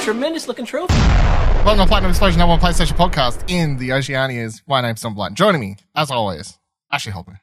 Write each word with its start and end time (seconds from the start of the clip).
tremendous 0.00 0.48
looking 0.48 0.64
trophy. 0.64 0.94
Welcome 1.64 1.78
to 1.78 1.86
Platinum 1.86 2.10
Explosion, 2.10 2.38
number 2.38 2.52
one 2.52 2.60
PlayStation 2.60 2.96
podcast 2.96 3.50
in 3.50 3.76
the 3.76 3.90
Oceanias. 3.90 4.62
My 4.66 4.80
name's 4.80 5.02
Tom 5.02 5.14
Blunt. 5.14 5.36
Joining 5.36 5.60
me, 5.60 5.76
as 5.94 6.10
always, 6.10 6.58
Ashley 6.90 7.12
Holman. 7.12 7.38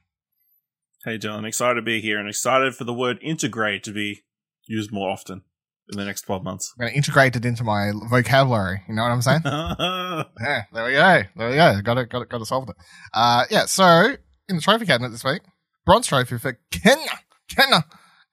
Hey 1.06 1.20
Dylan, 1.20 1.46
excited 1.46 1.76
to 1.76 1.84
be 1.84 2.02
here 2.02 2.18
and 2.18 2.28
excited 2.28 2.76
for 2.76 2.84
the 2.84 2.94
word 2.94 3.20
integrate 3.22 3.84
to 3.84 3.92
be 3.92 4.24
used 4.66 4.92
more 4.92 5.12
often 5.12 5.44
in 5.90 6.00
the 6.00 6.04
next 6.04 6.22
12 6.22 6.44
months. 6.44 6.74
I'm 6.76 6.82
going 6.82 6.92
to 6.92 6.98
integrate 6.98 7.36
it 7.36 7.46
into 7.46 7.64
my 7.64 7.92
vocabulary. 8.10 8.82
You 8.90 8.96
know 8.96 9.04
what 9.04 9.12
I'm 9.12 9.22
saying? 9.22 9.42
yeah, 9.46 10.64
there 10.74 10.86
we 10.86 10.92
go. 10.94 11.22
There 11.36 11.50
we 11.50 11.56
go. 11.56 11.82
Got 11.82 11.98
it, 12.00 12.10
got 12.10 12.22
it, 12.24 12.30
got 12.30 12.40
to 12.40 12.46
solve 12.46 12.70
it. 12.70 12.76
Uh, 13.14 13.46
yeah, 13.52 13.66
so 13.66 14.16
in 14.50 14.56
the 14.56 14.62
trophy 14.62 14.88
cabinet 14.88 15.10
this 15.10 15.24
week, 15.24 15.42
bronze 15.86 16.08
trophy 16.08 16.40
for 16.40 16.58
Kena. 16.72 17.20
Kena 17.52 17.84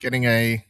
getting 0.01 0.25
a 0.25 0.65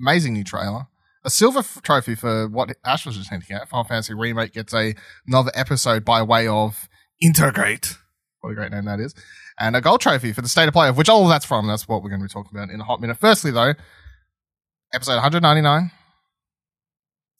amazing 0.00 0.32
new 0.32 0.42
trailer. 0.42 0.86
A 1.24 1.30
silver 1.30 1.60
f- 1.60 1.80
trophy 1.82 2.14
for 2.14 2.48
what 2.48 2.76
Ash 2.84 3.06
was 3.06 3.16
just 3.16 3.30
hinting 3.30 3.56
at. 3.56 3.68
Final 3.68 3.84
Fantasy 3.84 4.14
Remake 4.14 4.52
gets 4.52 4.74
a 4.74 4.94
another 5.26 5.50
episode 5.54 6.04
by 6.04 6.22
way 6.22 6.46
of 6.46 6.88
Intergrade. 7.22 7.96
What 8.40 8.50
a 8.50 8.54
great 8.54 8.72
name 8.72 8.84
that 8.84 9.00
is. 9.00 9.14
And 9.58 9.74
a 9.74 9.80
gold 9.80 10.00
trophy 10.00 10.32
for 10.32 10.42
the 10.42 10.48
state 10.48 10.68
of 10.68 10.74
play, 10.74 10.88
of 10.88 10.96
which 10.98 11.08
all 11.08 11.22
of 11.22 11.28
that's 11.30 11.46
from. 11.46 11.66
That's 11.66 11.88
what 11.88 12.02
we're 12.02 12.10
going 12.10 12.20
to 12.20 12.26
be 12.26 12.32
talking 12.32 12.50
about 12.54 12.70
in 12.70 12.80
a 12.80 12.84
hot 12.84 13.00
minute. 13.00 13.16
Firstly, 13.16 13.50
though, 13.50 13.72
episode 14.92 15.14
199. 15.14 15.90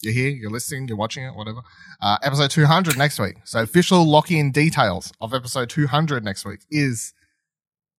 You're 0.00 0.12
here, 0.14 0.30
you're 0.30 0.50
listening, 0.50 0.88
you're 0.88 0.96
watching 0.96 1.24
it, 1.24 1.34
whatever. 1.34 1.60
Uh, 2.00 2.18
episode 2.22 2.50
200 2.50 2.96
next 2.96 3.18
week. 3.18 3.36
So 3.44 3.62
official 3.62 4.04
lock-in 4.06 4.52
details 4.52 5.12
of 5.20 5.34
episode 5.34 5.70
200 5.70 6.24
next 6.24 6.44
week 6.44 6.60
is 6.70 7.12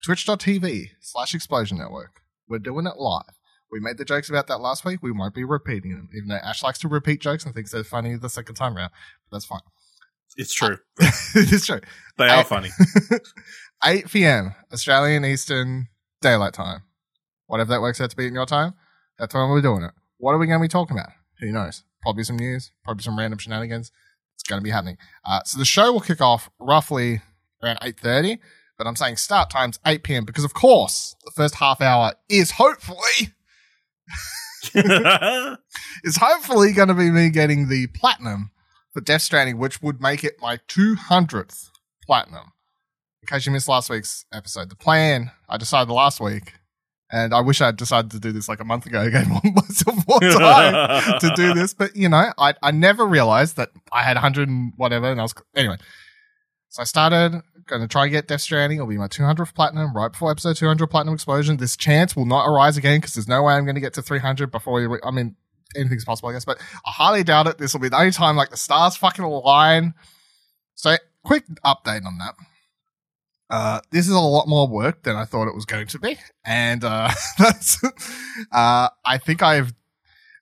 twitch.tv 0.04 0.90
slash 1.00 1.34
explosion 1.34 1.78
network. 1.78 2.20
We're 2.48 2.58
doing 2.58 2.86
it 2.86 2.96
live. 2.96 3.22
We 3.70 3.80
made 3.80 3.98
the 3.98 4.04
jokes 4.04 4.28
about 4.28 4.46
that 4.46 4.58
last 4.58 4.84
week. 4.84 5.02
We 5.02 5.10
won't 5.10 5.34
be 5.34 5.44
repeating 5.44 5.92
them, 5.92 6.08
even 6.14 6.28
though 6.28 6.36
Ash 6.36 6.62
likes 6.62 6.78
to 6.80 6.88
repeat 6.88 7.20
jokes 7.20 7.44
and 7.44 7.54
thinks 7.54 7.72
they're 7.72 7.84
funny 7.84 8.16
the 8.16 8.28
second 8.28 8.54
time 8.54 8.76
around. 8.76 8.90
But 9.28 9.36
that's 9.36 9.44
fine. 9.44 9.60
It's 10.36 10.54
true. 10.54 10.78
it 11.00 11.52
is 11.52 11.66
true. 11.66 11.80
They 12.18 12.28
are 12.28 12.44
funny. 12.44 12.70
8 13.84 14.10
p.m. 14.10 14.54
Australian 14.72 15.24
Eastern 15.24 15.88
Daylight 16.20 16.52
Time. 16.52 16.82
Whatever 17.46 17.70
that 17.70 17.80
works 17.80 18.00
out 18.00 18.10
to 18.10 18.16
be 18.16 18.26
in 18.26 18.34
your 18.34 18.46
time, 18.46 18.74
that's 19.18 19.34
when 19.34 19.48
we're 19.48 19.62
doing 19.62 19.82
it. 19.82 19.92
What 20.18 20.32
are 20.32 20.38
we 20.38 20.46
going 20.46 20.58
to 20.58 20.64
be 20.64 20.68
talking 20.68 20.96
about? 20.96 21.10
Who 21.40 21.52
knows? 21.52 21.84
Probably 22.02 22.24
some 22.24 22.36
news, 22.36 22.72
probably 22.84 23.02
some 23.02 23.18
random 23.18 23.38
shenanigans. 23.38 23.92
It's 24.34 24.42
going 24.42 24.60
to 24.60 24.64
be 24.64 24.70
happening. 24.70 24.98
Uh, 25.24 25.40
so 25.44 25.58
the 25.58 25.64
show 25.64 25.92
will 25.92 26.00
kick 26.00 26.20
off 26.20 26.50
roughly 26.58 27.22
around 27.62 27.78
8.30, 27.80 28.38
but 28.78 28.86
I'm 28.86 28.96
saying 28.96 29.16
start 29.16 29.50
time's 29.50 29.78
8 29.86 30.02
p.m. 30.02 30.24
because, 30.24 30.44
of 30.44 30.54
course, 30.54 31.16
the 31.24 31.30
first 31.30 31.56
half 31.56 31.80
hour 31.80 32.14
is 32.28 32.52
hopefully, 32.52 33.32
is 36.04 36.16
hopefully 36.16 36.72
going 36.72 36.88
to 36.88 36.94
be 36.94 37.10
me 37.10 37.30
getting 37.30 37.68
the 37.68 37.86
platinum 37.88 38.50
for 38.92 39.00
Death 39.00 39.22
Stranding, 39.22 39.58
which 39.58 39.82
would 39.82 40.00
make 40.00 40.24
it 40.24 40.36
my 40.40 40.58
200th 40.68 41.70
platinum 42.04 42.52
in 43.26 43.34
case 43.34 43.46
you 43.46 43.52
missed 43.52 43.68
last 43.68 43.90
week's 43.90 44.24
episode, 44.32 44.70
the 44.70 44.76
plan 44.76 45.32
I 45.48 45.56
decided 45.56 45.92
last 45.92 46.20
week, 46.20 46.52
and 47.10 47.34
I 47.34 47.40
wish 47.40 47.60
I 47.60 47.66
had 47.66 47.76
decided 47.76 48.12
to 48.12 48.20
do 48.20 48.30
this 48.30 48.48
like 48.48 48.60
a 48.60 48.64
month 48.64 48.86
ago, 48.86 49.00
I 49.02 49.10
gave 49.10 49.28
myself 49.28 50.06
more 50.06 50.20
time 50.20 51.18
to 51.20 51.32
do 51.34 51.52
this, 51.52 51.74
but 51.74 51.96
you 51.96 52.08
know, 52.08 52.32
I, 52.38 52.54
I 52.62 52.70
never 52.70 53.04
realized 53.04 53.56
that 53.56 53.70
I 53.92 54.02
had 54.02 54.14
100 54.14 54.48
and 54.48 54.72
whatever, 54.76 55.10
and 55.10 55.20
I 55.20 55.24
was 55.24 55.34
anyway. 55.56 55.76
So 56.68 56.82
I 56.82 56.84
started 56.84 57.42
going 57.66 57.82
to 57.82 57.88
try 57.88 58.04
and 58.04 58.12
get 58.12 58.28
Death 58.28 58.40
Stranding. 58.40 58.78
It'll 58.78 58.88
be 58.88 58.98
my 58.98 59.08
200th 59.08 59.54
platinum 59.54 59.94
right 59.94 60.10
before 60.10 60.30
episode 60.30 60.56
200 60.56 60.86
platinum 60.86 61.14
explosion. 61.14 61.56
This 61.56 61.76
chance 61.76 62.16
will 62.16 62.26
not 62.26 62.46
arise 62.46 62.76
again 62.76 62.98
because 62.98 63.14
there's 63.14 63.28
no 63.28 63.42
way 63.42 63.54
I'm 63.54 63.64
going 63.64 63.74
to 63.74 63.80
get 63.80 63.94
to 63.94 64.02
300 64.02 64.50
before 64.50 64.88
we. 64.88 64.98
I 65.04 65.10
mean, 65.10 65.36
anything's 65.74 66.04
possible, 66.04 66.28
I 66.28 66.32
guess, 66.32 66.44
but 66.44 66.58
I 66.86 66.90
highly 66.90 67.24
doubt 67.24 67.46
it. 67.46 67.58
This 67.58 67.72
will 67.72 67.80
be 67.80 67.88
the 67.88 67.98
only 67.98 68.12
time 68.12 68.36
like 68.36 68.50
the 68.50 68.56
stars 68.56 68.96
fucking 68.96 69.24
align. 69.24 69.94
So, 70.74 70.96
quick 71.24 71.44
update 71.64 72.06
on 72.06 72.18
that. 72.18 72.34
Uh, 73.48 73.80
this 73.92 74.06
is 74.06 74.12
a 74.12 74.18
lot 74.18 74.48
more 74.48 74.66
work 74.66 75.04
than 75.04 75.14
I 75.14 75.24
thought 75.24 75.46
it 75.48 75.54
was 75.54 75.64
going 75.64 75.86
to 75.88 75.98
be, 75.98 76.18
and 76.44 76.82
uh, 76.82 77.10
that's. 77.38 77.82
Uh, 78.52 78.88
I 79.04 79.18
think 79.18 79.42
I've. 79.42 79.72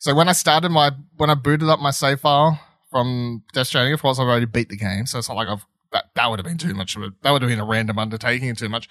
So 0.01 0.15
when 0.15 0.29
I 0.29 0.33
started 0.33 0.71
my 0.71 0.93
when 1.17 1.31
I 1.31 1.35
booted 1.35 1.69
up 1.69 1.81
my 1.81 1.91
save 1.91 2.21
file 2.21 2.61
from 2.91 3.43
Death 3.53 3.67
Stranding, 3.67 3.93
of 3.93 4.01
course 4.01 4.19
I've 4.19 4.27
already 4.27 4.47
beat 4.47 4.71
the 4.71 4.77
game, 4.77 5.07
so 5.07 5.19
it's 5.19 5.29
not 5.29 5.37
like 5.37 5.49
I've 5.49 5.67
that 5.95 6.07
that 6.15 6.29
would 6.29 6.39
have 6.39 6.45
been 6.45 6.59
too 6.59 6.75
much 6.75 6.95
that 7.23 7.31
would 7.31 7.41
have 7.41 7.49
been 7.49 7.61
a 7.61 7.65
random 7.65 7.99
undertaking 7.99 8.51
and 8.51 8.59
too 8.59 8.69
much. 8.69 8.91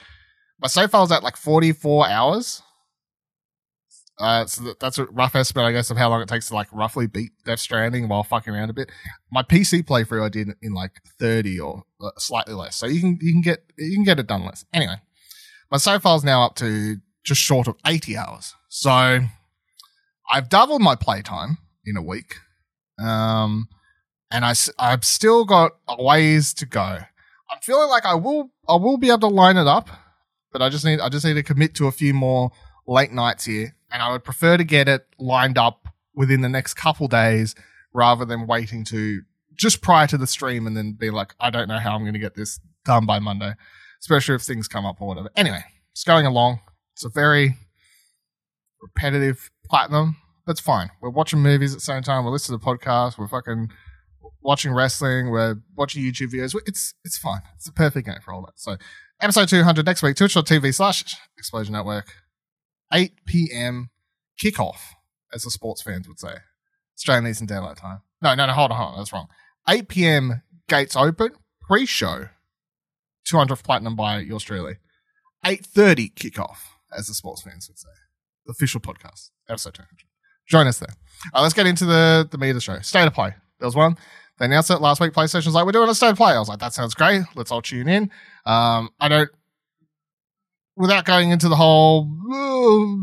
My 0.60 0.68
save 0.68 0.90
file's 0.90 1.12
at 1.12 1.22
like 1.22 1.38
forty 1.38 1.72
four 1.72 2.08
hours. 2.08 2.64
Uh, 4.20 4.46
so 4.46 4.64
that, 4.64 4.80
that's 4.80 5.00
a 5.00 5.06
rough 5.06 5.36
estimate, 5.36 5.66
I 5.66 5.72
guess, 5.72 5.90
of 5.90 5.98
how 5.98 6.10
long 6.10 6.22
it 6.22 6.28
takes 6.28 6.48
to 6.48 6.54
like 6.54 6.68
roughly 6.72 7.08
beat 7.08 7.32
Death 7.46 7.60
Stranding 7.60 8.08
while 8.08 8.24
fucking 8.24 8.54
around 8.54 8.70
a 8.70 8.74
bit. 8.74 8.92
My 9.32 9.42
PC 9.42 9.84
playthrough 9.84 10.24
I 10.24 10.30
did 10.30 10.50
in 10.62 10.74
like 10.74 10.92
thirty 11.20 11.60
or 11.60 11.84
uh, 12.02 12.12
slightly 12.18 12.54
less, 12.54 12.76
so 12.76 12.86
you 12.88 13.02
can 13.02 13.20
you 13.22 13.34
can 13.34 13.42
get 13.42 13.64
you 13.78 13.96
can 13.96 14.04
get 14.04 14.20
it 14.20 14.28
done 14.28 14.46
less. 14.46 14.66
Anyway, 14.74 14.96
my 15.72 15.78
save 15.78 16.02
file's 16.02 16.24
now 16.24 16.44
up 16.44 16.56
to 16.56 16.98
just 17.24 17.42
short 17.42 17.68
of 17.68 17.76
eighty 17.86 18.16
hours, 18.16 18.56
so 18.70 19.20
I've 20.32 20.50
doubled 20.50 20.82
my 20.82 20.96
playtime 20.96 21.58
in 21.86 21.98
a 21.98 22.02
week, 22.02 22.36
um, 23.00 23.68
and 24.34 24.44
I, 24.44 24.54
I've 24.80 25.06
still 25.06 25.46
got 25.46 25.74
a 25.88 26.04
ways 26.04 26.54
to 26.56 26.66
go. 26.66 26.82
I'm 26.82 27.60
feeling 27.62 27.88
like 27.88 28.06
I 28.06 28.16
will 28.16 28.52
I 28.68 28.76
will 28.76 28.98
be 28.98 29.10
able 29.10 29.20
to 29.20 29.28
line 29.28 29.58
it 29.58 29.68
up, 29.68 29.90
but 30.52 30.62
I 30.62 30.70
just 30.70 30.84
need 30.84 31.00
I 31.00 31.08
just 31.08 31.24
need 31.24 31.36
to 31.36 31.44
commit 31.44 31.76
to 31.76 31.88
a 31.88 31.92
few 31.92 32.14
more 32.14 32.52
late 32.88 33.12
nights 33.12 33.46
here, 33.46 33.76
and 33.92 34.02
I 34.02 34.12
would 34.12 34.24
prefer 34.24 34.58
to 34.58 34.64
get 34.64 34.90
it 34.90 35.06
lined 35.20 35.58
up 35.58 35.88
within 36.16 36.42
the 36.42 36.50
next 36.50 36.74
couple 36.74 37.08
days 37.08 37.56
rather 37.94 38.26
than 38.26 38.48
waiting 38.48 38.84
to 38.86 39.22
just 39.56 39.82
prior 39.82 40.08
to 40.08 40.18
the 40.18 40.28
stream 40.28 40.66
and 40.66 40.76
then 40.76 40.94
be 40.94 41.12
like, 41.12 41.36
I 41.40 41.52
don't 41.52 41.68
know 41.68 41.78
how 41.78 41.96
I'm 41.96 42.02
going 42.02 42.14
to 42.14 42.20
get 42.20 42.36
this 42.36 42.60
done 42.86 43.06
by 43.06 43.20
Monday, 43.20 43.54
especially 44.02 44.36
if 44.36 44.42
things 44.42 44.68
come 44.68 44.86
up 44.86 45.00
or 45.00 45.08
whatever. 45.08 45.30
Anyway, 45.36 45.64
it's 45.92 46.04
going 46.04 46.26
along. 46.26 46.60
It's 46.94 47.06
a 47.06 47.10
very 47.10 47.56
repetitive 48.82 49.52
platinum, 49.70 50.18
That's 50.46 50.60
fine. 50.60 50.90
We're 51.02 51.10
watching 51.10 51.40
movies 51.40 51.74
at 51.74 51.78
the 51.78 51.86
same 51.86 52.02
time. 52.02 52.26
We're 52.26 52.32
listening 52.32 52.60
to 52.60 52.66
podcasts. 52.66 53.18
We're 53.18 53.28
fucking 53.28 53.70
watching 54.44 54.74
wrestling. 54.74 55.30
We're 55.30 55.58
watching 55.76 56.04
YouTube 56.04 56.34
videos. 56.34 56.56
It's 56.66 56.94
it's 57.04 57.18
fine. 57.18 57.42
It's 57.56 57.68
a 57.68 57.74
perfect 57.74 58.08
game 58.08 58.20
for 58.24 58.34
all 58.34 58.42
that. 58.42 58.54
So 58.60 58.78
episode 59.22 59.50
200 59.50 59.86
next 59.86 60.04
week, 60.04 60.16
twitch.tv 60.16 60.74
slash 60.74 61.16
explosion 61.38 61.74
network, 61.74 62.14
8 62.92 63.14
p.m. 63.26 63.90
kickoff, 64.42 64.80
as 65.34 65.44
the 65.44 65.52
sports 65.52 65.82
fans 65.82 66.08
would 66.08 66.20
say. 66.20 66.36
Australian 66.98 67.28
Eastern 67.28 67.48
Daylight 67.48 67.78
Time. 67.78 68.02
No, 68.22 68.36
no, 68.36 68.46
no, 68.46 68.54
hold 68.54 68.72
on, 68.72 68.78
hold 68.78 68.92
on. 68.94 68.98
That's 69.00 69.14
wrong. 69.14 69.28
8 69.68 69.88
p.m. 69.88 70.42
gates 70.68 70.96
open, 70.96 71.32
pre-show, 71.62 72.30
200th 73.28 73.64
platinum 73.64 73.96
by 73.96 74.20
yours 74.20 74.44
truly. 74.44 74.76
8.30 75.46 76.14
kickoff, 76.14 76.58
as 76.96 77.08
the 77.08 77.14
sports 77.14 77.42
fans 77.42 77.68
would 77.68 77.78
say. 77.78 77.90
The 78.46 78.52
official 78.52 78.80
podcast, 78.80 79.32
episode 79.50 79.74
200. 79.74 79.90
Join 80.48 80.68
us 80.68 80.80
there. 80.80 80.94
Let's 81.34 81.54
get 81.54 81.68
into 81.68 81.86
the, 81.86 82.28
the 82.30 82.38
meat 82.38 82.50
of 82.50 82.56
the 82.56 82.62
show. 82.62 82.80
State 82.80 83.08
of 83.08 83.14
play. 83.14 83.34
There 83.60 83.68
was 83.68 83.76
one. 83.76 83.98
They 84.40 84.46
announced 84.46 84.72
it 84.72 84.82
last 84.82 85.00
week. 85.00 85.14
PlayStation's 85.14 85.54
like, 85.54 85.66
we're 85.66 85.72
doing 85.72 85.90
a 85.90 85.96
state 85.96 86.16
play. 86.16 86.34
I 86.34 86.40
was 86.40 86.50
like, 86.50 86.60
that 86.60 86.74
sounds 86.74 86.94
great. 86.94 87.22
Let's 87.36 87.52
all 87.52 87.62
tune 87.62 87.88
in. 87.88 88.12
Um, 88.46 88.90
I 89.00 89.08
don't, 89.08 89.30
without 90.76 91.06
going 91.06 91.30
into 91.30 91.50
the 91.50 91.56
whole, 91.56 92.10
oh, 92.32 93.00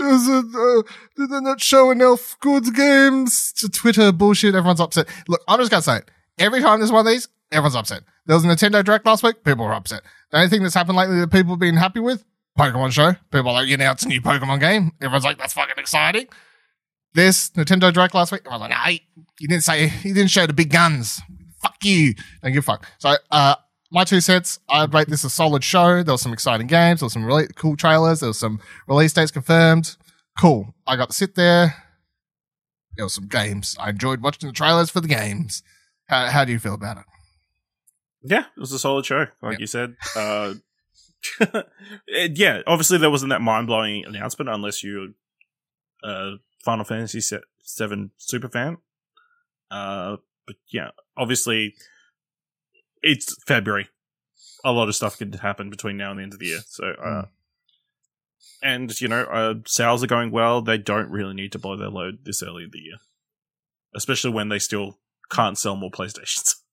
is 0.00 0.28
it, 0.28 0.44
uh, 0.54 0.82
did 1.16 1.30
they 1.30 1.40
not 1.40 1.60
show 1.60 1.90
enough 1.90 2.36
good 2.40 2.74
games 2.74 3.52
to 3.54 3.68
Twitter 3.68 4.12
bullshit? 4.12 4.54
Everyone's 4.54 4.80
upset. 4.80 5.08
Look, 5.28 5.42
I'm 5.48 5.58
just 5.58 5.70
going 5.70 5.82
to 5.82 5.84
say 5.84 5.96
it. 5.98 6.10
Every 6.38 6.60
time 6.60 6.80
there's 6.80 6.92
one 6.92 7.06
of 7.06 7.12
these, 7.12 7.28
everyone's 7.50 7.76
upset. 7.76 8.02
There 8.26 8.36
was 8.36 8.44
a 8.44 8.48
Nintendo 8.48 8.84
Direct 8.84 9.06
last 9.06 9.22
week. 9.22 9.42
People 9.44 9.64
were 9.64 9.72
upset. 9.72 10.02
The 10.30 10.38
only 10.38 10.48
thing 10.48 10.62
that's 10.62 10.74
happened 10.74 10.96
lately 10.96 11.18
that 11.20 11.32
people 11.32 11.52
have 11.52 11.60
been 11.60 11.76
happy 11.76 12.00
with, 12.00 12.24
Pokemon 12.58 12.92
show. 12.92 13.12
People 13.30 13.48
are 13.48 13.54
like, 13.54 13.68
you 13.68 13.74
announced 13.74 14.04
a 14.04 14.08
new 14.08 14.20
Pokemon 14.20 14.60
game. 14.60 14.92
Everyone's 15.00 15.24
like, 15.24 15.38
that's 15.38 15.54
fucking 15.54 15.74
exciting. 15.78 16.28
This 17.14 17.50
Nintendo 17.50 17.92
Direct 17.92 18.14
last 18.14 18.32
week, 18.32 18.42
I 18.46 18.52
was 18.52 18.60
like, 18.60 18.72
hey, 18.72 19.00
you 19.38 19.48
didn't 19.48 19.64
say, 19.64 19.92
you 20.02 20.14
didn't 20.14 20.30
show 20.30 20.46
the 20.46 20.52
big 20.52 20.70
guns. 20.70 21.20
Fuck 21.60 21.76
you. 21.84 22.14
Don't 22.42 22.52
give 22.52 22.62
a 22.64 22.66
fuck. 22.66 22.86
So, 22.98 23.14
uh, 23.30 23.56
my 23.90 24.04
two 24.04 24.20
cents, 24.22 24.58
I'd 24.70 24.94
rate 24.94 25.08
this 25.08 25.22
a 25.24 25.30
solid 25.30 25.62
show. 25.62 26.02
There 26.02 26.12
was 26.14 26.22
some 26.22 26.32
exciting 26.32 26.66
games. 26.66 27.00
There 27.00 27.06
was 27.06 27.12
some 27.12 27.24
really 27.24 27.46
cool 27.56 27.76
trailers. 27.76 28.20
There 28.20 28.28
was 28.28 28.38
some 28.38 28.60
release 28.88 29.12
dates 29.12 29.30
confirmed. 29.30 29.96
Cool. 30.40 30.74
I 30.86 30.96
got 30.96 31.10
to 31.10 31.14
sit 31.14 31.34
there. 31.34 31.74
There 32.96 33.04
was 33.04 33.12
some 33.14 33.28
games. 33.28 33.76
I 33.78 33.90
enjoyed 33.90 34.22
watching 34.22 34.48
the 34.48 34.52
trailers 34.54 34.88
for 34.90 35.00
the 35.00 35.08
games. 35.08 35.62
How, 36.08 36.26
how 36.28 36.44
do 36.46 36.52
you 36.52 36.58
feel 36.58 36.74
about 36.74 36.96
it? 36.98 37.04
Yeah, 38.24 38.44
it 38.56 38.60
was 38.60 38.72
a 38.72 38.78
solid 38.78 39.04
show, 39.04 39.26
like 39.42 39.54
Yeah. 39.54 39.58
you 39.58 39.66
said. 39.66 39.96
Uh, 40.16 40.54
it- 42.06 42.38
yeah, 42.38 42.62
obviously 42.66 42.96
there 42.98 43.10
wasn't 43.10 43.30
that 43.30 43.42
mind 43.42 43.66
blowing 43.66 44.04
announcement 44.06 44.48
unless 44.48 44.82
you're 44.82 45.08
a 46.02 46.34
Final 46.64 46.84
Fantasy 46.84 47.20
Seven 47.64 48.10
super 48.16 48.48
fan. 48.48 48.78
Uh, 49.70 50.16
but 50.46 50.56
yeah, 50.72 50.90
obviously 51.16 51.74
it's 53.02 53.36
February. 53.44 53.88
A 54.64 54.72
lot 54.72 54.88
of 54.88 54.94
stuff 54.94 55.18
could 55.18 55.34
happen 55.36 55.70
between 55.70 55.96
now 55.96 56.10
and 56.10 56.18
the 56.18 56.22
end 56.24 56.32
of 56.34 56.38
the 56.38 56.46
year. 56.46 56.60
So, 56.66 56.84
uh, 57.02 57.22
Mm. 57.22 57.28
and 58.62 59.00
you 59.00 59.08
know, 59.08 59.22
uh, 59.24 59.54
sales 59.66 60.02
are 60.04 60.08
going 60.08 60.30
well. 60.30 60.60
They 60.62 60.78
don't 60.78 61.10
really 61.10 61.34
need 61.34 61.52
to 61.52 61.58
blow 61.58 61.76
their 61.76 61.88
load 61.88 62.24
this 62.24 62.42
early 62.42 62.64
in 62.64 62.70
the 62.70 62.78
year. 62.80 62.96
especially 63.94 64.30
when 64.30 64.48
they 64.48 64.58
still 64.58 64.98
can't 65.30 65.58
sell 65.58 65.76
more 65.76 65.90
PlayStations. 65.90 66.54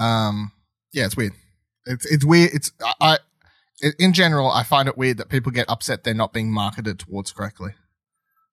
Um, 0.00 0.52
yeah, 0.92 1.04
it's 1.04 1.16
weird. 1.16 1.32
It's 1.84 2.06
it's 2.06 2.24
weird. 2.24 2.50
It's 2.54 2.72
I, 2.82 3.18
I 3.82 3.90
in 3.98 4.12
general 4.14 4.50
I 4.50 4.62
find 4.62 4.88
it 4.88 4.96
weird 4.96 5.18
that 5.18 5.28
people 5.28 5.52
get 5.52 5.68
upset 5.68 6.02
they're 6.04 6.14
not 6.14 6.32
being 6.32 6.50
marketed 6.50 6.98
towards 6.98 7.30
correctly. 7.32 7.72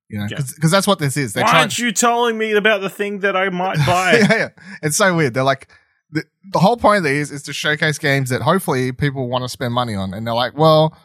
You 0.10 0.20
know, 0.20 0.28
Yeah. 0.30 0.40
because 0.56 0.72
that's 0.72 0.88
what 0.88 1.00
this 1.00 1.16
is. 1.18 1.34
They're 1.34 1.44
Why 1.44 1.50
trying. 1.52 1.62
aren't 1.62 1.78
you 1.80 1.92
telling 1.92 2.38
me 2.38 2.54
about 2.54 2.82
the 2.82 2.90
thing 2.90 3.20
that 3.20 3.36
I 3.36 3.50
might 3.50 3.78
buy? 3.86 4.14
yeah, 4.18 4.28
yeah. 4.36 4.50
It's 4.82 4.98
so 4.98 5.16
weird. 5.16 5.34
They're 5.34 5.44
like, 5.44 5.70
the, 6.12 6.24
the 6.52 6.60
whole 6.60 6.78
point 6.78 7.00
of 7.00 7.04
these 7.04 7.30
is 7.32 7.44
to 7.44 7.54
showcase 7.54 7.98
games 8.00 8.30
that 8.32 8.42
hopefully 8.42 8.92
people 8.92 9.30
want 9.30 9.44
to 9.44 9.50
spend 9.50 9.74
money 9.74 9.94
on. 9.96 10.14
And 10.14 10.26
they're 10.26 10.34
like, 10.34 10.58
well, 10.58 10.98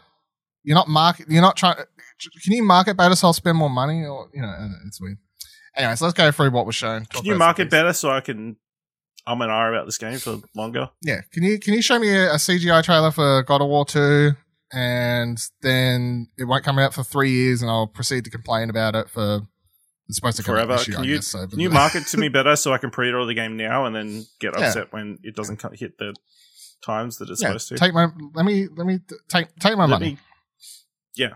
you're 0.62 0.74
not 0.76 0.88
market, 0.88 1.26
you're 1.28 1.42
not 1.42 1.56
trying, 1.56 1.76
can 1.76 2.52
you 2.54 2.62
market 2.64 2.96
better 2.96 3.14
so 3.14 3.26
I'll 3.26 3.32
spend 3.34 3.58
more 3.58 3.68
money? 3.68 4.06
Or, 4.06 4.30
you 4.32 4.40
know, 4.40 4.54
it's 4.86 4.98
weird. 5.00 5.18
Anyways, 5.76 6.00
let's 6.00 6.14
go 6.14 6.30
through 6.30 6.52
what 6.52 6.64
was 6.64 6.74
shown. 6.74 7.04
Can 7.06 7.24
you 7.26 7.34
market 7.34 7.68
better 7.68 7.92
so 7.92 8.08
I 8.10 8.20
can 8.20 8.56
I'm 9.26 9.40
an 9.42 9.50
R 9.50 9.74
about 9.74 9.86
this 9.86 9.98
game 9.98 10.18
for 10.18 10.38
longer? 10.54 10.88
Yeah. 11.02 11.20
Can 11.32 11.42
you, 11.42 11.58
can 11.58 11.74
you 11.74 11.82
show 11.82 11.98
me 11.98 12.10
a, 12.14 12.32
a 12.32 12.36
CGI 12.36 12.82
trailer 12.82 13.10
for 13.10 13.42
God 13.42 13.60
of 13.60 13.68
War 13.68 13.84
2? 13.84 14.32
And 14.72 15.38
then 15.62 16.28
it 16.36 16.44
won't 16.44 16.64
come 16.64 16.78
out 16.78 16.94
for 16.94 17.04
three 17.04 17.30
years 17.30 17.62
and 17.62 17.70
I'll 17.70 17.86
proceed 17.86 18.24
to 18.24 18.30
complain 18.30 18.70
about 18.70 18.96
it 18.96 19.08
for, 19.08 19.42
it's 20.08 20.16
supposed 20.16 20.36
to 20.38 20.42
come 20.42 20.54
Forever. 20.56 20.78
Can 20.78 21.04
you- 21.04 21.16
guess, 21.16 21.28
so, 21.28 21.46
Can 21.46 21.60
you 21.60 21.70
market 21.82 22.06
to 22.08 22.16
me 22.18 22.28
better 22.28 22.56
so 22.56 22.72
I 22.72 22.78
can 22.78 22.90
pre-order 22.90 23.24
the 23.26 23.34
game 23.34 23.56
now 23.56 23.84
and 23.84 23.94
then 23.94 24.24
get 24.40 24.54
Yeah. 24.58 24.66
upset 24.68 24.92
when 24.92 25.18
it 25.22 25.36
doesn't 25.36 25.62
hit 25.78 25.98
the 25.98 26.14
times 26.84 27.18
that 27.18 27.30
it's 27.30 27.40
yeah, 27.42 27.48
supposed 27.48 27.68
to? 27.68 27.76
take 27.76 27.94
my, 27.94 28.08
let 28.34 28.44
me, 28.44 28.66
let 28.74 28.86
me 28.86 28.98
take, 29.28 29.54
take 29.60 29.76
my 29.76 29.84
Let 29.84 29.90
money. 29.90 30.06
me- 30.12 30.18
yeah. 31.14 31.34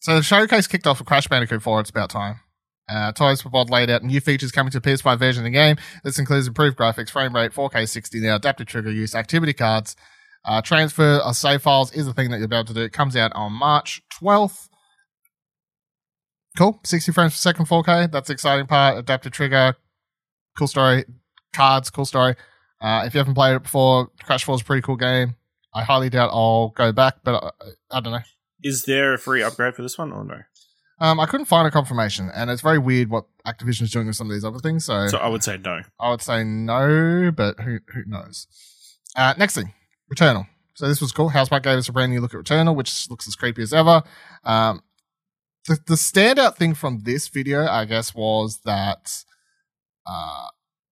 So 0.00 0.16
the 0.16 0.22
showcase 0.22 0.66
kicked 0.66 0.86
off 0.86 0.98
with 0.98 1.08
Crash 1.08 1.28
Bandicoot 1.28 1.62
4. 1.62 1.80
It's 1.80 1.90
about 1.90 2.10
time. 2.10 2.40
Uh, 2.86 3.10
Toys 3.12 3.40
for 3.40 3.48
Bob 3.48 3.70
laid 3.70 3.88
out 3.88 4.02
new 4.02 4.20
features 4.20 4.52
coming 4.52 4.70
to 4.70 4.78
the 4.78 4.90
PS5 4.90 5.18
version 5.18 5.40
of 5.40 5.44
the 5.44 5.50
game. 5.50 5.76
This 6.02 6.18
includes 6.18 6.46
improved 6.46 6.76
graphics, 6.76 7.08
frame 7.08 7.34
rate, 7.34 7.52
4K 7.52 7.88
60 7.88 8.20
now, 8.20 8.36
adaptive 8.36 8.66
trigger 8.66 8.90
use, 8.90 9.14
activity 9.14 9.54
cards. 9.54 9.96
Uh, 10.44 10.60
transfer 10.60 11.16
of 11.18 11.36
save 11.36 11.62
files 11.62 11.92
is 11.92 12.06
the 12.06 12.12
thing 12.12 12.30
that 12.30 12.38
you'll 12.38 12.48
be 12.48 12.56
able 12.56 12.66
to 12.66 12.74
do. 12.74 12.82
It 12.82 12.92
comes 12.92 13.16
out 13.16 13.32
on 13.34 13.52
March 13.52 14.02
12th. 14.20 14.68
Cool. 16.56 16.80
60 16.84 17.12
frames 17.12 17.32
per 17.32 17.36
second, 17.36 17.66
4K. 17.66 18.12
That's 18.12 18.28
the 18.28 18.34
exciting 18.34 18.66
part. 18.66 18.98
Adaptive 18.98 19.32
trigger. 19.32 19.74
Cool 20.56 20.68
story. 20.68 21.04
Cards, 21.52 21.90
cool 21.90 22.04
story. 22.04 22.36
Uh, 22.80 23.04
if 23.06 23.14
you 23.14 23.18
haven't 23.18 23.34
played 23.34 23.54
it 23.54 23.62
before, 23.62 24.08
Crash 24.22 24.44
4 24.44 24.56
is 24.56 24.60
a 24.60 24.64
pretty 24.64 24.82
cool 24.82 24.96
game. 24.96 25.36
I 25.74 25.82
highly 25.82 26.10
doubt 26.10 26.30
I'll 26.32 26.68
go 26.68 26.92
back, 26.92 27.16
but 27.24 27.42
I, 27.42 27.96
I 27.96 28.00
don't 28.00 28.12
know. 28.12 28.20
Is 28.62 28.84
there 28.84 29.14
a 29.14 29.18
free 29.18 29.42
upgrade 29.42 29.74
for 29.74 29.82
this 29.82 29.98
one 29.98 30.12
or 30.12 30.24
no? 30.24 30.36
Um, 31.00 31.18
I 31.18 31.26
couldn't 31.26 31.46
find 31.46 31.66
a 31.66 31.70
confirmation, 31.72 32.30
and 32.32 32.50
it's 32.50 32.62
very 32.62 32.78
weird 32.78 33.10
what 33.10 33.24
Activision 33.46 33.82
is 33.82 33.90
doing 33.90 34.06
with 34.06 34.14
some 34.16 34.28
of 34.28 34.34
these 34.34 34.44
other 34.44 34.60
things. 34.60 34.84
So, 34.84 35.08
So 35.08 35.18
I 35.18 35.26
would 35.26 35.42
say 35.42 35.58
no. 35.58 35.80
I 35.98 36.10
would 36.10 36.22
say 36.22 36.44
no, 36.44 37.32
but 37.34 37.58
who 37.60 37.80
who 37.92 38.04
knows? 38.06 38.46
Uh, 39.16 39.34
next 39.36 39.54
thing, 39.56 39.74
Returnal. 40.14 40.46
So 40.74 40.88
this 40.88 41.00
was 41.00 41.12
cool. 41.12 41.30
Housemarque 41.30 41.62
gave 41.62 41.78
us 41.78 41.88
a 41.88 41.92
brand 41.92 42.12
new 42.12 42.20
look 42.20 42.34
at 42.34 42.40
Returnal, 42.40 42.74
which 42.74 43.08
looks 43.08 43.28
as 43.28 43.36
creepy 43.36 43.62
as 43.62 43.72
ever. 43.72 44.02
Um, 44.44 44.82
the 45.66 45.78
the 45.86 45.94
standout 45.94 46.56
thing 46.56 46.74
from 46.74 47.02
this 47.04 47.28
video, 47.28 47.66
I 47.66 47.84
guess, 47.84 48.14
was 48.14 48.60
that 48.64 49.24
uh, 50.06 50.48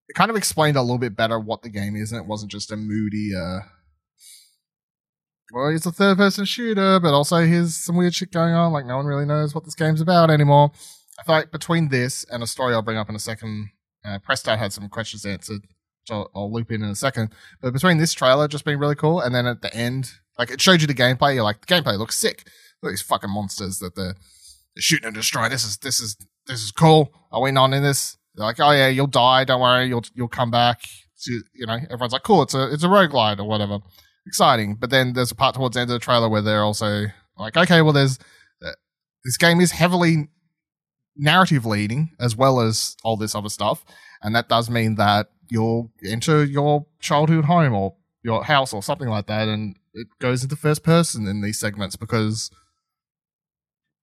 it 0.09 0.15
kind 0.15 0.31
of 0.31 0.37
explained 0.37 0.77
a 0.77 0.83
little 0.83 0.99
bit 0.99 1.17
better 1.17 1.39
what 1.39 1.63
the 1.63 1.69
game 1.69 1.97
is, 1.97 2.13
and 2.13 2.21
it 2.21 2.27
wasn't 2.27 2.53
just 2.53 2.73
a 2.73 2.77
moody. 2.77 3.31
Uh, 3.35 3.61
well, 5.53 5.69
it's 5.69 5.85
a 5.85 5.93
third 5.93 6.17
person 6.17 6.47
shooter, 6.47 6.99
but 6.99 7.13
also 7.13 7.39
here's 7.39 7.77
some 7.77 7.97
weird 7.97 8.15
shit 8.15 8.33
going 8.33 8.55
on. 8.55 8.73
Like 8.73 8.87
no 8.87 8.97
one 8.97 9.07
really 9.07 9.27
knows 9.27 9.55
what 9.55 9.65
this 9.65 9.75
game's 9.75 10.01
about 10.01 10.31
anymore. 10.31 10.73
I 11.19 11.31
like 11.31 11.51
between 11.51 11.89
this 11.89 12.25
and 12.31 12.43
a 12.43 12.47
story 12.47 12.73
I'll 12.73 12.83
bring 12.83 12.97
up 12.97 13.11
in 13.11 13.15
a 13.15 13.21
second, 13.21 13.71
uh, 14.05 14.19
had 14.27 14.73
some 14.73 14.89
questions 14.89 15.27
answered, 15.27 15.63
which 16.03 16.15
I'll, 16.15 16.31
I'll 16.35 16.53
loop 16.53 16.71
in 16.71 16.83
in 16.83 16.91
a 16.91 16.95
second. 16.95 17.33
But 17.61 17.73
between 17.73 17.99
this 17.99 18.13
trailer 18.13 18.49
just 18.49 18.65
being 18.65 18.79
really 18.79 18.95
cool, 18.95 19.21
and 19.21 19.35
then 19.35 19.47
at 19.47 19.63
the 19.63 19.75
end, 19.75 20.13
like 20.39 20.51
it 20.51 20.61
showed 20.61 20.81
you 20.81 20.87
the 20.87 20.95
gameplay, 20.95 21.35
you're 21.35 21.45
like, 21.45 21.65
the 21.65 21.75
gameplay 21.75 21.99
looks 21.99 22.17
sick. 22.17 22.47
Look 22.83 22.91
at 22.91 22.93
these 22.93 23.03
fucking 23.03 23.31
monsters 23.31 23.79
that 23.79 23.95
they're, 23.95 24.15
shooting 24.79 25.07
and 25.07 25.15
destroying. 25.15 25.51
This 25.51 25.65
is 25.65 25.77
this 25.79 26.01
is 26.01 26.17
this 26.47 26.63
is 26.63 26.73
cool. 26.73 27.13
Are 27.31 27.43
we 27.43 27.51
not 27.51 27.73
in 27.73 27.83
this? 27.83 28.17
They're 28.35 28.47
like, 28.47 28.61
oh 28.61 28.71
yeah, 28.71 28.89
you'll 28.89 29.07
die. 29.07 29.45
Don't 29.45 29.61
worry, 29.61 29.87
you'll 29.87 30.05
you'll 30.15 30.29
come 30.29 30.51
back. 30.51 30.81
So, 31.15 31.31
you 31.55 31.67
know, 31.67 31.75
everyone's 31.75 32.13
like, 32.13 32.23
cool. 32.23 32.43
It's 32.43 32.55
a 32.55 32.73
it's 32.73 32.83
a 32.83 32.89
roguelite 32.89 33.39
or 33.39 33.45
whatever. 33.45 33.81
Exciting. 34.27 34.77
But 34.77 34.91
then 34.91 35.13
there's 35.13 35.31
a 35.31 35.35
part 35.35 35.55
towards 35.55 35.75
the 35.75 35.83
end 35.83 35.91
of 35.91 35.95
the 35.95 36.05
trailer 36.05 36.29
where 36.29 36.43
they're 36.43 36.63
also 36.63 37.07
like, 37.39 37.57
okay, 37.57 37.83
well, 37.83 37.93
there's 37.93 38.19
uh, 38.65 38.71
this 39.25 39.37
game 39.37 39.61
is 39.61 39.73
heavily 39.73 40.29
narrative 41.17 41.67
leading 41.67 42.13
as 42.19 42.35
well 42.35 42.61
as 42.61 42.97
all 43.05 43.17
this 43.17 43.35
other 43.35 43.51
stuff. 43.51 43.85
And 44.23 44.35
that 44.35 44.49
does 44.49 44.71
mean 44.71 44.95
that 44.97 45.29
you'll 45.49 45.93
enter 46.07 46.45
your 46.45 46.87
childhood 47.01 47.45
home 47.47 47.75
or 47.75 47.97
your 48.23 48.45
house 48.45 48.73
or 48.73 48.83
something 48.83 49.09
like 49.09 49.27
that. 49.27 49.49
And 49.49 49.77
it 49.95 50.07
goes 50.21 50.43
into 50.43 50.57
first 50.57 50.83
person 50.83 51.27
in 51.27 51.41
these 51.43 51.59
segments 51.59 51.97
because 51.97 52.51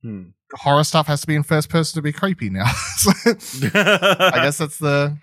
Hmm. 0.02 0.30
horror 0.54 0.86
stuff 0.86 1.08
has 1.08 1.22
to 1.22 1.28
be 1.28 1.36
in 1.36 1.44
first 1.44 1.70
person 1.70 1.98
to 1.98 2.02
be 2.02 2.14
creepy 2.14 2.50
now. 2.50 2.66
So 3.00 3.12
I 3.26 4.40
guess 4.44 4.58
that's 4.58 4.78
the 4.78 5.18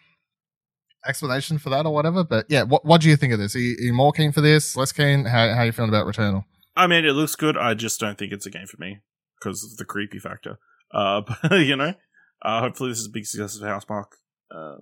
explanation 1.06 1.58
for 1.58 1.70
that 1.70 1.86
or 1.86 1.92
whatever. 1.94 2.24
But 2.24 2.46
yeah, 2.48 2.62
what 2.62 2.84
what 2.84 3.00
do 3.00 3.08
you 3.08 3.16
think 3.16 3.32
of 3.32 3.38
this? 3.38 3.54
Are 3.54 3.58
you, 3.58 3.74
are 3.78 3.82
you 3.84 3.92
more 3.94 4.12
keen 4.12 4.32
for 4.32 4.40
this? 4.40 4.76
Less 4.76 4.92
keen? 4.92 5.24
How 5.24 5.54
how 5.54 5.62
you 5.62 5.72
feeling 5.72 5.88
about 5.88 6.06
Returnal? 6.06 6.44
I 6.76 6.86
mean, 6.86 7.04
it 7.06 7.12
looks 7.12 7.36
good. 7.36 7.56
I 7.56 7.72
just 7.74 7.98
don't 8.00 8.18
think 8.18 8.32
it's 8.32 8.44
a 8.46 8.50
game 8.50 8.66
for 8.66 8.76
me 8.78 8.98
because 9.40 9.64
of 9.64 9.78
the 9.78 9.84
creepy 9.86 10.18
factor. 10.18 10.58
Uh, 10.92 11.22
but, 11.42 11.60
you 11.60 11.76
know, 11.76 11.94
uh, 12.42 12.60
hopefully 12.60 12.90
this 12.90 12.98
is 12.98 13.06
a 13.06 13.10
big 13.10 13.24
success 13.26 13.56
of 13.56 13.62
Housemarque. 13.62 14.12
Uh, 14.54 14.76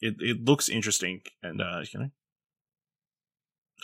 it 0.00 0.14
it 0.20 0.44
looks 0.44 0.68
interesting, 0.68 1.22
and 1.42 1.60
uh, 1.60 1.80
you 1.92 2.00
know, 2.00 2.10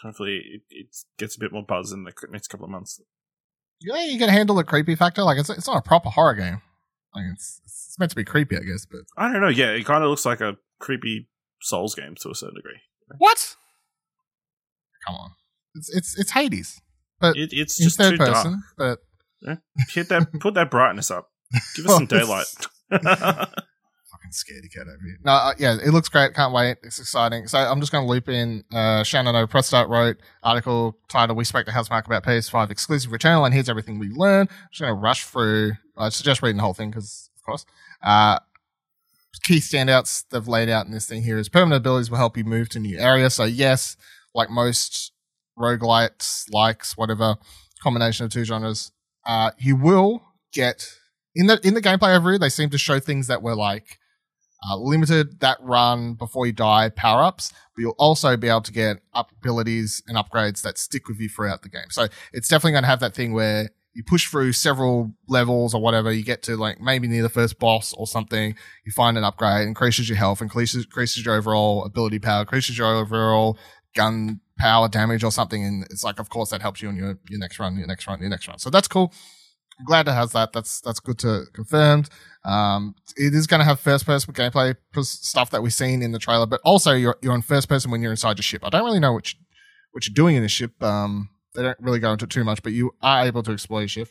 hopefully 0.02 0.43
it, 0.44 0.62
it 0.70 0.87
gets 1.19 1.37
a 1.37 1.40
bit 1.40 1.52
more 1.52 1.64
buzz 1.64 1.93
in 1.93 2.05
the 2.05 2.12
next 2.31 2.49
couple 2.49 2.64
of 2.64 2.70
months. 2.70 3.00
You 3.81 3.93
think 3.94 4.12
you 4.12 4.19
can 4.19 4.29
handle 4.29 4.56
the 4.56 4.64
creepy 4.64 4.94
factor? 4.94 5.23
Like 5.23 5.38
it's 5.38 5.50
it's 5.50 5.67
not 5.67 5.79
a 5.79 5.82
proper 5.82 6.11
horror 6.11 6.34
game. 6.34 6.61
Like 7.14 7.25
it's 7.32 7.61
it's 7.64 7.96
meant 7.99 8.11
to 8.11 8.17
be 8.17 8.25
creepy, 8.25 8.56
I 8.56 8.61
guess. 8.61 8.87
But 8.90 9.00
I 9.17 9.32
don't 9.32 9.40
know. 9.40 9.49
Yeah, 9.49 9.70
it 9.73 9.84
kind 9.84 10.05
of 10.05 10.11
looks 10.11 10.25
like 10.26 10.40
a 10.40 10.56
creepy 10.81 11.28
Souls 11.61 11.94
game 11.94 12.14
to 12.20 12.31
a 12.31 12.35
certain 12.35 12.56
degree. 12.56 12.81
what? 13.19 13.56
Come 15.06 15.16
on, 15.16 15.30
it's 15.75 15.88
it's 15.95 16.18
it's 16.18 16.30
Hades, 16.33 16.80
but 17.21 17.37
It, 17.37 17.50
it's 17.52 17.76
just 17.78 17.97
third 17.99 18.12
too 18.12 18.16
dark. 18.18 18.33
person. 18.35 18.62
But 18.78 18.99
Hit 19.90 20.09
that, 20.11 20.28
put 20.40 20.54
that 20.54 20.71
brightness 20.71 21.11
up. 21.11 21.30
Give 21.75 21.87
us 21.87 21.95
some 21.97 22.07
daylight. 22.07 22.47
fucking 24.23 24.31
scaredy 24.31 24.73
cat 24.73 24.87
over 24.88 25.02
here. 25.02 25.19
No, 25.25 25.33
uh, 25.33 25.55
yeah, 25.59 25.75
it 25.75 25.91
looks 25.93 26.09
great. 26.09 26.35
Can't 26.35 26.52
wait. 26.52 26.79
It's 26.83 26.99
exciting. 26.99 27.47
So 27.47 27.59
I'm 27.59 27.81
just 27.81 27.93
going 27.93 28.05
to 28.05 28.11
loop 28.11 28.29
in. 28.29 28.64
Uh, 28.73 29.02
Shannon 29.02 29.35
O. 29.37 29.47
Prestott 29.47 29.88
wrote 29.88 30.19
article 30.43 30.97
titled 31.09 31.37
"We 31.37 31.45
Spoke 31.45 31.67
to 31.67 31.73
Housemarque 31.73 32.07
about 32.07 32.25
PS5 32.25 32.71
exclusive 32.71 33.11
Returnal, 33.11 33.45
and 33.45 33.55
here's 33.55 33.69
everything 33.69 33.99
we 33.99 34.09
learned." 34.09 34.50
I'm 34.50 34.69
just 34.71 34.81
going 34.81 34.95
to 34.95 35.00
rush 35.00 35.25
through. 35.25 35.73
I 35.97 36.09
suggest 36.09 36.43
reading 36.43 36.59
the 36.59 36.62
whole 36.62 36.75
thing 36.75 36.91
because, 36.91 37.31
of 37.37 37.43
course, 37.43 37.67
uh, 38.02 38.38
key 39.45 39.59
standouts 39.59 40.25
they've 40.31 40.49
laid 40.49 40.69
out 40.69 40.87
in 40.87 40.93
this 40.93 41.07
thing 41.07 41.23
here 41.23 41.38
is 41.38 41.49
permanent 41.49 41.81
abilities 41.81 42.11
will 42.11 42.19
help 42.19 42.37
you 42.37 42.45
move 42.45 42.69
to 42.71 42.79
new 42.79 42.99
areas. 42.99 43.35
So 43.35 43.45
yes, 43.45 43.97
like 44.35 44.50
most 44.50 45.12
roguelites, 45.59 46.52
likes 46.52 46.97
whatever 46.97 47.37
combination 47.83 48.25
of 48.25 48.33
two 48.33 48.45
genres, 48.45 48.93
uh, 49.26 49.50
you 49.59 49.76
will 49.76 50.23
get 50.52 50.99
in 51.35 51.47
the 51.47 51.61
in 51.67 51.75
the 51.75 51.83
gameplay 51.83 52.19
overview. 52.19 52.38
They 52.38 52.49
seem 52.49 52.71
to 52.71 52.79
show 52.79 53.00
things 53.00 53.26
that 53.26 53.43
were 53.43 53.55
like 53.55 53.99
uh, 54.69 54.76
limited 54.76 55.40
that 55.40 55.59
run 55.61 56.14
before 56.14 56.47
you 56.47 56.52
die 56.52 56.88
power 56.90 57.23
ups, 57.23 57.52
but 57.75 57.83
you'll 57.83 57.95
also 57.99 58.37
be 58.37 58.49
able 58.49 58.61
to 58.62 58.73
get 58.73 58.99
up 59.12 59.33
abilities 59.33 60.02
and 60.07 60.16
upgrades 60.16 60.62
that 60.62 60.78
stick 60.78 61.09
with 61.09 61.19
you 61.19 61.28
throughout 61.28 61.62
the 61.62 61.69
game. 61.69 61.90
So 61.90 62.07
it's 62.33 62.49
definitely 62.49 62.73
going 62.73 62.85
to 62.85 62.88
have 62.88 63.00
that 63.00 63.14
thing 63.14 63.33
where 63.33 63.71
you 63.95 64.02
push 64.02 64.28
through 64.28 64.52
several 64.52 65.12
levels 65.28 65.75
or 65.75 65.83
whatever, 65.83 66.12
you 66.12 66.25
get 66.25 66.42
to 66.45 66.57
like 66.57 66.81
maybe 66.81 67.09
near 67.09 67.23
the 67.23 67.28
first 67.28 67.59
boss 67.59 67.92
or 67.95 68.07
something, 68.07 68.54
you 68.85 68.92
find 68.92 69.19
an 69.19 69.25
upgrade, 69.25 69.69
increases 69.69 70.09
your 70.09 70.16
health, 70.16 70.40
increases, 70.40 70.85
increases 70.85 71.25
your 71.25 71.35
overall 71.35 71.85
ability 71.85 72.19
power, 72.19 72.40
increases 72.40 72.78
your 72.78 72.95
overall 72.95 73.59
gun 73.95 74.40
power 74.59 74.88
damage 74.88 75.23
or 75.25 75.31
something. 75.31 75.62
And 75.62 75.85
it's 75.90 76.04
like, 76.04 76.19
of 76.19 76.31
course, 76.31 76.50
that 76.50 76.62
helps 76.62 76.81
you 76.81 76.88
in 76.88 76.97
your, 76.97 77.19
your 77.28 77.38
next 77.38 77.59
run, 77.59 77.76
your 77.76 77.87
next 77.87 78.07
run, 78.07 78.21
your 78.21 78.31
next 78.31 78.49
run. 78.49 78.59
So 78.59 78.71
that's 78.71 78.88
cool. 78.88 79.12
I'm 79.79 79.85
glad 79.87 80.09
it 80.09 80.12
has 80.12 80.33
that. 80.33 80.52
That's 80.52 80.81
that's 80.81 81.00
good 81.00 81.19
to 81.21 81.45
confirmed. 81.52 82.09
Um, 82.45 82.95
it 83.17 83.35
is 83.35 83.47
going 83.47 83.61
to 83.61 83.64
have 83.64 83.81
first 83.81 84.07
person 84.07 84.33
gameplay 84.33 84.76
stuff 85.02 85.50
that 85.50 85.62
we've 85.62 85.73
seen 85.73 86.02
in 86.02 86.12
the 86.12 86.19
trailer, 86.19 86.47
but 86.47 86.61
also 86.64 86.93
you're 86.93 87.17
you're 87.23 87.35
in 87.35 87.43
first 87.43 87.69
person 87.69 87.91
when 87.91 88.02
you're 88.02 88.11
inside 88.11 88.38
your 88.38 88.43
ship. 88.43 88.64
I 88.64 88.69
don't 88.69 88.85
really 88.85 89.00
know 89.00 89.12
what 89.12 89.33
you, 89.33 89.38
what 89.93 90.07
you're 90.07 90.14
doing 90.14 90.37
in 90.37 90.43
the 90.43 90.49
ship. 90.49 90.83
Um, 90.83 91.31
they 91.55 91.62
don't 91.62 91.79
really 91.81 91.99
go 91.99 92.12
into 92.12 92.25
it 92.25 92.31
too 92.31 92.45
much, 92.45 92.62
but 92.62 92.73
you 92.73 92.93
are 93.02 93.25
able 93.25 93.43
to 93.43 93.52
explore 93.52 93.81
your 93.81 93.88
ship. 93.88 94.09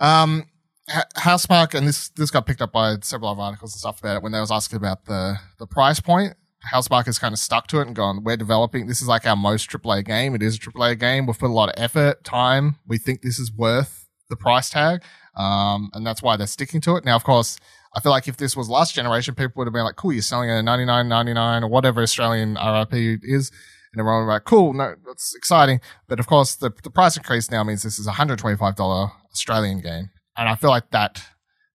Um, 0.00 0.46
H- 0.90 1.04
Housemarque, 1.16 1.74
and 1.74 1.86
this 1.86 2.08
this 2.10 2.30
got 2.30 2.46
picked 2.46 2.62
up 2.62 2.72
by 2.72 2.96
several 3.02 3.30
other 3.30 3.42
articles 3.42 3.74
and 3.74 3.80
stuff 3.80 4.00
about 4.00 4.16
it 4.16 4.22
when 4.22 4.32
they 4.32 4.40
was 4.40 4.50
asking 4.50 4.76
about 4.76 5.04
the 5.06 5.36
the 5.58 5.66
price 5.66 6.00
point. 6.00 6.34
Housemarque 6.72 7.06
has 7.06 7.18
kind 7.18 7.32
of 7.32 7.40
stuck 7.40 7.66
to 7.68 7.80
it 7.80 7.88
and 7.88 7.96
gone, 7.96 8.22
we're 8.22 8.36
developing, 8.36 8.86
this 8.86 9.02
is 9.02 9.08
like 9.08 9.26
our 9.26 9.34
most 9.34 9.68
AAA 9.68 10.04
game. 10.04 10.36
It 10.36 10.44
is 10.44 10.54
a 10.54 10.60
AAA 10.60 10.96
game. 11.00 11.26
We've 11.26 11.36
put 11.36 11.50
a 11.50 11.52
lot 11.52 11.70
of 11.70 11.74
effort, 11.76 12.22
time. 12.22 12.76
We 12.86 12.98
think 12.98 13.22
this 13.22 13.40
is 13.40 13.52
worth 13.52 14.01
the 14.32 14.36
price 14.36 14.70
tag. 14.70 15.02
Um, 15.36 15.90
and 15.94 16.06
that's 16.06 16.22
why 16.22 16.36
they're 16.36 16.46
sticking 16.46 16.80
to 16.82 16.96
it. 16.96 17.04
Now, 17.04 17.16
of 17.16 17.24
course, 17.24 17.58
I 17.94 18.00
feel 18.00 18.10
like 18.10 18.26
if 18.26 18.38
this 18.38 18.56
was 18.56 18.68
last 18.68 18.94
generation, 18.94 19.34
people 19.34 19.54
would 19.56 19.66
have 19.66 19.74
been 19.74 19.84
like, 19.84 19.96
cool, 19.96 20.12
you're 20.12 20.22
selling 20.22 20.48
it 20.48 20.58
at 20.58 20.64
99.99 20.64 21.62
or 21.62 21.68
whatever 21.68 22.02
Australian 22.02 22.56
RRP 22.56 23.20
is. 23.22 23.50
And 23.92 24.00
everyone 24.00 24.22
would 24.22 24.30
be 24.30 24.34
like, 24.34 24.44
cool, 24.44 24.72
no, 24.72 24.94
that's 25.06 25.34
exciting. 25.34 25.80
But 26.08 26.18
of 26.18 26.26
course, 26.26 26.54
the, 26.54 26.72
the 26.82 26.90
price 26.90 27.16
increase 27.16 27.50
now 27.50 27.62
means 27.62 27.82
this 27.82 27.98
is 27.98 28.06
a 28.06 28.12
$125 28.12 29.10
Australian 29.30 29.80
game. 29.82 30.10
And 30.36 30.48
I 30.48 30.54
feel 30.54 30.70
like 30.70 30.90
that, 30.90 31.22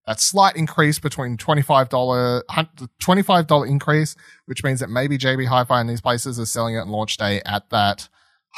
that 0.06 0.20
slight 0.20 0.56
increase 0.56 0.98
between 0.98 1.36
$25, 1.36 2.42
$25 2.48 3.68
increase, 3.68 4.16
which 4.46 4.64
means 4.64 4.80
that 4.80 4.90
maybe 4.90 5.16
JB 5.16 5.46
Hi-Fi 5.46 5.80
in 5.80 5.86
these 5.86 6.00
places 6.00 6.40
is 6.40 6.50
selling 6.50 6.74
it 6.74 6.80
on 6.80 6.88
launch 6.88 7.16
day 7.16 7.40
at 7.46 7.70
that 7.70 8.08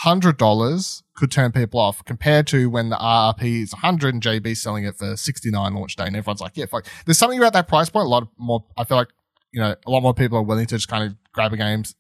$100 0.04 1.02
could 1.14 1.30
turn 1.30 1.52
people 1.52 1.80
off 1.80 2.04
compared 2.04 2.46
to 2.48 2.70
when 2.70 2.88
the 2.88 2.96
RRP 2.96 3.62
is 3.62 3.72
100 3.72 4.14
and 4.14 4.22
JB 4.22 4.56
selling 4.56 4.84
it 4.84 4.96
for 4.96 5.16
69 5.16 5.74
launch 5.74 5.96
day. 5.96 6.04
And 6.04 6.16
everyone's 6.16 6.40
like, 6.40 6.56
yeah, 6.56 6.66
fuck. 6.66 6.86
There's 7.04 7.18
something 7.18 7.38
about 7.38 7.52
that 7.52 7.68
price 7.68 7.90
point. 7.90 8.06
A 8.06 8.08
lot 8.08 8.28
more, 8.38 8.64
I 8.78 8.84
feel 8.84 8.96
like, 8.96 9.08
you 9.52 9.60
know, 9.60 9.74
a 9.86 9.90
lot 9.90 10.02
more 10.02 10.14
people 10.14 10.38
are 10.38 10.42
willing 10.42 10.66
to 10.66 10.76
just 10.76 10.88
kind 10.88 11.04
of 11.04 11.16
grab 11.32 11.52
a 11.52 11.56
games 11.56 11.94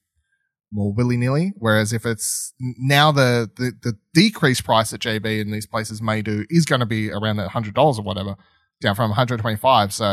more 0.72 0.92
willy 0.92 1.16
nilly. 1.16 1.52
Whereas 1.58 1.92
if 1.92 2.06
it's 2.06 2.54
now 2.60 3.12
the, 3.12 3.50
the, 3.56 3.72
the 3.82 3.98
decreased 4.14 4.64
price 4.64 4.90
that 4.90 5.00
JB 5.00 5.40
in 5.40 5.50
these 5.50 5.66
places 5.66 6.00
may 6.00 6.22
do 6.22 6.46
is 6.48 6.64
going 6.64 6.80
to 6.80 6.86
be 6.86 7.10
around 7.10 7.36
that 7.36 7.50
$100 7.50 7.76
or 7.76 8.02
whatever, 8.02 8.36
down 8.80 8.94
from 8.94 9.10
125. 9.10 9.92
So 9.92 10.04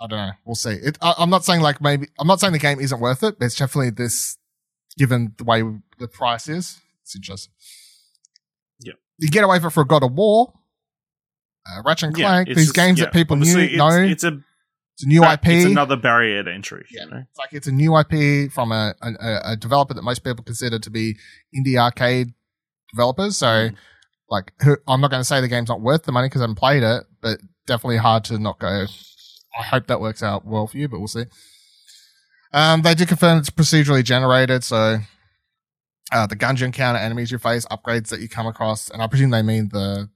I 0.00 0.06
don't 0.06 0.10
know. 0.10 0.32
We'll 0.44 0.54
see. 0.54 0.72
It, 0.72 0.98
I, 1.00 1.14
I'm 1.18 1.30
not 1.30 1.44
saying 1.44 1.60
like 1.60 1.80
maybe, 1.80 2.08
I'm 2.18 2.26
not 2.26 2.40
saying 2.40 2.52
the 2.52 2.58
game 2.58 2.80
isn't 2.80 3.00
worth 3.00 3.22
it, 3.22 3.38
but 3.38 3.46
it's 3.46 3.56
definitely 3.56 3.90
this, 3.90 4.37
given 4.98 5.32
the 5.38 5.44
way 5.44 5.62
the 5.98 6.08
price 6.08 6.48
is, 6.48 6.78
it's 7.02 7.16
interesting. 7.16 7.52
Yeah. 8.80 8.92
You 9.18 9.28
get 9.30 9.44
away 9.44 9.58
for 9.60 9.84
God 9.84 10.02
of 10.02 10.12
War, 10.12 10.52
uh, 11.66 11.82
Ratchet 11.84 12.08
and 12.08 12.16
Clank, 12.16 12.48
it's 12.48 12.56
these 12.58 12.66
just- 12.66 12.76
games 12.76 12.98
yeah, 12.98 13.06
that 13.06 13.14
people 13.14 13.36
knew, 13.36 13.58
it's, 13.58 13.74
know. 13.76 13.88
It's 14.02 14.24
a 14.24 14.40
It's 14.94 15.04
a 15.04 15.08
new 15.08 15.22
IP. 15.24 15.46
It's 15.46 15.64
another 15.66 15.96
barrier 15.96 16.42
to 16.42 16.52
entry. 16.52 16.84
Yeah. 16.90 17.04
You 17.04 17.10
know? 17.10 17.16
It's 17.30 17.38
like 17.38 17.52
it's 17.52 17.66
a 17.68 17.72
new 17.72 17.96
IP 17.96 18.50
from 18.52 18.72
a, 18.72 18.94
a, 19.00 19.52
a 19.52 19.56
developer 19.56 19.94
that 19.94 20.02
most 20.02 20.24
people 20.24 20.42
consider 20.44 20.78
to 20.78 20.90
be 20.90 21.16
indie 21.56 21.78
arcade 21.78 22.34
developers. 22.92 23.36
So, 23.36 23.46
Mm. 23.46 23.76
like, 24.28 24.52
who, 24.62 24.76
I'm 24.88 25.00
not 25.00 25.10
going 25.10 25.20
to 25.20 25.24
say 25.24 25.40
the 25.40 25.48
game's 25.48 25.68
not 25.68 25.80
worth 25.80 26.02
the 26.04 26.12
money 26.12 26.26
because 26.28 26.40
I 26.40 26.44
haven't 26.44 26.56
played 26.56 26.82
it, 26.82 27.04
but 27.20 27.38
definitely 27.66 27.98
hard 27.98 28.24
to 28.24 28.38
not 28.38 28.58
go. 28.58 28.86
I 29.58 29.62
hope 29.62 29.86
that 29.86 30.00
works 30.00 30.22
out 30.22 30.44
well 30.46 30.66
for 30.66 30.76
you, 30.78 30.88
but 30.88 30.98
we'll 30.98 31.08
see. 31.08 31.24
Um, 32.52 32.82
they 32.82 32.94
did 32.94 33.08
confirm 33.08 33.38
it's 33.38 33.50
procedurally 33.50 34.04
generated, 34.04 34.64
so 34.64 34.98
uh, 36.12 36.26
the 36.26 36.36
gungeon 36.36 36.66
encounter 36.66 36.98
enemies 36.98 37.30
you 37.30 37.38
face, 37.38 37.66
upgrades 37.66 38.08
that 38.08 38.20
you 38.20 38.28
come 38.28 38.46
across, 38.46 38.88
and 38.90 39.02
I 39.02 39.06
presume 39.06 39.30
they 39.30 39.42
mean 39.42 39.68
the. 39.70 40.08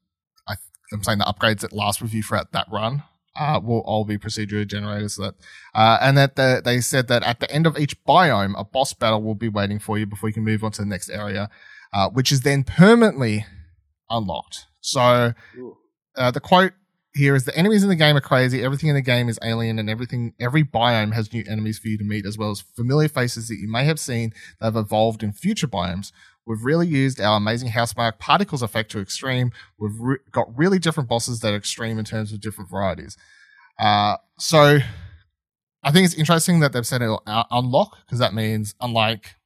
I, 0.49 0.55
I'm 0.93 1.03
saying 1.03 1.19
the 1.19 1.25
upgrades 1.25 1.61
that 1.61 1.73
last 1.73 2.01
with 2.01 2.15
you 2.15 2.23
throughout 2.23 2.53
that 2.53 2.67
run 2.71 3.03
uh, 3.37 3.61
will 3.63 3.81
all 3.81 4.05
be 4.05 4.19
procedurally 4.19 4.67
generated. 4.67 5.11
So 5.11 5.23
that, 5.23 5.35
uh, 5.75 5.99
and 6.01 6.17
that 6.17 6.37
the, 6.37 6.63
they 6.65 6.81
said 6.81 7.09
that 7.09 7.23
at 7.23 7.41
the 7.41 7.51
end 7.51 7.67
of 7.67 7.79
each 7.79 8.03
biome, 8.05 8.55
a 8.59 8.65
boss 8.65 8.95
battle 8.95 9.23
will 9.23 9.35
be 9.35 9.49
waiting 9.49 9.79
for 9.79 9.99
you 9.99 10.07
before 10.07 10.29
you 10.29 10.35
can 10.35 10.45
move 10.45 10.65
on 10.65 10.73
to 10.73 10.83
the 10.83 10.89
next 10.89 11.11
area, 11.11 11.51
uh, 11.93 12.09
which 12.11 12.33
is 12.33 12.43
then 12.43 12.65
permanently 12.65 13.47
unlocked. 14.11 14.67
So 14.81 15.35
uh, 16.17 16.31
the 16.31 16.41
quote 16.41 16.73
here 17.15 17.35
is 17.35 17.45
the 17.45 17.57
enemies 17.57 17.83
in 17.83 17.89
the 17.89 17.97
game 17.97 18.17
are 18.17 18.21
crazy. 18.21 18.65
Everything 18.65 18.89
in 18.89 18.95
the 18.95 19.03
game 19.03 19.29
is 19.29 19.39
alien, 19.43 19.79
and 19.79 19.91
everything 19.91 20.35
every 20.41 20.65
biome 20.65 21.13
has 21.13 21.33
new 21.33 21.45
enemies 21.49 21.79
for 21.79 21.89
you 21.89 21.99
to 21.99 22.05
meet, 22.05 22.25
as 22.25 22.39
well 22.39 22.51
as 22.51 22.61
familiar 22.61 23.09
faces 23.09 23.49
that 23.49 23.57
you 23.57 23.71
may 23.71 23.85
have 23.85 24.01
seen 24.01 24.33
that 24.61 24.67
have 24.67 24.77
evolved 24.77 25.23
in 25.23 25.33
future 25.33 25.69
biomes. 25.69 26.13
We've 26.47 26.65
really 26.65 26.89
used 26.89 27.21
our 27.21 27.37
amazing 27.37 27.71
housemarque 27.71 28.19
particles 28.19 28.63
effect 28.63 28.91
to 28.93 29.01
extreme. 29.01 29.53
We've 29.79 29.99
re- 29.99 30.19
got 30.31 30.57
really 30.57 30.79
different 30.79 31.09
bosses 31.09 31.41
that 31.41 31.53
are 31.53 31.57
extreme 31.57 31.99
in 31.99 32.05
terms 32.05 32.33
of 32.33 32.41
different 32.41 32.71
varieties. 32.71 33.17
Uh, 33.79 34.17
so 34.39 34.79
I 35.85 35.91
think 35.93 36.05
it's 36.05 36.15
interesting 36.15 36.61
that 36.61 36.73
they've 36.73 36.87
said 36.87 37.03
it'll 37.03 37.23
uh, 37.27 37.45
unlock 37.51 37.99
because 38.07 38.19
that 38.19 38.35
means 38.35 38.75
unlike 38.81 39.37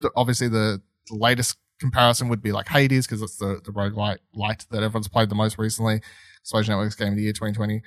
the, 0.00 0.10
obviously 0.14 0.48
the, 0.48 0.82
the 1.08 1.16
latest 1.16 1.56
comparison 1.80 2.28
would 2.28 2.42
be 2.42 2.52
like 2.52 2.68
Hades 2.68 3.06
because 3.06 3.22
it's 3.22 3.36
the 3.36 3.60
the 3.64 3.72
roguelite 3.72 4.18
light 4.34 4.66
that 4.70 4.82
everyone's 4.82 5.08
played 5.08 5.28
the 5.28 5.34
most 5.34 5.58
recently. 5.58 6.00
Explosion 6.46 6.72
Network's 6.74 6.94
game 6.94 7.08
of 7.08 7.16
the 7.16 7.22
year 7.22 7.32
2020. 7.32 7.82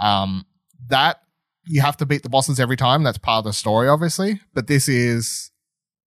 Um, 0.00 0.46
that 0.86 1.20
you 1.66 1.80
have 1.80 1.96
to 1.96 2.06
beat 2.06 2.22
the 2.22 2.28
bosses 2.28 2.60
every 2.60 2.76
time. 2.76 3.02
That's 3.02 3.18
part 3.18 3.38
of 3.38 3.44
the 3.44 3.52
story, 3.52 3.88
obviously. 3.88 4.40
But 4.54 4.68
this 4.68 4.88
is 4.88 5.50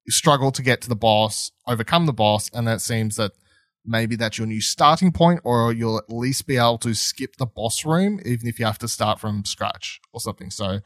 struggle 0.08 0.52
to 0.54 0.62
get 0.62 0.80
to 0.82 0.90
the 0.90 0.96
boss, 0.96 1.52
overcome 1.68 2.06
the 2.06 2.14
boss, 2.14 2.50
and 2.54 2.70
it 2.70 2.80
seems 2.80 3.18
that 3.18 3.34
maybe 3.86 4.16
that's 4.16 4.38
your 4.38 4.48
new 4.48 4.62
starting 4.62 5.12
point, 5.12 5.42
or 5.44 5.74
you'll 5.74 5.98
at 5.98 6.10
least 6.10 6.48
be 6.48 6.56
able 6.56 6.78
to 6.78 6.94
skip 6.94 7.36
the 7.36 7.46
boss 7.46 7.84
room, 7.84 8.22
even 8.26 8.48
if 8.48 8.58
you 8.58 8.66
have 8.66 8.80
to 8.80 8.88
start 8.88 9.20
from 9.20 9.44
scratch 9.44 10.00
or 10.14 10.22
something. 10.22 10.50
So, 10.50 10.80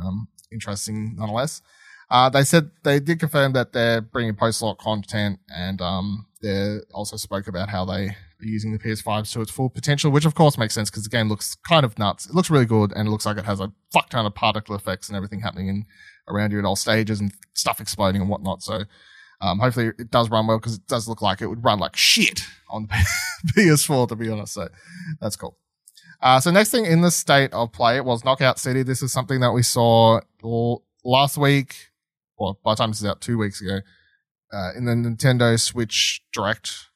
um, 0.00 0.28
interesting 0.52 1.16
nonetheless. 1.16 1.62
Uh, 2.10 2.28
they 2.28 2.44
said 2.44 2.70
they 2.84 3.00
did 3.00 3.18
confirm 3.18 3.54
that 3.54 3.72
they're 3.72 4.00
bringing 4.00 4.36
post-lock 4.36 4.78
content, 4.78 5.40
and 5.48 5.80
um, 5.80 6.26
they 6.42 6.78
also 6.92 7.16
spoke 7.16 7.48
about 7.48 7.70
how 7.70 7.84
they 7.84 8.14
using 8.48 8.72
the 8.72 8.78
PS5 8.78 9.32
to 9.32 9.40
its 9.40 9.50
full 9.50 9.70
potential, 9.70 10.10
which 10.10 10.24
of 10.24 10.34
course 10.34 10.58
makes 10.58 10.74
sense 10.74 10.90
because 10.90 11.04
the 11.04 11.10
game 11.10 11.28
looks 11.28 11.54
kind 11.66 11.84
of 11.84 11.98
nuts. 11.98 12.26
It 12.26 12.34
looks 12.34 12.50
really 12.50 12.66
good, 12.66 12.92
and 12.92 13.08
it 13.08 13.10
looks 13.10 13.26
like 13.26 13.36
it 13.36 13.44
has 13.44 13.60
a 13.60 13.72
fuck 13.92 14.10
ton 14.10 14.26
of 14.26 14.34
particle 14.34 14.74
effects 14.74 15.08
and 15.08 15.16
everything 15.16 15.40
happening 15.40 15.68
in 15.68 15.84
around 16.28 16.52
you 16.52 16.58
at 16.58 16.64
all 16.64 16.76
stages 16.76 17.20
and 17.20 17.32
stuff 17.54 17.80
exploding 17.80 18.20
and 18.20 18.30
whatnot. 18.30 18.62
So 18.62 18.84
um, 19.40 19.58
hopefully 19.58 19.92
it 19.98 20.10
does 20.10 20.30
run 20.30 20.46
well 20.46 20.58
because 20.58 20.76
it 20.76 20.86
does 20.86 21.08
look 21.08 21.20
like 21.20 21.42
it 21.42 21.46
would 21.46 21.64
run 21.64 21.78
like 21.78 21.96
shit 21.96 22.40
on 22.70 22.88
PS4 23.56 24.08
to 24.08 24.16
be 24.16 24.30
honest. 24.30 24.54
So 24.54 24.68
that's 25.20 25.36
cool. 25.36 25.58
Uh, 26.20 26.40
so 26.40 26.50
next 26.50 26.70
thing 26.70 26.86
in 26.86 27.02
the 27.02 27.10
state 27.10 27.52
of 27.52 27.72
play 27.72 28.00
was 28.00 28.24
Knockout 28.24 28.58
City. 28.58 28.82
This 28.82 29.02
is 29.02 29.12
something 29.12 29.40
that 29.40 29.52
we 29.52 29.62
saw 29.62 30.20
last 31.04 31.36
week, 31.36 31.74
or 32.36 32.56
by 32.64 32.72
the 32.72 32.76
time 32.76 32.90
this 32.90 33.00
is 33.00 33.06
out, 33.06 33.20
two 33.20 33.36
weeks 33.36 33.60
ago, 33.60 33.80
uh, 34.52 34.70
in 34.76 34.86
the 34.86 34.92
Nintendo 34.92 35.60
Switch 35.60 36.22
Direct, 36.32 36.88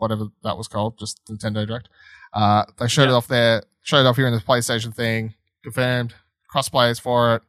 whatever 0.00 0.26
that 0.42 0.56
was 0.56 0.68
called, 0.68 0.98
just 0.98 1.20
Nintendo 1.26 1.66
Direct. 1.66 1.88
Uh, 2.32 2.64
they 2.78 2.88
showed 2.88 3.08
it 3.08 3.12
off 3.12 3.28
there, 3.28 3.62
showed 3.82 4.00
it 4.00 4.06
off 4.06 4.16
here 4.16 4.26
in 4.26 4.34
the 4.34 4.40
PlayStation 4.40 4.94
thing, 4.94 5.34
confirmed 5.62 6.14
crossplay 6.52 6.90
is 6.90 6.98
for 6.98 7.36
it. 7.36 7.42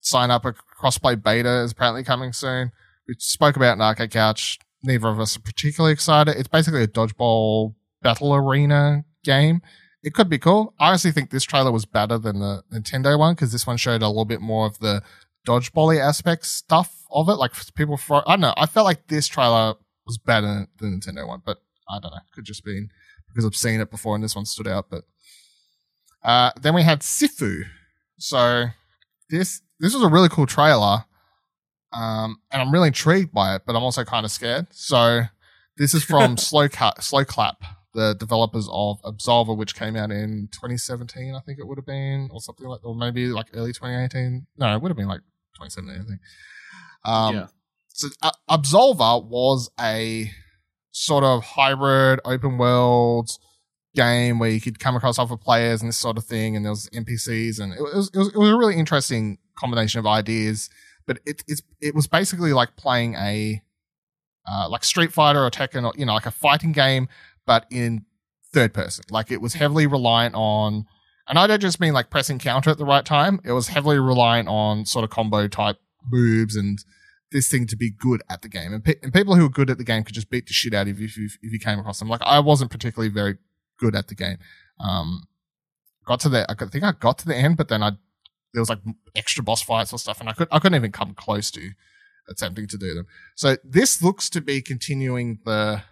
Sign 0.00 0.30
up 0.30 0.44
a 0.44 0.54
crossplay 0.80 1.20
beta 1.20 1.62
is 1.62 1.72
apparently 1.72 2.04
coming 2.04 2.32
soon. 2.32 2.72
We 3.08 3.14
spoke 3.18 3.56
about 3.56 3.74
in 3.74 3.82
Arcade 3.82 4.10
Couch. 4.10 4.58
Neither 4.82 5.08
of 5.08 5.20
us 5.20 5.36
are 5.36 5.40
particularly 5.40 5.92
excited. 5.92 6.36
It's 6.36 6.48
basically 6.48 6.82
a 6.82 6.88
dodgeball 6.88 7.74
battle 8.02 8.34
arena 8.34 9.04
game. 9.24 9.62
It 10.02 10.14
could 10.14 10.28
be 10.28 10.38
cool. 10.38 10.74
I 10.78 10.88
honestly 10.88 11.10
think 11.10 11.30
this 11.30 11.44
trailer 11.44 11.72
was 11.72 11.84
better 11.84 12.18
than 12.18 12.38
the 12.38 12.62
Nintendo 12.72 13.18
one 13.18 13.34
because 13.34 13.50
this 13.50 13.66
one 13.66 13.76
showed 13.76 14.02
a 14.02 14.08
little 14.08 14.24
bit 14.24 14.40
more 14.40 14.66
of 14.66 14.78
the 14.78 15.02
dodgeball 15.46 15.98
aspect 15.98 16.46
stuff 16.46 17.04
of 17.10 17.28
it. 17.28 17.34
Like 17.34 17.52
people, 17.74 17.96
throw, 17.96 18.18
I 18.26 18.32
don't 18.32 18.40
know. 18.40 18.54
I 18.56 18.66
felt 18.66 18.84
like 18.84 19.08
this 19.08 19.26
trailer 19.26 19.74
was 20.06 20.18
better 20.18 20.68
than 20.78 21.00
the 21.00 21.12
Nintendo 21.12 21.26
one, 21.26 21.42
but 21.44 21.58
I 21.88 21.98
don't 22.00 22.10
know. 22.12 22.20
Could 22.34 22.44
just 22.44 22.64
be 22.64 22.88
because 23.28 23.44
I've 23.44 23.56
seen 23.56 23.80
it 23.80 23.90
before 23.90 24.14
and 24.14 24.24
this 24.24 24.36
one 24.36 24.46
stood 24.46 24.68
out. 24.68 24.86
But 24.90 25.04
uh, 26.22 26.52
then 26.60 26.74
we 26.74 26.82
had 26.82 27.00
Sifu. 27.00 27.64
So 28.18 28.66
this 29.28 29.60
this 29.78 29.94
was 29.94 30.02
a 30.02 30.08
really 30.08 30.28
cool 30.28 30.46
trailer, 30.46 31.04
um, 31.92 32.40
and 32.50 32.62
I'm 32.62 32.72
really 32.72 32.88
intrigued 32.88 33.32
by 33.32 33.56
it, 33.56 33.62
but 33.66 33.76
I'm 33.76 33.82
also 33.82 34.04
kind 34.04 34.24
of 34.24 34.30
scared. 34.30 34.68
So 34.70 35.22
this 35.76 35.92
is 35.92 36.02
from 36.02 36.36
Slow 36.38 36.68
Cut, 36.68 36.96
Sloclap, 36.98 37.56
the 37.92 38.14
developers 38.14 38.68
of 38.70 39.00
Absolver, 39.02 39.56
which 39.56 39.74
came 39.74 39.96
out 39.96 40.10
in 40.10 40.48
2017, 40.52 41.34
I 41.34 41.40
think 41.40 41.58
it 41.58 41.66
would 41.66 41.78
have 41.78 41.86
been, 41.86 42.28
or 42.32 42.40
something 42.40 42.66
like, 42.66 42.84
or 42.84 42.94
maybe 42.94 43.26
like 43.26 43.46
early 43.54 43.72
2018. 43.72 44.46
No, 44.56 44.74
it 44.74 44.80
would 44.80 44.90
have 44.90 44.96
been 44.96 45.08
like 45.08 45.20
2017, 45.58 46.02
I 46.02 46.08
think. 46.08 46.20
Um, 47.04 47.34
yeah. 47.34 47.46
So 47.96 48.08
uh, 48.20 48.30
Absolver 48.50 49.24
was 49.24 49.70
a 49.80 50.30
sort 50.90 51.24
of 51.24 51.42
hybrid 51.42 52.20
open 52.26 52.58
world 52.58 53.30
game 53.94 54.38
where 54.38 54.50
you 54.50 54.60
could 54.60 54.78
come 54.78 54.96
across 54.96 55.18
other 55.18 55.38
players 55.38 55.80
and 55.80 55.88
this 55.88 55.96
sort 55.96 56.18
of 56.18 56.24
thing, 56.24 56.54
and 56.54 56.64
there 56.64 56.72
was 56.72 56.90
NPCs, 56.90 57.58
and 57.58 57.72
it 57.72 57.80
was 57.80 58.10
it 58.12 58.18
was, 58.18 58.28
it 58.28 58.36
was 58.36 58.50
a 58.50 58.56
really 58.56 58.76
interesting 58.76 59.38
combination 59.58 59.98
of 59.98 60.06
ideas. 60.06 60.68
But 61.06 61.20
it 61.24 61.42
it's 61.48 61.62
it 61.80 61.94
was 61.94 62.06
basically 62.06 62.52
like 62.52 62.76
playing 62.76 63.14
a 63.14 63.62
uh, 64.46 64.68
like 64.68 64.84
Street 64.84 65.10
Fighter 65.12 65.42
or 65.42 65.50
Tekken, 65.50 65.86
or 65.86 65.94
you 65.96 66.04
know, 66.04 66.12
like 66.12 66.26
a 66.26 66.30
fighting 66.30 66.72
game, 66.72 67.08
but 67.46 67.64
in 67.70 68.04
third 68.52 68.74
person. 68.74 69.06
Like 69.10 69.30
it 69.30 69.40
was 69.40 69.54
heavily 69.54 69.86
reliant 69.86 70.34
on, 70.34 70.84
and 71.28 71.38
I 71.38 71.46
don't 71.46 71.62
just 71.62 71.80
mean 71.80 71.94
like 71.94 72.10
pressing 72.10 72.38
counter 72.38 72.68
at 72.68 72.76
the 72.76 72.84
right 72.84 73.06
time. 73.06 73.40
It 73.42 73.52
was 73.52 73.68
heavily 73.68 73.98
reliant 73.98 74.48
on 74.48 74.84
sort 74.84 75.04
of 75.04 75.10
combo 75.10 75.48
type 75.48 75.78
moves 76.10 76.56
and 76.56 76.78
this 77.32 77.48
thing 77.48 77.66
to 77.66 77.76
be 77.76 77.90
good 77.90 78.22
at 78.30 78.42
the 78.42 78.48
game. 78.48 78.72
And, 78.72 78.84
pe- 78.84 79.00
and 79.02 79.12
people 79.12 79.34
who 79.34 79.46
are 79.46 79.50
good 79.50 79.70
at 79.70 79.78
the 79.78 79.84
game 79.84 80.04
could 80.04 80.14
just 80.14 80.30
beat 80.30 80.46
the 80.46 80.52
shit 80.52 80.74
out 80.74 80.88
of 80.88 81.00
you 81.00 81.06
if 81.06 81.16
you, 81.16 81.28
if 81.42 81.52
you 81.52 81.58
came 81.58 81.78
across 81.78 81.98
them. 81.98 82.08
Like 82.08 82.22
I 82.24 82.40
wasn't 82.40 82.70
particularly 82.70 83.12
very 83.12 83.36
good 83.78 83.94
at 83.94 84.08
the 84.08 84.14
game. 84.14 84.38
Um, 84.80 85.24
got 86.04 86.20
to 86.20 86.28
the, 86.28 86.46
I 86.50 86.54
think 86.54 86.84
I 86.84 86.92
got 86.92 87.18
to 87.18 87.26
the 87.26 87.36
end, 87.36 87.56
but 87.56 87.68
then 87.68 87.82
I, 87.82 87.92
there 88.52 88.62
was 88.62 88.70
like 88.70 88.78
extra 89.14 89.42
boss 89.42 89.62
fights 89.62 89.92
or 89.92 89.98
stuff 89.98 90.20
and 90.20 90.28
I 90.28 90.32
could, 90.32 90.48
I 90.50 90.58
couldn't 90.58 90.76
even 90.76 90.92
come 90.92 91.14
close 91.14 91.50
to 91.52 91.70
attempting 92.28 92.66
to 92.68 92.78
do 92.78 92.94
them. 92.94 93.06
So 93.34 93.56
this 93.64 94.02
looks 94.02 94.30
to 94.30 94.40
be 94.40 94.62
continuing 94.62 95.40
the, 95.44 95.82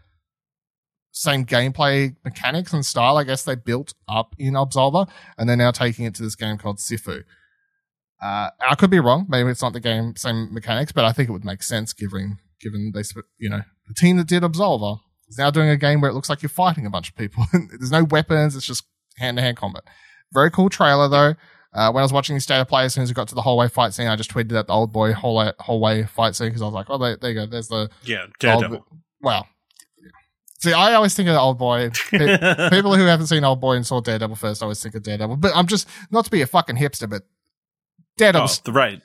same 1.15 1.47
gameplay 1.47 2.17
mechanics 2.25 2.73
and 2.73 2.85
style, 2.85 3.17
I 3.17 3.25
guess 3.25 3.45
they 3.45 3.55
built 3.55 3.95
up 4.09 4.35
in 4.37 4.55
Absolver, 4.55 5.09
and 5.39 5.49
they're 5.49 5.57
now 5.57 5.71
taking 5.71 6.05
it 6.05 6.15
to 6.17 6.23
this 6.23 6.35
game 6.35 6.59
called 6.59 6.79
Sifu. 6.79 7.23
Uh, 8.23 8.51
I 8.69 8.75
could 8.77 8.91
be 8.91 9.01
wrong. 9.01 9.27
Maybe 9.29 9.51
it's 9.51 9.63
not 9.63 9.73
the 9.73 9.81
game 9.81 10.15
same 10.17 10.53
mechanics, 10.53 10.93
but 10.93 11.05
I 11.05 11.13
think 11.13 11.29
it 11.29 11.33
would 11.33 11.45
make 11.45 11.63
sense 11.63 11.93
given 11.93 12.39
given 12.61 12.93
they 12.95 13.03
you 13.39 13.51
know 13.51 13.63
the 13.89 13.95
team 13.95 14.17
that 14.17 14.27
did 14.27 14.43
Absolver 14.43 14.99
is 15.29 15.37
now 15.39 15.51
doing 15.51 15.69
a 15.69 15.77
game 15.77 16.01
where 16.01 16.11
it 16.11 16.15
looks 16.15 16.29
like 16.31 16.43
you're 16.43 16.49
fighting 16.49 16.87
a 16.87 16.91
bunch 16.91 17.09
of 17.11 17.17
people. 17.17 17.45
There's 17.53 17.91
no 17.91 18.05
weapons. 18.05 18.57
It's 18.57 18.67
just 18.67 18.85
hand 19.19 19.37
to 19.37 19.43
hand 19.43 19.57
combat. 19.57 19.83
Very 20.33 20.51
cool 20.51 20.71
trailer 20.71 21.09
though. 21.09 21.35
Uh, 21.73 21.91
when 21.91 22.03
I 22.03 22.05
was 22.05 22.13
watching 22.13 22.37
the 22.37 22.41
state 22.41 22.61
of 22.61 22.69
play, 22.69 22.85
as 22.85 22.95
soon 22.95 23.03
as 23.03 23.11
we 23.11 23.15
got 23.15 23.27
to 23.29 23.35
the 23.35 23.43
hallway 23.43 23.69
fight 23.69 23.93
scene, 23.95 24.07
I 24.07 24.15
just 24.15 24.31
tweeted 24.31 24.57
at 24.57 24.69
the 24.69 24.73
old 24.73 24.93
boy 24.93 25.13
hallway, 25.13 25.51
hallway 25.59 26.05
fight 26.05 26.37
scene 26.37 26.47
because 26.49 26.63
I 26.63 26.67
was 26.67 26.75
like, 26.75 26.87
oh, 26.89 26.99
there, 26.99 27.17
there 27.17 27.31
you 27.31 27.35
go. 27.41 27.47
There's 27.47 27.67
the 27.69 27.91
Yeah, 28.05 28.23
old- 28.23 28.33
Daredevil. 28.39 28.87
well. 29.21 29.49
See, 30.61 30.73
I 30.73 30.95
always 30.95 31.15
think 31.15 31.29
of 31.29 31.35
the 31.35 31.41
old 31.41 31.59
boy. 31.59 31.91
Pe- 32.11 32.71
People 32.71 32.95
who 32.97 33.05
haven't 33.05 33.27
seen 33.27 33.45
Old 33.45 33.61
Boy 33.61 33.75
and 33.77 33.87
saw 33.87 34.01
Daredevil 34.01 34.37
first 34.37 34.63
always 34.63 34.83
think 34.83 34.95
of 34.95 35.03
Daredevil. 35.03 35.37
But 35.37 35.53
I'm 35.55 35.67
just 35.67 35.87
not 36.11 36.25
to 36.25 36.31
be 36.31 36.41
a 36.41 36.47
fucking 36.47 36.77
hipster, 36.77 37.11
but 37.11 37.23
Daredevil 38.17 38.49
oh, 38.51 38.61
the 38.65 38.73
raid. 38.73 39.03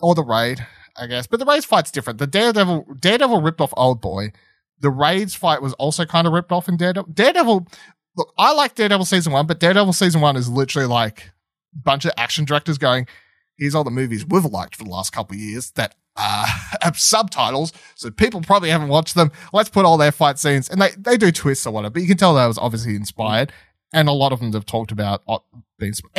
or 0.00 0.14
the 0.14 0.22
Raid, 0.24 0.66
I 0.96 1.06
guess. 1.06 1.26
But 1.26 1.40
the 1.40 1.46
Raid's 1.46 1.64
fight's 1.64 1.90
different. 1.90 2.18
The 2.18 2.26
Daredevil 2.26 2.86
Daredevil 3.00 3.40
ripped 3.42 3.60
off 3.60 3.74
Old 3.76 4.00
Boy. 4.00 4.32
The 4.80 4.90
Raid's 4.90 5.34
fight 5.34 5.60
was 5.60 5.72
also 5.74 6.04
kind 6.04 6.26
of 6.26 6.32
ripped 6.32 6.52
off 6.52 6.68
in 6.68 6.76
Daredevil. 6.76 7.12
Daredevil, 7.12 7.66
look, 8.16 8.32
I 8.38 8.52
like 8.52 8.76
Daredevil 8.76 9.06
season 9.06 9.32
one, 9.32 9.46
but 9.46 9.58
Daredevil 9.58 9.92
season 9.92 10.20
one 10.20 10.36
is 10.36 10.48
literally 10.48 10.86
like 10.86 11.32
a 11.74 11.78
bunch 11.80 12.04
of 12.04 12.12
action 12.16 12.44
directors 12.44 12.78
going, 12.78 13.06
here's 13.58 13.74
all 13.74 13.84
the 13.84 13.90
movies 13.90 14.24
we've 14.24 14.44
liked 14.44 14.76
for 14.76 14.84
the 14.84 14.90
last 14.90 15.12
couple 15.12 15.34
of 15.34 15.40
years 15.40 15.72
that 15.72 15.96
uh, 16.16 16.46
have 16.82 16.98
subtitles, 16.98 17.72
so 17.96 18.10
people 18.10 18.40
probably 18.40 18.70
haven't 18.70 18.88
watched 18.88 19.14
them. 19.14 19.32
Let's 19.52 19.68
put 19.68 19.84
all 19.84 19.96
their 19.96 20.12
fight 20.12 20.38
scenes, 20.38 20.68
and 20.68 20.80
they, 20.80 20.90
they 20.96 21.16
do 21.16 21.32
twists 21.32 21.66
or 21.66 21.72
whatever, 21.72 21.94
but 21.94 22.02
you 22.02 22.08
can 22.08 22.16
tell 22.16 22.34
that 22.34 22.46
was 22.46 22.58
obviously 22.58 22.94
inspired, 22.94 23.52
and 23.92 24.08
a 24.08 24.12
lot 24.12 24.32
of 24.32 24.40
them 24.40 24.52
have 24.52 24.66
talked 24.66 24.92
about 24.92 25.22
uh, 25.28 25.38
being. 25.78 25.92
sp- 25.98 26.14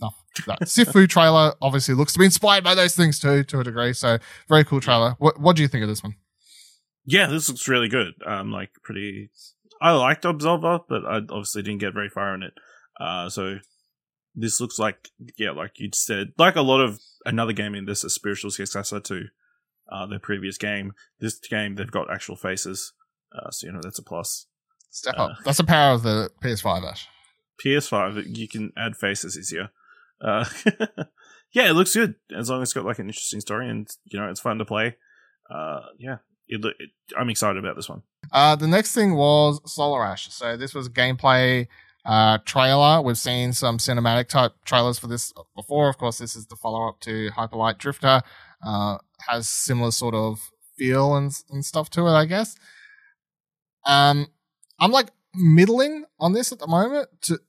Anyway, 0.00 0.10
no, 0.48 0.54
no. 0.54 0.54
Sifu 0.62 1.08
trailer 1.08 1.54
obviously 1.60 1.94
looks 1.94 2.12
to 2.14 2.18
be 2.18 2.24
inspired 2.24 2.64
by 2.64 2.74
those 2.74 2.94
things 2.94 3.18
too, 3.18 3.44
to 3.44 3.60
a 3.60 3.64
degree. 3.64 3.92
So 3.92 4.18
very 4.48 4.64
cool 4.64 4.80
trailer. 4.80 5.14
What 5.18 5.40
what 5.40 5.56
do 5.56 5.62
you 5.62 5.68
think 5.68 5.82
of 5.82 5.88
this 5.88 6.02
one? 6.02 6.16
Yeah, 7.04 7.26
this 7.26 7.48
looks 7.48 7.68
really 7.68 7.88
good. 7.88 8.14
Um, 8.26 8.50
like 8.52 8.70
pretty. 8.82 9.30
I 9.80 9.90
liked 9.92 10.22
Absolver, 10.24 10.80
but 10.88 11.04
I 11.04 11.16
obviously 11.16 11.62
didn't 11.62 11.80
get 11.80 11.92
very 11.94 12.08
far 12.08 12.34
in 12.34 12.42
it. 12.44 12.54
Uh, 13.00 13.28
so 13.28 13.58
this 14.34 14.60
looks 14.60 14.78
like 14.78 15.08
yeah, 15.36 15.50
like 15.50 15.72
you 15.78 15.90
said, 15.92 16.28
like 16.38 16.56
a 16.56 16.62
lot 16.62 16.80
of 16.80 17.00
another 17.26 17.52
game 17.52 17.74
in 17.74 17.84
this, 17.86 18.04
a 18.04 18.10
spiritual 18.10 18.50
successor 18.50 19.00
to 19.00 19.24
uh, 19.90 20.06
their 20.06 20.20
previous 20.20 20.56
game. 20.56 20.92
This 21.20 21.38
game 21.38 21.74
they've 21.74 21.90
got 21.90 22.12
actual 22.12 22.36
faces, 22.36 22.92
uh, 23.36 23.50
so 23.50 23.66
you 23.66 23.72
know 23.72 23.80
that's 23.82 23.98
a 23.98 24.02
plus. 24.04 24.46
Step 24.90 25.14
Uh, 25.18 25.24
up. 25.24 25.38
That's 25.44 25.58
the 25.58 25.64
power 25.64 25.94
of 25.94 26.02
the 26.02 26.30
PS5, 26.42 26.84
Ash. 26.90 27.08
PS5, 27.64 28.36
you 28.36 28.46
can 28.46 28.72
add 28.76 28.94
faces 28.96 29.38
easier. 29.38 29.70
Uh, 30.22 30.44
yeah, 31.52 31.68
it 31.68 31.74
looks 31.74 31.94
good 31.94 32.14
as 32.36 32.48
long 32.48 32.62
as 32.62 32.68
it's 32.68 32.72
got 32.72 32.84
like 32.84 32.98
an 32.98 33.06
interesting 33.06 33.40
story 33.40 33.68
and 33.68 33.88
you 34.04 34.18
know 34.18 34.30
it's 34.30 34.40
fun 34.40 34.58
to 34.58 34.64
play. 34.64 34.96
Uh, 35.50 35.80
yeah, 35.98 36.18
it, 36.48 36.64
it, 36.64 36.90
I'm 37.18 37.30
excited 37.30 37.58
about 37.58 37.76
this 37.76 37.88
one. 37.88 38.02
Uh, 38.30 38.56
the 38.56 38.68
next 38.68 38.94
thing 38.94 39.14
was 39.14 39.60
Solar 39.66 40.04
Ash. 40.04 40.32
So 40.32 40.56
this 40.56 40.74
was 40.74 40.86
a 40.86 40.90
gameplay 40.90 41.66
uh, 42.04 42.38
trailer. 42.44 43.02
We've 43.02 43.18
seen 43.18 43.52
some 43.52 43.78
cinematic 43.78 44.28
type 44.28 44.52
trailers 44.64 44.98
for 44.98 45.06
this 45.06 45.32
before. 45.56 45.88
Of 45.88 45.98
course, 45.98 46.18
this 46.18 46.36
is 46.36 46.46
the 46.46 46.56
follow 46.56 46.88
up 46.88 47.00
to 47.00 47.30
Hyper 47.30 47.56
Light 47.56 47.78
Drifter. 47.78 48.22
Uh, 48.64 48.98
has 49.28 49.48
similar 49.48 49.90
sort 49.90 50.14
of 50.14 50.50
feel 50.76 51.16
and, 51.16 51.32
and 51.50 51.64
stuff 51.64 51.90
to 51.90 52.06
it, 52.06 52.12
I 52.12 52.24
guess. 52.24 52.56
Um, 53.84 54.28
I'm 54.78 54.92
like 54.92 55.10
middling 55.34 56.04
on 56.18 56.32
this 56.32 56.52
at 56.52 56.58
the 56.58 56.66
moment 56.66 57.08
to 57.22 57.40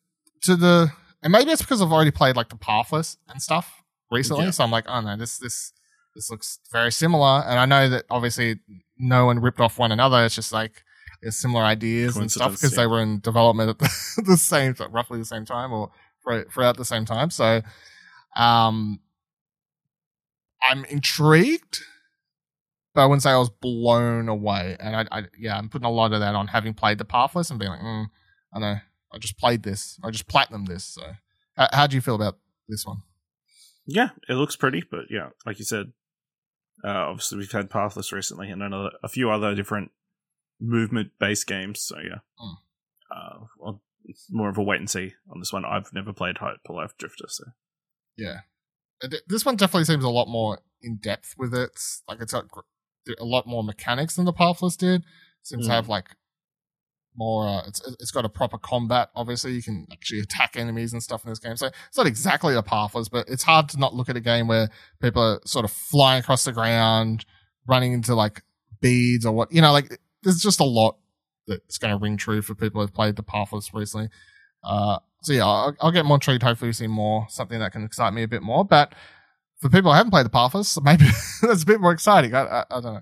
to 0.44 0.56
the, 0.56 0.92
and 1.24 1.32
maybe 1.32 1.52
it's 1.52 1.62
because 1.62 1.82
I've 1.82 1.92
already 1.92 2.12
played 2.12 2.36
like 2.36 2.50
the 2.50 2.58
Pathless 2.58 3.18
and 3.30 3.42
stuff 3.42 3.84
recently. 4.12 4.46
Yeah. 4.46 4.52
So 4.52 4.64
I'm 4.64 4.72
like, 4.72 4.86
oh 4.88 5.02
no, 5.02 5.18
this 5.18 5.38
this 5.38 5.74
this 6.16 6.30
looks 6.30 6.60
very 6.72 6.92
similar. 6.92 7.44
And 7.48 7.60
I 7.60 7.66
know 7.66 7.90
that 7.90 8.06
obviously 8.10 8.60
no 8.98 9.26
one 9.26 9.40
ripped 9.40 9.60
off 9.60 9.80
one 9.80 9.92
another. 9.92 10.24
It's 10.26 10.36
just 10.36 10.52
like 10.52 10.84
there's 11.22 11.38
similar 11.38 11.64
ideas 11.64 12.18
and 12.18 12.32
stuff 12.32 12.52
because 12.52 12.74
yeah. 12.74 12.84
they 12.84 12.88
were 12.88 13.02
in 13.02 13.20
development 13.22 13.70
at 13.70 13.80
the, 13.80 14.24
the 14.26 14.38
same, 14.38 14.76
roughly 14.92 15.20
the 15.20 15.26
same 15.26 15.46
time 15.46 15.72
or 15.72 15.90
thro- 16.24 16.44
throughout 16.44 16.78
the 16.78 16.86
same 16.86 17.06
time. 17.06 17.30
So, 17.30 17.62
um, 18.36 19.00
I'm 20.70 20.86
intrigued, 20.86 21.80
but 22.94 23.02
I 23.02 23.06
wouldn't 23.06 23.24
say 23.24 23.32
I 23.32 23.38
was 23.38 23.50
blown 23.50 24.30
away. 24.30 24.78
And 24.80 24.96
I, 24.96 25.06
I 25.12 25.24
yeah, 25.40 25.58
I'm 25.58 25.70
putting 25.70 25.86
a 25.86 25.92
lot 25.92 26.14
of 26.14 26.20
that 26.20 26.36
on 26.36 26.48
having 26.48 26.74
played 26.74 26.98
the 26.98 27.06
Pathless 27.06 27.50
and 27.50 27.60
being 27.60 27.72
like, 27.72 27.82
mm, 27.82 28.06
I 28.54 28.60
know, 28.60 28.76
I 29.14 29.18
just 29.20 29.38
played 29.38 29.64
this, 29.64 30.00
I 30.04 30.10
just 30.12 30.28
platinum 30.28 30.66
this. 30.66 30.84
So, 30.84 31.02
how, 31.56 31.68
how 31.72 31.88
do 31.88 31.96
you 31.96 32.02
feel 32.02 32.16
about 32.16 32.38
this 32.68 32.86
one? 32.86 33.04
Yeah, 33.86 34.10
it 34.30 34.34
looks 34.34 34.56
pretty, 34.56 34.84
but 34.90 35.06
yeah, 35.10 35.30
like 35.46 35.60
you 35.60 35.66
said, 35.66 35.92
uh, 36.84 36.88
obviously 36.90 37.38
we've 37.38 37.52
had 37.52 37.70
Pathless 37.70 38.12
recently 38.12 38.50
and 38.50 38.64
another 38.64 38.92
a 39.04 39.08
few 39.10 39.30
other 39.30 39.54
different 39.56 39.92
movement 40.60 41.12
based 41.20 41.48
games. 41.48 41.82
So 41.82 41.98
yeah, 42.00 42.20
Mm. 42.40 42.56
uh, 43.16 43.46
well, 43.58 43.82
more 44.30 44.50
of 44.50 44.58
a 44.58 44.64
wait 44.64 44.80
and 44.80 44.90
see 44.90 45.14
on 45.30 45.40
this 45.40 45.54
one. 45.54 45.64
I've 45.66 45.94
never 45.94 46.12
played 46.14 46.38
Hyper 46.40 46.58
Light 46.74 46.90
Drifter, 46.98 47.26
so 47.28 47.44
Yeah. 48.18 48.42
Uh, 49.04 49.10
This 49.28 49.46
one 49.46 49.56
definitely 49.58 49.86
seems 49.86 50.04
a 50.04 50.10
lot 50.10 50.28
more 50.28 50.60
in 50.82 50.98
depth 50.98 51.36
with 51.38 51.54
it. 51.54 51.72
Like 52.08 52.22
it's 52.22 52.34
got 52.34 52.46
a 53.20 53.26
lot 53.26 53.46
more 53.48 53.64
mechanics 53.64 54.16
than 54.16 54.26
the 54.26 54.34
Pathless 54.34 54.78
did. 54.78 55.04
Seems 55.42 55.66
to 55.68 55.72
Mm. 55.72 55.76
have 55.76 55.90
like 55.90 56.16
more. 57.16 57.48
Uh, 57.48 57.64
it's 57.68 57.82
it's 58.00 58.12
got 58.12 58.26
a 58.26 58.30
proper 58.30 58.58
combat. 58.58 59.10
Obviously, 59.16 59.54
you 59.54 59.64
can 59.64 59.88
actually 59.92 60.20
attack 60.20 60.56
enemies 60.56 60.94
and 60.94 61.02
stuff 61.02 61.24
in 61.24 61.30
this 61.32 61.40
game. 61.40 61.58
So 61.58 61.68
it's 61.88 61.98
not 61.98 62.08
exactly 62.08 62.54
the 62.54 62.64
Pathless, 62.64 63.10
but 63.10 63.28
it's 63.30 63.44
hard 63.44 63.70
to 63.70 63.80
not 63.80 63.94
look 63.94 64.10
at 64.10 64.18
a 64.18 64.22
game 64.22 64.48
where 64.48 64.70
people 65.02 65.22
are 65.22 65.40
sort 65.46 65.66
of 65.66 65.72
flying 65.72 66.20
across 66.20 66.44
the 66.46 66.52
ground, 66.52 67.26
running 67.68 67.94
into 67.94 68.16
like 68.16 68.44
beads 68.82 69.26
or 69.26 69.34
what. 69.34 69.52
You 69.52 69.62
know, 69.62 69.72
like 69.72 70.00
there's 70.24 70.42
just 70.42 70.60
a 70.60 70.66
lot 70.66 70.98
that's 71.48 71.78
going 71.78 71.92
to 71.92 72.02
ring 72.02 72.18
true 72.18 72.42
for 72.42 72.56
people 72.56 72.82
who've 72.82 72.94
played 72.94 73.16
the 73.16 73.24
Pathless 73.24 73.74
recently. 73.74 74.10
Uh, 74.64 75.00
so 75.22 75.34
yeah, 75.34 75.46
I'll, 75.46 75.76
I'll 75.82 75.92
get 75.92 76.06
more 76.06 76.18
intrigued. 76.18 76.44
Hopefully, 76.44 76.74
see 76.74 76.88
more 76.88 77.26
something 77.30 77.60
that 77.60 77.72
can 77.72 77.84
excite 77.84 78.14
me 78.14 78.24
a 78.24 78.28
bit 78.28 78.42
more. 78.42 78.66
But 78.66 78.94
for 79.60 79.70
people 79.70 79.92
who 79.92 79.98
haven't 79.98 80.12
played 80.12 80.26
the 80.26 80.30
Pathless, 80.30 80.78
maybe 80.82 81.06
that's 81.42 81.64
a 81.64 81.66
bit 81.66 81.82
more 81.82 81.92
exciting. 81.92 82.34
I, 82.34 82.42
I, 82.42 82.66
I 82.70 82.82
don't 82.82 82.94
know. 82.96 83.02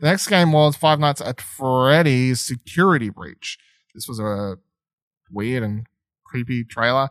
The 0.00 0.06
next 0.06 0.28
game 0.28 0.52
was 0.52 0.76
Five 0.76 1.00
Nights 1.00 1.20
at 1.20 1.40
Freddy's 1.40 2.40
Security 2.40 3.10
Breach. 3.10 3.58
This 3.94 4.08
was 4.08 4.20
a 4.20 4.56
weird 5.30 5.62
and 5.62 5.86
creepy 6.24 6.64
trailer. 6.64 7.08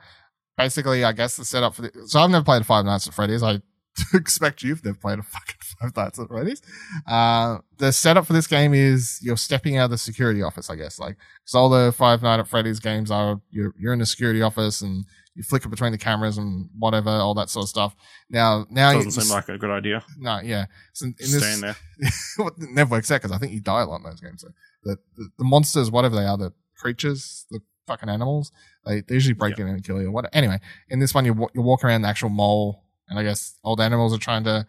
Basically, 0.57 1.03
I 1.03 1.11
guess 1.11 1.37
the 1.37 1.45
setup 1.45 1.75
for 1.75 1.83
the 1.83 1.91
so 2.07 2.19
I've 2.19 2.29
never 2.29 2.45
played 2.45 2.65
Five 2.65 2.85
Nights 2.85 3.07
at 3.07 3.13
Freddy's. 3.13 3.43
I 3.43 3.61
expect 4.13 4.63
you've 4.63 4.83
never 4.85 4.97
played 4.97 5.19
a 5.19 5.23
fucking 5.23 5.55
Five 5.81 5.95
Nights 5.95 6.19
at 6.19 6.27
Freddy's. 6.27 6.61
Uh, 7.07 7.57
the 7.77 7.91
setup 7.91 8.25
for 8.25 8.33
this 8.33 8.47
game 8.47 8.73
is 8.73 9.19
you're 9.21 9.37
stepping 9.37 9.77
out 9.77 9.85
of 9.85 9.91
the 9.91 9.97
security 9.97 10.41
office, 10.41 10.69
I 10.69 10.75
guess. 10.75 10.99
Like, 10.99 11.17
because 11.43 11.55
all 11.55 11.69
the 11.69 11.91
Five 11.91 12.21
Nights 12.21 12.41
at 12.41 12.47
Freddy's 12.47 12.79
games 12.79 13.11
are 13.11 13.41
you're 13.49 13.73
you're 13.77 13.93
in 13.93 13.99
the 13.99 14.05
security 14.05 14.41
office 14.41 14.81
and 14.81 15.05
you 15.35 15.43
flicker 15.43 15.69
between 15.69 15.91
the 15.91 15.97
cameras 15.97 16.37
and 16.37 16.69
whatever, 16.77 17.09
all 17.09 17.33
that 17.35 17.49
sort 17.49 17.63
of 17.63 17.69
stuff. 17.69 17.95
Now, 18.29 18.65
now 18.69 18.93
doesn't 18.93 19.15
you, 19.15 19.21
seem 19.21 19.33
like 19.33 19.49
a 19.49 19.57
good 19.57 19.69
idea. 19.69 20.03
no, 20.17 20.39
yeah. 20.41 20.65
So 20.93 21.05
in 21.05 21.15
this, 21.17 21.37
staying 21.37 21.61
there. 21.61 21.77
well, 22.37 22.49
it 22.49 22.69
never 22.69 22.91
works 22.91 23.09
out 23.11 23.21
because 23.21 23.31
I 23.31 23.37
think 23.37 23.53
you 23.53 23.61
die 23.61 23.81
a 23.81 23.85
lot 23.85 23.97
in 23.97 24.03
those 24.03 24.19
games. 24.19 24.41
So 24.41 24.49
the, 24.83 24.97
the 25.15 25.29
the 25.37 25.43
monsters, 25.45 25.89
whatever 25.89 26.15
they 26.15 26.25
are, 26.25 26.37
the 26.37 26.53
creatures, 26.75 27.45
the 27.49 27.59
fucking 27.87 28.09
animals, 28.09 28.51
they, 28.85 29.01
they 29.01 29.15
usually 29.15 29.33
break 29.33 29.57
in 29.57 29.67
and 29.67 29.83
kill 29.83 30.01
you. 30.01 30.11
What? 30.11 30.29
Anyway, 30.33 30.59
in 30.89 30.99
this 30.99 31.13
one, 31.13 31.25
you 31.25 31.47
you 31.53 31.61
walk 31.61 31.83
around 31.83 32.01
the 32.01 32.09
actual 32.09 32.29
mole, 32.29 32.83
and 33.07 33.17
I 33.17 33.23
guess 33.23 33.57
old 33.63 33.79
animals 33.79 34.13
are 34.13 34.19
trying 34.19 34.43
to. 34.45 34.65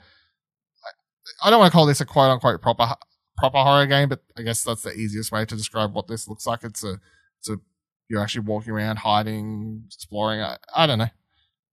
I 1.42 1.50
don't 1.50 1.58
want 1.58 1.72
to 1.72 1.76
call 1.76 1.86
this 1.86 2.00
a 2.00 2.06
quote 2.06 2.30
unquote 2.30 2.62
proper 2.62 2.94
proper 3.36 3.58
horror 3.58 3.86
game, 3.86 4.08
but 4.08 4.20
I 4.36 4.42
guess 4.42 4.62
that's 4.62 4.82
the 4.82 4.92
easiest 4.92 5.32
way 5.32 5.44
to 5.44 5.56
describe 5.56 5.92
what 5.94 6.06
this 6.06 6.28
looks 6.28 6.46
like. 6.46 6.62
It's 6.62 6.84
a 6.84 7.00
it's 7.40 7.48
a 7.48 7.58
you're 8.08 8.20
actually 8.22 8.42
walking 8.46 8.72
around, 8.72 8.96
hiding, 8.98 9.84
exploring. 9.86 10.40
I, 10.40 10.56
I 10.74 10.86
don't 10.86 10.98
know. 10.98 11.08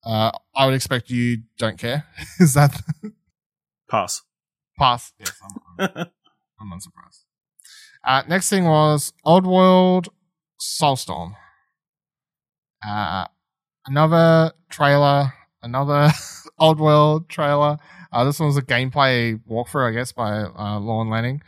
Uh, 0.05 0.31
I 0.55 0.65
would 0.65 0.75
expect 0.75 1.09
you 1.09 1.39
don't 1.57 1.77
care. 1.77 2.05
Is 2.39 2.53
that 2.53 2.79
Pass. 3.89 4.21
pass? 4.77 5.11
Yes, 5.19 5.31
I'm, 5.43 5.87
I'm, 5.95 5.95
I'm 6.61 6.71
unsurprised. 6.71 7.25
Uh, 8.07 8.23
next 8.29 8.49
thing 8.49 8.65
was 8.65 9.11
Oddworld 9.25 10.07
Soulstorm. 10.61 11.33
Uh, 12.87 13.25
another 13.87 14.53
trailer, 14.69 15.33
another 15.61 16.09
Oddworld 16.59 17.27
trailer. 17.27 17.77
Uh, 18.11 18.23
this 18.23 18.39
one 18.39 18.47
was 18.47 18.57
a 18.57 18.61
gameplay 18.61 19.39
walkthrough, 19.49 19.89
I 19.89 19.91
guess, 19.93 20.11
by 20.11 20.31
uh, 20.43 20.79
Lorne 20.79 21.09
Lanning. 21.09 21.41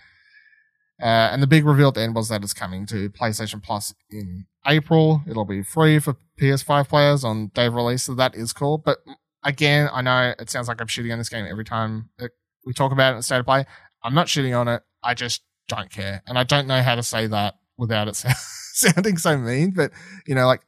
Uh, 1.01 1.29
and 1.31 1.41
the 1.41 1.47
big 1.47 1.65
reveal 1.65 1.89
at 1.89 1.95
the 1.95 2.01
end 2.01 2.15
was 2.15 2.29
that 2.29 2.43
it's 2.43 2.53
coming 2.53 2.85
to 2.87 3.09
PlayStation 3.09 3.61
Plus 3.61 3.93
in 4.09 4.45
April. 4.67 5.21
It'll 5.27 5.45
be 5.45 5.63
free 5.63 5.99
for 5.99 6.15
PS5 6.39 6.87
players 6.87 7.23
on 7.23 7.47
day 7.55 7.65
of 7.65 7.73
release, 7.73 8.03
so 8.03 8.13
that 8.15 8.35
is 8.35 8.53
cool. 8.53 8.77
But 8.77 8.99
again, 9.43 9.89
I 9.91 10.01
know 10.01 10.33
it 10.37 10.49
sounds 10.49 10.67
like 10.67 10.79
I'm 10.79 10.87
shitting 10.87 11.11
on 11.11 11.17
this 11.17 11.29
game 11.29 11.45
every 11.49 11.65
time 11.65 12.09
we 12.65 12.73
talk 12.73 12.91
about 12.91 13.13
it 13.13 13.17
in 13.17 13.21
State 13.23 13.39
of 13.39 13.45
Play. 13.45 13.65
I'm 14.03 14.13
not 14.13 14.27
shitting 14.27 14.57
on 14.57 14.67
it. 14.67 14.83
I 15.03 15.13
just 15.13 15.41
don't 15.67 15.89
care. 15.89 16.21
And 16.27 16.37
I 16.37 16.43
don't 16.43 16.67
know 16.67 16.81
how 16.81 16.95
to 16.95 17.03
say 17.03 17.27
that 17.27 17.55
without 17.77 18.07
it 18.07 18.15
sounding 18.73 19.17
so 19.17 19.37
mean, 19.37 19.71
but 19.71 19.91
you 20.27 20.35
know, 20.35 20.45
like 20.45 20.61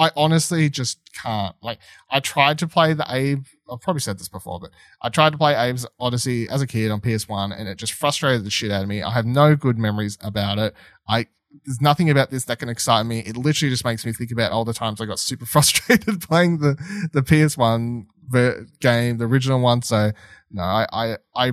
I 0.00 0.10
honestly 0.16 0.70
just 0.70 0.98
can't. 1.12 1.54
Like 1.62 1.78
I 2.10 2.20
tried 2.20 2.58
to 2.60 2.66
play 2.66 2.94
the 2.94 3.04
Abe. 3.08 3.44
I've 3.70 3.82
probably 3.82 4.00
said 4.00 4.18
this 4.18 4.30
before, 4.30 4.58
but 4.58 4.70
I 5.02 5.10
tried 5.10 5.32
to 5.32 5.38
play 5.38 5.54
Abe's 5.54 5.86
Oddysee 6.00 6.48
as 6.48 6.62
a 6.62 6.66
kid 6.66 6.90
on 6.90 7.02
PS1, 7.02 7.56
and 7.56 7.68
it 7.68 7.76
just 7.76 7.92
frustrated 7.92 8.44
the 8.44 8.50
shit 8.50 8.72
out 8.72 8.82
of 8.82 8.88
me. 8.88 9.02
I 9.02 9.10
have 9.12 9.26
no 9.26 9.54
good 9.54 9.78
memories 9.78 10.16
about 10.22 10.58
it. 10.58 10.74
I 11.06 11.26
there's 11.66 11.82
nothing 11.82 12.08
about 12.08 12.30
this 12.30 12.46
that 12.46 12.58
can 12.58 12.70
excite 12.70 13.04
me. 13.04 13.20
It 13.20 13.36
literally 13.36 13.70
just 13.70 13.84
makes 13.84 14.06
me 14.06 14.12
think 14.14 14.30
about 14.30 14.52
all 14.52 14.64
the 14.64 14.72
times 14.72 15.02
I 15.02 15.04
got 15.04 15.18
super 15.18 15.46
frustrated 15.54 16.22
playing 16.22 16.58
the 16.58 16.76
the 17.12 17.20
PS1 17.20 18.06
game, 18.80 19.18
the 19.18 19.26
original 19.26 19.60
one. 19.60 19.82
So 19.82 20.12
no, 20.50 20.62
I 20.62 20.86
I 20.90 21.16
I, 21.36 21.52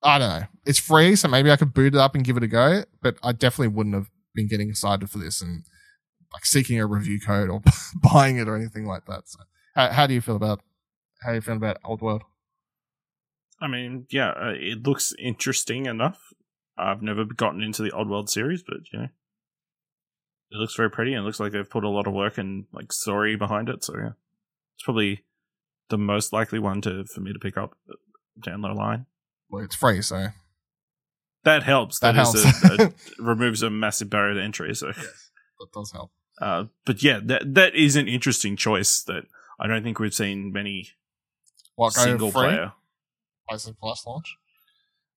I 0.00 0.18
don't 0.18 0.28
know. 0.28 0.46
It's 0.64 0.78
free, 0.78 1.16
so 1.16 1.26
maybe 1.26 1.50
I 1.50 1.56
could 1.56 1.74
boot 1.74 1.96
it 1.96 2.00
up 2.00 2.14
and 2.14 2.24
give 2.24 2.36
it 2.36 2.44
a 2.44 2.48
go. 2.48 2.84
But 3.02 3.16
I 3.20 3.32
definitely 3.32 3.74
wouldn't 3.74 3.96
have 3.96 4.10
been 4.32 4.46
getting 4.46 4.70
excited 4.70 5.10
for 5.10 5.18
this 5.18 5.42
and 5.42 5.64
like 6.34 6.44
seeking 6.44 6.78
a 6.78 6.86
review 6.86 7.18
code 7.20 7.48
or 7.48 7.62
buying 8.12 8.36
it 8.36 8.48
or 8.48 8.56
anything 8.56 8.84
like 8.84 9.06
that. 9.06 9.28
So, 9.28 9.40
how, 9.74 9.90
how 9.90 10.06
do 10.06 10.12
you 10.12 10.20
feel 10.20 10.36
about 10.36 10.60
how 11.22 11.32
you 11.32 11.40
feel 11.40 11.56
about 11.56 11.82
Oddworld? 11.82 12.20
I 13.60 13.68
mean, 13.68 14.06
yeah, 14.10 14.30
uh, 14.30 14.52
it 14.54 14.86
looks 14.86 15.14
interesting 15.18 15.86
enough. 15.86 16.18
I've 16.76 17.02
never 17.02 17.24
gotten 17.24 17.62
into 17.62 17.82
the 17.82 17.92
Oddworld 17.92 18.28
series, 18.28 18.62
but 18.62 18.78
you 18.92 18.98
know, 18.98 19.08
it 20.50 20.56
looks 20.56 20.74
very 20.74 20.90
pretty 20.90 21.14
and 21.14 21.22
it 21.22 21.24
looks 21.24 21.40
like 21.40 21.52
they've 21.52 21.68
put 21.68 21.84
a 21.84 21.88
lot 21.88 22.06
of 22.06 22.12
work 22.12 22.36
and 22.36 22.66
like 22.72 22.92
story 22.92 23.36
behind 23.36 23.68
it. 23.68 23.84
So 23.84 23.96
yeah, 23.96 24.12
it's 24.74 24.84
probably 24.84 25.24
the 25.88 25.98
most 25.98 26.32
likely 26.32 26.58
one 26.58 26.80
to 26.82 27.04
for 27.04 27.20
me 27.20 27.32
to 27.32 27.38
pick 27.38 27.56
up 27.56 27.76
down 28.42 28.60
the 28.60 28.68
line. 28.68 29.06
Well, 29.48 29.64
it's 29.64 29.76
free, 29.76 30.02
so 30.02 30.28
that 31.44 31.62
helps. 31.62 32.00
That, 32.00 32.14
that 32.14 32.20
helps. 32.20 32.44
A, 32.64 32.86
a, 32.86 32.92
removes 33.22 33.62
a 33.62 33.70
massive 33.70 34.10
barrier 34.10 34.34
to 34.34 34.42
entry. 34.42 34.74
So 34.74 34.88
yes, 34.88 35.30
that 35.60 35.68
does 35.72 35.92
help. 35.92 36.10
Uh, 36.40 36.64
but 36.84 37.02
yeah, 37.02 37.20
that 37.24 37.54
that 37.54 37.74
is 37.74 37.96
an 37.96 38.08
interesting 38.08 38.56
choice 38.56 39.02
that 39.02 39.24
I 39.58 39.66
don't 39.66 39.82
think 39.82 39.98
we've 39.98 40.14
seen 40.14 40.52
many 40.52 40.90
what, 41.76 41.92
single 41.92 42.30
free? 42.30 42.48
player 42.48 42.72
PlayStation 43.50 43.76
Plus 43.78 44.06
launch. 44.06 44.36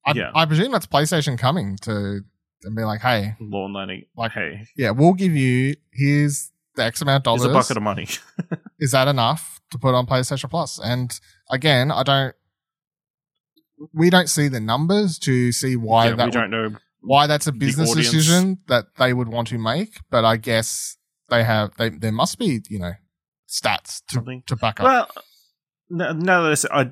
I, 0.06 0.13
Yeah. 0.13 0.32
I 0.34 0.45
presume 0.45 0.71
that's 0.71 0.86
PlayStation 0.86 1.38
coming 1.38 1.77
to 1.82 2.21
and 2.63 2.75
be 2.75 2.84
like, 2.84 3.01
hey, 3.01 3.36
Lorne 3.39 3.73
Lanning. 3.73 4.06
Like, 4.15 4.32
hey, 4.32 4.67
yeah, 4.75 4.91
we'll 4.91 5.13
give 5.13 5.34
you 5.34 5.75
here's 5.91 6.51
the 6.75 6.84
X 6.84 7.01
amount 7.01 7.27
of 7.27 7.34
here's 7.39 7.43
dollars. 7.43 7.56
a 7.56 7.60
bucket 7.60 7.77
of 7.77 7.84
money. 7.84 8.08
is 8.80 8.91
that 8.91 9.08
enough 9.08 9.62
to 9.71 9.77
put 9.77 9.93
on 9.93 10.06
PlayStation 10.06 10.49
Plus? 10.49 10.80
And 10.80 11.19
again, 11.49 11.91
I 11.91 12.03
don't. 12.03 12.36
We 13.93 14.10
don't 14.10 14.30
see 14.30 14.47
the 14.47 14.60
numbers 14.60 15.19
to 15.19 15.51
see 15.51 15.75
why 15.75 16.08
yeah, 16.08 16.15
that 16.15 16.25
we 16.25 16.32
don't 16.32 16.49
know. 16.49 16.75
why 17.01 17.27
that's 17.27 17.45
a 17.45 17.51
business 17.51 17.93
decision 17.93 18.58
that 18.67 18.86
they 18.97 19.13
would 19.13 19.27
want 19.27 19.49
to 19.49 19.60
make. 19.60 19.99
But 20.10 20.25
I 20.25 20.38
guess 20.38 20.96
they 21.30 21.44
have 21.44 21.72
they 21.78 21.90
there 21.90 22.12
must 22.12 22.38
be 22.40 22.62
you 22.70 22.80
know 22.80 22.94
stats 23.50 24.02
to 24.10 24.16
Something. 24.16 24.44
to 24.48 24.56
back 24.56 24.80
up. 24.80 24.84
Well, 24.86 25.10
no, 25.90 26.12
now 26.13 26.42
that 26.44 26.52
I, 26.52 26.56
said- 26.56 26.72
I 26.72 26.92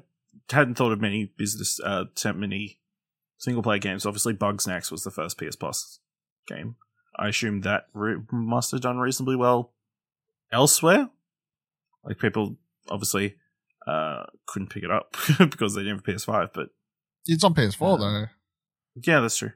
hadn't 0.50 0.76
thought 0.76 0.92
of 0.92 1.02
many 1.02 1.32
business, 1.38 1.80
uh, 1.84 2.06
many 2.34 2.80
single 3.38 3.62
player 3.64 3.80
games. 3.80 4.06
Obviously, 4.06 4.34
Bugsnax 4.34 4.92
was 4.92 5.04
the 5.04 5.12
first 5.12 5.38
PS 5.38 5.56
Plus 5.56 6.00
game. 6.48 6.76
I 7.18 7.30
assume 7.30 7.62
that 7.62 7.88
re- 7.94 8.18
must 8.32 8.72
have 8.72 8.82
done 8.82 8.98
reasonably 8.98 9.36
well 9.36 9.74
elsewhere. 10.52 11.10
Like 12.04 12.20
people 12.20 12.58
obviously 12.90 13.36
uh, 13.88 14.24
couldn't 14.48 14.70
pick 14.70 14.84
it 14.84 14.92
up 14.92 15.16
because 15.40 15.74
they 15.76 15.82
didn't 15.84 16.06
have 16.06 16.16
PS5, 16.16 16.50
but 16.54 16.70
it's 17.26 17.44
on 17.44 17.54
PS4 17.54 17.96
Uh, 17.96 17.98
though. 17.98 18.26
yeah, 19.04 19.20
that's 19.22 19.38
true. 19.38 19.52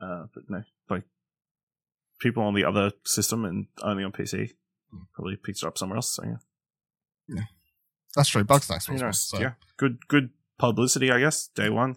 Uh, 0.00 0.24
but 0.34 0.44
no, 0.48 0.62
people 2.22 2.44
on 2.44 2.54
the 2.54 2.64
other 2.64 2.92
system 3.04 3.44
and 3.44 3.66
only 3.82 4.04
on 4.04 4.12
PC 4.12 4.52
hmm. 4.90 5.02
probably 5.12 5.36
picked 5.36 5.62
it 5.62 5.66
up 5.66 5.76
somewhere 5.76 5.96
else. 5.96 6.14
So 6.14 6.24
yeah. 6.24 6.36
yeah. 7.28 7.42
That's 8.16 8.28
true. 8.28 8.44
Bugsnax 8.44 8.86
Who 8.86 8.94
was 8.94 9.02
one, 9.02 9.12
so. 9.12 9.40
Yeah, 9.40 9.52
good 9.76 10.06
good 10.08 10.30
publicity, 10.58 11.10
I 11.10 11.18
guess. 11.20 11.48
Day 11.48 11.68
one, 11.70 11.96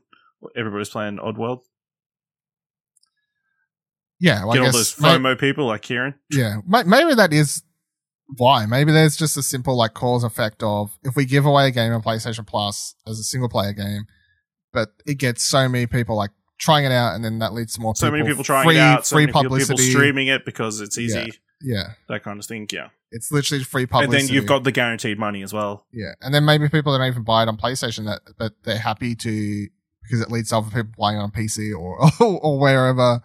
everybody's 0.55 0.89
playing 0.89 1.17
Oddworld. 1.17 1.61
Yeah, 4.19 4.45
well, 4.45 4.53
Get 4.53 4.63
I 4.63 4.65
all 4.65 4.71
guess 4.71 4.95
those 4.95 4.95
FOMO 4.95 5.38
people 5.38 5.65
like 5.67 5.81
Kieran. 5.81 6.15
Yeah, 6.31 6.57
Ma- 6.65 6.83
maybe 6.83 7.15
that 7.15 7.33
is 7.33 7.63
why. 8.38 8.65
Maybe 8.65 8.93
there's 8.93 9.17
just 9.17 9.35
a 9.35 9.43
simple 9.43 9.75
like 9.75 9.93
cause 9.93 10.23
effect 10.23 10.63
of 10.63 10.97
if 11.03 11.17
we 11.17 11.25
give 11.25 11.45
away 11.45 11.67
a 11.67 11.71
game 11.71 11.91
on 11.91 12.01
PlayStation 12.01 12.47
Plus 12.47 12.95
as 13.05 13.19
a 13.19 13.23
single 13.23 13.49
player 13.49 13.73
game, 13.73 14.05
but 14.71 14.89
it 15.05 15.15
gets 15.15 15.43
so 15.43 15.67
many 15.67 15.85
people 15.85 16.15
like 16.15 16.31
trying 16.57 16.85
it 16.85 16.91
out, 16.91 17.15
and 17.15 17.23
then 17.23 17.39
that 17.39 17.53
leads 17.53 17.73
to 17.75 17.81
more 17.81 17.95
So 17.95 18.07
people, 18.07 18.17
many 18.19 18.29
people 18.29 18.43
trying 18.43 18.65
free, 18.65 18.77
it 18.77 18.81
out. 18.81 19.05
So 19.05 19.15
free 19.15 19.25
many 19.27 19.33
people- 19.41 19.57
people 19.57 19.77
streaming 19.77 20.27
it 20.27 20.45
because 20.45 20.81
it's 20.81 20.97
easy. 20.97 21.33
Yeah, 21.61 21.93
That 22.09 22.23
kind 22.23 22.37
of 22.39 22.45
thing. 22.45 22.67
Yeah, 22.71 22.89
it's 23.11 23.31
literally 23.31 23.63
free 23.63 23.85
publicity. 23.85 24.17
and 24.19 24.27
then 24.29 24.33
you've 24.35 24.45
got 24.45 24.63
the 24.65 24.71
guaranteed 24.73 25.17
money 25.17 25.41
as 25.41 25.53
well. 25.53 25.85
yeah, 25.91 26.11
and 26.21 26.33
then 26.33 26.43
maybe 26.45 26.67
people 26.69 26.91
that 26.91 26.99
don't 26.99 27.07
even 27.07 27.23
buy 27.23 27.43
it 27.43 27.47
on 27.49 27.57
PlayStation 27.57 28.05
that 28.05 28.21
but 28.37 28.53
they're 28.63 28.77
happy 28.77 29.15
to 29.15 29.67
because 30.03 30.21
it 30.21 30.29
leads 30.29 30.49
to 30.49 30.57
other 30.57 30.69
people 30.69 30.91
playing 30.95 31.17
on 31.17 31.31
PC 31.31 31.73
or 31.77 31.97
or 32.19 32.59
wherever. 32.59 33.21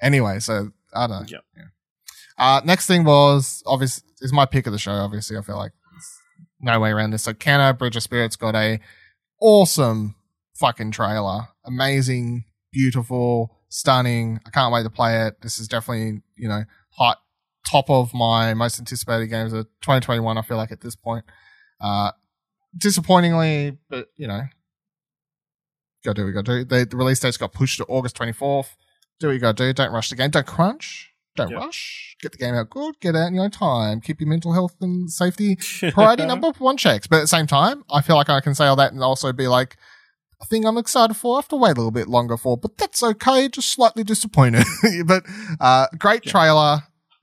Anyway, 0.00 0.40
so 0.40 0.70
I 0.94 1.06
don't 1.06 1.30
know. 1.30 1.38
Yeah. 1.56 1.64
Uh, 2.38 2.60
next 2.64 2.86
thing 2.86 3.04
was 3.04 3.62
obvious 3.66 4.02
is 4.20 4.32
my 4.32 4.46
pick 4.46 4.66
of 4.66 4.72
the 4.72 4.78
show. 4.78 4.92
Obviously, 4.92 5.36
I 5.36 5.42
feel 5.42 5.56
like 5.56 5.72
no 6.60 6.80
way 6.80 6.90
around 6.90 7.10
this. 7.10 7.22
So, 7.22 7.32
Kena 7.34 7.76
Bridge 7.78 7.96
of 7.96 8.02
Spirits 8.02 8.36
got 8.36 8.54
a 8.54 8.80
awesome 9.40 10.14
fucking 10.54 10.90
trailer, 10.90 11.48
amazing, 11.64 12.44
beautiful, 12.76 13.56
stunning. 13.68 14.40
I 14.46 14.50
can't 14.50 14.72
wait 14.72 14.82
to 14.84 14.90
play 14.90 15.26
it. 15.26 15.40
This 15.40 15.58
is 15.58 15.68
definitely 15.68 16.22
you 16.36 16.48
know 16.48 16.64
hot 16.90 17.18
top 17.68 17.90
of 17.90 18.12
my 18.14 18.54
most 18.54 18.78
anticipated 18.78 19.26
games 19.28 19.52
of 19.52 19.64
2021. 19.82 20.38
I 20.38 20.42
feel 20.42 20.56
like 20.56 20.70
at 20.72 20.80
this 20.82 20.94
point, 20.96 21.24
uh, 21.80 22.12
disappointingly, 22.76 23.78
but 23.88 24.08
you 24.16 24.28
know, 24.28 24.42
go 26.04 26.12
do 26.12 26.22
what 26.22 26.28
you 26.28 26.34
got 26.34 26.44
to 26.46 26.64
do. 26.64 26.64
The, 26.64 26.86
the 26.86 26.96
release 26.96 27.20
date's 27.20 27.36
got 27.36 27.52
pushed 27.52 27.78
to 27.78 27.84
August 27.86 28.16
24th. 28.16 28.68
Do 29.18 29.28
what 29.28 29.32
you 29.32 29.38
got 29.40 29.56
to 29.56 29.64
do. 29.66 29.72
Don't 29.72 29.92
rush 29.92 30.10
the 30.10 30.16
game. 30.16 30.30
Don't 30.30 30.46
crunch. 30.46 31.12
Don't 31.36 31.50
Yep. 31.50 31.60
rush. 31.60 32.16
Get 32.22 32.32
the 32.32 32.38
game 32.38 32.54
out 32.54 32.70
good. 32.70 32.98
Get 33.00 33.14
it 33.14 33.18
out 33.18 33.26
in 33.28 33.34
your 33.34 33.44
own 33.44 33.50
time. 33.50 34.00
Keep 34.00 34.20
your 34.20 34.28
mental 34.28 34.52
health 34.52 34.74
and 34.80 35.10
safety 35.10 35.56
priority 35.92 36.24
number 36.24 36.50
one 36.58 36.76
checks. 36.76 37.06
But 37.06 37.16
at 37.16 37.20
the 37.22 37.26
same 37.28 37.46
time, 37.46 37.82
I 37.90 38.00
feel 38.00 38.16
like 38.16 38.30
I 38.30 38.40
can 38.40 38.54
say 38.54 38.66
all 38.66 38.76
that 38.76 38.92
and 38.92 39.02
also 39.02 39.32
be 39.32 39.46
like, 39.48 39.76
a 40.40 40.44
thing 40.46 40.64
I'm 40.64 40.78
excited 40.78 41.14
for. 41.14 41.36
I 41.36 41.38
have 41.38 41.48
to 41.48 41.56
wait 41.56 41.72
a 41.72 41.74
little 41.74 41.90
bit 41.90 42.08
longer 42.08 42.36
for, 42.36 42.56
but 42.56 42.76
that's 42.76 43.02
okay. 43.02 43.48
Just 43.48 43.70
slightly 43.70 44.04
disappointed. 44.04 44.64
but 45.06 45.24
uh, 45.60 45.86
great 45.98 46.22
trailer. 46.22 46.82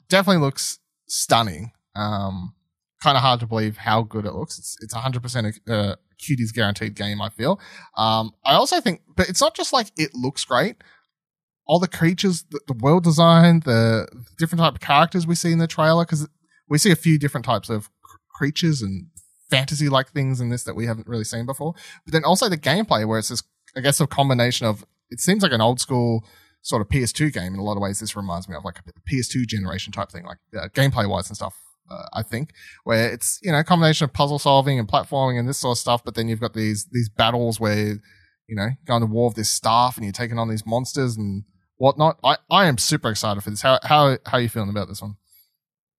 Definitely 0.10 0.42
looks 0.42 0.80
stunning. 1.08 1.72
Um, 1.96 2.54
kind 3.02 3.18
of 3.18 3.22
hard 3.22 3.40
to 3.42 3.48
believe 3.48 3.78
how 3.78 4.02
good 4.02 4.26
it 4.26 4.34
looks. 4.34 4.58
It's 4.58 4.78
it's 4.82 4.94
100% 4.94 5.60
a 5.68 5.74
uh, 5.74 5.96
cuties 6.20 6.54
guaranteed 6.54 6.96
game. 6.96 7.22
I 7.22 7.30
feel. 7.30 7.60
Um, 7.98 8.32
I 8.44 8.54
also 8.54 8.80
think, 8.80 9.02
but 9.16 9.30
it's 9.30 9.42
not 9.42 9.56
just 9.56 9.74
like 9.74 9.92
it 9.98 10.12
looks 10.14 10.46
great. 10.46 10.78
All 11.66 11.80
the 11.80 11.88
creatures, 11.88 12.44
the, 12.50 12.60
the 12.68 12.74
world 12.74 13.04
design, 13.04 13.62
the 13.62 14.08
different 14.38 14.60
type 14.60 14.74
of 14.76 14.82
characters 14.82 15.26
we 15.26 15.36
see 15.36 15.52
in 15.52 15.60
the 15.60 15.68
trailer, 15.68 16.04
because 16.04 16.28
we 16.68 16.78
see 16.78 16.92
a 16.92 16.96
few 16.96 17.18
different 17.18 17.46
types 17.46 17.70
of 17.70 17.90
creatures 18.34 18.82
and 18.82 19.08
fantasy 19.50 19.90
like 19.90 20.12
things 20.12 20.42
in 20.42 20.50
this 20.50 20.64
that 20.64 20.76
we 20.76 20.86
haven't 20.86 21.08
really 21.08 21.24
seen 21.24 21.46
before. 21.46 21.74
But 22.06 22.14
then 22.14 22.24
also 22.24 22.50
the 22.50 22.58
gameplay, 22.58 23.08
where 23.08 23.20
it's 23.20 23.30
this, 23.30 23.44
I 23.76 23.82
guess, 23.82 24.00
a 24.00 24.08
combination 24.08 24.68
of 24.68 24.86
it 25.10 25.20
seems 25.20 25.44
like 25.44 25.52
an 25.52 25.62
old 25.62 25.80
school 25.80 26.26
sort 26.62 26.82
of 26.82 26.88
PS2 26.88 27.32
game 27.32 27.54
in 27.54 27.60
a 27.60 27.64
lot 27.64 27.76
of 27.76 27.82
ways. 27.82 28.00
This 28.00 28.16
reminds 28.16 28.50
me 28.50 28.56
of 28.56 28.66
like 28.66 28.80
a 28.80 29.14
PS2 29.14 29.46
generation 29.46 29.92
type 29.94 30.10
thing, 30.10 30.26
like 30.26 30.40
uh, 30.58 30.70
gameplay 30.70 31.08
wise 31.08 31.30
and 31.30 31.36
stuff. 31.36 31.56
Uh, 31.90 32.06
I 32.14 32.24
think 32.24 32.52
where 32.86 33.12
it's 33.12 33.40
you 33.44 33.52
know 33.52 33.60
a 33.60 33.64
combination 33.64 34.06
of 34.06 34.14
puzzle 34.14 34.40
solving 34.40 34.80
and 34.80 34.88
platforming 34.88 35.38
and 35.38 35.48
this 35.48 35.60
sort 35.60 35.76
of 35.76 35.80
stuff, 35.80 36.04
but 36.04 36.16
then 36.16 36.28
you've 36.28 36.40
got 36.40 36.54
these 36.54 36.86
these 36.92 37.10
battles 37.10 37.60
where 37.60 38.00
you 38.48 38.56
know 38.56 38.70
going 38.86 39.02
to 39.02 39.06
war 39.06 39.28
with 39.28 39.36
this 39.36 39.50
staff 39.50 39.98
and 39.98 40.06
you're 40.06 40.14
taking 40.14 40.40
on 40.40 40.50
these 40.50 40.66
monsters 40.66 41.18
and 41.18 41.44
whatnot. 41.78 42.18
I, 42.24 42.38
I 42.50 42.66
am 42.66 42.78
super 42.78 43.10
excited 43.12 43.44
for 43.44 43.50
this. 43.50 43.62
How 43.62 43.80
how 43.84 44.18
how 44.26 44.38
are 44.38 44.42
you 44.42 44.50
feeling 44.50 44.70
about 44.70 44.88
this 44.88 45.02
one? 45.02 45.18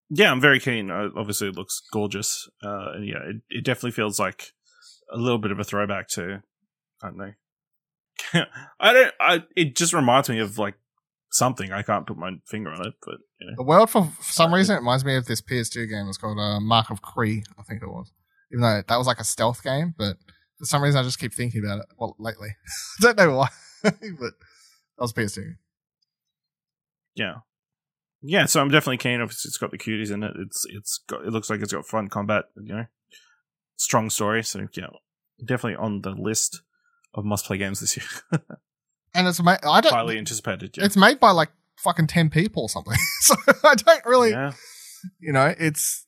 Yeah, 0.09 0.31
I'm 0.31 0.41
very 0.41 0.59
keen. 0.59 0.91
Uh, 0.91 1.09
obviously, 1.15 1.47
it 1.47 1.55
looks 1.55 1.81
gorgeous, 1.91 2.47
uh, 2.63 2.91
and 2.93 3.07
yeah, 3.07 3.23
it, 3.25 3.35
it 3.49 3.65
definitely 3.65 3.91
feels 3.91 4.19
like 4.19 4.51
a 5.11 5.17
little 5.17 5.39
bit 5.39 5.51
of 5.51 5.59
a 5.59 5.63
throwback 5.63 6.07
to 6.09 6.41
I 7.01 7.07
don't 7.07 7.17
know. 7.17 7.33
I 8.79 8.93
don't. 8.93 9.13
I 9.19 9.43
it 9.55 9.75
just 9.75 9.93
reminds 9.93 10.29
me 10.29 10.39
of 10.39 10.57
like 10.57 10.75
something. 11.31 11.71
I 11.71 11.81
can't 11.81 12.07
put 12.07 12.17
my 12.17 12.31
finger 12.45 12.71
on 12.71 12.85
it, 12.85 12.93
but 13.05 13.17
you 13.39 13.47
know. 13.47 13.53
The 13.57 13.63
world, 13.63 13.89
for, 13.89 14.05
for 14.05 14.31
some 14.31 14.53
reason, 14.53 14.75
it 14.75 14.79
reminds 14.79 15.05
me 15.05 15.15
of 15.15 15.25
this 15.25 15.41
PS2 15.41 15.89
game. 15.89 16.07
It's 16.07 16.17
called 16.17 16.39
uh, 16.39 16.59
Mark 16.59 16.89
of 16.89 17.01
Kri, 17.01 17.43
I 17.59 17.63
think 17.63 17.81
it 17.81 17.87
was. 17.87 18.11
Even 18.51 18.61
though 18.61 18.81
that 18.87 18.97
was 18.97 19.07
like 19.07 19.19
a 19.19 19.25
stealth 19.25 19.63
game, 19.63 19.93
but 19.97 20.17
for 20.57 20.65
some 20.65 20.81
reason, 20.81 20.99
I 20.99 21.03
just 21.03 21.19
keep 21.19 21.33
thinking 21.33 21.63
about 21.63 21.79
it. 21.79 21.85
Well, 21.97 22.15
lately, 22.19 22.49
I 23.03 23.13
don't 23.13 23.17
know 23.17 23.35
why, 23.35 23.49
but 23.83 23.93
that 23.93 24.31
was 24.99 25.13
PS2. 25.13 25.55
yeah, 27.15 27.35
yeah. 28.25 28.45
So 28.45 28.61
I'm 28.61 28.69
definitely 28.69 28.97
keen. 28.97 29.21
Obviously, 29.21 29.49
it's 29.49 29.57
got 29.57 29.71
the 29.71 29.77
cuties 29.77 30.11
in 30.11 30.23
it. 30.23 30.33
It's 30.37 30.65
it's 30.69 30.99
got. 31.07 31.25
It 31.25 31.31
looks 31.31 31.49
like 31.49 31.61
it's 31.61 31.73
got 31.73 31.85
fun 31.85 32.07
combat. 32.07 32.45
You 32.55 32.75
know, 32.75 32.85
strong 33.77 34.09
story. 34.09 34.43
So 34.43 34.67
yeah, 34.75 34.87
definitely 35.43 35.75
on 35.75 36.01
the 36.01 36.11
list 36.11 36.61
of 37.13 37.25
must 37.25 37.45
play 37.45 37.57
games 37.57 37.79
this 37.79 37.97
year. 37.97 38.05
and 39.13 39.27
it's 39.27 39.41
made. 39.41 39.59
I 39.63 39.81
don't. 39.81 39.93
highly 39.93 40.17
anticipated. 40.17 40.75
Yeah. 40.77 40.85
It's 40.85 40.97
made 40.97 41.19
by 41.19 41.31
like 41.31 41.49
fucking 41.77 42.07
ten 42.07 42.29
people 42.29 42.63
or 42.63 42.69
something. 42.69 42.97
so 43.21 43.35
I 43.63 43.75
don't 43.75 44.05
really, 44.05 44.31
yeah. 44.31 44.53
you 45.19 45.33
know, 45.33 45.53
it's 45.57 46.05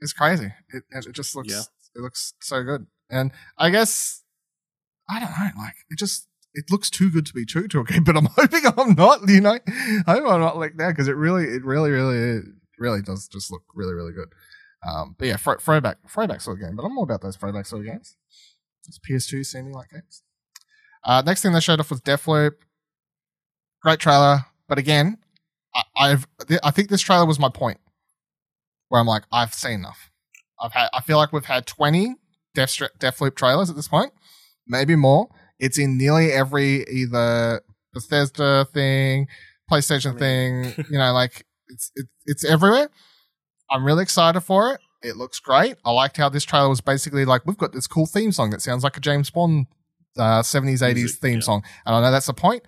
it's 0.00 0.12
crazy. 0.12 0.52
It 0.70 0.84
it 0.90 1.12
just 1.12 1.34
looks 1.34 1.52
Yeah. 1.52 1.62
it 1.94 2.00
looks 2.00 2.34
so 2.40 2.62
good, 2.62 2.86
and 3.10 3.32
I 3.58 3.70
guess 3.70 4.22
I 5.08 5.20
don't 5.20 5.30
know. 5.30 5.62
Like 5.62 5.74
it 5.90 5.98
just 5.98 6.28
it 6.56 6.70
looks 6.70 6.88
too 6.88 7.10
good 7.10 7.26
to 7.26 7.34
be 7.34 7.44
true 7.44 7.68
to 7.68 7.80
a 7.80 7.84
game, 7.84 8.02
but 8.04 8.16
I'm 8.16 8.26
hoping 8.34 8.62
I'm 8.76 8.94
not. 8.94 9.28
You 9.28 9.42
know, 9.42 9.58
I 10.06 10.12
hope 10.12 10.28
I'm 10.28 10.40
not 10.40 10.56
like 10.56 10.76
that 10.78 10.88
because 10.88 11.06
it 11.06 11.16
really, 11.16 11.44
it 11.44 11.64
really, 11.64 11.90
really, 11.90 12.40
really 12.78 13.02
does 13.02 13.28
just 13.28 13.52
look 13.52 13.62
really, 13.74 13.94
really 13.94 14.12
good. 14.12 14.28
Um, 14.86 15.14
but 15.18 15.28
yeah, 15.28 15.36
throw, 15.36 15.56
throwback, 15.56 15.98
throwback 16.08 16.40
sort 16.40 16.58
of 16.58 16.66
game. 16.66 16.76
But 16.76 16.84
I'm 16.84 16.96
all 16.96 17.04
about 17.04 17.20
those 17.20 17.36
throwback 17.36 17.66
sort 17.66 17.86
of 17.86 17.92
games. 17.92 18.16
It's 18.88 18.98
PS2 18.98 19.44
seeming 19.44 19.72
like 19.72 19.90
games. 19.90 20.22
Uh, 21.04 21.22
next 21.24 21.42
thing 21.42 21.52
they 21.52 21.60
showed 21.60 21.80
off 21.80 21.90
was 21.90 22.00
Deathloop. 22.00 22.52
Great 23.82 24.00
trailer, 24.00 24.40
but 24.68 24.78
again, 24.78 25.18
I, 25.74 25.82
I've 25.96 26.26
I 26.64 26.70
think 26.70 26.88
this 26.88 27.02
trailer 27.02 27.26
was 27.26 27.38
my 27.38 27.50
point, 27.50 27.78
where 28.88 29.00
I'm 29.00 29.06
like, 29.06 29.24
I've 29.30 29.54
seen 29.54 29.80
enough. 29.80 30.10
I've 30.60 30.72
had, 30.72 30.88
I 30.92 31.02
feel 31.02 31.18
like 31.18 31.32
we've 31.32 31.44
had 31.44 31.66
20 31.66 32.14
Death 32.54 32.80
Deathloop 32.98 33.36
trailers 33.36 33.68
at 33.68 33.76
this 33.76 33.88
point, 33.88 34.12
maybe 34.66 34.96
more. 34.96 35.28
It's 35.58 35.78
in 35.78 35.96
nearly 35.96 36.32
every 36.32 36.84
either 36.84 37.62
Bethesda 37.92 38.66
thing, 38.72 39.28
PlayStation 39.70 40.18
thing. 40.18 40.84
You 40.90 40.98
know, 40.98 41.12
like 41.12 41.46
it's 41.68 41.90
it, 41.96 42.06
it's 42.26 42.44
everywhere. 42.44 42.90
I'm 43.70 43.84
really 43.84 44.02
excited 44.02 44.40
for 44.42 44.72
it. 44.74 44.80
It 45.02 45.16
looks 45.16 45.40
great. 45.40 45.76
I 45.84 45.90
liked 45.90 46.16
how 46.16 46.28
this 46.28 46.44
trailer 46.44 46.68
was 46.68 46.80
basically 46.80 47.24
like 47.24 47.46
we've 47.46 47.56
got 47.56 47.72
this 47.72 47.86
cool 47.86 48.06
theme 48.06 48.32
song 48.32 48.50
that 48.50 48.62
sounds 48.62 48.84
like 48.84 48.96
a 48.96 49.00
James 49.00 49.30
Bond 49.30 49.66
uh, 50.18 50.42
70s 50.42 50.82
80s 50.82 50.94
Music, 50.94 51.20
theme 51.20 51.34
yeah. 51.34 51.40
song, 51.40 51.62
and 51.84 51.94
I 51.94 52.00
know 52.00 52.10
that's 52.10 52.26
the 52.26 52.34
point. 52.34 52.64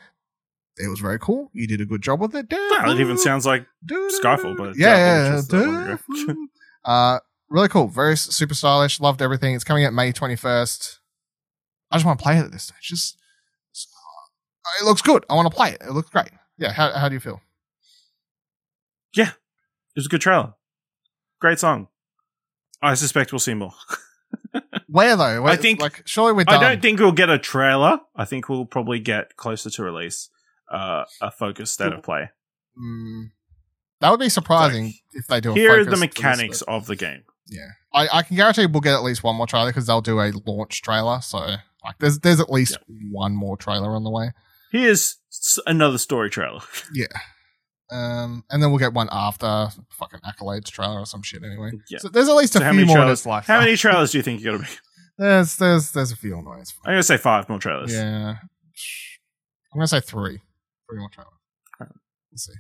It 0.77 0.89
was 0.89 1.01
very 1.01 1.19
cool. 1.19 1.51
You 1.53 1.67
did 1.67 1.81
a 1.81 1.85
good 1.85 2.03
job 2.03 2.21
with 2.21 2.35
it. 2.35 2.47
Well, 2.51 2.93
it 2.93 3.01
even 3.01 3.19
sounds 3.19 3.45
like 3.45 3.67
Skyfall, 3.91 4.57
but 4.57 4.77
yeah, 4.77 4.97
yeah, 4.97 5.31
Deathloop, 5.31 5.37
just 5.37 5.51
that 5.51 5.67
one 5.67 5.75
yeah. 5.75 5.91
riff. 5.91 6.37
uh, 6.85 7.19
really 7.49 7.69
cool. 7.69 7.89
Very 7.89 8.17
super 8.17 8.55
stylish. 8.55 9.01
Loved 9.01 9.21
everything. 9.21 9.55
It's 9.55 9.65
coming 9.65 9.85
out 9.85 9.93
May 9.93 10.13
21st. 10.13 10.98
I 11.91 11.97
just 11.97 12.05
want 12.07 12.19
to 12.19 12.23
play 12.23 12.37
it 12.39 12.45
at 12.45 12.53
this 12.53 12.65
stage. 12.65 12.79
Just 12.83 13.17
it 14.81 14.85
looks 14.85 15.03
good. 15.03 15.25
I 15.31 15.35
want 15.35 15.51
to 15.51 15.55
play 15.57 15.71
it. 15.71 15.79
It 15.81 15.93
looks 15.93 16.11
great. 16.11 16.31
Yeah. 16.59 16.73
How 16.73 16.93
how 16.93 17.09
do 17.09 17.15
you 17.15 17.21
feel? 17.21 17.41
Yeah, 19.15 19.29
it 19.31 19.97
was 19.97 20.07
a 20.07 20.09
good 20.09 20.21
trailer. 20.21 20.55
Great 21.41 21.59
song. 21.59 21.89
I 22.83 22.95
suspect 22.95 23.33
we'll 23.33 23.39
see 23.39 23.55
more. 23.55 23.73
Where 24.89 25.17
though? 25.17 25.43
Where, 25.43 25.53
I 25.53 25.57
think- 25.57 25.81
like 25.81 26.03
surely 26.07 26.33
we're 26.33 26.45
I 26.49 26.61
don't 26.61 26.83
think 26.83 27.01
we'll 27.01 27.13
get 27.13 27.31
a 27.31 27.39
trailer. 27.39 28.01
I 28.15 28.25
think 28.25 28.49
we'll 28.49 28.67
probably 28.67 28.99
get 29.01 29.37
closer 29.37 29.71
to 29.71 29.83
release 29.83 30.31
uh, 30.71 31.05
a 31.21 31.31
focused 31.31 31.75
state 31.75 31.93
of 31.93 32.03
play. 32.03 32.31
Mm, 32.79 33.31
that 34.01 34.11
would 34.11 34.21
be 34.21 34.29
surprising 34.29 34.95
if 35.13 35.27
they 35.27 35.41
do. 35.41 35.53
A 35.53 35.55
Here 35.55 35.81
are 35.81 35.85
the 35.85 35.97
mechanics 35.97 36.63
of 36.63 36.87
the 36.87 36.97
game. 36.97 37.23
Yeah, 37.47 37.69
I, 37.93 38.09
I 38.19 38.23
can 38.23 38.37
guarantee 38.37 38.67
we'll 38.67 38.81
get 38.83 38.95
at 38.95 39.03
least 39.03 39.25
one 39.25 39.37
more 39.37 39.47
trailer 39.47 39.71
because 39.71 39.87
they'll 39.87 40.01
do 40.03 40.21
a 40.21 40.33
launch 40.47 40.83
trailer. 40.83 41.21
So 41.23 41.57
like, 41.89 41.99
there's 41.99 42.19
there's 42.21 42.41
at 42.41 42.51
least 42.51 42.79
one 43.11 43.35
more 43.35 43.57
trailer 43.57 43.91
on 43.91 44.05
the 44.05 44.11
way. 44.11 44.31
Here's 44.73 45.17
another 45.67 45.99
story 45.99 46.31
trailer. 46.31 46.61
Yeah. 46.95 47.07
Um, 47.91 48.45
and 48.51 48.63
then 48.63 48.71
we'll 48.71 48.79
get 48.79 48.93
one 48.93 49.09
after 49.11 49.69
fucking 49.93 50.21
accolades 50.21 50.67
trailer 50.71 50.99
or 51.01 51.07
some 51.07 51.23
shit. 51.23 51.43
Anyway, 51.43 51.71
Yeah. 51.89 52.01
so 52.01 52.09
there's 52.09 52.29
at 52.29 52.35
least 52.35 52.55
a 52.55 52.59
So 52.59 52.71
few 52.73 52.85
more 52.85 52.97
in 52.99 53.03
trailers- 53.03 53.21
this 53.21 53.27
life. 53.27 53.47
How 53.47 53.61
many 53.61 53.77
trailers 53.85 54.13
do 54.13 54.19
you 54.19 54.23
think 54.23 54.43
you're 54.43 54.53
gonna 54.59 54.65
be? 54.69 54.75
There's 55.17 55.57
there's 55.57 55.91
there's 55.93 56.13
a 56.13 56.17
few 56.17 56.37
on 56.37 56.45
the 56.45 56.51
way. 56.51 56.57
I'm 56.59 56.93
gonna 56.93 57.03
say 57.03 57.17
five 57.17 57.49
more 57.49 57.59
trailers. 57.59 57.91
Yeah, 57.93 58.37
I'm 59.73 59.75
gonna 59.79 59.87
say 59.89 60.01
three. 60.01 60.39
Three 60.89 60.99
more 60.99 61.09
trailers. 61.11 61.33
Alright. 61.81 61.95
Let's 62.31 62.47
see. 62.47 62.53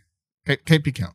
Keep, 0.46 0.64
keep 0.64 0.86
your 0.86 0.92
count. 0.94 1.14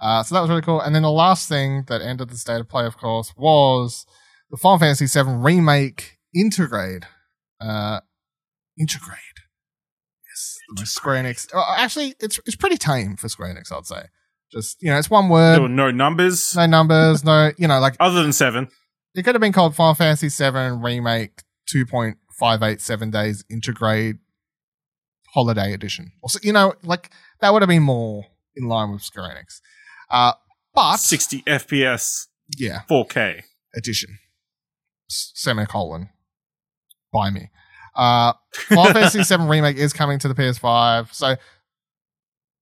Uh, 0.00 0.22
so 0.22 0.34
that 0.34 0.42
was 0.42 0.50
really 0.50 0.62
cool. 0.62 0.80
And 0.80 0.94
then 0.94 1.02
the 1.02 1.10
last 1.10 1.48
thing 1.48 1.84
that 1.88 2.00
ended 2.02 2.28
the 2.28 2.36
state 2.36 2.60
of 2.60 2.68
play, 2.68 2.84
of 2.86 2.96
course, 2.98 3.32
was 3.36 4.06
the 4.50 4.56
Final 4.56 4.78
Fantasy 4.78 5.06
VII 5.06 5.28
remake 5.36 6.18
Intergrade. 6.36 7.04
Uh, 7.60 8.00
Intergrade. 8.80 9.38
Yes, 10.28 10.56
most 10.78 10.94
Square 10.94 11.24
Enix. 11.24 11.48
uh, 11.54 11.74
Actually, 11.76 12.14
it's 12.20 12.38
it's 12.46 12.56
pretty 12.56 12.76
tame 12.76 13.16
for 13.16 13.28
Square 13.28 13.54
Enix, 13.54 13.72
I'd 13.76 13.86
say. 13.86 14.02
Just 14.52 14.80
you 14.82 14.90
know, 14.90 14.98
it's 14.98 15.10
one 15.10 15.24
There 15.28 15.60
were 15.60 15.62
word, 15.66 15.70
no 15.72 15.90
numbers 15.90 16.54
no 16.56 16.66
numbers, 16.66 17.24
no 17.24 17.50
you 17.58 17.68
know, 17.68 17.80
like 17.80 17.96
other 18.00 18.22
than 18.22 18.32
seven. 18.32 18.68
it 19.14 19.22
could 19.24 19.34
have 19.34 19.40
been 19.42 19.52
called 19.52 19.74
Final 19.76 19.94
Fantasy 19.94 20.28
VII 20.28 20.78
Remake 20.80 21.42
2.587 21.74 23.12
Days 23.12 23.44
Intergrade 23.52 24.18
Holiday 25.34 25.72
Edition. 25.74 26.12
Or 26.22 26.30
so, 26.30 26.38
you 26.42 26.52
know, 26.52 26.74
like 26.82 27.10
that 27.40 27.52
would 27.52 27.60
have 27.62 27.68
been 27.68 27.82
more 27.82 28.24
in 28.56 28.68
line 28.68 28.90
with 28.92 29.02
Square 29.02 29.30
Enix. 29.36 29.60
Uh, 30.10 30.32
but 30.74 30.96
60 30.96 31.42
FPS, 31.42 32.26
yeah, 32.56 32.80
4K. 32.88 33.42
edition. 33.74 34.18
Semicolon. 35.10 36.10
By 37.12 37.30
me. 37.30 37.50
Uh, 37.94 38.32
Final 38.52 38.92
Fantasy 38.92 39.22
VII 39.22 39.44
Remake 39.44 39.76
is 39.76 39.92
coming 39.92 40.18
to 40.20 40.28
the 40.28 40.34
PS5. 40.34 41.12
So 41.12 41.36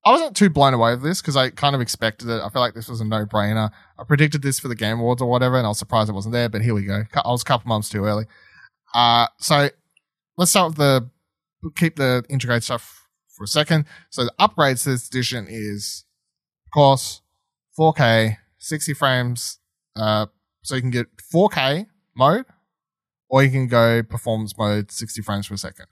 I 0.07 0.11
wasn't 0.13 0.37
too 0.37 0.49
blown 0.49 0.73
away 0.73 0.93
with 0.93 1.03
this 1.03 1.21
because 1.21 1.37
I 1.37 1.51
kind 1.51 1.75
of 1.75 1.81
expected 1.81 2.29
it. 2.29 2.41
I 2.41 2.49
feel 2.49 2.63
like 2.63 2.75
this 2.75 2.89
was 2.89 3.01
a 3.01 3.05
no 3.05 3.27
brainer. 3.27 3.71
I 3.99 4.05
predicted 4.05 4.41
this 4.41 4.61
for 4.61 4.69
the 4.69 4.77
Game 4.77 5.01
Awards 5.01 5.21
or 5.21 5.29
whatever, 5.29 5.57
and 5.57 5.67
I 5.67 5.69
was 5.69 5.79
surprised 5.79 6.09
it 6.09 6.13
wasn't 6.13 6.33
there, 6.33 6.49
but 6.49 6.63
here 6.63 6.75
we 6.75 6.85
go. 6.85 7.03
I 7.13 7.31
was 7.31 7.43
a 7.43 7.45
couple 7.45 7.69
months 7.69 7.89
too 7.89 8.05
early. 8.05 8.27
Uh, 8.95 9.27
so 9.39 9.69
let's 10.39 10.53
start 10.53 10.71
with 10.71 10.77
the 10.79 11.11
keep 11.75 11.97
the 11.97 12.25
integrated 12.29 12.63
stuff 12.63 13.09
for 13.29 13.45
a 13.45 13.49
second. 13.49 13.85
So 14.11 14.25
the 14.25 14.33
upgrades 14.39 14.85
to 14.85 14.91
this 14.91 15.09
edition 15.09 15.47
is, 15.49 16.05
of 16.67 16.71
course, 16.73 17.23
4K, 17.79 18.37
60 18.59 18.95
frames. 18.95 19.59
Uh, 19.97 20.27
so 20.63 20.77
you 20.77 20.81
can 20.83 20.91
get 20.91 21.07
4K 21.35 21.87
mode, 22.17 22.47
or 23.29 23.43
you 23.43 23.51
can 23.51 23.67
go 23.67 24.03
performance 24.03 24.57
mode, 24.57 24.91
60 24.91 25.23
frames 25.23 25.49
per 25.49 25.57
second. 25.57 25.87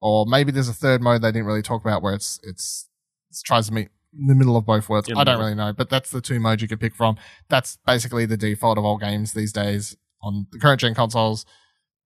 Or 0.00 0.26
maybe 0.26 0.50
there's 0.50 0.68
a 0.68 0.74
third 0.74 1.02
mode 1.02 1.22
they 1.22 1.28
didn't 1.28 1.46
really 1.46 1.62
talk 1.62 1.82
about 1.82 2.02
where 2.02 2.14
it's 2.14 2.40
it's 2.42 2.88
it 3.30 3.36
tries 3.44 3.66
to 3.68 3.72
meet 3.72 3.88
in 4.18 4.26
the 4.26 4.34
middle 4.34 4.56
of 4.56 4.66
both 4.66 4.88
worlds. 4.88 5.10
I 5.14 5.24
don't 5.24 5.38
really 5.38 5.54
know, 5.54 5.72
but 5.72 5.90
that's 5.90 6.10
the 6.10 6.20
two 6.20 6.40
modes 6.40 6.62
you 6.62 6.68
can 6.68 6.78
pick 6.78 6.94
from. 6.94 7.16
That's 7.48 7.78
basically 7.86 8.26
the 8.26 8.36
default 8.36 8.78
of 8.78 8.84
all 8.84 8.98
games 8.98 9.32
these 9.32 9.52
days 9.52 9.96
on 10.22 10.46
the 10.52 10.58
current 10.58 10.80
gen 10.80 10.94
consoles. 10.94 11.44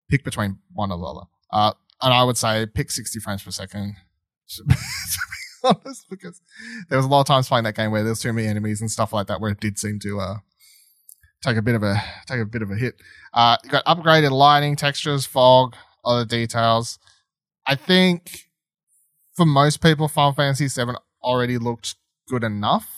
Pick 0.09 0.23
between 0.23 0.59
one 0.73 0.91
or 0.91 0.97
the 0.97 1.03
other. 1.03 1.27
Uh, 1.51 1.73
and 2.01 2.13
I 2.13 2.23
would 2.23 2.37
say 2.37 2.67
pick 2.67 2.91
60 2.91 3.19
frames 3.19 3.43
per 3.43 3.51
second. 3.51 3.95
to 4.57 4.63
be 4.65 4.75
honest, 5.63 6.05
because 6.09 6.41
there 6.89 6.97
was 6.97 7.05
a 7.05 7.09
lot 7.09 7.21
of 7.21 7.27
times 7.27 7.47
playing 7.47 7.63
that 7.63 7.75
game 7.75 7.91
where 7.91 8.03
there's 8.03 8.19
too 8.19 8.33
many 8.33 8.47
enemies 8.47 8.81
and 8.81 8.91
stuff 8.91 9.13
like 9.13 9.27
that, 9.27 9.41
where 9.41 9.51
it 9.51 9.59
did 9.59 9.79
seem 9.79 9.99
to 9.99 10.19
uh, 10.19 10.35
take 11.45 11.57
a 11.57 11.61
bit 11.61 11.75
of 11.75 11.83
a 11.83 12.01
take 12.27 12.39
a 12.39 12.45
bit 12.45 12.61
of 12.61 12.71
a 12.71 12.75
hit. 12.75 12.95
Uh, 13.33 13.57
you 13.63 13.69
got 13.69 13.85
upgraded 13.85 14.31
lighting, 14.31 14.75
textures, 14.75 15.25
fog, 15.25 15.75
other 16.03 16.25
details. 16.25 16.99
I 17.67 17.75
think 17.75 18.47
for 19.35 19.45
most 19.45 19.81
people, 19.81 20.07
Final 20.07 20.33
Fantasy 20.33 20.67
VII 20.67 20.95
already 21.21 21.57
looked 21.57 21.95
good 22.27 22.43
enough. 22.43 22.91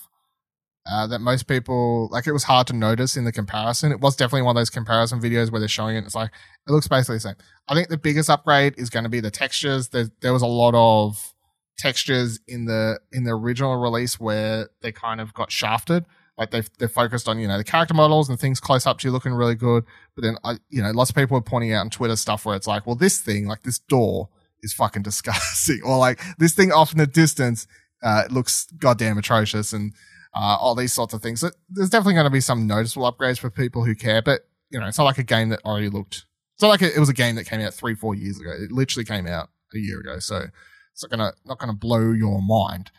Uh, 0.89 1.05
that 1.05 1.19
most 1.19 1.47
people 1.47 2.07
like 2.13 2.27
it 2.27 2.31
was 2.31 2.45
hard 2.45 2.65
to 2.65 2.73
notice 2.73 3.17
in 3.17 3.25
the 3.25 3.31
comparison. 3.31 3.91
It 3.91 3.99
was 3.99 4.15
definitely 4.15 4.43
one 4.43 4.55
of 4.55 4.62
those 4.62 4.69
comparison 4.69 5.19
videos 5.19 5.51
where 5.51 5.60
they're 5.60 5.67
showing 5.67 5.97
it. 5.97 6.05
It's 6.05 6.15
like 6.15 6.31
it 6.65 6.71
looks 6.71 6.88
basically 6.88 7.17
the 7.17 7.21
same. 7.21 7.36
I 7.67 7.75
think 7.75 7.89
the 7.89 7.97
biggest 7.97 8.29
upgrade 8.29 8.73
is 8.77 8.89
going 8.89 9.03
to 9.03 9.10
be 9.10 9.19
the 9.19 9.29
textures. 9.29 9.89
There, 9.89 10.10
there 10.21 10.31
was 10.31 10.43
a 10.43 10.47
lot 10.47 10.75
of 10.75 11.33
textures 11.77 12.39
in 12.47 12.65
the 12.65 13.01
in 13.12 13.25
the 13.25 13.31
original 13.31 13.75
release 13.75 14.17
where 14.17 14.69
they 14.81 14.93
kind 14.93 15.19
of 15.19 15.33
got 15.33 15.51
shafted. 15.51 16.05
Like 16.38 16.52
they've 16.52 16.69
they're 16.78 16.88
focused 16.88 17.28
on 17.28 17.39
you 17.39 17.47
know 17.47 17.58
the 17.58 17.63
character 17.63 17.93
models 17.93 18.30
and 18.30 18.39
things 18.39 18.60
close 18.60 18.86
up 18.86 19.00
to 19.00 19.08
you 19.08 19.12
looking 19.12 19.34
really 19.34 19.56
good. 19.56 19.84
But 20.15 20.23
then 20.23 20.38
I 20.43 20.58
you 20.69 20.84
know 20.84 20.91
lots 20.91 21.10
of 21.10 21.15
people 21.15 21.38
are 21.38 21.41
pointing 21.41 21.73
out 21.73 21.82
on 21.82 21.89
Twitter 21.89 22.15
stuff 22.15 22.45
where 22.45 22.56
it's 22.56 22.67
like, 22.67 22.86
well, 22.86 22.95
this 22.95 23.19
thing 23.19 23.47
like 23.47 23.63
this 23.63 23.80
door 23.80 24.30
is 24.62 24.73
fucking 24.73 25.02
disgusting, 25.04 25.82
or 25.84 25.97
like 25.97 26.21
this 26.38 26.54
thing 26.54 26.71
off 26.71 26.91
in 26.91 27.00
the 27.00 27.08
distance 27.08 27.67
uh, 28.04 28.23
looks 28.30 28.67
goddamn 28.78 29.17
atrocious, 29.17 29.73
and 29.73 29.93
uh, 30.36 30.58
all 30.60 30.76
these 30.76 30.93
sorts 30.93 31.13
of 31.13 31.21
things. 31.21 31.39
So 31.39 31.50
there's 31.69 31.89
definitely 31.89 32.13
going 32.13 32.26
to 32.26 32.32
be 32.32 32.41
some 32.41 32.67
noticeable 32.67 33.12
upgrades 33.12 33.39
for 33.39 33.50
people 33.50 33.84
who 33.84 33.95
care, 33.95 34.21
but 34.21 34.41
you 34.69 34.80
know 34.80 34.86
it's 34.86 34.97
not 34.97 35.06
like 35.06 35.17
a 35.17 35.23
game 35.23 35.50
that 35.50 35.65
already 35.65 35.89
looked. 35.89 36.26
It's 36.56 36.62
not 36.62 36.69
like 36.69 36.82
it, 36.82 36.95
it 36.95 37.00
was 37.00 37.10
a 37.10 37.13
game 37.13 37.36
that 37.36 37.45
came 37.45 37.62
out 37.62 37.73
three 37.73 37.95
four 37.95 38.13
years 38.13 38.39
ago. 38.39 38.52
It 38.52 38.71
literally 38.71 39.06
came 39.06 39.26
out 39.26 39.50
a 39.73 39.80
year 39.80 40.00
ago, 40.00 40.19
so 40.19 40.45
it's 40.93 41.04
not 41.04 41.10
gonna 41.10 41.34
not 41.45 41.58
gonna 41.58 41.73
blow 41.73 42.12
your 42.12 42.41
mind. 42.43 42.91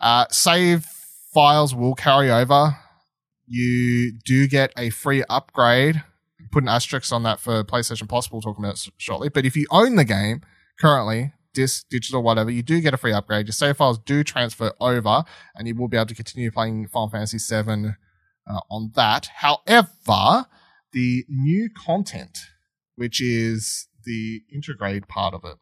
Uh, 0.00 0.26
save 0.30 0.86
files 1.38 1.72
will 1.72 1.94
carry 1.94 2.28
over. 2.32 2.76
You 3.46 4.10
do 4.24 4.48
get 4.48 4.72
a 4.76 4.90
free 4.90 5.22
upgrade. 5.30 6.02
Put 6.50 6.64
an 6.64 6.68
asterisk 6.68 7.12
on 7.12 7.22
that 7.22 7.38
for 7.38 7.62
PlayStation 7.62 8.08
Possible. 8.08 8.38
We'll 8.38 8.52
talk 8.52 8.58
about 8.58 8.84
shortly. 8.96 9.28
But 9.28 9.46
if 9.46 9.54
you 9.54 9.64
own 9.70 9.94
the 9.94 10.04
game 10.04 10.40
currently, 10.80 11.32
disc, 11.54 11.86
digital, 11.90 12.24
whatever, 12.24 12.50
you 12.50 12.64
do 12.64 12.80
get 12.80 12.92
a 12.92 12.96
free 12.96 13.12
upgrade. 13.12 13.46
Your 13.46 13.52
save 13.52 13.76
files 13.76 14.00
do 14.00 14.24
transfer 14.24 14.72
over, 14.80 15.22
and 15.54 15.68
you 15.68 15.76
will 15.76 15.86
be 15.86 15.96
able 15.96 16.06
to 16.06 16.14
continue 16.16 16.50
playing 16.50 16.88
Final 16.88 17.08
Fantasy 17.08 17.38
VII 17.38 17.90
uh, 18.50 18.60
on 18.68 18.90
that. 18.96 19.30
However, 19.36 20.46
the 20.92 21.24
new 21.28 21.70
content, 21.70 22.36
which 22.96 23.22
is 23.22 23.86
the 24.02 24.42
intergrade 24.52 25.06
part 25.06 25.34
of 25.34 25.44
it, 25.44 25.58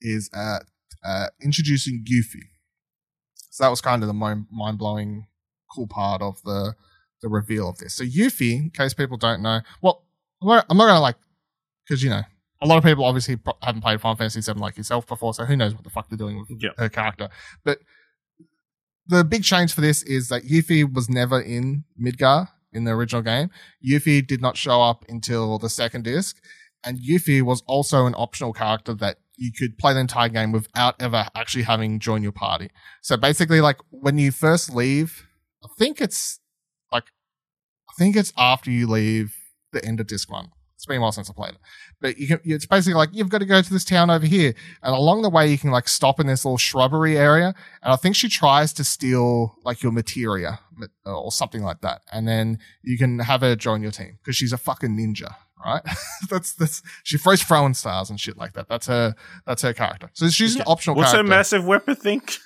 is 0.00 0.30
uh, 0.32 0.60
uh, 1.04 1.26
introducing 1.42 2.04
Yuffie. 2.08 2.50
So 3.58 3.64
that 3.64 3.70
was 3.70 3.80
kind 3.80 4.04
of 4.04 4.06
the 4.06 4.12
mind 4.14 4.78
blowing, 4.78 5.26
cool 5.74 5.88
part 5.88 6.22
of 6.22 6.40
the 6.44 6.76
the 7.22 7.28
reveal 7.28 7.68
of 7.68 7.78
this. 7.78 7.94
So 7.94 8.04
Yuffie, 8.04 8.52
in 8.52 8.70
case 8.70 8.94
people 8.94 9.16
don't 9.16 9.42
know, 9.42 9.62
well, 9.82 10.04
I'm 10.40 10.46
not, 10.46 10.68
not 10.68 10.86
gonna 10.86 11.00
like, 11.00 11.16
because 11.84 12.00
you 12.00 12.08
know, 12.08 12.22
a 12.62 12.66
lot 12.68 12.78
of 12.78 12.84
people 12.84 13.04
obviously 13.04 13.36
haven't 13.60 13.80
played 13.80 14.00
Final 14.00 14.14
Fantasy 14.14 14.40
VII 14.40 14.60
like 14.60 14.76
yourself 14.76 15.08
before, 15.08 15.34
so 15.34 15.44
who 15.44 15.56
knows 15.56 15.74
what 15.74 15.82
the 15.82 15.90
fuck 15.90 16.08
they're 16.08 16.16
doing 16.16 16.38
with 16.38 16.62
her 16.78 16.88
character. 16.88 17.30
But 17.64 17.80
the 19.08 19.24
big 19.24 19.42
change 19.42 19.74
for 19.74 19.80
this 19.80 20.04
is 20.04 20.28
that 20.28 20.44
Yuffie 20.44 20.94
was 20.94 21.08
never 21.08 21.40
in 21.40 21.82
Midgar 22.00 22.50
in 22.72 22.84
the 22.84 22.92
original 22.92 23.22
game. 23.22 23.50
Yuffie 23.84 24.24
did 24.24 24.40
not 24.40 24.56
show 24.56 24.80
up 24.80 25.04
until 25.08 25.58
the 25.58 25.68
second 25.68 26.04
disc, 26.04 26.36
and 26.84 27.00
Yuffie 27.00 27.42
was 27.42 27.64
also 27.66 28.06
an 28.06 28.14
optional 28.16 28.52
character 28.52 28.94
that 28.94 29.18
you 29.38 29.52
could 29.52 29.78
play 29.78 29.94
the 29.94 30.00
entire 30.00 30.28
game 30.28 30.52
without 30.52 30.96
ever 31.00 31.28
actually 31.34 31.62
having 31.62 32.00
joined 32.00 32.24
your 32.24 32.32
party. 32.32 32.70
So 33.00 33.16
basically, 33.16 33.60
like 33.60 33.78
when 33.90 34.18
you 34.18 34.32
first 34.32 34.74
leave, 34.74 35.26
I 35.64 35.68
think 35.78 36.00
it's 36.00 36.40
like 36.92 37.04
I 37.88 37.92
think 37.98 38.16
it's 38.16 38.32
after 38.36 38.70
you 38.70 38.86
leave 38.86 39.34
the 39.72 39.84
end 39.84 40.00
of 40.00 40.06
disc 40.06 40.30
one. 40.30 40.50
It's 40.74 40.86
been 40.86 40.98
a 40.98 41.00
while 41.00 41.10
since 41.10 41.28
I 41.28 41.32
played 41.32 41.54
it, 41.54 41.60
but 42.00 42.18
you 42.18 42.28
can. 42.28 42.40
It's 42.44 42.64
basically 42.64 42.94
like 42.94 43.08
you've 43.12 43.30
got 43.30 43.38
to 43.38 43.44
go 43.44 43.60
to 43.60 43.72
this 43.72 43.84
town 43.84 44.10
over 44.10 44.26
here, 44.26 44.54
and 44.80 44.94
along 44.94 45.22
the 45.22 45.30
way 45.30 45.50
you 45.50 45.58
can 45.58 45.72
like 45.72 45.88
stop 45.88 46.20
in 46.20 46.28
this 46.28 46.44
little 46.44 46.56
shrubbery 46.56 47.18
area, 47.18 47.52
and 47.82 47.92
I 47.92 47.96
think 47.96 48.14
she 48.14 48.28
tries 48.28 48.72
to 48.74 48.84
steal 48.84 49.56
like 49.64 49.82
your 49.82 49.90
materia 49.90 50.60
or 51.04 51.32
something 51.32 51.64
like 51.64 51.80
that, 51.80 52.02
and 52.12 52.28
then 52.28 52.60
you 52.82 52.96
can 52.96 53.18
have 53.18 53.40
her 53.40 53.56
join 53.56 53.82
your 53.82 53.90
team 53.90 54.18
because 54.22 54.36
she's 54.36 54.52
a 54.52 54.56
fucking 54.56 54.96
ninja, 54.96 55.34
right? 55.64 55.82
that's 56.30 56.54
that's 56.54 56.82
she 57.02 57.18
throws 57.18 57.42
throwing 57.42 57.74
stars 57.74 58.10
and 58.10 58.20
shit 58.20 58.36
like 58.36 58.52
that. 58.54 58.68
That's 58.68 58.86
her. 58.86 59.14
That's 59.46 59.62
her 59.62 59.72
character. 59.72 60.10
So 60.12 60.28
she's 60.28 60.56
an 60.56 60.62
optional. 60.66 60.96
What's 60.96 61.10
character. 61.10 61.30
her 61.30 61.36
massive 61.36 61.64
weapon 61.64 61.96
think? 61.96 62.38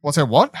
What's 0.00 0.16
her 0.16 0.26
what? 0.26 0.54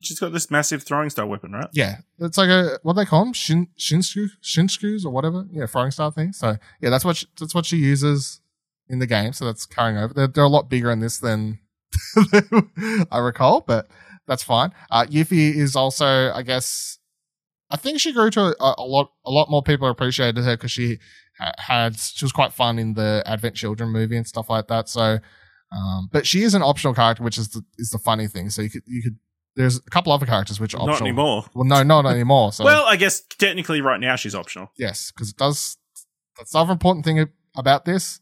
She's 0.00 0.20
got 0.20 0.32
this 0.32 0.50
massive 0.50 0.82
throwing 0.82 1.10
star 1.10 1.26
weapon, 1.26 1.52
right? 1.52 1.68
Yeah, 1.72 1.98
it's 2.18 2.36
like 2.36 2.50
a 2.50 2.78
what 2.82 2.94
they 2.94 3.06
call 3.06 3.24
them, 3.24 3.32
shin 3.32 3.68
shinsku 3.78 4.28
shinskus 4.42 5.04
or 5.04 5.10
whatever. 5.10 5.46
Yeah, 5.50 5.66
throwing 5.66 5.90
star 5.90 6.12
thing. 6.12 6.32
So 6.32 6.56
yeah, 6.80 6.90
that's 6.90 7.04
what 7.04 7.16
she, 7.16 7.26
that's 7.38 7.54
what 7.54 7.66
she 7.66 7.76
uses 7.76 8.40
in 8.88 8.98
the 8.98 9.06
game. 9.06 9.32
So 9.32 9.46
that's 9.46 9.66
carrying 9.66 9.96
over. 9.96 10.12
They're, 10.12 10.26
they're 10.26 10.44
a 10.44 10.48
lot 10.48 10.68
bigger 10.68 10.90
in 10.90 11.00
this 11.00 11.18
than 11.18 11.58
I 13.10 13.18
recall, 13.18 13.62
but 13.62 13.88
that's 14.26 14.42
fine. 14.42 14.72
Uh, 14.90 15.04
Yuffie 15.06 15.54
is 15.54 15.76
also, 15.76 16.32
I 16.32 16.42
guess, 16.42 16.98
I 17.70 17.76
think 17.76 18.00
she 18.00 18.12
grew 18.12 18.30
to 18.30 18.54
a, 18.62 18.74
a 18.78 18.84
lot. 18.84 19.12
A 19.24 19.30
lot 19.30 19.50
more 19.50 19.62
people 19.62 19.88
appreciated 19.88 20.44
her 20.44 20.56
because 20.56 20.70
she 20.72 20.98
had 21.58 21.98
she 21.98 22.24
was 22.24 22.32
quite 22.32 22.52
fun 22.52 22.78
in 22.78 22.94
the 22.94 23.22
Advent 23.26 23.56
Children 23.56 23.90
movie 23.90 24.16
and 24.16 24.26
stuff 24.26 24.48
like 24.50 24.68
that. 24.68 24.88
So, 24.88 25.18
um, 25.72 26.08
but 26.12 26.26
she 26.26 26.42
is 26.42 26.54
an 26.54 26.62
optional 26.62 26.94
character, 26.94 27.22
which 27.22 27.38
is 27.38 27.48
the 27.48 27.62
is 27.78 27.90
the 27.90 27.98
funny 27.98 28.28
thing. 28.28 28.50
So 28.50 28.62
you 28.62 28.70
could 28.70 28.82
you 28.86 29.02
could. 29.02 29.16
There's 29.56 29.76
a 29.78 29.90
couple 29.90 30.12
other 30.12 30.26
characters 30.26 30.58
which 30.58 30.74
are 30.74 30.78
optional. 30.78 30.94
Not 30.94 31.02
anymore. 31.02 31.44
Well, 31.54 31.64
no, 31.64 31.82
not 31.84 32.06
anymore. 32.06 32.52
So 32.52 32.64
Well, 32.64 32.84
I 32.86 32.96
guess 32.96 33.20
technically 33.38 33.80
right 33.80 34.00
now 34.00 34.16
she's 34.16 34.34
optional. 34.34 34.72
yes, 34.76 35.12
because 35.12 35.30
it 35.30 35.36
does. 35.36 35.76
That's 36.36 36.50
the 36.52 36.58
other 36.58 36.72
important 36.72 37.04
thing 37.04 37.28
about 37.56 37.84
this. 37.84 38.20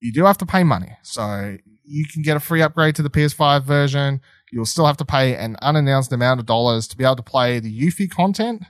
You 0.00 0.12
do 0.12 0.24
have 0.26 0.38
to 0.38 0.46
pay 0.46 0.64
money, 0.64 0.96
so 1.02 1.56
you 1.84 2.04
can 2.12 2.22
get 2.22 2.36
a 2.36 2.40
free 2.40 2.60
upgrade 2.62 2.94
to 2.96 3.02
the 3.02 3.10
PS5 3.10 3.64
version. 3.64 4.20
You'll 4.52 4.66
still 4.66 4.86
have 4.86 4.96
to 4.98 5.04
pay 5.04 5.34
an 5.34 5.56
unannounced 5.62 6.12
amount 6.12 6.40
of 6.40 6.46
dollars 6.46 6.88
to 6.88 6.96
be 6.96 7.04
able 7.04 7.16
to 7.16 7.22
play 7.22 7.60
the 7.60 7.72
Yuffie 7.72 8.10
content, 8.10 8.62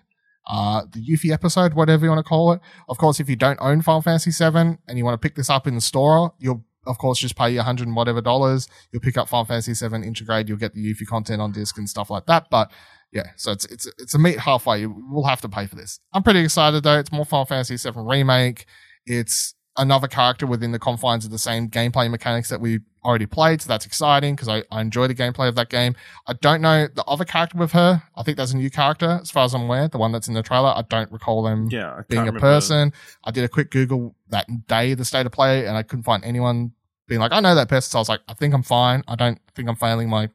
uh, 0.48 0.82
the 0.92 1.00
Yuffie 1.00 1.32
episode, 1.32 1.74
whatever 1.74 2.04
you 2.04 2.10
want 2.10 2.24
to 2.24 2.28
call 2.28 2.52
it. 2.52 2.60
Of 2.88 2.98
course, 2.98 3.20
if 3.20 3.28
you 3.28 3.36
don't 3.36 3.58
own 3.60 3.82
Final 3.82 4.02
Fantasy 4.02 4.30
VII 4.30 4.78
and 4.88 4.96
you 4.98 5.04
want 5.04 5.20
to 5.20 5.24
pick 5.24 5.36
this 5.36 5.50
up 5.50 5.66
in 5.66 5.74
the 5.74 5.80
store, 5.80 6.34
you'll 6.38 6.64
of 6.86 6.96
course 6.96 7.18
just 7.18 7.36
pay 7.36 7.50
your 7.50 7.64
hundred 7.64 7.86
and 7.86 7.96
whatever 7.96 8.20
dollars. 8.20 8.68
You'll 8.92 9.02
pick 9.02 9.18
up 9.18 9.28
Final 9.28 9.44
Fantasy 9.44 9.74
VII 9.74 9.96
Intergrade. 9.96 10.48
You'll 10.48 10.58
get 10.58 10.74
the 10.74 10.80
Yuffie 10.82 11.06
content 11.06 11.42
on 11.42 11.52
disc 11.52 11.76
and 11.78 11.88
stuff 11.88 12.10
like 12.10 12.26
that. 12.26 12.46
But 12.50 12.70
yeah, 13.12 13.30
so 13.36 13.52
it's 13.52 13.64
it's 13.66 13.86
it's 13.98 14.14
a 14.14 14.18
meet 14.18 14.38
halfway. 14.38 14.86
Will 14.86 15.26
have 15.26 15.40
to 15.42 15.48
pay 15.48 15.66
for 15.66 15.76
this. 15.76 16.00
I'm 16.12 16.22
pretty 16.22 16.40
excited 16.40 16.82
though. 16.82 16.98
It's 16.98 17.12
more 17.12 17.24
Final 17.24 17.46
Fantasy 17.46 17.76
VII 17.76 18.00
remake. 18.00 18.66
It's 19.06 19.54
another 19.78 20.08
character 20.08 20.46
within 20.46 20.72
the 20.72 20.78
confines 20.78 21.24
of 21.24 21.30
the 21.30 21.38
same 21.38 21.68
gameplay 21.68 22.10
mechanics 22.10 22.48
that 22.48 22.60
we 22.60 22.80
already 23.04 23.26
played. 23.26 23.62
So 23.62 23.68
that's 23.68 23.86
exciting 23.86 24.34
because 24.34 24.48
I, 24.48 24.64
I 24.70 24.80
enjoy 24.80 25.06
the 25.06 25.14
gameplay 25.14 25.48
of 25.48 25.54
that 25.54 25.70
game. 25.70 25.94
I 26.26 26.32
don't 26.34 26.60
know 26.60 26.88
the 26.92 27.04
other 27.04 27.24
character 27.24 27.56
with 27.56 27.72
her. 27.72 28.02
I 28.16 28.22
think 28.24 28.36
there's 28.36 28.52
a 28.52 28.56
new 28.56 28.70
character 28.70 29.20
as 29.22 29.30
far 29.30 29.44
as 29.44 29.54
I'm 29.54 29.62
aware. 29.62 29.88
The 29.88 29.98
one 29.98 30.12
that's 30.12 30.28
in 30.28 30.34
the 30.34 30.42
trailer. 30.42 30.68
I 30.68 30.82
don't 30.88 31.10
recall 31.12 31.42
them 31.42 31.68
Yeah, 31.70 32.02
being 32.08 32.22
a 32.22 32.24
remember. 32.26 32.40
person. 32.40 32.92
I 33.24 33.30
did 33.30 33.44
a 33.44 33.48
quick 33.48 33.70
Google 33.70 34.14
that 34.30 34.46
day 34.66 34.94
the 34.94 35.04
state 35.04 35.24
of 35.26 35.32
play 35.32 35.66
and 35.66 35.76
I 35.76 35.82
couldn't 35.84 36.02
find 36.02 36.24
anyone 36.24 36.72
being 37.06 37.20
like, 37.20 37.32
I 37.32 37.40
know 37.40 37.54
that 37.54 37.68
person. 37.68 37.90
So 37.90 37.98
I 37.98 38.00
was 38.00 38.08
like, 38.08 38.20
I 38.28 38.34
think 38.34 38.52
I'm 38.52 38.62
fine. 38.64 39.02
I 39.08 39.14
don't 39.14 39.38
think 39.54 39.68
I'm 39.68 39.76
failing 39.76 40.08
my 40.10 40.28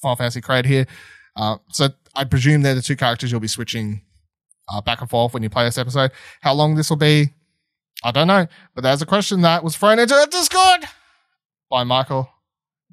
Final 0.00 0.16
Fantasy 0.16 0.40
cred 0.40 0.64
here. 0.64 0.86
Uh, 1.34 1.56
so 1.70 1.88
I 2.14 2.24
presume 2.24 2.62
they're 2.62 2.74
the 2.74 2.82
two 2.82 2.96
characters 2.96 3.30
you'll 3.30 3.40
be 3.40 3.48
switching 3.48 4.00
uh, 4.72 4.80
back 4.80 5.00
and 5.00 5.10
forth 5.10 5.34
when 5.34 5.42
you 5.42 5.50
play 5.50 5.64
this 5.64 5.76
episode. 5.76 6.12
How 6.40 6.54
long 6.54 6.74
this 6.76 6.88
will 6.88 6.96
be, 6.96 7.30
I 8.06 8.12
don't 8.12 8.28
know. 8.28 8.46
But 8.72 8.82
there's 8.82 9.02
a 9.02 9.06
question 9.06 9.40
that 9.40 9.64
was 9.64 9.76
thrown 9.76 9.98
into 9.98 10.14
the 10.14 10.28
Discord 10.30 10.84
by 11.68 11.82
Michael. 11.82 12.28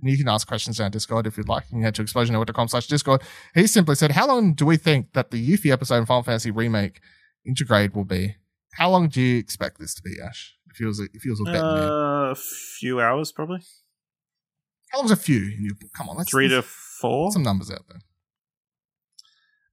And 0.01 0.09
you 0.09 0.17
can 0.17 0.27
ask 0.27 0.47
questions 0.47 0.77
down 0.79 0.89
Discord 0.89 1.27
if 1.27 1.37
you'd 1.37 1.47
like. 1.47 1.65
You 1.65 1.75
can 1.75 1.83
head 1.83 1.93
to 1.95 2.03
explosionhour.com 2.03 2.67
slash 2.67 2.87
Discord. 2.87 3.21
He 3.53 3.67
simply 3.67 3.93
said, 3.93 4.13
How 4.13 4.25
long 4.27 4.55
do 4.55 4.65
we 4.65 4.75
think 4.75 5.13
that 5.13 5.29
the 5.29 5.37
Yuffie 5.37 5.71
episode 5.71 5.97
in 5.97 6.07
Final 6.07 6.23
Fantasy 6.23 6.49
Remake 6.49 6.99
Intergrade 7.47 7.93
will 7.93 8.05
be? 8.05 8.37
How 8.73 8.89
long 8.89 9.07
do 9.07 9.21
you 9.21 9.37
expect 9.37 9.79
this 9.79 9.93
to 9.93 10.01
be, 10.01 10.15
Ash? 10.19 10.55
If 10.71 10.77
he 10.77 10.85
was 10.85 10.99
a, 10.99 11.03
if 11.13 11.21
he 11.21 11.29
was 11.29 11.39
a. 11.45 11.51
Uh, 11.51 12.31
a 12.31 12.35
few 12.35 12.99
hours 12.99 13.31
probably. 13.31 13.59
How 14.89 14.97
long's 14.97 15.11
a 15.11 15.15
few? 15.15 15.37
in 15.43 15.59
your 15.65 15.75
book? 15.75 15.91
Come 15.95 16.09
on, 16.09 16.17
let's 16.17 16.31
Three 16.31 16.47
to 16.47 16.63
four. 16.63 17.31
some 17.31 17.43
numbers 17.43 17.69
out 17.69 17.83
there. 17.87 17.99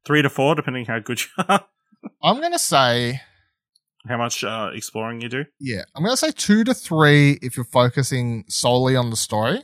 Three 0.05 0.20
to 0.20 0.29
four, 0.29 0.55
depending 0.55 0.85
how 0.85 0.98
good 0.98 1.22
you 1.22 1.44
are. 1.48 1.64
I'm 2.22 2.42
gonna 2.42 2.59
say, 2.59 3.22
how 4.09 4.17
much 4.17 4.43
uh, 4.45 4.71
exploring 4.73 5.21
you 5.21 5.29
do. 5.29 5.45
yeah, 5.59 5.83
I'm 5.95 6.03
gonna 6.03 6.17
say 6.17 6.31
two 6.31 6.65
to 6.65 6.75
three 6.75 7.39
if 7.43 7.57
you're 7.57 7.65
focusing 7.65 8.45
solely 8.49 8.97
on 8.97 9.11
the 9.11 9.17
story. 9.17 9.63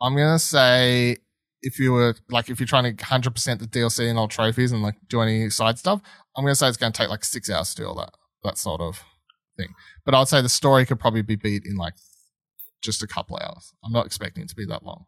I'm 0.00 0.16
gonna 0.16 0.38
say 0.38 1.18
if 1.62 1.78
you 1.78 1.92
were 1.92 2.14
like 2.30 2.48
if 2.48 2.60
you're 2.60 2.66
trying 2.66 2.84
to 2.84 2.90
100 2.90 3.34
percent 3.34 3.60
the 3.60 3.66
DLC 3.66 4.08
and 4.08 4.18
all 4.18 4.28
trophies 4.28 4.72
and 4.72 4.82
like 4.82 4.96
do 5.08 5.20
any 5.20 5.50
side 5.50 5.78
stuff, 5.78 6.00
I'm 6.36 6.44
gonna 6.44 6.54
say 6.54 6.68
it's 6.68 6.76
gonna 6.76 6.92
take 6.92 7.08
like 7.08 7.24
six 7.24 7.50
hours 7.50 7.74
to 7.74 7.82
do 7.82 7.88
all 7.88 7.96
that 7.96 8.14
that 8.44 8.58
sort 8.58 8.80
of 8.80 9.02
thing. 9.56 9.68
But 10.04 10.14
I'd 10.14 10.28
say 10.28 10.40
the 10.40 10.48
story 10.48 10.86
could 10.86 11.00
probably 11.00 11.22
be 11.22 11.36
beat 11.36 11.66
in 11.66 11.76
like 11.76 11.94
just 12.82 13.02
a 13.02 13.06
couple 13.06 13.36
hours. 13.36 13.72
I'm 13.84 13.92
not 13.92 14.06
expecting 14.06 14.42
it 14.44 14.48
to 14.50 14.56
be 14.56 14.66
that 14.66 14.84
long. 14.84 15.06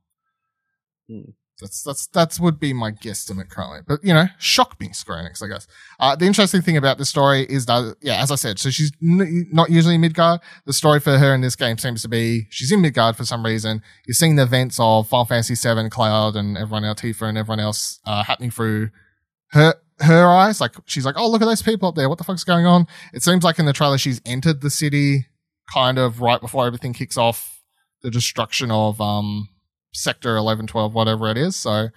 Hmm. 1.08 1.30
That's 1.60 1.82
that's 1.82 2.06
that's 2.08 2.38
would 2.38 2.60
be 2.60 2.72
my 2.72 2.92
guesstimate 2.92 3.48
currently. 3.48 3.80
But 3.86 4.04
you 4.04 4.14
know, 4.14 4.26
shock 4.38 4.78
me, 4.80 4.92
Square 4.92 5.24
Enix, 5.24 5.42
I 5.42 5.48
guess. 5.48 5.66
Uh, 5.98 6.14
the 6.14 6.26
interesting 6.26 6.62
thing 6.62 6.76
about 6.76 6.98
this 6.98 7.08
story 7.08 7.44
is 7.48 7.66
that, 7.66 7.96
yeah, 8.00 8.22
as 8.22 8.30
I 8.30 8.36
said, 8.36 8.58
so 8.58 8.70
she's 8.70 8.92
n- 9.02 9.48
not 9.52 9.70
usually 9.70 9.96
in 9.96 10.02
Midgar. 10.02 10.38
The 10.66 10.72
story 10.72 11.00
for 11.00 11.18
her 11.18 11.34
in 11.34 11.40
this 11.40 11.56
game 11.56 11.76
seems 11.78 12.02
to 12.02 12.08
be 12.08 12.46
she's 12.50 12.70
in 12.70 12.80
Midgar 12.80 13.16
for 13.16 13.24
some 13.24 13.44
reason. 13.44 13.82
You're 14.06 14.14
seeing 14.14 14.36
the 14.36 14.44
events 14.44 14.78
of 14.78 15.08
Final 15.08 15.24
Fantasy 15.24 15.54
VII, 15.54 15.88
Cloud, 15.90 16.36
and 16.36 16.56
everyone 16.56 16.84
else, 16.84 17.00
Tifa, 17.00 17.28
and 17.28 17.36
everyone 17.36 17.60
else 17.60 17.98
uh, 18.06 18.22
happening 18.22 18.50
through 18.50 18.90
her 19.48 19.74
her 20.00 20.26
eyes. 20.28 20.60
Like 20.60 20.74
she's 20.86 21.04
like, 21.04 21.16
oh, 21.18 21.28
look 21.28 21.42
at 21.42 21.46
those 21.46 21.62
people 21.62 21.88
up 21.88 21.96
there. 21.96 22.08
What 22.08 22.18
the 22.18 22.24
fuck's 22.24 22.44
going 22.44 22.66
on? 22.66 22.86
It 23.12 23.22
seems 23.22 23.42
like 23.42 23.58
in 23.58 23.66
the 23.66 23.72
trailer 23.72 23.98
she's 23.98 24.20
entered 24.24 24.60
the 24.60 24.70
city 24.70 25.26
kind 25.72 25.98
of 25.98 26.20
right 26.20 26.40
before 26.40 26.66
everything 26.66 26.92
kicks 26.92 27.18
off 27.18 27.62
the 28.02 28.10
destruction 28.10 28.70
of 28.70 29.00
um 29.00 29.48
sector 29.92 30.36
11 30.36 30.66
12 30.66 30.94
whatever 30.94 31.28
it 31.30 31.36
is. 31.38 31.56
So 31.56 31.88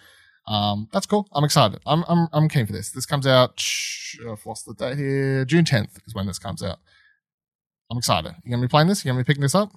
um 0.48 0.88
that's 0.92 1.06
cool. 1.06 1.28
I'm 1.34 1.44
excited. 1.44 1.80
I'm 1.86 2.04
i'm, 2.08 2.28
I'm 2.34 2.50
keen 2.50 2.66
for 2.66 2.74
this. 2.74 2.92
This 2.92 3.06
comes 3.06 3.28
out 3.28 3.62
I've 4.30 4.46
lost 4.46 4.66
the 4.66 4.74
date 4.74 4.98
here. 4.98 5.46
June 5.46 5.64
10th 5.66 6.06
is 6.06 6.14
when 6.14 6.28
this 6.28 6.40
comes 6.40 6.62
out. 6.64 6.80
I'm 7.90 7.98
excited. 7.98 8.34
You 8.44 8.52
gonna 8.52 8.62
be 8.64 8.68
playing 8.70 8.88
this? 8.88 9.04
You 9.04 9.12
gonna 9.12 9.24
be 9.24 9.28
picking 9.28 9.42
this 9.42 9.56
up? 9.56 9.72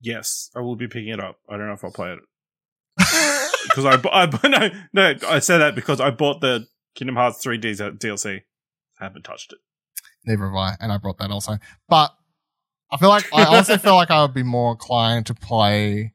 Yes, 0.00 0.50
I 0.54 0.60
will 0.60 0.76
be 0.76 0.86
picking 0.86 1.08
it 1.08 1.20
up. 1.20 1.38
I 1.48 1.56
don't 1.56 1.66
know 1.66 1.72
if 1.72 1.84
I'll 1.84 1.90
play 1.92 2.12
it. 2.12 2.20
Because 3.64 3.84
I, 3.84 4.00
I 4.12 4.48
no 4.48 4.70
no 4.94 5.14
I 5.28 5.40
say 5.40 5.58
that 5.58 5.74
because 5.74 6.00
I 6.00 6.10
bought 6.10 6.40
the 6.40 6.66
Kingdom 6.94 7.16
Hearts 7.16 7.38
three 7.42 7.58
D 7.58 7.72
DLC. 7.72 8.42
Haven't 8.98 9.22
touched 9.24 9.52
it. 9.52 9.58
neither 10.24 10.44
have 10.46 10.54
i 10.54 10.74
and 10.80 10.90
i 10.90 10.96
brought 10.96 11.18
that 11.18 11.30
also. 11.30 11.58
But 11.88 12.14
i 12.90 12.96
feel 12.96 13.10
like 13.10 13.26
i 13.34 13.44
also 13.44 13.76
feel 13.76 13.94
like 13.96 14.10
i 14.10 14.22
would 14.22 14.32
be 14.32 14.42
more 14.42 14.70
inclined 14.72 15.26
to 15.26 15.34
play 15.34 16.14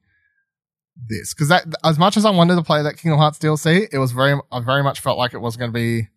this. 0.95 1.33
Because 1.33 1.49
that 1.49 1.65
as 1.83 1.97
much 1.97 2.17
as 2.17 2.25
i 2.25 2.29
wanted 2.29 2.55
to 2.55 2.63
play 2.63 2.81
that 2.83 2.97
kingdom 2.97 3.19
hearts 3.19 3.39
dlc 3.39 3.87
it 3.91 3.97
was 3.97 4.11
very 4.11 4.39
i 4.51 4.59
very 4.59 4.83
much 4.83 4.99
felt 4.99 5.17
like 5.17 5.33
it 5.33 5.39
was 5.39 5.57
going 5.57 5.71
to 5.71 5.73
be 5.73 6.07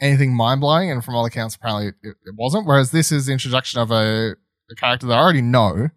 anything 0.00 0.34
mind-blowing 0.34 0.90
and 0.90 1.04
from 1.04 1.14
all 1.14 1.24
accounts 1.24 1.56
apparently 1.56 1.88
it, 2.02 2.16
it 2.24 2.34
wasn't. 2.36 2.66
Whereas 2.66 2.90
this 2.90 3.10
is 3.10 3.26
the 3.26 3.32
introduction 3.32 3.80
of 3.80 3.90
a, 3.90 4.36
a 4.70 4.74
character 4.76 5.06
that 5.06 5.14
i 5.14 5.18
already 5.18 5.42
know 5.42 5.88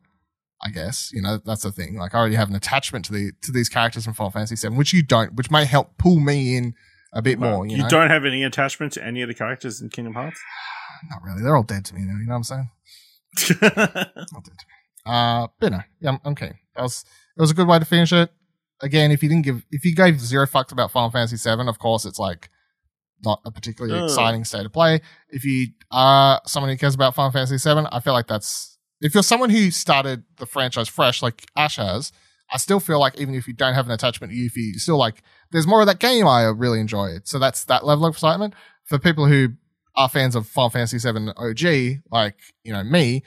i 0.63 0.69
guess 0.69 1.11
you 1.13 1.21
know 1.21 1.39
that's 1.45 1.63
the 1.63 1.71
thing. 1.71 1.97
Like 1.97 2.15
i 2.15 2.19
already 2.19 2.35
have 2.35 2.49
an 2.49 2.55
attachment 2.55 3.05
to 3.05 3.13
the 3.13 3.31
to 3.43 3.51
these 3.51 3.69
characters 3.69 4.05
from 4.05 4.13
final 4.13 4.31
fantasy 4.31 4.55
7 4.55 4.77
which 4.77 4.93
you 4.93 5.03
don't 5.03 5.35
which 5.35 5.51
may 5.51 5.65
help 5.65 5.97
pull 5.97 6.19
me 6.19 6.55
in 6.55 6.73
a 7.13 7.21
bit 7.21 7.39
more 7.39 7.65
you, 7.65 7.75
you 7.75 7.83
know? 7.83 7.89
don't 7.89 8.09
have 8.09 8.25
any 8.25 8.43
attachment 8.43 8.93
to 8.93 9.05
any 9.05 9.21
of 9.21 9.27
the 9.27 9.35
characters 9.35 9.81
in 9.81 9.89
Kingdom 9.89 10.13
Hearts. 10.13 10.39
not 11.09 11.21
really. 11.23 11.41
They're 11.41 11.57
all 11.57 11.63
dead 11.63 11.83
to 11.85 11.95
me 11.95 12.01
now 12.05 12.17
you 12.17 12.25
know 12.25 12.33
what 12.33 12.37
i'm 12.37 12.43
saying? 12.43 12.69
Not 13.61 13.61
dead 13.61 14.57
to 14.57 14.65
me. 14.67 14.81
Uh, 15.05 15.47
but 15.59 15.71
no, 15.71 15.79
yeah, 15.99 16.09
I'm, 16.09 16.19
I'm 16.23 16.35
keen. 16.35 16.53
That 16.75 16.83
was 16.83 17.05
it 17.37 17.41
was 17.41 17.51
a 17.51 17.53
good 17.53 17.67
way 17.67 17.79
to 17.79 17.85
finish 17.85 18.11
it. 18.11 18.31
Again, 18.81 19.11
if 19.11 19.21
you 19.21 19.29
didn't 19.29 19.45
give, 19.45 19.63
if 19.71 19.85
you 19.85 19.95
gave 19.95 20.19
zero 20.19 20.47
fucks 20.47 20.71
about 20.71 20.91
Final 20.91 21.11
Fantasy 21.11 21.37
VII, 21.37 21.67
of 21.67 21.79
course, 21.79 22.05
it's 22.05 22.19
like 22.19 22.49
not 23.23 23.41
a 23.45 23.51
particularly 23.51 24.03
exciting 24.03 24.43
state 24.43 24.65
of 24.65 24.73
play. 24.73 25.01
If 25.29 25.45
you 25.45 25.67
are 25.91 26.41
someone 26.45 26.71
who 26.71 26.77
cares 26.77 26.95
about 26.95 27.15
Final 27.15 27.31
Fantasy 27.31 27.57
VII, 27.57 27.87
I 27.91 27.99
feel 27.99 28.13
like 28.13 28.27
that's 28.27 28.77
if 29.01 29.13
you're 29.13 29.23
someone 29.23 29.49
who 29.49 29.71
started 29.71 30.23
the 30.37 30.45
franchise 30.45 30.87
fresh, 30.87 31.21
like 31.21 31.45
Ash 31.55 31.77
has. 31.77 32.11
I 32.53 32.57
still 32.57 32.81
feel 32.81 32.99
like 32.99 33.17
even 33.17 33.33
if 33.33 33.47
you 33.47 33.53
don't 33.53 33.75
have 33.75 33.85
an 33.85 33.93
attachment 33.93 34.33
to 34.33 34.37
Yuffie, 34.37 34.73
you 34.73 34.79
still 34.79 34.97
like 34.97 35.23
there's 35.51 35.67
more 35.67 35.81
of 35.81 35.87
that 35.87 35.99
game 35.99 36.27
I 36.27 36.43
really 36.43 36.79
enjoy. 36.79 37.17
So 37.23 37.39
that's 37.39 37.63
that 37.65 37.85
level 37.85 38.05
of 38.05 38.13
excitement 38.13 38.53
for 38.83 38.99
people 38.99 39.25
who 39.27 39.49
are 39.95 40.09
fans 40.09 40.35
of 40.35 40.47
Final 40.47 40.69
Fantasy 40.69 40.97
VII 40.97 41.29
OG, 41.37 42.01
like 42.11 42.35
you 42.63 42.73
know 42.73 42.83
me. 42.83 43.23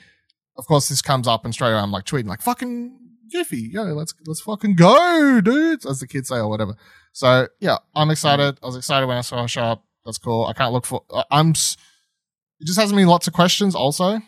Of 0.57 0.67
course, 0.67 0.89
this 0.89 1.01
comes 1.01 1.27
up 1.27 1.43
and 1.43 1.53
straight 1.53 1.71
away 1.71 1.79
I'm 1.79 1.91
like 1.91 2.05
tweeting 2.05 2.27
like 2.27 2.41
fucking 2.41 2.97
Yuffie, 3.33 3.71
yo, 3.71 3.83
let's 3.83 4.13
let's 4.25 4.41
fucking 4.41 4.75
go, 4.75 5.41
dudes, 5.41 5.85
as 5.85 5.99
the 5.99 6.07
kids 6.07 6.29
say 6.29 6.37
or 6.37 6.47
whatever. 6.47 6.75
So 7.11 7.47
yeah, 7.59 7.77
I'm 7.95 8.09
excited. 8.11 8.59
I 8.61 8.65
was 8.65 8.75
excited 8.75 9.07
when 9.07 9.17
I 9.17 9.21
saw 9.21 9.41
her 9.41 9.47
show 9.47 9.63
up. 9.63 9.83
That's 10.05 10.17
cool. 10.17 10.45
I 10.45 10.53
can't 10.53 10.73
look 10.73 10.85
for. 10.85 11.03
I'm. 11.31 11.51
It 11.51 12.67
just 12.67 12.79
has 12.79 12.93
me 12.93 13.05
lots 13.05 13.27
of 13.27 13.33
questions. 13.33 13.75
Also, 13.75 14.19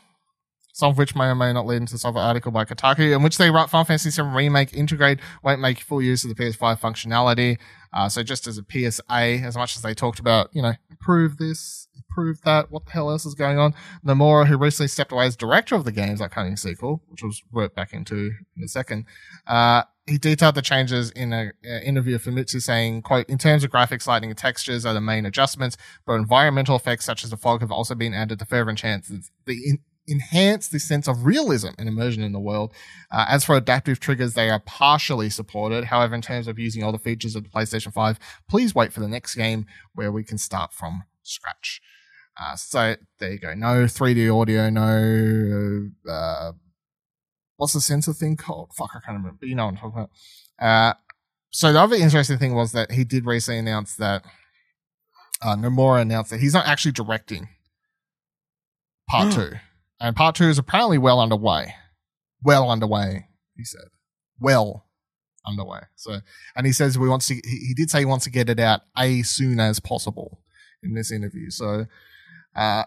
some 0.78 0.92
of 0.92 0.98
which 1.00 1.16
may 1.16 1.26
or 1.26 1.34
may 1.34 1.52
not 1.52 1.66
lead 1.66 1.78
into 1.78 1.94
this 1.94 2.06
other 2.06 2.20
article 2.20 2.52
by 2.52 2.64
Kotaku, 2.64 3.16
in 3.16 3.24
which 3.24 3.40
they 3.40 3.50
write 3.50 3.68
Final 3.68 3.84
Fantasy 3.84 4.12
VII 4.12 4.28
Remake 4.30 4.70
Intergrade 4.74 5.20
won't 5.42 5.60
make 5.60 5.80
full 5.80 6.04
use 6.04 6.24
of 6.24 6.30
the 6.30 6.36
PS5 6.36 6.80
functionality. 6.80 7.58
Uh, 7.92 8.08
so 8.08 8.22
just 8.22 8.46
as 8.46 8.60
a 8.60 8.66
PSA, 8.70 9.04
as 9.10 9.58
much 9.58 9.76
as 9.76 9.82
they 9.82 9.96
talked 9.96 10.20
about, 10.20 10.52
you 10.54 10.62
know, 10.62 10.74
improve 10.92 11.38
this, 11.38 11.88
improve 11.96 12.42
that, 12.42 12.70
what 12.70 12.86
the 12.86 12.92
hell 12.92 13.10
else 13.10 13.26
is 13.26 13.34
going 13.34 13.58
on? 13.58 13.74
Nomura, 14.06 14.46
who 14.46 14.56
recently 14.56 14.88
stepped 14.88 15.12
away 15.12 15.26
as 15.26 15.36
director 15.36 15.74
of 15.74 15.84
the 15.84 15.92
game's 15.92 16.20
like 16.20 16.30
upcoming 16.30 16.56
sequel, 16.56 17.02
which 17.08 17.24
was 17.24 17.42
worked 17.52 17.76
back 17.76 17.92
into 17.92 18.34
in 18.56 18.64
a 18.64 18.68
second, 18.68 19.06
uh, 19.48 19.82
he 20.06 20.20
detailed 20.20 20.54
the 20.54 20.62
changes 20.62 21.10
in 21.10 21.34
an 21.34 21.54
interview 21.84 22.20
for 22.20 22.30
Mitsu 22.30 22.60
saying, 22.60 23.02
quote, 23.02 23.28
in 23.28 23.40
terms 23.40 23.64
of 23.64 23.72
graphics, 23.72 24.06
lighting, 24.06 24.30
and 24.30 24.38
textures 24.38 24.86
are 24.86 24.94
the 24.94 25.02
main 25.02 25.26
adjustments, 25.26 25.76
but 26.06 26.14
environmental 26.14 26.76
effects 26.76 27.06
such 27.06 27.24
as 27.24 27.32
the 27.32 27.38
fog 27.38 27.62
have 27.62 27.72
also 27.72 27.96
been 27.96 28.14
added 28.14 28.38
to 28.38 28.46
further 28.46 28.70
enhance 28.70 29.12
the 29.46 29.54
in- 29.54 29.80
enhance 30.10 30.68
the 30.68 30.80
sense 30.80 31.08
of 31.08 31.26
realism 31.26 31.70
and 31.78 31.90
immersion 31.90 32.24
in 32.24 32.32
the 32.32 32.40
world. 32.40 32.74
Uh, 33.12 33.26
as 33.28 33.44
for 33.44 33.56
adaptive 33.56 34.00
triggers, 34.00 34.34
they 34.34 34.50
are 34.50 34.60
partially 34.62 35.30
supported. 35.30 35.86
However, 35.86 36.16
in 36.16 36.22
terms 36.22 36.48
of 36.48 36.58
using 36.58 36.84
all 36.84 36.92
the 36.92 37.00
features 37.00 37.36
of 37.36 37.44
the 37.44 37.50
PlayStation 37.50 37.92
5, 37.92 38.20
please 38.50 38.74
wait 38.74 38.94
for 38.94 39.00
the 39.00 39.08
next 39.08 39.36
game 39.36 39.66
where 39.94 40.12
we 40.12 40.24
can 40.24 40.38
start 40.38 40.74
from 40.74 41.04
scratch. 41.24 41.82
Uh, 42.40 42.56
so 42.56 42.96
there 43.20 43.32
you 43.32 43.40
go. 43.40 43.54
No 43.54 43.86
3D 43.86 44.34
audio, 44.42 44.70
no, 44.70 45.90
uh, 46.10 46.52
what's 47.58 47.74
the 47.74 47.82
sensor 47.82 48.14
thing 48.14 48.38
called? 48.38 48.72
Fuck, 48.76 48.92
I 48.92 49.00
can't 49.00 49.18
remember. 49.18 49.38
But 49.40 49.50
you 49.50 49.56
know 49.56 49.66
what 49.66 49.72
I'm 49.72 49.78
talking 49.78 50.00
about. 50.00 50.10
Uh, 50.60 50.94
so 51.50 51.74
the 51.74 51.82
other 51.82 51.96
interesting 51.96 52.38
thing 52.38 52.54
was 52.54 52.72
that 52.74 52.92
he 52.92 53.04
did 53.04 53.26
recently 53.26 53.60
announce 53.60 53.96
that 53.96 54.24
uh, 55.42 55.56
Nomura 55.56 56.02
announced 56.02 56.32
that 56.32 56.40
he's 56.40 56.54
not 56.54 56.68
actually 56.68 56.92
directing 56.92 57.50
part 59.10 59.34
two, 59.34 59.54
and 60.00 60.16
part 60.16 60.36
two 60.36 60.46
is 60.46 60.58
apparently 60.58 60.98
well 60.98 61.20
underway. 61.20 61.74
Well 62.44 62.70
underway, 62.70 63.28
he 63.56 63.64
said. 63.64 63.88
Well 64.40 64.86
underway. 65.46 65.80
So, 65.96 66.20
and 66.56 66.66
he 66.66 66.72
says 66.74 66.98
we 67.00 67.10
want 67.10 67.22
to. 67.24 67.34
He, 67.36 67.42
he 67.68 67.74
did 67.76 67.90
say 67.90 68.00
he 68.00 68.06
wants 68.06 68.26
to 68.26 68.32
get 68.32 68.50
it 68.50 68.60
out 68.60 68.82
as 68.96 69.30
soon 69.30 69.60
as 69.60 69.80
possible 69.80 70.42
in 70.84 70.94
this 70.94 71.12
interview. 71.12 71.50
So, 71.50 71.86
uh, 72.56 72.84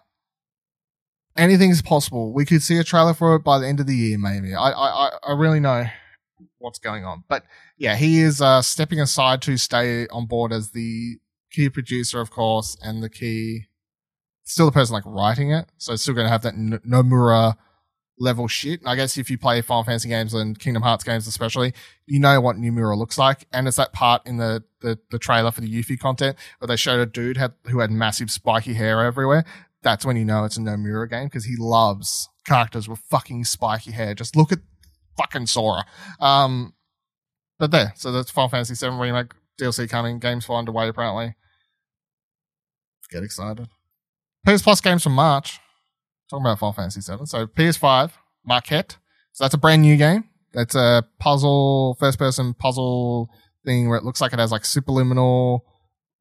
anything's 1.37 1.83
possible. 1.83 2.33
We 2.33 2.45
could 2.45 2.63
see 2.63 2.79
a 2.79 2.85
trailer 2.85 3.15
for 3.15 3.37
it 3.37 3.45
by 3.45 3.59
the 3.59 3.67
end 3.67 3.81
of 3.81 3.87
the 3.87 3.97
year, 3.97 4.19
maybe. 4.19 4.55
I, 4.55 4.71
I- 4.71 5.19
I 5.29 5.33
really 5.33 5.61
know 5.61 5.87
what's 6.59 6.79
going 6.79 7.05
on, 7.05 7.25
but 7.29 7.45
yeah, 7.77 7.97
he 7.97 8.21
is 8.21 8.41
uh, 8.41 8.63
stepping 8.63 9.01
aside 9.01 9.43
to 9.43 9.57
stay 9.57 10.07
on 10.09 10.27
board 10.27 10.53
as 10.53 10.71
the 10.73 11.17
key 11.51 11.69
producer, 11.71 12.21
of 12.21 12.31
course, 12.31 12.77
and 12.83 13.03
the 13.03 13.09
key, 13.11 13.67
still 14.51 14.67
the 14.67 14.73
person 14.73 14.95
like 14.95 15.05
writing 15.07 15.53
it. 15.53 15.67
So 15.79 15.93
it's 15.93 16.03
still 16.03 16.15
going 16.15 16.27
to 16.27 16.31
have 16.31 16.43
that 16.43 16.55
N- 16.55 16.81
Nomura 16.87 17.55
level 18.19 18.49
shit. 18.49 18.81
I 18.85 18.97
guess 18.97 19.17
if 19.17 19.31
you 19.31 19.39
play 19.39 19.61
Final 19.63 19.85
Fantasy 19.85 20.09
games 20.09 20.35
and 20.35 20.59
Kingdom 20.59 20.83
Hearts 20.83 21.05
games, 21.05 21.27
especially, 21.27 21.73
you 22.07 22.19
know 22.19 22.41
what 22.41 22.57
Nomura 22.57 22.97
looks 22.97 23.17
like. 23.17 23.47
And 23.53 23.69
it's 23.69 23.77
that 23.77 23.93
part 23.93 24.27
in 24.27 24.39
the, 24.39 24.65
the, 24.81 24.99
the 25.11 25.19
trailer 25.19 25.51
for 25.51 25.61
the 25.61 25.69
Yuffie 25.69 25.99
content 25.99 26.37
where 26.59 26.67
they 26.67 26.77
showed 26.77 27.01
a 27.01 27.07
dude 27.07 27.37
had, 27.37 27.53
who 27.69 27.79
had 27.79 27.91
massive 27.91 28.31
spiky 28.31 28.75
hair 28.75 29.05
everywhere. 29.05 29.45
That's 29.83 30.05
when 30.05 30.17
you 30.17 30.25
know 30.25 30.45
it's 30.45 30.57
a 30.57 30.61
Nomura 30.61 31.09
game 31.09 31.27
because 31.27 31.45
he 31.45 31.57
loves 31.57 32.29
characters 32.45 32.89
with 32.89 32.99
fucking 33.11 33.45
spiky 33.45 33.93
hair. 33.93 34.15
Just 34.15 34.37
look 34.37 34.53
at 34.53 34.59
fucking 35.17 35.47
Sora. 35.47 35.87
Um, 36.19 36.75
but 37.59 37.71
there, 37.71 37.93
so 37.97 38.11
that's 38.11 38.31
Final 38.31 38.49
Fantasy 38.51 38.75
VII 38.75 38.97
remake 38.97 39.33
DLC 39.61 39.89
coming. 39.89 40.19
Games 40.19 40.45
for 40.45 40.57
underway 40.57 40.89
apparently. 40.89 41.35
Get 43.11 43.23
excited. 43.23 43.69
PS 44.47 44.63
Plus 44.63 44.81
games 44.81 45.03
from 45.03 45.13
March. 45.15 45.59
Talking 46.29 46.47
about 46.47 46.59
Final 46.59 46.73
Fantasy 46.73 47.01
VII. 47.01 47.27
So 47.27 47.47
PS5 47.47 48.13
Maquette. 48.49 48.97
So 49.33 49.45
that's 49.45 49.55
a 49.55 49.59
brand 49.59 49.83
new 49.83 49.97
game. 49.97 50.25
That's 50.53 50.75
a 50.75 51.05
puzzle, 51.19 51.97
first 52.01 52.19
person 52.19 52.55
puzzle 52.55 53.31
thing 53.65 53.89
where 53.89 53.99
it 53.99 54.05
looks 54.05 54.21
like 54.21 54.33
it 54.33 54.39
has 54.39 54.53
like 54.53 54.63
superliminal 54.63 55.61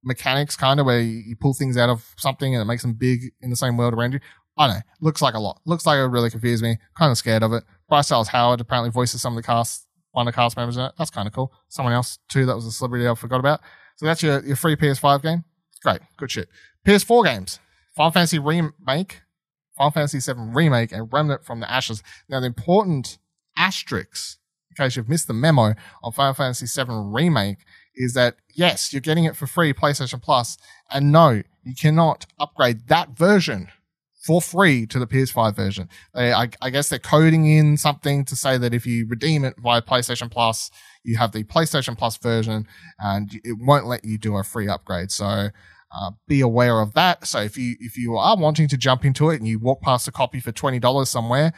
mechanics, 0.04 0.56
kind 0.56 0.80
of 0.80 0.86
where 0.86 1.00
you 1.02 1.36
pull 1.36 1.54
things 1.54 1.78
out 1.78 1.90
of 1.90 2.06
something 2.18 2.54
and 2.54 2.62
it 2.62 2.66
makes 2.66 2.84
them 2.84 2.94
big 2.94 3.22
in 3.42 3.50
the 3.50 3.56
same 3.56 3.78
world 3.78 3.94
around 3.94 4.14
you. 4.14 4.20
I 4.58 4.68
know. 4.68 4.80
Looks 5.02 5.22
like 5.22 5.36
a 5.36 5.40
lot. 5.40 5.62
Looks 5.66 5.86
like 5.86 5.98
it 5.98 6.04
really 6.04 6.30
confuse 6.30 6.62
me. 6.62 6.78
Kind 6.98 7.12
of 7.12 7.18
scared 7.18 7.44
of 7.44 7.54
it. 7.54 7.64
Bryce 7.88 8.10
Dallas 8.10 8.28
Howard 8.28 8.62
apparently 8.62 8.92
voices 8.92 9.22
some 9.22 9.34
of 9.34 9.42
the 9.42 9.46
cast, 9.46 9.88
one 10.12 10.28
of 10.28 10.34
the 10.34 10.36
cast 10.36 10.58
members 10.58 10.78
in 10.78 10.84
it. 10.84 10.94
That's 10.98 11.10
kind 11.10 11.28
of 11.28 11.34
cool. 11.34 11.54
Someone 11.70 11.94
else 11.94 12.20
too 12.30 12.46
that 12.46 12.56
was 12.56 12.66
a 12.66 12.72
celebrity 12.72 13.08
I 13.08 13.16
forgot 13.16 13.40
about. 13.40 13.62
So 13.96 14.06
that's 14.06 14.22
your, 14.22 14.44
your 14.46 14.56
free 14.56 14.76
PS5 14.76 15.22
game. 15.22 15.44
Great. 15.84 16.02
Good 16.18 16.32
shit. 16.32 16.50
PS4 16.86 17.26
games. 17.26 17.60
Final 18.00 18.12
Fantasy 18.14 18.40
Remake, 18.40 19.24
Final 19.78 19.92
Fantasy 19.92 20.20
VII 20.22 20.40
Remake, 20.54 20.94
and 20.94 21.12
Remnant 21.12 21.44
from 21.44 21.60
the 21.60 21.70
Ashes. 21.70 22.02
Now 22.30 22.40
the 22.40 22.46
important 22.46 23.18
asterisks, 23.58 24.38
in 24.72 24.82
case 24.82 24.96
you've 24.96 25.10
missed 25.10 25.28
the 25.28 25.34
memo 25.34 25.74
on 26.02 26.14
Final 26.14 26.34
Fantasy 26.34 26.66
VII 26.66 26.88
Remake, 26.90 27.58
is 27.96 28.14
that 28.14 28.38
yes, 28.56 28.94
you're 28.94 29.02
getting 29.02 29.26
it 29.26 29.36
for 29.36 29.48
free 29.48 29.74
PlayStation 29.74 30.22
Plus, 30.22 30.58
and 30.90 31.12
no, 31.12 31.44
you 31.66 31.76
cannot 31.76 32.26
upgrade 32.40 32.88
that 32.88 33.18
version 33.18 33.68
for 34.24 34.42
free 34.42 34.86
to 34.86 34.98
the 34.98 35.08
PS5 35.08 35.54
version. 35.54 35.90
They, 36.14 36.32
I, 36.32 36.48
I 36.62 36.70
guess 36.70 36.88
they're 36.88 37.00
coding 37.00 37.48
in 37.48 37.76
something 37.76 38.24
to 38.24 38.36
say 38.38 38.58
that 38.58 38.74
if 38.74 38.86
you 38.86 39.08
redeem 39.10 39.44
it 39.44 39.56
via 39.58 39.82
PlayStation 39.82 40.32
Plus, 40.32 40.72
you 41.04 41.18
have 41.18 41.34
the 41.34 41.44
PlayStation 41.44 41.98
Plus 41.98 42.16
version, 42.16 42.66
and 42.98 43.30
it 43.44 43.58
won't 43.60 43.88
let 43.88 44.06
you 44.06 44.18
do 44.18 44.38
a 44.38 44.44
free 44.46 44.70
upgrade. 44.70 45.12
So. 45.12 45.50
Uh, 45.92 46.12
be 46.28 46.42
aware 46.42 46.82
of 46.82 46.94
that. 46.94 47.26
So 47.26 47.40
if 47.40 47.58
you 47.58 47.76
if 47.80 47.98
you 47.98 48.16
are 48.16 48.38
wanting 48.38 48.68
to 48.68 48.78
jump 48.78 49.06
into 49.06 49.30
it 49.32 49.38
and 49.38 49.48
you 49.48 49.58
walk 49.60 49.82
past 49.82 50.08
a 50.08 50.12
copy 50.12 50.40
for 50.40 50.52
twenty 50.52 50.80
dollars 50.80 51.10
somewhere 51.10 51.52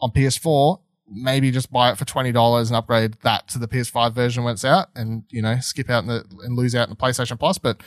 on 0.00 0.10
PS4, 0.10 0.78
maybe 1.08 1.50
just 1.50 1.72
buy 1.72 1.90
it 1.90 1.96
for 1.96 2.04
twenty 2.04 2.32
dollars 2.32 2.68
and 2.68 2.76
upgrade 2.76 3.14
that 3.22 3.48
to 3.48 3.58
the 3.58 3.68
PS5 3.68 4.12
version 4.12 4.44
when 4.44 4.52
it's 4.52 4.64
out, 4.64 4.88
and 4.94 5.24
you 5.30 5.40
know 5.40 5.58
skip 5.60 5.88
out 5.88 6.06
the, 6.06 6.24
and 6.44 6.56
lose 6.56 6.74
out 6.74 6.88
in 6.88 6.90
the 6.90 6.96
PlayStation 6.96 7.38
Plus. 7.38 7.56
But 7.56 7.82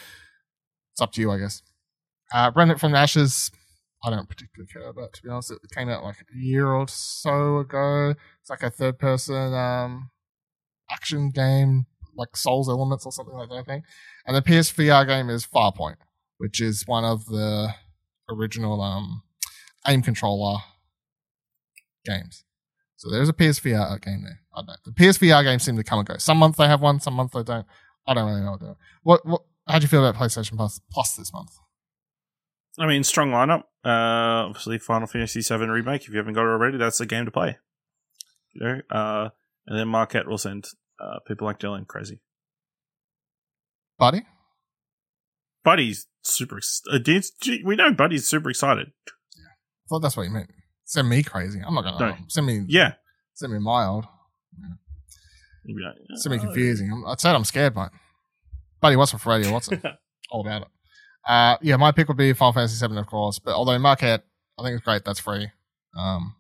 it's 0.94 1.02
up 1.02 1.12
to 1.14 1.22
you, 1.22 1.32
I 1.32 1.38
guess. 1.38 1.62
Uh, 2.34 2.52
Remnant 2.56 2.80
from 2.80 2.96
Ashes, 2.96 3.52
I 4.04 4.10
don't 4.10 4.30
particularly 4.30 4.72
care 4.72 4.90
about. 4.90 5.14
To 5.14 5.24
be 5.24 5.30
honest, 5.30 5.52
it 5.52 5.60
came 5.76 5.90
out 5.90 6.04
like 6.04 6.18
a 6.18 6.38
year 6.38 6.68
or 6.68 6.88
so 6.88 7.60
ago. 7.60 8.16
It's 8.42 8.50
like 8.50 8.64
a 8.64 8.70
third 8.70 8.98
person 8.98 9.54
um, 9.54 10.10
action 10.92 11.30
game, 11.30 11.86
like 12.20 12.38
Souls 12.38 12.70
Elements 12.70 13.06
or 13.06 13.12
something 13.12 13.36
like 13.36 13.50
that. 13.50 13.56
I 13.56 13.64
think. 13.64 13.86
And 14.26 14.36
the 14.36 14.42
PSVR 14.42 15.08
game 15.08 15.30
is 15.30 15.46
Farpoint, 15.46 15.98
which 16.38 16.62
is 16.62 16.84
one 16.86 17.04
of 17.04 17.26
the 17.26 17.74
original 18.30 18.82
um, 18.82 19.24
aim 19.88 20.02
controller 20.02 20.60
games. 22.06 22.44
So 22.98 23.10
there's 23.10 23.30
a 23.30 23.34
PSVR 23.34 24.02
game 24.02 24.24
there. 24.24 24.42
I 24.54 24.60
don't 24.60 24.68
know. 24.68 24.74
The 24.86 24.92
PSVR 24.92 25.44
games 25.44 25.64
seem 25.64 25.78
to 25.78 25.84
come 25.84 26.00
and 26.00 26.08
go. 26.08 26.18
Some 26.18 26.38
months 26.38 26.58
they 26.58 26.68
have 26.68 26.82
one, 26.82 27.00
some 27.00 27.14
months 27.14 27.34
they 27.34 27.44
don't. 27.44 27.66
I 28.06 28.14
don't 28.14 28.30
really 28.30 28.42
know 28.42 28.52
what. 28.52 28.78
What, 29.04 29.26
what, 29.26 29.42
how 29.68 29.80
do 29.80 29.84
you 29.84 29.88
feel 29.88 30.06
about 30.06 30.20
PlayStation 30.20 30.58
Plus, 30.58 30.82
Plus 30.92 31.16
this 31.16 31.32
month? 31.32 31.52
I 32.78 32.88
mean, 32.88 33.04
strong 33.04 33.32
lineup. 33.32 33.64
Uh, 33.86 34.48
obviously, 34.48 34.80
Final 34.80 35.08
Fantasy 35.08 35.42
VII 35.42 35.66
remake. 35.66 36.02
If 36.02 36.10
you 36.10 36.18
haven't 36.18 36.34
got 36.34 36.44
it 36.44 36.50
already, 36.50 36.78
that's 36.78 37.00
a 37.00 37.06
game 37.06 37.26
to 37.26 37.32
play. 37.32 37.58
You 38.54 38.66
know, 38.66 38.82
uh, 38.90 39.30
and 39.68 39.80
then 39.80 39.88
Maquette 39.88 40.28
will 40.28 40.38
send 40.38 40.66
uh, 41.02 41.20
people 41.28 41.46
like 41.48 41.60
Dylan 41.60 41.88
crazy. 41.88 42.20
Buddy? 43.98 44.26
Buddy's 45.64 46.08
super. 46.24 46.60
Uh, 46.92 47.00
we 47.66 47.76
know 47.76 47.92
Buddy's 47.94 48.28
super 48.28 48.50
excited. 48.50 48.92
I 49.08 49.42
thought 49.90 50.00
that's 50.00 50.16
what 50.16 50.24
you 50.24 50.30
meant. 50.32 50.50
Send 50.86 51.10
me 51.10 51.22
crazy. 51.24 51.62
I'm 51.66 51.74
not 51.76 51.84
gonna 51.84 52.00
No. 52.12 52.16
send 52.28 52.48
me. 52.48 52.66
Yeah. 52.68 52.94
Send 53.34 53.54
me 53.54 53.60
mild. 53.60 54.06
Be 55.66 55.76
Send 56.16 56.32
me 56.34 56.40
"Oh, 56.40 56.46
confusing. 56.46 56.92
I'm, 56.92 57.06
I 57.06 57.16
said 57.18 57.36
I'm 57.36 57.44
scared, 57.44 57.76
mate. 57.76 57.90
Buddy, 58.82 58.96
what's 58.96 59.12
for 59.12 59.30
radio? 59.30 59.52
What's 59.52 59.72
it? 59.72 59.82
all 60.32 60.42
about 60.42 60.64
it. 60.64 60.68
Uh, 61.28 61.58
yeah, 61.62 61.76
my 61.76 61.92
pick 61.92 62.08
would 62.08 62.18
be 62.18 62.34
Final 62.34 62.54
Fantasy 62.54 62.88
VII, 62.88 62.98
of 62.98 63.06
course. 63.06 63.38
But 63.40 63.54
although 63.54 63.78
Maquette, 63.78 64.22
I 64.58 64.64
think 64.64 64.76
it's 64.78 64.84
great. 64.86 65.04
That's 65.06 65.20
free. 65.20 65.50
Um, 65.96 66.36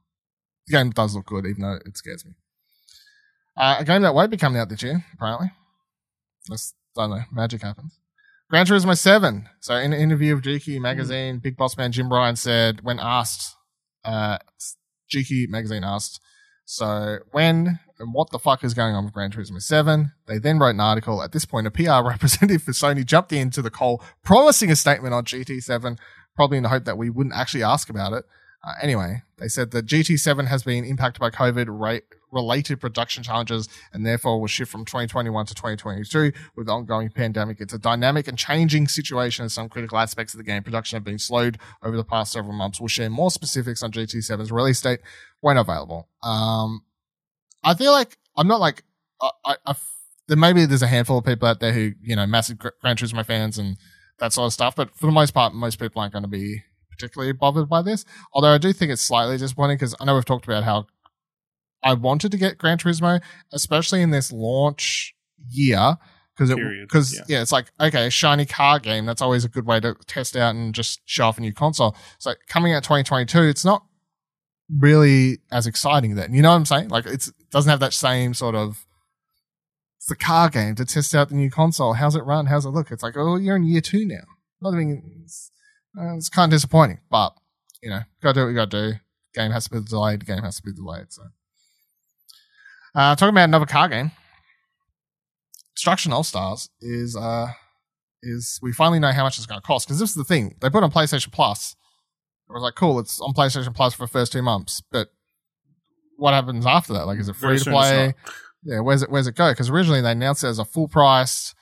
the 0.68 0.74
game 0.78 0.90
does 0.92 1.16
look 1.16 1.26
good, 1.28 1.46
even 1.46 1.62
though 1.62 1.78
it 1.86 1.96
scares 1.98 2.26
me. 2.26 2.32
Uh, 3.60 3.76
a 3.80 3.84
game 3.84 4.02
that 4.04 4.16
won't 4.16 4.32
be 4.32 4.38
coming 4.38 4.60
out 4.60 4.70
this 4.70 4.82
year, 4.82 5.06
apparently. 5.14 5.52
That's, 6.48 6.74
I 6.98 7.02
don't 7.02 7.10
know, 7.12 7.24
magic 7.32 7.62
happens. 7.62 8.00
Gran 8.50 8.66
Turismo 8.66 8.98
7. 8.98 9.48
So, 9.60 9.76
in 9.76 9.92
an 9.92 10.00
interview 10.00 10.36
with 10.36 10.46
GQ 10.46 10.80
magazine, 10.80 11.40
Big 11.40 11.58
Boss 11.58 11.78
Man 11.78 11.92
Jim 11.92 12.12
Ryan 12.12 12.38
said, 12.38 12.82
when 12.84 13.00
asked, 13.00 13.56
uh, 14.06 14.38
GQ 15.14 15.50
magazine 15.50 15.84
asked, 15.84 16.22
so 16.66 17.18
when 17.32 17.80
and 18.00 18.14
what 18.14 18.30
the 18.32 18.40
fuck 18.40 18.64
is 18.64 18.74
going 18.74 18.96
on 18.96 19.04
with 19.04 19.14
Gran 19.14 19.32
Turismo 19.32 19.62
7? 19.62 20.14
They 20.26 20.38
then 20.38 20.58
wrote 20.58 20.70
an 20.70 20.80
article. 20.80 21.22
At 21.22 21.34
this 21.34 21.44
point, 21.44 21.68
a 21.68 21.72
PR 21.72 22.02
representative 22.08 22.64
for 22.64 22.72
Sony 22.72 23.06
jumped 23.06 23.34
into 23.34 23.62
the 23.62 23.70
call, 23.70 24.02
promising 24.24 24.72
a 24.72 24.76
statement 24.76 25.14
on 25.14 25.26
GT7, 25.26 25.98
probably 26.36 26.58
in 26.58 26.64
the 26.64 26.70
hope 26.70 26.86
that 26.86 26.98
we 26.98 27.10
wouldn't 27.10 27.36
actually 27.36 27.64
ask 27.64 27.90
about 27.90 28.14
it. 28.14 28.24
Uh, 28.64 28.74
anyway, 28.82 29.24
they 29.38 29.48
said 29.48 29.72
that 29.72 29.86
GT7 29.86 30.48
has 30.48 30.64
been 30.64 30.86
impacted 30.86 31.20
by 31.20 31.30
COVID 31.30 31.68
rate 31.70 32.04
related 32.32 32.80
production 32.80 33.24
challenges 33.24 33.68
and 33.94 34.06
therefore 34.06 34.40
will 34.40 34.48
shift 34.48 34.72
from 34.72 34.86
2021 34.86 35.46
to 35.48 35.56
2022 35.56 36.32
with 36.56 36.68
the 36.68 36.74
ongoing 36.74 37.10
pandemic. 37.10 37.60
It's 37.60 37.74
a 37.74 37.80
dynamic 37.80 38.28
and 38.28 38.38
changing 38.38 38.88
situation 38.88 39.46
as 39.46 39.54
some 39.54 39.70
critical 39.70 39.98
aspects 39.98 40.34
of 40.34 40.38
the 40.38 40.44
game 40.44 40.64
production 40.64 40.98
have 40.98 41.04
been 41.04 41.20
slowed 41.20 41.58
over 41.84 41.98
the 41.98 42.04
past 42.04 42.32
several 42.32 42.54
months. 42.54 42.80
We'll 42.80 42.88
share 42.88 43.10
more 43.10 43.32
specifics 43.32 43.84
on 43.84 43.92
GT7's 43.92 44.52
release 44.52 44.82
date 44.82 45.00
when 45.42 45.58
available. 45.58 46.08
Um, 46.24 46.82
I 47.64 47.74
feel 47.74 47.92
like 47.92 48.18
I'm 48.38 48.48
not 48.48 48.60
like, 48.60 48.84
I, 49.22 49.76
there 50.28 50.38
maybe 50.38 50.66
there's 50.66 50.84
a 50.84 50.88
handful 50.88 51.18
of 51.18 51.26
people 51.26 51.48
out 51.48 51.60
there 51.60 51.74
who, 51.74 51.92
you 52.02 52.16
know, 52.16 52.26
massive 52.26 52.58
Gran 52.58 52.96
Turismo 52.96 53.26
fans 53.26 53.58
and 53.58 53.78
that 54.20 54.32
sort 54.32 54.46
of 54.46 54.54
stuff, 54.54 54.76
but 54.76 54.96
for 54.96 55.08
the 55.08 55.12
most 55.12 55.32
part, 55.32 55.54
most 55.54 55.80
people 55.80 56.02
aren't 56.02 56.14
going 56.14 56.24
to 56.24 56.30
be 56.30 56.64
particularly 56.90 57.34
bothered 57.34 57.68
by 57.68 57.82
this. 57.82 58.06
Although 58.34 58.54
I 58.54 58.58
do 58.58 58.72
think 58.74 58.92
it's 58.92 59.02
slightly 59.02 59.38
disappointing 59.38 59.78
because 59.78 59.96
I 60.00 60.06
know 60.06 60.16
we've 60.16 60.26
talked 60.26 60.46
about 60.46 60.64
how 60.64 60.88
I 61.84 61.94
wanted 61.94 62.32
to 62.32 62.38
get 62.38 62.58
Gran 62.58 62.78
Turismo, 62.78 63.22
especially 63.54 64.02
in 64.02 64.12
this 64.12 64.32
launch 64.32 65.16
year. 65.50 65.98
Because 66.36 66.52
it, 66.52 66.58
because 66.82 67.16
yeah. 67.16 67.22
yeah. 67.28 67.42
it's 67.42 67.52
like 67.52 67.72
okay, 67.82 68.08
a 68.08 68.10
shiny 68.10 68.46
car 68.46 68.80
game. 68.80 69.06
That's 69.06 69.22
always 69.22 69.44
a 69.44 69.50
good 69.50 69.66
way 69.66 69.82
to 69.82 69.96
test 70.08 70.38
out 70.38 70.56
and 70.56 70.74
just 70.74 71.02
show 71.06 71.26
off 71.26 71.38
a 71.38 71.42
new 71.42 71.54
console. 71.54 71.98
So 72.18 72.34
coming 72.48 72.74
out 72.74 72.84
2022, 72.84 73.42
it's 73.44 73.66
not 73.66 73.84
really 74.78 75.40
as 75.52 75.68
exciting 75.68 76.16
then. 76.16 76.34
You 76.34 76.42
know 76.42 76.50
what 76.50 76.56
I'm 76.56 76.66
saying? 76.66 76.90
Like 76.90 77.06
it's, 77.06 77.28
it 77.28 77.50
doesn't 77.52 77.70
have 77.70 77.82
that 77.82 77.94
same 77.94 78.34
sort 78.34 78.56
of 78.56 78.86
it's 79.98 80.08
the 80.08 80.16
car 80.16 80.50
game 80.50 80.76
to 80.76 80.86
test 80.86 81.14
out 81.14 81.28
the 81.28 81.36
new 81.36 81.50
console. 81.50 81.94
How's 81.94 82.16
it 82.16 82.24
run? 82.24 82.46
How's 82.46 82.66
it 82.66 82.70
look? 82.70 82.90
It's 82.90 83.04
like, 83.04 83.18
oh, 83.18 83.36
you're 83.36 83.58
in 83.58 83.66
year 83.66 83.82
two 83.82 84.06
now. 84.06 84.24
Not 84.62 84.74
even, 84.74 85.22
it's, 85.26 85.52
uh, 86.00 86.16
it's 86.16 86.30
kind 86.30 86.52
of 86.52 86.56
disappointing, 86.56 87.00
but 87.10 87.34
you 87.82 87.90
know, 87.90 88.02
gotta 88.22 88.34
do 88.34 88.42
what 88.44 88.50
you 88.50 88.56
gotta 88.56 88.92
do. 88.94 89.00
Game 89.34 89.52
has 89.52 89.66
to 89.66 89.72
be 89.72 89.82
delayed. 89.82 90.26
Game 90.26 90.42
has 90.42 90.58
to 90.58 90.64
be 90.64 90.74
delayed. 90.74 91.12
So, 91.12 91.24
uh, 92.96 93.16
talking 93.16 93.30
about 93.30 93.46
another 93.46 93.66
car 93.66 93.88
game, 93.90 94.12
Destruction 95.76 96.12
All 96.12 96.24
Stars 96.24 96.70
is 96.82 97.16
uh 97.16 97.48
is 98.22 98.60
we 98.62 98.74
finally 98.74 99.00
know 99.00 99.12
how 99.12 99.24
much 99.24 99.38
it's 99.38 99.46
going 99.46 99.62
to 99.62 99.66
cost 99.66 99.88
because 99.88 100.00
this 100.00 100.10
is 100.10 100.16
the 100.16 100.26
thing 100.26 100.56
they 100.62 100.70
put 100.70 100.84
on 100.84 100.92
PlayStation 100.92 101.32
Plus. 101.32 101.76
It 102.50 102.54
was 102.54 102.64
like 102.64 102.76
cool, 102.76 103.00
it's 103.00 103.22
on 103.22 103.34
PlayStation 103.34 103.74
Plus 103.74 103.94
for 103.94 104.04
the 104.04 104.12
first 104.12 104.32
two 104.34 104.42
months, 104.42 104.82
but 104.92 105.10
what 106.18 106.34
happens 106.34 106.66
after 106.66 106.94
that? 106.94 107.06
Like, 107.06 107.20
is 107.20 107.30
it 107.30 107.36
free 107.36 107.58
to 107.58 107.70
play? 107.72 108.14
Yeah, 108.64 108.82
where's 108.82 109.02
it 109.04 109.10
where's 109.10 109.28
it 109.28 109.36
go? 109.36 109.52
Because 109.52 109.70
originally 109.70 110.02
they 110.02 110.12
announced 110.12 110.44
it 110.44 110.48
as 110.48 110.60
a 110.60 110.66
full 110.66 110.88
price. 110.90 111.56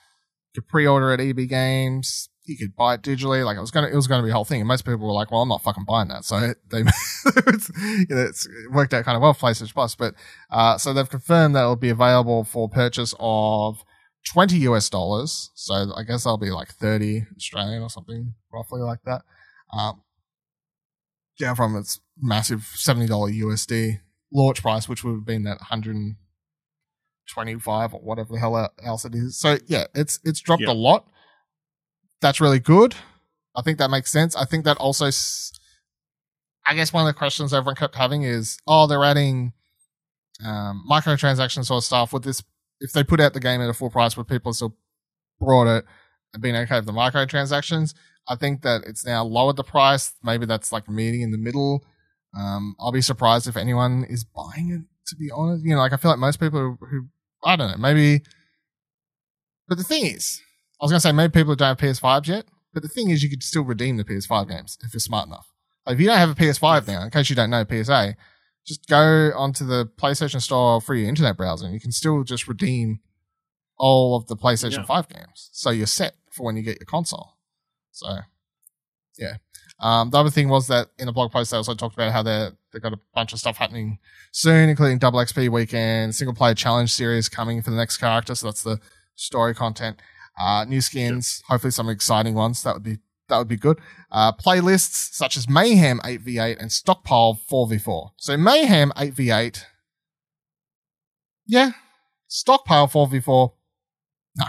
You 0.54 0.62
could 0.62 0.68
pre-order 0.68 1.12
at 1.12 1.20
EB 1.20 1.48
Games. 1.48 2.28
You 2.48 2.56
could 2.56 2.74
buy 2.74 2.94
it 2.94 3.02
digitally. 3.02 3.44
Like 3.44 3.56
it 3.56 3.60
was 3.60 3.70
gonna, 3.70 3.88
it 3.88 3.94
was 3.94 4.06
gonna 4.06 4.22
be 4.22 4.30
a 4.30 4.32
whole 4.32 4.44
thing. 4.44 4.60
And 4.60 4.68
most 4.68 4.84
people 4.84 5.06
were 5.06 5.12
like, 5.12 5.30
"Well, 5.30 5.42
I'm 5.42 5.48
not 5.48 5.62
fucking 5.62 5.84
buying 5.84 6.08
that." 6.08 6.24
So 6.24 6.40
they, 6.40 6.78
it's, 7.46 7.70
you 7.78 8.06
know, 8.08 8.22
it's 8.22 8.46
it 8.46 8.72
worked 8.72 8.94
out 8.94 9.04
kind 9.04 9.16
of 9.16 9.22
well 9.22 9.34
for 9.34 9.46
PlayStation 9.46 9.74
Plus. 9.74 9.94
But 9.94 10.14
uh, 10.50 10.78
so 10.78 10.92
they've 10.92 11.08
confirmed 11.08 11.54
that 11.54 11.60
it'll 11.60 11.76
be 11.76 11.90
available 11.90 12.44
for 12.44 12.68
purchase 12.68 13.14
of 13.20 13.84
20 14.32 14.56
US 14.58 14.90
dollars. 14.90 15.50
So 15.54 15.92
I 15.96 16.02
guess 16.02 16.24
that'll 16.24 16.38
be 16.38 16.50
like 16.50 16.68
30 16.68 17.26
Australian 17.36 17.82
or 17.82 17.90
something, 17.90 18.34
roughly 18.52 18.80
like 18.80 19.02
that. 19.04 19.22
Um, 19.72 20.02
down 21.38 21.56
from 21.56 21.76
its 21.76 22.00
massive 22.20 22.60
$70 22.60 23.08
USD 23.08 24.00
launch 24.32 24.62
price, 24.62 24.88
which 24.88 25.04
would 25.04 25.12
have 25.12 25.26
been 25.26 25.44
that 25.44 25.60
125 25.60 27.94
or 27.94 28.00
whatever 28.00 28.32
the 28.32 28.40
hell 28.40 28.72
else 28.82 29.04
it 29.04 29.14
is. 29.14 29.38
So 29.38 29.58
yeah, 29.66 29.84
it's 29.94 30.18
it's 30.24 30.40
dropped 30.40 30.62
yep. 30.62 30.70
a 30.70 30.74
lot. 30.74 31.06
That's 32.20 32.40
really 32.40 32.60
good. 32.60 32.94
I 33.56 33.62
think 33.62 33.78
that 33.78 33.90
makes 33.90 34.10
sense. 34.10 34.36
I 34.36 34.44
think 34.44 34.64
that 34.64 34.76
also, 34.76 35.10
I 36.66 36.74
guess 36.74 36.92
one 36.92 37.06
of 37.06 37.12
the 37.12 37.18
questions 37.18 37.52
everyone 37.52 37.76
kept 37.76 37.94
having 37.94 38.22
is, 38.22 38.58
oh, 38.66 38.86
they're 38.86 39.04
adding 39.04 39.52
um, 40.44 40.84
microtransactions 40.88 41.66
sort 41.66 41.78
of 41.78 41.84
stuff. 41.84 42.12
With 42.12 42.24
this, 42.24 42.42
if 42.80 42.92
they 42.92 43.02
put 43.02 43.20
out 43.20 43.34
the 43.34 43.40
game 43.40 43.60
at 43.60 43.70
a 43.70 43.74
full 43.74 43.90
price, 43.90 44.16
would 44.16 44.28
people 44.28 44.52
still 44.52 44.76
brought 45.40 45.66
it 45.66 45.84
and 46.32 46.42
been 46.42 46.56
okay 46.56 46.76
with 46.76 46.86
the 46.86 46.92
microtransactions? 46.92 47.94
I 48.28 48.36
think 48.36 48.62
that 48.62 48.82
it's 48.86 49.06
now 49.06 49.24
lowered 49.24 49.56
the 49.56 49.64
price. 49.64 50.12
Maybe 50.22 50.46
that's 50.46 50.70
like 50.72 50.88
meeting 50.88 51.22
in 51.22 51.30
the 51.30 51.38
middle. 51.38 51.84
Um, 52.38 52.76
I'll 52.78 52.92
be 52.92 53.00
surprised 53.00 53.48
if 53.48 53.56
anyone 53.56 54.04
is 54.08 54.24
buying 54.24 54.70
it. 54.70 54.82
To 55.08 55.16
be 55.16 55.30
honest, 55.34 55.64
you 55.64 55.74
know, 55.74 55.80
like 55.80 55.94
I 55.94 55.96
feel 55.96 56.10
like 56.10 56.20
most 56.20 56.38
people 56.38 56.60
who, 56.60 56.86
who 56.86 57.08
I 57.42 57.56
don't 57.56 57.70
know, 57.70 57.78
maybe. 57.78 58.22
But 59.66 59.78
the 59.78 59.84
thing 59.84 60.04
is, 60.04 60.42
I 60.80 60.84
was 60.84 60.90
gonna 60.90 61.00
say 61.00 61.12
maybe 61.12 61.32
people 61.32 61.52
who 61.52 61.56
don't 61.56 61.68
have 61.68 61.78
PS5s 61.78 62.26
yet. 62.26 62.44
But 62.72 62.82
the 62.82 62.88
thing 62.88 63.10
is, 63.10 63.22
you 63.22 63.30
could 63.30 63.42
still 63.42 63.64
redeem 63.64 63.96
the 63.96 64.04
PS5 64.04 64.48
games 64.48 64.78
if 64.84 64.92
you're 64.92 65.00
smart 65.00 65.26
enough. 65.26 65.50
Like 65.86 65.94
if 65.94 66.00
you 66.00 66.06
don't 66.06 66.18
have 66.18 66.30
a 66.30 66.34
PS5 66.34 66.86
now, 66.86 67.02
in 67.02 67.10
case 67.10 67.30
you 67.30 67.36
don't 67.36 67.50
know 67.50 67.64
PSA, 67.64 68.14
just 68.66 68.86
go 68.88 69.32
onto 69.34 69.64
the 69.64 69.86
PlayStation 69.86 70.40
Store 70.42 70.80
through 70.80 70.98
your 70.98 71.08
internet 71.08 71.36
browser, 71.36 71.64
and 71.64 71.74
you 71.74 71.80
can 71.80 71.92
still 71.92 72.22
just 72.24 72.46
redeem 72.46 73.00
all 73.78 74.16
of 74.16 74.26
the 74.26 74.36
PlayStation 74.36 74.78
yeah. 74.78 74.84
5 74.84 75.08
games. 75.08 75.48
So 75.52 75.70
you're 75.70 75.86
set 75.86 76.14
for 76.30 76.44
when 76.44 76.56
you 76.56 76.62
get 76.62 76.78
your 76.78 76.86
console. 76.86 77.34
So, 77.90 78.18
yeah. 79.16 79.36
Um, 79.80 80.10
the 80.10 80.18
other 80.18 80.30
thing 80.30 80.48
was 80.48 80.66
that 80.68 80.88
in 80.98 81.06
the 81.06 81.12
blog 81.12 81.32
post, 81.32 81.50
they 81.50 81.56
also 81.56 81.74
talked 81.74 81.94
about 81.94 82.12
how 82.12 82.22
they 82.22 82.50
they've 82.72 82.82
got 82.82 82.92
a 82.92 83.00
bunch 83.14 83.32
of 83.32 83.38
stuff 83.38 83.56
happening 83.56 83.98
soon, 84.32 84.68
including 84.68 84.98
Double 84.98 85.20
XP 85.20 85.48
Weekend, 85.48 86.14
single 86.14 86.34
player 86.34 86.54
challenge 86.54 86.92
series 86.92 87.28
coming 87.28 87.62
for 87.62 87.70
the 87.70 87.76
next 87.76 87.96
character. 87.96 88.34
So 88.34 88.48
that's 88.48 88.62
the 88.62 88.80
story 89.14 89.54
content. 89.54 90.00
Uh, 90.38 90.64
new 90.64 90.80
skins, 90.80 91.42
hopefully 91.48 91.70
some 91.70 91.88
exciting 91.88 92.34
ones. 92.34 92.62
That 92.62 92.74
would 92.74 92.82
be 92.82 92.98
that 93.28 93.38
would 93.38 93.48
be 93.48 93.56
good. 93.56 93.78
Uh, 94.10 94.32
playlists 94.32 95.12
such 95.12 95.36
as 95.36 95.48
Mayhem 95.48 95.98
8v8 96.00 96.56
and 96.58 96.72
Stockpile 96.72 97.38
4v4. 97.50 98.10
So 98.16 98.36
Mayhem 98.36 98.90
8v8, 98.96 99.62
yeah. 101.46 101.72
Stockpile 102.26 102.88
4v4, 102.88 103.52
no. 104.36 104.44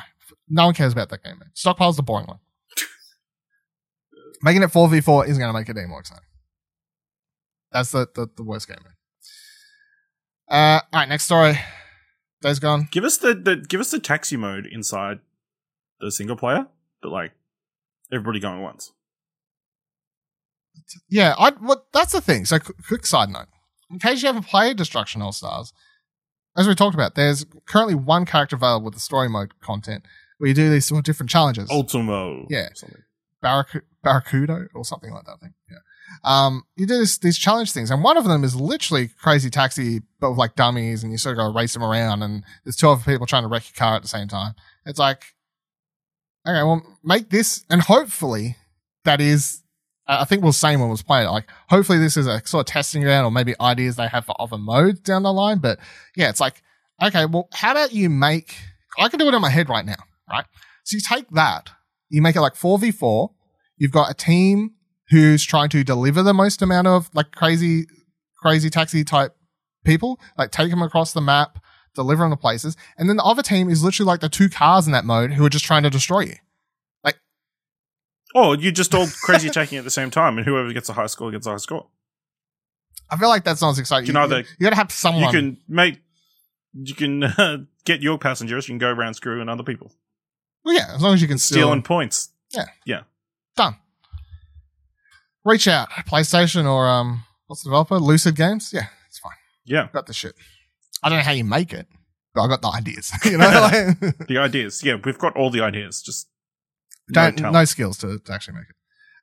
No 0.49 0.65
one 0.65 0.73
cares 0.73 0.93
about 0.93 1.09
that 1.09 1.23
game, 1.23 1.39
man. 1.39 1.49
Stockpile's 1.53 1.97
the 1.97 2.03
boring 2.03 2.27
one. 2.27 2.39
Making 4.41 4.63
it 4.63 4.69
4v4 4.69 5.27
isn't 5.27 5.39
going 5.39 5.53
to 5.53 5.59
make 5.59 5.69
it 5.69 5.77
any 5.77 5.87
more 5.87 5.99
exciting. 5.99 6.23
That's 7.71 7.91
the, 7.91 8.07
the, 8.15 8.29
the 8.35 8.43
worst 8.43 8.67
game. 8.67 8.77
Uh, 10.49 10.81
all 10.91 10.99
right, 10.99 11.09
next 11.09 11.25
story. 11.25 11.59
Days 12.41 12.59
gone. 12.59 12.87
Give 12.91 13.03
us 13.03 13.17
the, 13.17 13.33
the 13.35 13.57
give 13.57 13.81
us 13.81 13.91
the 13.91 13.99
taxi 13.99 14.37
mode 14.37 14.65
inside 14.65 15.19
the 15.99 16.11
single 16.11 16.35
player, 16.35 16.67
but 17.01 17.09
like 17.09 17.31
everybody 18.11 18.39
going 18.39 18.61
once. 18.61 18.91
Yeah, 21.09 21.35
I 21.37 21.51
what 21.51 21.87
that's 21.93 22.13
the 22.13 22.21
thing. 22.21 22.45
So, 22.45 22.57
quick 22.87 23.05
side 23.05 23.29
note: 23.29 23.47
in 23.91 23.99
case 23.99 24.21
you 24.21 24.27
haven't 24.27 24.43
played 24.43 24.77
Destruction 24.77 25.21
All 25.21 25.31
Stars, 25.31 25.73
as 26.57 26.67
we 26.67 26.75
talked 26.75 26.95
about, 26.95 27.15
there's 27.15 27.45
currently 27.67 27.95
one 27.95 28.25
character 28.25 28.55
available 28.55 28.85
with 28.85 28.93
the 28.93 28.99
story 28.99 29.29
mode 29.29 29.59
content 29.61 30.05
where 30.37 30.47
you 30.47 30.53
do 30.53 30.69
these 30.69 30.85
sort 30.85 30.99
of 30.99 31.05
different 31.05 31.29
challenges. 31.29 31.69
Ultimo, 31.69 32.45
yeah, 32.49 32.69
something. 32.73 33.01
Barrac- 33.43 33.83
Barracuda 34.03 34.67
or 34.73 34.83
something 34.83 35.11
like 35.11 35.25
that. 35.25 35.33
I 35.33 35.37
think. 35.37 35.53
Yeah. 35.69 35.77
Um, 36.23 36.63
you 36.75 36.87
do 36.87 36.97
this, 36.97 37.17
these 37.17 37.37
challenge 37.37 37.71
things, 37.71 37.91
and 37.91 38.03
one 38.03 38.17
of 38.17 38.25
them 38.25 38.43
is 38.43 38.55
literally 38.55 39.09
Crazy 39.21 39.49
Taxi, 39.49 40.01
but 40.19 40.31
with 40.31 40.39
like 40.39 40.55
dummies, 40.55 41.03
and 41.03 41.11
you 41.11 41.17
sort 41.17 41.37
of 41.37 41.45
to 41.45 41.55
race 41.55 41.73
them 41.73 41.83
around, 41.83 42.23
and 42.23 42.43
there's 42.63 42.75
two 42.75 42.89
other 42.89 43.03
people 43.03 43.27
trying 43.27 43.43
to 43.43 43.47
wreck 43.47 43.63
your 43.69 43.77
car 43.77 43.95
at 43.95 44.01
the 44.01 44.07
same 44.07 44.27
time. 44.27 44.55
It's 44.85 44.99
like, 44.99 45.23
okay, 46.47 46.63
well, 46.63 46.81
make 47.03 47.29
this, 47.29 47.65
and 47.69 47.81
hopefully 47.81 48.57
that 49.05 49.21
is. 49.21 49.63
I 50.11 50.25
think 50.25 50.41
we'll 50.41 50.53
say 50.53 50.75
when 50.75 50.85
we 50.85 50.91
was 50.91 51.03
playing 51.03 51.27
it. 51.27 51.31
Like, 51.31 51.47
hopefully 51.69 51.99
this 51.99 52.17
is 52.17 52.25
a 52.25 52.41
sort 52.43 52.67
of 52.67 52.73
testing 52.73 53.03
ground, 53.03 53.27
or 53.27 53.31
maybe 53.31 53.53
ideas 53.61 53.95
they 53.95 54.07
have 54.07 54.25
for 54.25 54.35
other 54.39 54.57
modes 54.57 55.01
down 55.01 55.21
the 55.21 55.31
line. 55.31 55.59
But 55.59 55.77
yeah, 56.15 56.29
it's 56.29 56.39
like, 56.39 56.63
okay, 57.03 57.27
well, 57.27 57.47
how 57.53 57.71
about 57.71 57.93
you 57.93 58.09
make? 58.09 58.55
I 58.97 59.07
can 59.09 59.19
do 59.19 59.27
it 59.27 59.35
in 59.35 59.41
my 59.41 59.51
head 59.51 59.69
right 59.69 59.85
now, 59.85 60.01
right? 60.27 60.45
So 60.83 60.95
you 60.95 61.01
take 61.07 61.29
that 61.29 61.69
you 62.09 62.21
make 62.21 62.35
it 62.35 62.41
like 62.41 62.55
4v4. 62.55 63.29
You've 63.77 63.91
got 63.91 64.11
a 64.11 64.13
team 64.13 64.71
who's 65.09 65.45
trying 65.45 65.69
to 65.69 65.83
deliver 65.83 66.21
the 66.21 66.33
most 66.33 66.61
amount 66.61 66.87
of 66.87 67.09
like 67.13 67.31
crazy, 67.31 67.85
crazy 68.37 68.69
taxi 68.69 69.03
type 69.03 69.35
people, 69.85 70.19
like 70.37 70.51
take 70.51 70.69
them 70.69 70.81
across 70.81 71.13
the 71.13 71.21
map, 71.21 71.59
deliver 71.95 72.23
them 72.23 72.31
to 72.31 72.37
places. 72.37 72.75
And 72.97 73.09
then 73.09 73.17
the 73.17 73.23
other 73.23 73.41
team 73.41 73.69
is 73.69 73.83
literally 73.83 74.07
like 74.07 74.19
the 74.21 74.29
two 74.29 74.49
cars 74.49 74.85
in 74.85 74.93
that 74.93 75.05
mode 75.05 75.33
who 75.33 75.45
are 75.45 75.49
just 75.49 75.65
trying 75.65 75.83
to 75.83 75.89
destroy 75.89 76.21
you. 76.21 76.35
Like, 77.03 77.15
oh, 78.35 78.53
you're 78.53 78.71
just 78.71 78.93
all 78.95 79.07
crazy 79.23 79.47
attacking 79.47 79.77
at 79.77 79.83
the 79.83 79.89
same 79.91 80.11
time, 80.11 80.37
and 80.37 80.45
whoever 80.45 80.71
gets 80.73 80.89
a 80.89 80.93
high 80.93 81.07
score 81.07 81.31
gets 81.31 81.47
a 81.47 81.51
high 81.51 81.57
score. 81.57 81.87
I 83.09 83.17
feel 83.17 83.29
like 83.29 83.43
that's 83.43 83.61
not 83.61 83.71
as 83.71 83.79
exciting. 83.79 84.07
You 84.07 84.13
can 84.13 84.21
either- 84.23 84.39
you 84.59 84.63
got 84.63 84.69
to 84.71 84.75
have 84.75 84.91
someone. 84.91 85.23
You 85.23 85.29
can 85.31 85.57
make, 85.67 85.99
you 86.73 86.93
can 86.93 87.23
uh, 87.23 87.57
get 87.85 88.01
your 88.01 88.17
passengers. 88.19 88.67
You 88.67 88.73
can 88.73 88.79
go 88.79 88.89
around 88.91 89.15
screwing 89.15 89.49
other 89.49 89.63
people, 89.63 89.91
well, 90.63 90.75
yeah, 90.75 90.93
as 90.93 91.01
long 91.01 91.13
as 91.13 91.21
you 91.21 91.27
can 91.27 91.37
steal. 91.39 91.57
stealing 91.57 91.81
points. 91.81 92.29
Yeah, 92.53 92.65
yeah, 92.85 93.01
done. 93.55 93.75
Reach 95.45 95.67
out, 95.67 95.89
PlayStation 96.07 96.69
or 96.69 96.87
um, 96.87 97.23
what's 97.47 97.63
the 97.63 97.69
developer? 97.69 97.97
Lucid 97.97 98.35
Games. 98.35 98.71
Yeah, 98.73 98.87
it's 99.07 99.19
fine. 99.19 99.31
Yeah, 99.65 99.87
Got 99.93 100.05
the 100.07 100.13
shit. 100.13 100.35
I 101.03 101.09
don't 101.09 101.19
know 101.19 101.23
how 101.23 101.31
you 101.31 101.43
make 101.43 101.73
it, 101.73 101.87
but 102.33 102.41
I 102.41 102.47
got 102.47 102.61
the 102.61 102.69
ideas. 102.69 103.11
you 103.25 103.37
know, 103.37 103.49
like, 103.49 103.99
the 104.27 104.37
ideas. 104.37 104.83
Yeah, 104.83 104.95
we've 105.03 105.17
got 105.17 105.35
all 105.35 105.49
the 105.49 105.61
ideas. 105.61 106.01
Just 106.01 106.27
don't 107.11 107.39
no 107.39 107.51
no, 107.51 107.65
skills 107.65 107.97
to, 107.99 108.19
to 108.19 108.33
actually 108.33 108.55
make 108.55 108.69
it. 108.69 108.75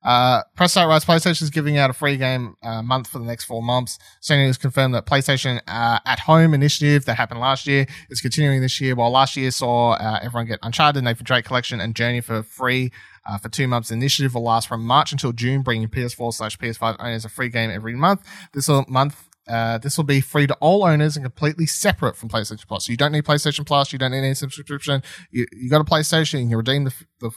Uh, 0.07 0.43
Press 0.55 0.71
Start 0.71 0.89
writes 0.89 1.05
PlayStation 1.05 1.43
is 1.43 1.51
giving 1.51 1.79
out 1.79 1.91
a 1.91 1.93
free 1.93 2.17
game 2.17 2.55
uh, 2.63 2.81
month 2.81 3.09
for 3.09 3.19
the 3.19 3.25
next 3.25 3.45
four 3.45 3.61
months. 3.61 3.99
Sony 4.23 4.47
has 4.47 4.57
confirmed 4.57 4.95
that 4.95 5.05
PlayStation 5.05 5.61
uh, 5.67 5.99
at 6.07 6.21
Home 6.21 6.55
initiative 6.55 7.07
that 7.07 7.17
happened 7.17 7.41
last 7.41 7.67
year 7.67 7.87
is 8.09 8.21
continuing 8.21 8.61
this 8.61 8.81
year. 8.81 8.95
While 8.95 9.11
last 9.11 9.37
year 9.37 9.51
saw 9.51 9.95
uh, 9.95 10.21
everyone 10.23 10.47
get 10.47 10.61
Uncharted, 10.63 11.03
Nathan 11.03 11.25
Drake 11.25 11.45
Collection, 11.45 11.81
and 11.81 11.97
Journey 11.97 12.21
for 12.21 12.45
free 12.45 12.93
uh, 13.29 13.39
for 13.39 13.49
two 13.49 13.67
months. 13.67 13.89
The 13.89 13.97
initiative 13.97 14.35
will 14.35 14.45
last 14.45 14.69
from 14.69 14.85
March 14.85 15.11
until 15.11 15.33
June, 15.33 15.63
bringing 15.63 15.89
PS4 15.89 16.33
slash 16.33 16.57
PS5 16.57 16.97
owners 17.01 17.25
a 17.25 17.29
free 17.29 17.49
game 17.49 17.71
every 17.71 17.97
month. 17.97 18.23
This 18.53 18.69
month. 18.89 19.26
Uh, 19.49 19.79
this 19.79 19.97
will 19.97 20.05
be 20.05 20.21
free 20.21 20.47
to 20.47 20.55
all 20.55 20.85
owners 20.85 21.17
and 21.17 21.25
completely 21.25 21.67
separate 21.67 22.17
from 22.17 22.29
PlayStation 22.29 22.67
Plus. 22.67 22.87
So 22.87 22.91
you 22.91 22.97
don't 22.97 23.13
need 23.13 23.25
PlayStation 23.25 23.65
Plus. 23.65 23.93
You 23.93 23.99
don't 23.99 24.11
need 24.11 24.19
any 24.19 24.35
subscription. 24.35 25.03
You, 25.31 25.47
you 25.53 25.71
got 25.71 25.81
a 25.81 25.85
PlayStation. 25.85 26.43
You 26.43 26.49
can 26.49 26.57
redeem 26.57 26.85
the, 26.85 26.95
the 27.21 27.31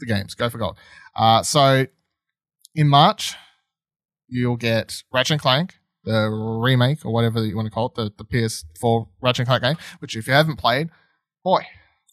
the 0.00 0.06
games. 0.06 0.34
Go 0.34 0.48
for 0.48 0.58
gold. 0.58 0.78
Uh, 1.14 1.42
so 1.42 1.86
in 2.74 2.88
March, 2.88 3.34
you'll 4.28 4.56
get 4.56 5.02
Ratchet 5.12 5.32
and 5.32 5.40
Clank, 5.40 5.74
the 6.04 6.28
remake 6.30 7.04
or 7.04 7.12
whatever 7.12 7.44
you 7.44 7.54
want 7.54 7.66
to 7.66 7.70
call 7.70 7.86
it, 7.86 7.94
the, 7.94 8.12
the 8.16 8.24
PS4 8.24 9.06
Ratchet 9.20 9.40
and 9.40 9.48
Clank 9.48 9.62
game. 9.62 9.86
Which 10.00 10.16
if 10.16 10.26
you 10.26 10.32
haven't 10.32 10.56
played, 10.56 10.90
boy, 11.44 11.62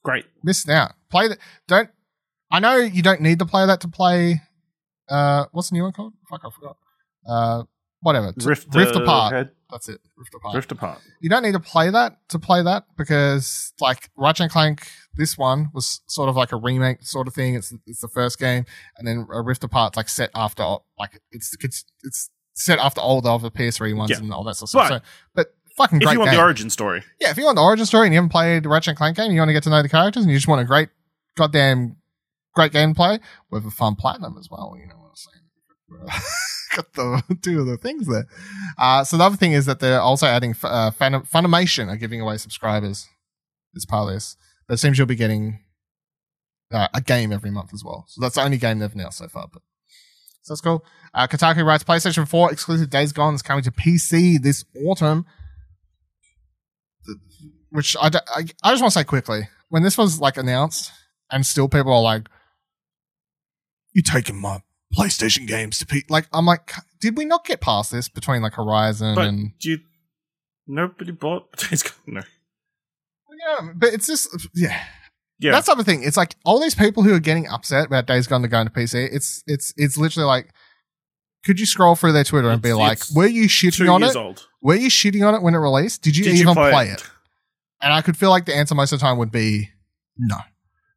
great. 0.03 0.25
missing 0.43 0.73
out. 0.73 0.93
Play 1.09 1.29
that. 1.29 1.39
Don't. 1.67 1.89
I 2.51 2.59
know 2.59 2.77
you 2.77 3.01
don't 3.01 3.21
need 3.21 3.39
to 3.39 3.45
play 3.45 3.65
that 3.65 3.81
to 3.81 3.87
play. 3.87 4.41
Uh, 5.09 5.45
what's 5.51 5.69
the 5.69 5.75
new 5.75 5.83
one 5.83 5.93
called? 5.93 6.13
Fuck, 6.29 6.41
I 6.45 6.49
forgot. 6.49 6.77
Uh, 7.27 7.63
whatever. 8.01 8.33
Rift, 8.43 8.73
Rift 8.73 8.95
uh, 8.95 9.01
Apart. 9.03 9.33
Head, 9.33 9.51
That's 9.71 9.89
it. 9.89 9.99
Rift 10.15 10.33
Apart 10.35 10.55
Rift 10.55 10.71
apart. 10.71 10.99
you 11.21 11.29
don't 11.29 11.43
need 11.43 11.51
to 11.53 11.59
play 11.59 11.89
that 11.89 12.17
to 12.29 12.39
play 12.39 12.61
that 12.63 12.85
because 12.97 13.73
like 13.79 14.09
Ratchet 14.15 14.43
and 14.43 14.51
Clank, 14.51 14.87
this 15.15 15.37
one 15.37 15.69
was 15.73 16.01
sort 16.07 16.29
of 16.29 16.35
like 16.35 16.51
a 16.51 16.55
remake 16.57 17.03
sort 17.03 17.27
of 17.27 17.33
thing. 17.33 17.55
It's 17.55 17.73
it's 17.85 18.01
the 18.01 18.07
first 18.07 18.39
game, 18.39 18.65
and 18.97 19.07
then 19.07 19.27
a 19.31 19.41
Rift 19.41 19.63
Apart 19.63 19.95
like 19.97 20.09
set 20.09 20.29
after 20.35 20.63
like 20.99 21.19
it's 21.31 21.55
it's 21.61 21.85
it's 22.03 22.29
set 22.53 22.79
after 22.79 23.01
all 23.01 23.21
the 23.21 23.31
other 23.33 23.49
PS3 23.49 23.95
ones 23.95 24.09
Yeah. 24.11 24.17
and 24.17 24.33
all 24.33 24.43
that 24.45 24.55
sort 24.55 24.63
of 24.63 24.69
stuff. 24.69 24.89
But 24.89 25.01
So, 25.01 25.01
but 25.35 25.47
fucking 25.77 26.01
If 26.01 26.11
you 26.11 26.19
want 26.19 26.31
game. 26.31 26.37
the 26.37 26.43
origin 26.43 26.69
story, 26.71 27.03
yeah, 27.21 27.29
if 27.29 27.37
you 27.37 27.45
want 27.45 27.55
the 27.57 27.61
origin 27.61 27.85
story 27.85 28.07
and 28.07 28.13
you 28.13 28.17
haven't 28.17 28.29
played 28.31 28.63
the 28.63 28.69
Ratchet 28.69 28.89
and 28.91 28.97
Clank 28.97 29.17
game, 29.17 29.31
you 29.31 29.39
want 29.39 29.49
to 29.49 29.53
get 29.53 29.63
to 29.63 29.69
know 29.69 29.81
the 29.83 29.89
characters, 29.89 30.23
and 30.23 30.31
you 30.31 30.37
just 30.37 30.47
want 30.47 30.61
a 30.61 30.65
great 30.65 30.89
goddamn 31.35 31.97
great 32.55 32.71
gameplay 32.71 33.19
with 33.51 33.63
a 33.65 33.69
fun 33.69 33.93
platinum 33.95 34.35
as 34.39 34.49
well. 34.49 34.75
You 34.79 34.87
know 34.87 34.95
what 34.97 35.09
I'm 35.09 35.15
saying? 35.15 35.43
Got 36.75 36.93
the 36.93 37.37
two 37.41 37.59
of 37.59 37.67
the 37.67 37.77
things 37.77 38.07
there. 38.07 38.27
Uh, 38.77 39.03
so 39.03 39.17
the 39.17 39.23
other 39.23 39.37
thing 39.37 39.53
is 39.53 39.65
that 39.65 39.79
they're 39.79 40.01
also 40.01 40.27
adding 40.27 40.51
uh, 40.63 40.91
Funimation 40.91 41.89
are 41.89 41.97
giving 41.97 42.21
away 42.21 42.37
subscribers 42.37 43.07
as 43.75 43.85
part 43.85 44.09
of 44.09 44.13
this. 44.13 44.35
But 44.67 44.75
it 44.75 44.77
seems 44.77 44.97
you'll 44.97 45.07
be 45.07 45.15
getting 45.15 45.59
uh, 46.71 46.87
a 46.93 47.01
game 47.01 47.31
every 47.31 47.51
month 47.51 47.73
as 47.73 47.83
well. 47.83 48.05
So 48.07 48.21
that's 48.21 48.35
the 48.35 48.43
only 48.43 48.57
game 48.57 48.79
they've 48.79 48.93
announced 48.93 49.19
so 49.19 49.27
far. 49.27 49.47
But 49.51 49.61
so 50.41 50.53
that's 50.53 50.61
cool. 50.61 50.85
Uh, 51.13 51.27
Kotaku 51.27 51.65
writes 51.65 51.83
PlayStation 51.83 52.27
4 52.27 52.51
exclusive 52.51 52.89
Days 52.89 53.11
Gone 53.11 53.33
is 53.33 53.41
coming 53.41 53.63
to 53.63 53.71
PC 53.71 54.41
this 54.41 54.65
autumn. 54.85 55.25
Which 57.69 57.95
I 58.01 58.07
I 58.63 58.71
just 58.71 58.81
want 58.81 58.93
to 58.93 58.99
say 58.99 59.03
quickly 59.03 59.49
when 59.69 59.83
this 59.83 59.97
was 59.97 60.21
like 60.21 60.37
announced, 60.37 60.91
and 61.29 61.45
still 61.45 61.67
people 61.67 61.91
are 61.93 62.01
like, 62.01 62.27
"You 63.93 64.01
taking 64.01 64.39
my 64.39 64.61
PlayStation 64.95 65.47
games 65.47 65.79
to 65.79 65.85
P?" 65.85 66.03
Like 66.09 66.27
I'm 66.33 66.45
like, 66.45 66.71
did 66.99 67.17
we 67.17 67.25
not 67.25 67.45
get 67.45 67.61
past 67.61 67.91
this 67.91 68.09
between 68.09 68.41
like 68.41 68.53
Horizon 68.53 69.15
but 69.15 69.27
and 69.27 69.57
do 69.59 69.71
you? 69.71 69.79
Nobody 70.67 71.11
bought. 71.11 71.55
Days 71.69 71.83
Gone? 71.83 71.93
No. 72.07 72.21
yeah? 73.31 73.69
But 73.75 73.93
it's 73.93 74.07
just 74.07 74.27
yeah. 74.53 74.83
Yeah. 75.39 75.51
That's 75.51 75.67
the 75.67 75.73
other 75.73 75.83
thing. 75.83 76.03
It's 76.03 76.17
like 76.17 76.35
all 76.45 76.59
these 76.59 76.75
people 76.75 77.03
who 77.03 77.13
are 77.13 77.19
getting 77.19 77.47
upset 77.47 77.87
about 77.87 78.07
Days 78.07 78.27
Gone 78.27 78.41
to 78.41 78.47
go 78.47 78.59
into 78.59 78.73
PC. 78.73 79.07
It's 79.11 79.43
it's 79.45 79.73
it's 79.77 79.97
literally 79.97 80.25
like, 80.25 80.49
could 81.45 81.59
you 81.59 81.65
scroll 81.65 81.95
through 81.95 82.13
their 82.13 82.23
Twitter 82.23 82.49
and 82.49 82.61
be 82.61 82.73
like, 82.73 82.99
were 83.15 83.27
you 83.27 83.47
shitting 83.47 83.91
on 83.91 84.03
it? 84.03 84.15
old. 84.15 84.47
Were 84.61 84.75
you 84.75 84.89
shitting 84.89 85.25
on 85.25 85.35
it 85.35 85.41
when 85.41 85.53
it 85.53 85.59
released? 85.59 86.01
Did 86.01 86.17
you 86.17 86.23
Did 86.23 86.35
even 86.35 86.47
you 86.49 86.53
play, 86.55 86.71
play, 86.71 86.89
it? 86.89 87.03
And 87.81 87.93
I 87.93 88.01
could 88.01 88.17
feel 88.17 88.31
like 88.31 88.45
the 88.45 88.55
answer 88.55 88.73
most 88.73 88.91
of 88.91 88.99
the 88.99 89.05
time 89.05 89.19
would 89.19 89.31
be 89.31 89.69
no, 90.17 90.37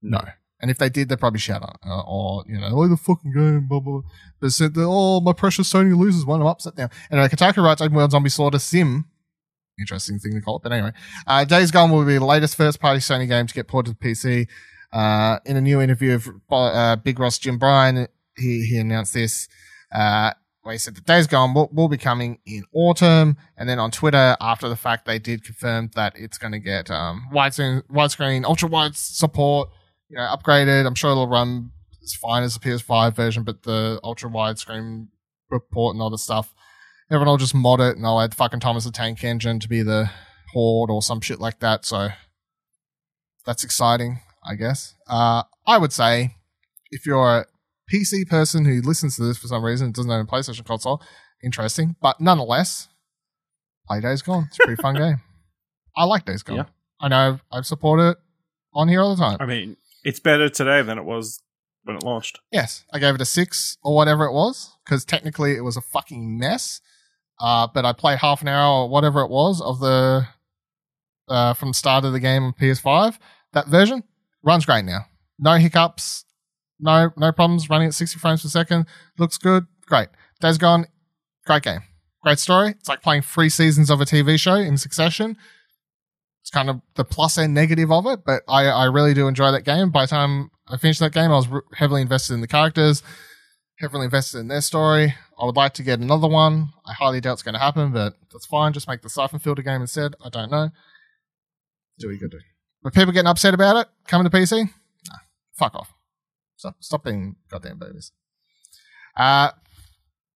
no. 0.02 0.22
And 0.60 0.70
if 0.70 0.78
they 0.78 0.88
did, 0.88 1.08
they'd 1.08 1.18
probably 1.18 1.40
shout 1.40 1.62
out, 1.62 1.78
uh, 1.86 2.02
or 2.02 2.44
you 2.46 2.58
know, 2.58 2.68
oh 2.72 2.88
the 2.88 2.96
fucking 2.96 3.32
game, 3.32 3.66
blah 3.66 3.80
blah. 3.80 4.02
They 4.40 4.48
said, 4.50 4.72
"Oh, 4.76 5.20
my 5.20 5.32
precious 5.32 5.72
Sony 5.72 5.96
loses 5.96 6.26
one. 6.26 6.40
I'm 6.40 6.46
upset 6.46 6.76
now." 6.76 6.90
Anyway, 7.10 7.28
Kotaku 7.28 7.62
writes, 7.64 7.80
"Open 7.80 7.96
World 7.96 8.10
Zombie 8.10 8.28
Slaughter 8.28 8.58
Sim." 8.58 9.06
Interesting 9.78 10.18
thing 10.18 10.34
to 10.34 10.40
call 10.42 10.56
it, 10.56 10.62
but 10.62 10.72
anyway, 10.72 10.92
uh, 11.26 11.44
Days 11.44 11.70
Gone 11.70 11.90
will 11.90 12.04
be 12.04 12.18
the 12.18 12.24
latest 12.24 12.56
first-party 12.56 13.00
Sony 13.00 13.26
game 13.26 13.46
to 13.46 13.54
get 13.54 13.66
ported 13.68 13.98
to 13.98 14.06
PC. 14.06 14.46
Uh, 14.92 15.38
in 15.46 15.56
a 15.56 15.60
new 15.60 15.80
interview 15.80 16.14
of 16.14 16.28
uh, 16.50 16.96
Big 16.96 17.18
Ross 17.18 17.38
Jim 17.38 17.58
Ryan, 17.58 18.06
he 18.36 18.66
he 18.66 18.78
announced 18.78 19.14
this. 19.14 19.48
Uh, 19.90 20.32
where 20.62 20.72
he 20.74 20.78
said 20.78 20.94
the 20.94 21.00
Days 21.00 21.26
Gone 21.26 21.54
will, 21.54 21.70
will 21.72 21.88
be 21.88 21.96
coming 21.96 22.38
in 22.44 22.64
autumn, 22.72 23.36
and 23.56 23.68
then 23.68 23.78
on 23.78 23.90
Twitter 23.90 24.36
after 24.40 24.68
the 24.68 24.76
fact 24.76 25.06
they 25.06 25.18
did 25.18 25.44
confirm 25.44 25.90
that 25.94 26.12
it's 26.16 26.38
going 26.38 26.52
to 26.52 26.58
get 26.58 26.90
um, 26.90 27.28
widescreen, 27.32 27.82
widescreen, 27.90 28.44
ultra 28.44 28.68
wide 28.68 28.96
support, 28.96 29.70
you 30.10 30.16
know, 30.16 30.22
upgraded. 30.22 30.86
I'm 30.86 30.94
sure 30.94 31.12
it'll 31.12 31.28
run 31.28 31.70
as 32.02 32.14
fine 32.14 32.42
as 32.42 32.54
the 32.54 32.60
PS5 32.60 33.14
version, 33.14 33.44
but 33.44 33.62
the 33.62 34.00
ultra 34.02 34.28
widescreen 34.28 35.08
report 35.50 35.94
and 35.94 36.02
all 36.02 36.10
the 36.10 36.18
stuff, 36.18 36.52
everyone 37.10 37.28
will 37.28 37.36
just 37.36 37.54
mod 37.54 37.80
it 37.80 37.96
and 37.96 38.04
I'll 38.04 38.20
add 38.20 38.34
fucking 38.34 38.60
Thomas 38.60 38.84
the 38.84 38.90
Tank 38.90 39.22
Engine 39.24 39.60
to 39.60 39.68
be 39.68 39.82
the 39.82 40.10
Horde 40.52 40.90
or 40.90 41.00
some 41.00 41.20
shit 41.20 41.40
like 41.40 41.60
that. 41.60 41.84
So 41.84 42.08
that's 43.46 43.64
exciting, 43.64 44.20
I 44.44 44.56
guess. 44.56 44.94
Uh, 45.08 45.44
I 45.66 45.78
would 45.78 45.92
say 45.92 46.36
if 46.90 47.06
you're 47.06 47.38
a 47.38 47.46
PC 47.92 48.28
person 48.28 48.64
who 48.64 48.80
listens 48.80 49.16
to 49.16 49.22
this 49.22 49.38
for 49.38 49.46
some 49.46 49.64
reason 49.64 49.86
and 49.86 49.94
doesn't 49.94 50.10
own 50.10 50.20
a 50.20 50.26
PlayStation 50.26 50.64
console, 50.64 51.02
interesting. 51.42 51.96
But 52.00 52.20
nonetheless, 52.20 52.88
play 53.86 54.00
Days 54.00 54.22
Gone. 54.22 54.46
It's 54.48 54.58
a 54.58 54.66
pretty 54.66 54.82
fun 54.82 54.94
game. 54.96 55.20
I 55.96 56.04
like 56.04 56.24
Days 56.24 56.42
Gone. 56.42 56.56
Yeah. 56.56 56.64
I 57.00 57.08
know 57.08 57.40
I've 57.52 57.66
supported 57.66 58.10
it 58.10 58.16
on 58.74 58.88
here 58.88 59.00
all 59.00 59.14
the 59.14 59.22
time. 59.22 59.38
I 59.40 59.46
mean, 59.46 59.76
it's 60.04 60.20
better 60.20 60.48
today 60.48 60.82
than 60.82 60.98
it 60.98 61.04
was 61.04 61.42
when 61.84 61.96
it 61.96 62.02
launched. 62.02 62.38
Yes, 62.52 62.84
I 62.92 62.98
gave 62.98 63.14
it 63.14 63.20
a 63.20 63.26
six 63.26 63.76
or 63.82 63.94
whatever 63.94 64.24
it 64.24 64.32
was 64.32 64.76
because 64.84 65.04
technically 65.04 65.56
it 65.56 65.62
was 65.62 65.76
a 65.76 65.80
fucking 65.80 66.38
mess. 66.38 66.80
Uh, 67.40 67.66
but 67.72 67.86
I 67.86 67.92
played 67.92 68.18
half 68.18 68.42
an 68.42 68.48
hour 68.48 68.82
or 68.82 68.88
whatever 68.88 69.22
it 69.22 69.30
was 69.30 69.62
of 69.62 69.80
the 69.80 70.26
uh, 71.28 71.54
from 71.54 71.70
the 71.70 71.74
start 71.74 72.04
of 72.04 72.12
the 72.12 72.20
game 72.20 72.44
on 72.44 72.52
PS5. 72.52 73.18
That 73.52 73.66
version 73.66 74.04
runs 74.42 74.66
great 74.66 74.84
now. 74.84 75.06
No 75.38 75.54
hiccups, 75.54 76.24
no 76.78 77.10
no 77.16 77.32
problems. 77.32 77.70
Running 77.70 77.88
at 77.88 77.94
60 77.94 78.18
frames 78.18 78.42
per 78.42 78.48
second 78.48 78.86
looks 79.18 79.38
good. 79.38 79.66
Great. 79.86 80.08
Days 80.40 80.58
Gone, 80.58 80.86
great 81.46 81.62
game, 81.62 81.80
great 82.22 82.38
story. 82.38 82.70
It's 82.70 82.88
like 82.88 83.02
playing 83.02 83.22
three 83.22 83.48
seasons 83.48 83.90
of 83.90 84.00
a 84.00 84.04
TV 84.04 84.38
show 84.38 84.54
in 84.54 84.76
succession. 84.76 85.36
It's 86.42 86.50
kind 86.50 86.70
of 86.70 86.80
the 86.94 87.04
plus 87.04 87.36
and 87.36 87.52
negative 87.52 87.92
of 87.92 88.06
it, 88.06 88.20
but 88.24 88.42
I, 88.48 88.66
I 88.66 88.84
really 88.86 89.14
do 89.14 89.28
enjoy 89.28 89.50
that 89.52 89.64
game. 89.64 89.90
By 89.90 90.04
the 90.04 90.10
time 90.10 90.50
I 90.68 90.76
finished 90.78 91.00
that 91.00 91.12
game, 91.12 91.30
I 91.30 91.36
was 91.36 91.48
heavily 91.74 92.02
invested 92.02 92.34
in 92.34 92.40
the 92.40 92.46
characters, 92.46 93.02
heavily 93.78 94.06
invested 94.06 94.38
in 94.38 94.48
their 94.48 94.62
story. 94.62 95.14
I 95.38 95.44
would 95.44 95.56
like 95.56 95.74
to 95.74 95.82
get 95.82 96.00
another 96.00 96.28
one. 96.28 96.70
I 96.86 96.92
highly 96.94 97.20
doubt 97.20 97.34
it's 97.34 97.42
going 97.42 97.54
to 97.54 97.60
happen, 97.60 97.92
but 97.92 98.14
that's 98.32 98.46
fine. 98.46 98.72
Just 98.72 98.88
make 98.88 99.02
the 99.02 99.10
Siphon 99.10 99.38
Filter 99.38 99.62
game 99.62 99.82
instead. 99.82 100.14
I 100.24 100.30
don't 100.30 100.50
know. 100.50 100.70
Do 101.98 102.08
what 102.08 102.14
you 102.14 102.20
got 102.20 102.30
to 102.30 102.38
do. 102.38 102.44
But 102.82 102.94
people 102.94 103.12
getting 103.12 103.28
upset 103.28 103.52
about 103.52 103.76
it 103.76 103.88
coming 104.06 104.28
to 104.28 104.34
PC? 104.34 104.64
Nah, 105.08 105.18
fuck 105.58 105.74
off. 105.74 105.92
Stop, 106.56 106.76
stop 106.80 107.04
being 107.04 107.36
goddamn 107.50 107.78
babies. 107.78 108.12
Uh, 109.16 109.50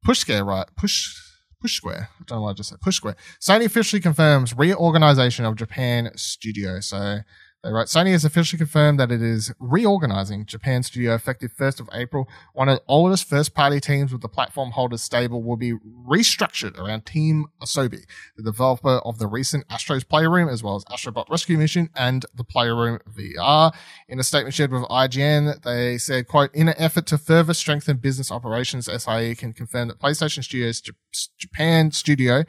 Push 0.04 0.18
Scare, 0.18 0.44
right? 0.44 0.66
Push 0.76 1.16
Push 1.64 1.76
Square. 1.76 2.10
I 2.20 2.24
don't 2.26 2.36
know 2.36 2.42
why 2.42 2.50
I 2.50 2.52
just 2.52 2.68
said. 2.68 2.82
Push 2.82 2.96
Square. 2.96 3.16
Sony 3.40 3.64
officially 3.64 3.98
confirms 3.98 4.54
reorganization 4.54 5.46
of 5.46 5.56
Japan 5.56 6.10
studio. 6.14 6.80
So 6.80 7.20
They 7.64 7.72
wrote, 7.72 7.86
Sony 7.86 8.12
has 8.12 8.26
officially 8.26 8.58
confirmed 8.58 9.00
that 9.00 9.10
it 9.10 9.22
is 9.22 9.50
reorganizing 9.58 10.44
Japan 10.44 10.82
Studio 10.82 11.14
effective 11.14 11.50
1st 11.58 11.80
of 11.80 11.88
April. 11.94 12.28
One 12.52 12.68
of 12.68 12.76
the 12.76 12.84
oldest 12.86 13.26
first 13.26 13.54
party 13.54 13.80
teams 13.80 14.12
with 14.12 14.20
the 14.20 14.28
platform 14.28 14.72
holders 14.72 15.00
stable 15.00 15.42
will 15.42 15.56
be 15.56 15.72
restructured 16.06 16.78
around 16.78 17.06
Team 17.06 17.46
Asobi, 17.62 18.02
the 18.36 18.42
developer 18.42 18.98
of 19.06 19.18
the 19.18 19.26
recent 19.26 19.64
Astro's 19.70 20.04
Playroom, 20.04 20.50
as 20.50 20.62
well 20.62 20.76
as 20.76 20.84
Astrobot 20.84 21.30
Rescue 21.30 21.56
Mission 21.56 21.88
and 21.96 22.26
the 22.34 22.44
Playroom 22.44 22.98
VR. 23.10 23.72
In 24.10 24.20
a 24.20 24.22
statement 24.22 24.54
shared 24.54 24.70
with 24.70 24.82
IGN, 24.82 25.62
they 25.62 25.96
said, 25.96 26.28
quote, 26.28 26.54
in 26.54 26.68
an 26.68 26.74
effort 26.76 27.06
to 27.06 27.16
further 27.16 27.54
strengthen 27.54 27.96
business 27.96 28.30
operations, 28.30 28.90
SIE 28.92 29.34
can 29.36 29.54
confirm 29.54 29.88
that 29.88 29.98
PlayStation 29.98 30.44
Studios 30.44 30.82
J- 30.82 30.92
Japan 31.38 31.92
Studio 31.92 32.44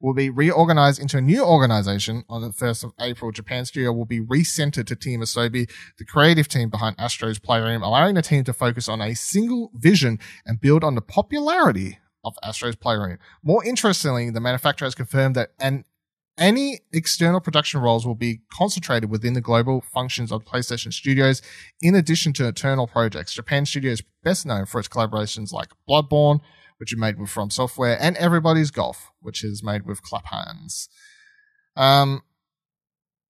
will 0.00 0.14
be 0.14 0.30
reorganized 0.30 1.00
into 1.00 1.18
a 1.18 1.20
new 1.20 1.44
organization 1.44 2.24
on 2.28 2.40
the 2.42 2.48
1st 2.48 2.84
of 2.84 2.92
April. 3.00 3.30
Japan 3.30 3.64
Studio 3.66 3.92
will 3.92 4.06
be 4.06 4.20
recentered 4.20 4.86
to 4.86 4.96
Team 4.96 5.20
Asobi, 5.20 5.70
the 5.98 6.04
creative 6.04 6.48
team 6.48 6.70
behind 6.70 6.96
Astro's 6.98 7.38
Playroom, 7.38 7.82
allowing 7.82 8.14
the 8.14 8.22
team 8.22 8.44
to 8.44 8.52
focus 8.52 8.88
on 8.88 9.00
a 9.00 9.14
single 9.14 9.70
vision 9.74 10.18
and 10.46 10.60
build 10.60 10.82
on 10.82 10.94
the 10.94 11.02
popularity 11.02 11.98
of 12.24 12.34
Astro's 12.42 12.76
Playroom. 12.76 13.18
More 13.42 13.64
interestingly, 13.64 14.30
the 14.30 14.40
manufacturer 14.40 14.86
has 14.86 14.94
confirmed 14.94 15.36
that 15.36 15.50
an 15.58 15.84
any 16.38 16.80
external 16.92 17.40
production 17.40 17.80
roles 17.80 18.06
will 18.06 18.14
be 18.14 18.40
concentrated 18.50 19.10
within 19.10 19.34
the 19.34 19.40
global 19.42 19.82
functions 19.82 20.32
of 20.32 20.44
PlayStation 20.44 20.90
Studios, 20.90 21.42
in 21.82 21.94
addition 21.94 22.32
to 22.34 22.46
internal 22.46 22.86
projects. 22.86 23.34
Japan 23.34 23.66
Studio 23.66 23.92
is 23.92 24.02
best 24.24 24.46
known 24.46 24.64
for 24.64 24.78
its 24.78 24.88
collaborations 24.88 25.52
like 25.52 25.68
Bloodborne, 25.88 26.40
which 26.80 26.94
is 26.94 26.98
made 26.98 27.18
with 27.20 27.28
From 27.28 27.50
Software, 27.50 27.98
and 28.00 28.16
Everybody's 28.16 28.70
Golf, 28.70 29.12
which 29.20 29.44
is 29.44 29.62
made 29.62 29.84
with 29.84 30.02
Clap 30.02 30.24
Hanz. 30.26 30.88
Um, 31.76 32.22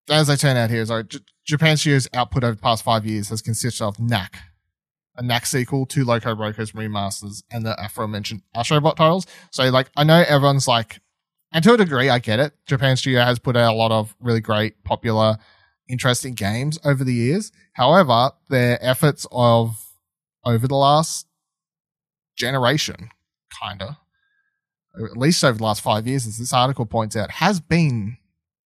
as 0.09 0.29
they 0.29 0.37
turn 0.37 0.57
out 0.57 0.71
here, 0.71 0.87
so 0.87 1.03
J- 1.03 1.19
Japan 1.45 1.77
Studios' 1.77 2.07
output 2.15 2.45
over 2.45 2.55
the 2.55 2.63
past 2.63 2.85
five 2.85 3.05
years 3.05 3.29
has 3.31 3.43
consisted 3.43 3.85
of 3.85 3.99
Knack, 3.99 4.39
a 5.17 5.23
Knack 5.25 5.47
sequel, 5.47 5.85
two 5.85 6.05
Loco 6.05 6.33
Rocos 6.33 6.71
remasters, 6.71 7.43
and 7.51 7.67
the 7.67 7.75
aforementioned 7.85 8.43
Astrobot 8.57 8.95
titles. 8.95 9.27
So, 9.51 9.69
like, 9.69 9.91
I 9.97 10.05
know 10.05 10.25
everyone's 10.29 10.69
like, 10.69 11.01
and 11.53 11.65
to 11.65 11.75
a 11.75 11.77
degree, 11.77 12.09
I 12.09 12.21
get 12.21 12.39
it. 12.39 12.53
Japan 12.67 12.97
Studio 12.97 13.25
has 13.25 13.41
put 13.41 13.57
out 13.57 13.75
a 13.75 13.77
lot 13.77 13.91
of 13.91 14.15
really 14.21 14.41
great, 14.41 14.85
popular, 14.85 15.39
interesting 15.89 16.35
games 16.35 16.79
over 16.85 17.03
the 17.03 17.15
years. 17.15 17.51
However, 17.73 18.31
their 18.49 18.79
efforts 18.81 19.27
of 19.33 19.75
over 20.45 20.69
the 20.69 20.77
last 20.77 21.27
generation 22.37 23.11
kind 23.51 23.83
of, 23.83 23.97
at 24.95 25.17
least 25.17 25.45
over 25.45 25.59
the 25.59 25.65
last 25.65 25.83
five 25.83 26.07
years, 26.07 26.27
as 26.27 26.39
this 26.39 26.53
article 26.53 26.87
points 26.87 27.17
out, 27.17 27.31
has 27.31 27.61
been 27.61 28.17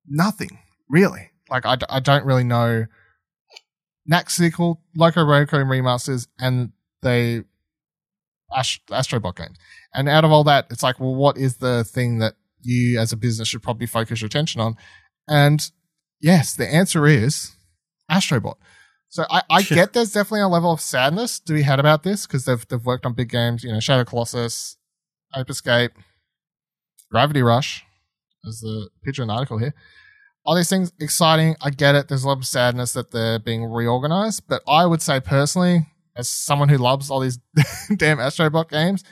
nothing 0.07 0.59
really. 0.89 1.31
Like 1.51 1.67
I, 1.67 1.77
I 1.89 2.01
don't 2.01 2.25
really 2.25 2.45
know. 2.45 2.87
Sequel, 4.29 4.83
Loco 4.97 5.21
Roco 5.21 5.65
remasters, 5.65 6.29
and 6.39 6.73
the 7.03 7.45
Ast- 8.55 8.87
Astrobot 8.89 9.37
games. 9.37 9.57
And 9.95 10.09
out 10.09 10.25
of 10.25 10.33
all 10.33 10.45
that, 10.45 10.67
it's 10.71 10.83
like, 10.83 11.01
well, 11.01 11.15
what 11.15 11.39
is 11.39 11.57
the 11.57 11.85
thing 11.85 12.19
that 12.19 12.35
you 12.61 12.99
as 12.99 13.13
a 13.13 13.17
business 13.17 13.49
should 13.49 13.63
probably 13.63 13.87
focus 13.87 14.21
your 14.21 14.27
attention 14.27 14.61
on? 14.61 14.77
And 15.29 15.71
yes, 16.21 16.55
the 16.55 16.67
answer 16.69 17.07
is 17.07 17.53
Astrobot. 18.11 18.57
So 19.15 19.25
I, 19.31 19.43
I 19.49 19.63
get 19.63 19.93
there's 19.93 20.11
definitely 20.11 20.41
a 20.41 20.49
level 20.49 20.73
of 20.73 20.81
sadness 20.81 21.39
to 21.39 21.53
be 21.53 21.63
had 21.63 21.79
about 21.79 22.03
this 22.03 22.27
because 22.27 22.47
they've 22.47 22.67
they've 22.67 22.85
worked 22.85 23.07
on 23.07 23.13
big 23.13 23.29
games, 23.29 23.63
you 23.63 23.71
know, 23.71 23.79
Shadow 23.79 24.05
Colossus, 24.05 24.77
Ape 25.37 25.49
Escape, 25.49 25.93
Gravity 27.13 27.41
Rush, 27.41 27.85
as 28.45 28.59
the 28.59 28.91
picture 29.05 29.23
in 29.23 29.29
the 29.29 29.35
article 29.35 29.59
here. 29.59 29.73
All 30.45 30.57
these 30.57 30.69
things 30.69 30.93
exciting. 30.99 31.55
I 31.63 31.71
get 31.71 31.95
it. 31.95 32.09
There's 32.09 32.25
a 32.25 32.27
lot 32.27 32.39
of 32.39 32.45
sadness 32.45 32.93
that 32.95 33.13
they're 33.13 33.39
being 33.39 33.65
reorganized, 33.65 34.49
but 34.49 34.63
I 34.67 34.85
would 34.85 35.01
say 35.01 35.21
personally, 35.21 35.87
as 36.17 36.29
someone 36.29 36.69
who 36.69 36.79
loves 36.79 37.09
all 37.09 37.21
these 37.21 37.39
damn 37.97 38.19
Astrobot 38.19 38.69
games, 38.69 39.05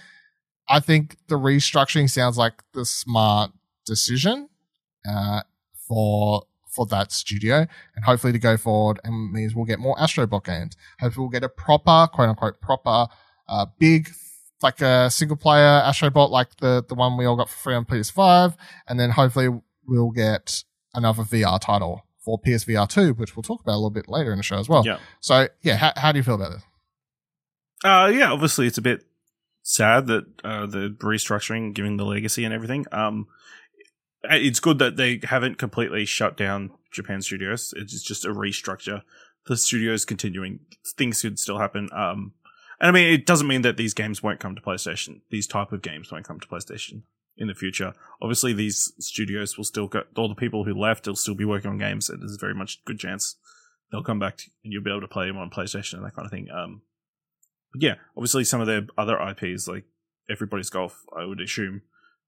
I 0.69 0.81
think 0.81 1.17
the 1.29 1.37
restructuring 1.37 2.11
sounds 2.11 2.37
like 2.37 2.55
the 2.75 2.85
smart 2.85 3.53
decision 3.87 4.49
uh, 5.09 5.43
for 5.87 6.43
for 6.75 6.87
that 6.87 7.13
studio, 7.13 7.67
and 7.95 8.05
hopefully 8.05 8.33
to 8.33 8.39
go 8.39 8.57
forward, 8.57 8.99
and 9.05 9.33
means 9.33 9.55
we'll 9.55 9.65
get 9.65 9.79
more 9.79 9.97
Astrobot 9.97 10.45
games. 10.45 10.77
Hopefully, 11.01 11.25
we'll 11.25 11.31
get 11.31 11.45
a 11.45 11.49
proper, 11.49 12.09
quote 12.13 12.29
unquote, 12.29 12.61
proper, 12.61 13.07
uh, 13.49 13.67
big, 13.79 14.09
like 14.63 14.81
a 14.81 15.11
single 15.11 15.37
player 15.37 15.83
Astrobot, 15.85 16.31
like 16.31 16.57
the 16.57 16.85
the 16.89 16.95
one 16.95 17.17
we 17.17 17.27
all 17.27 17.37
got 17.37 17.49
for 17.49 17.57
free 17.57 17.75
on 17.75 17.85
PS5, 17.85 18.57
and 18.89 18.99
then 18.99 19.11
hopefully 19.11 19.49
we'll 19.87 20.11
get 20.11 20.65
another 20.95 21.23
VR 21.23 21.61
title 21.61 22.07
for 22.25 22.41
PSVR 22.41 22.89
2, 22.89 23.15
which 23.15 23.37
we'll 23.37 23.43
talk 23.43 23.61
about 23.61 23.73
a 23.73 23.81
little 23.81 23.91
bit 23.91 24.09
later 24.09 24.31
in 24.31 24.37
the 24.37 24.43
show 24.43 24.59
as 24.59 24.69
well. 24.69 24.85
Yeah. 24.87 24.99
So, 25.21 25.49
yeah, 25.63 25.77
how, 25.77 25.93
how 25.97 26.13
do 26.13 26.19
you 26.19 26.23
feel 26.23 26.37
about 26.37 26.53
this? 26.53 26.63
Uh, 27.85 28.13
yeah, 28.15 28.31
obviously 28.31 28.69
it's 28.69 28.79
a 28.79 28.83
bit 28.83 29.05
sad 29.63 30.07
that 30.07 30.25
uh, 30.45 30.67
the 30.67 30.97
restructuring, 31.01 31.75
giving 31.75 31.97
the 31.97 32.05
legacy 32.05 32.45
and 32.45 32.55
everything. 32.55 32.87
Um, 32.93 33.27
it's 34.25 34.61
good 34.61 34.79
that 34.79 34.97
they 34.97 35.21
haven't 35.23 35.59
completely 35.59 36.05
shut 36.05 36.37
down 36.37 36.71
Japan 36.91 37.23
Studios. 37.23 37.75
It's 37.77 38.03
just 38.03 38.25
a 38.25 38.29
restructure. 38.29 39.03
The 39.47 39.57
studios 39.57 40.05
continuing, 40.05 40.61
things 40.97 41.23
could 41.23 41.39
still 41.39 41.59
happen. 41.59 41.89
Um, 41.93 42.33
and 42.81 42.89
I 42.89 42.91
mean, 42.93 43.13
it 43.13 43.27
doesn't 43.27 43.49
mean 43.49 43.63
that 43.63 43.77
these 43.77 43.95
games 43.95 44.23
won't 44.23 44.41
come 44.41 44.55
to 44.55 44.63
PlayStation. 44.63 45.21
These 45.31 45.47
type 45.47 45.73
of 45.73 45.83
games 45.83 46.13
won't 46.13 46.27
come 46.27 46.41
to 46.41 46.49
PlayStation 46.49 47.03
in 47.37 47.49
the 47.49 47.55
future. 47.55 47.95
Obviously, 48.21 48.53
these 48.53 48.93
studios 48.99 49.57
will 49.57 49.65
still 49.65 49.89
get 49.89 50.05
All 50.17 50.29
the 50.29 50.35
people 50.35 50.65
who 50.65 50.75
left 50.75 51.07
will 51.07 51.17
still 51.17 51.35
be 51.35 51.45
working 51.45 51.71
on 51.71 51.79
games. 51.79 52.09
And 52.09 52.21
there's 52.21 52.37
very 52.37 52.55
much 52.55 52.85
good 52.85 52.99
chance 52.99 53.37
they'll 53.91 54.03
come 54.03 54.19
back 54.19 54.39
to, 54.39 54.51
and 54.65 54.73
you'll 54.73 54.83
be 54.83 54.91
able 54.91 55.03
to 55.03 55.09
play 55.09 55.27
them 55.27 55.37
on 55.37 55.51
PlayStation 55.51 55.95
and 55.95 56.05
that 56.05 56.15
kind 56.15 56.27
of 56.27 56.33
thing. 56.33 56.49
Um, 56.51 56.83
yeah, 57.75 57.95
obviously 58.17 58.45
some 58.45 58.61
of 58.61 58.67
their 58.67 58.87
other 58.97 59.19
IPs 59.19 59.69
like 59.69 59.85
Everybody's 60.31 60.71
Golf, 60.71 61.05
I 61.17 61.25
would 61.25 61.41
assume, 61.41 61.83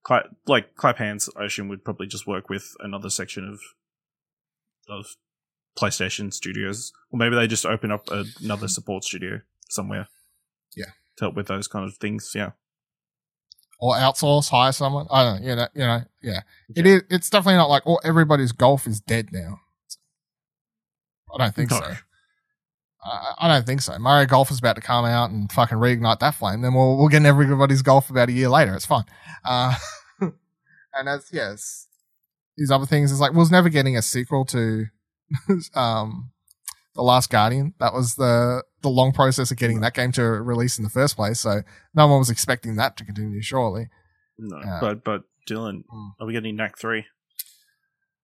Cla- 0.04 0.28
like 0.46 0.76
Clap 0.76 0.98
Hanz, 0.98 1.28
I 1.36 1.44
assume 1.44 1.68
would 1.68 1.84
probably 1.84 2.06
just 2.06 2.26
work 2.26 2.48
with 2.48 2.74
another 2.80 3.10
section 3.10 3.48
of 3.48 3.60
of 4.88 5.16
PlayStation 5.76 6.32
studios, 6.32 6.92
or 7.10 7.18
maybe 7.18 7.34
they 7.34 7.46
just 7.46 7.66
open 7.66 7.90
up 7.90 8.08
another 8.10 8.66
hmm. 8.66 8.66
support 8.66 9.04
studio 9.04 9.40
somewhere. 9.68 10.08
Yeah. 10.76 10.90
to 11.16 11.24
help 11.26 11.34
with 11.36 11.46
those 11.46 11.68
kind 11.68 11.84
of 11.86 11.96
things. 11.96 12.32
Yeah, 12.34 12.50
Or 13.78 13.94
outsource, 13.94 14.50
hire 14.50 14.72
someone? 14.72 15.06
I 15.10 15.22
don't 15.24 15.40
know. 15.42 15.48
You 15.48 15.56
know, 15.56 15.68
you 15.74 15.80
know 15.80 16.00
yeah. 16.22 16.40
It 16.74 16.86
is, 16.86 17.02
it's 17.10 17.30
definitely 17.30 17.58
not 17.58 17.70
like, 17.70 17.84
oh, 17.86 18.00
everybody's 18.04 18.52
golf 18.52 18.86
is 18.86 19.00
dead 19.00 19.28
now. 19.32 19.60
I 21.32 21.38
don't 21.38 21.54
think 21.54 21.70
No. 21.70 21.78
so. 21.78 21.94
I, 23.04 23.34
I 23.38 23.48
don't 23.48 23.66
think 23.66 23.82
so. 23.82 23.98
Mario 23.98 24.26
Golf 24.26 24.50
is 24.50 24.58
about 24.58 24.76
to 24.76 24.82
come 24.82 25.04
out 25.04 25.30
and 25.30 25.50
fucking 25.52 25.78
reignite 25.78 26.20
that 26.20 26.34
flame. 26.34 26.62
Then 26.62 26.74
we'll 26.74 26.96
we'll 26.96 27.08
get 27.08 27.18
in 27.18 27.26
everybody's 27.26 27.82
golf 27.82 28.08
about 28.10 28.28
a 28.28 28.32
year 28.32 28.48
later. 28.48 28.74
It's 28.74 28.86
fine. 28.86 29.04
Uh, 29.44 29.74
and 30.20 31.08
as 31.08 31.28
yes, 31.32 31.86
these 32.56 32.70
other 32.70 32.86
things 32.86 33.12
is 33.12 33.20
like 33.20 33.32
was 33.34 33.50
never 33.50 33.68
getting 33.68 33.96
a 33.96 34.02
sequel 34.02 34.44
to 34.46 34.86
um 35.74 36.30
the 36.94 37.02
Last 37.02 37.28
Guardian. 37.30 37.74
That 37.80 37.92
was 37.92 38.14
the 38.14 38.62
the 38.82 38.88
long 38.88 39.12
process 39.12 39.50
of 39.50 39.56
getting 39.56 39.80
that 39.80 39.94
game 39.94 40.12
to 40.12 40.22
release 40.22 40.78
in 40.78 40.84
the 40.84 40.90
first 40.90 41.16
place. 41.16 41.40
So 41.40 41.62
no 41.94 42.06
one 42.06 42.20
was 42.20 42.30
expecting 42.30 42.76
that 42.76 42.96
to 42.98 43.04
continue. 43.04 43.42
Surely. 43.42 43.88
no, 44.38 44.58
Yeah. 44.64 44.78
but 44.80 45.04
but 45.04 45.22
Dylan, 45.50 45.82
Mm. 45.92 46.10
are 46.20 46.26
we 46.26 46.32
getting 46.32 46.56
Knack 46.56 46.78
three? 46.78 47.04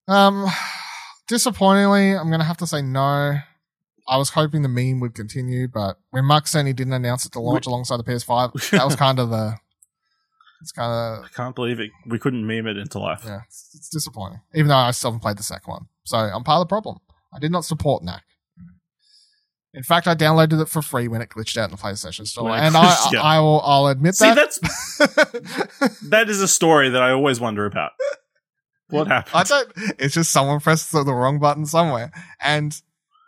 Um, 0.07 0.47
disappointingly, 1.27 2.15
I'm 2.15 2.31
gonna 2.31 2.43
have 2.45 2.57
to 2.57 2.67
say 2.67 2.81
no. 2.81 3.37
I 4.07 4.17
was 4.17 4.31
hoping 4.31 4.61
the 4.61 4.69
meme 4.69 4.99
would 4.99 5.13
continue, 5.15 5.67
but 5.67 5.97
when 6.09 6.25
Mark 6.25 6.45
Sony 6.45 6.75
didn't 6.75 6.93
announce 6.93 7.25
it 7.25 7.31
to 7.33 7.39
launch 7.39 7.65
alongside 7.65 7.97
the 7.97 8.03
PS5, 8.03 8.69
that 8.71 8.85
was 8.85 8.95
kind 8.95 9.19
of 9.19 9.29
the. 9.29 9.55
It's 10.61 10.71
kind 10.71 10.91
of. 11.19 11.25
I 11.25 11.27
can't 11.35 11.55
believe 11.55 11.79
it. 11.79 11.89
We 12.05 12.19
couldn't 12.19 12.45
meme 12.45 12.67
it 12.67 12.77
into 12.77 12.99
life. 12.99 13.23
yeah, 13.25 13.41
it's, 13.47 13.71
it's 13.73 13.89
disappointing. 13.89 14.41
Even 14.53 14.67
though 14.67 14.75
I 14.75 14.91
still 14.91 15.09
haven't 15.11 15.21
played 15.21 15.37
the 15.37 15.43
second 15.43 15.71
one, 15.71 15.85
so 16.03 16.17
I'm 16.17 16.43
part 16.43 16.61
of 16.61 16.67
the 16.67 16.71
problem. 16.71 16.97
I 17.33 17.39
did 17.39 17.51
not 17.51 17.65
support 17.65 18.03
Knack. 18.03 18.23
In 19.73 19.83
fact, 19.83 20.05
I 20.05 20.15
downloaded 20.15 20.61
it 20.61 20.67
for 20.67 20.81
free 20.81 21.07
when 21.07 21.21
it 21.21 21.29
glitched 21.29 21.55
out 21.55 21.69
in 21.69 21.71
the 21.71 21.81
PlayStation 21.81 22.27
Store, 22.27 22.49
When 22.49 22.59
and 22.61 22.75
I, 22.77 23.09
yeah. 23.13 23.21
I 23.21 23.39
will 23.39 23.61
I'll 23.61 23.87
admit 23.87 24.15
See, 24.15 24.25
that. 24.25 24.35
that's 24.35 25.99
that 26.09 26.29
is 26.29 26.41
a 26.41 26.47
story 26.47 26.89
that 26.89 27.01
I 27.01 27.11
always 27.11 27.39
wonder 27.39 27.65
about. 27.65 27.91
What 28.89 29.07
happened? 29.07 29.33
I 29.35 29.43
don't. 29.43 29.71
It's 29.97 30.13
just 30.13 30.31
someone 30.31 30.59
pressed 30.59 30.91
the 30.91 31.03
wrong 31.05 31.39
button 31.39 31.65
somewhere, 31.65 32.11
and 32.41 32.79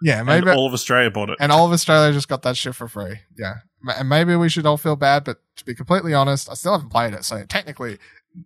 yeah, 0.04 0.22
maybe 0.22 0.50
all 0.50 0.68
of 0.68 0.74
Australia 0.74 1.10
bought 1.10 1.30
it. 1.30 1.38
And 1.40 1.50
all 1.50 1.66
of 1.66 1.72
Australia 1.72 2.12
just 2.12 2.28
got 2.28 2.42
that 2.42 2.58
shit 2.58 2.76
for 2.76 2.90
free. 2.90 3.20
Yeah. 3.38 3.56
And 3.98 4.10
maybe 4.10 4.36
we 4.36 4.50
should 4.50 4.66
all 4.66 4.76
feel 4.76 4.98
bad, 4.98 5.24
but 5.24 5.40
to 5.56 5.66
be 5.66 5.74
completely 5.74 6.14
honest, 6.14 6.50
I 6.50 6.56
still 6.56 6.74
haven't 6.74 6.90
played 6.90 7.14
it. 7.14 7.24
So 7.24 7.46
technically, 7.46 8.00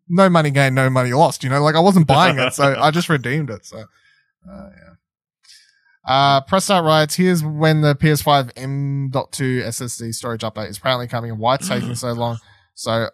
no 0.08 0.30
money 0.30 0.52
gained, 0.52 0.76
no 0.76 0.88
money 0.90 1.14
lost. 1.14 1.44
You 1.44 1.50
know, 1.50 1.64
like 1.64 1.74
I 1.74 1.80
wasn't 1.80 2.06
buying 2.06 2.38
it, 2.38 2.54
so 2.54 2.76
I 2.80 2.92
just 2.92 3.10
redeemed 3.10 3.50
it. 3.50 3.66
So, 3.66 3.80
uh, 3.80 4.70
yeah. 4.76 4.94
Uh, 6.06 6.42
press 6.42 6.66
start 6.66 6.86
writes, 6.86 7.16
here's 7.16 7.44
when 7.44 7.82
the 7.82 7.96
PS5 7.96 8.52
M.2 8.56 9.12
SSD 9.66 10.14
storage 10.14 10.42
update 10.42 10.70
is 10.70 10.78
apparently 10.78 11.08
coming 11.08 11.32
and 11.32 11.40
why 11.40 11.56
it's 11.56 11.68
taking 11.68 11.96
so 11.96 12.14
long. 12.14 12.38
So, 12.76 13.10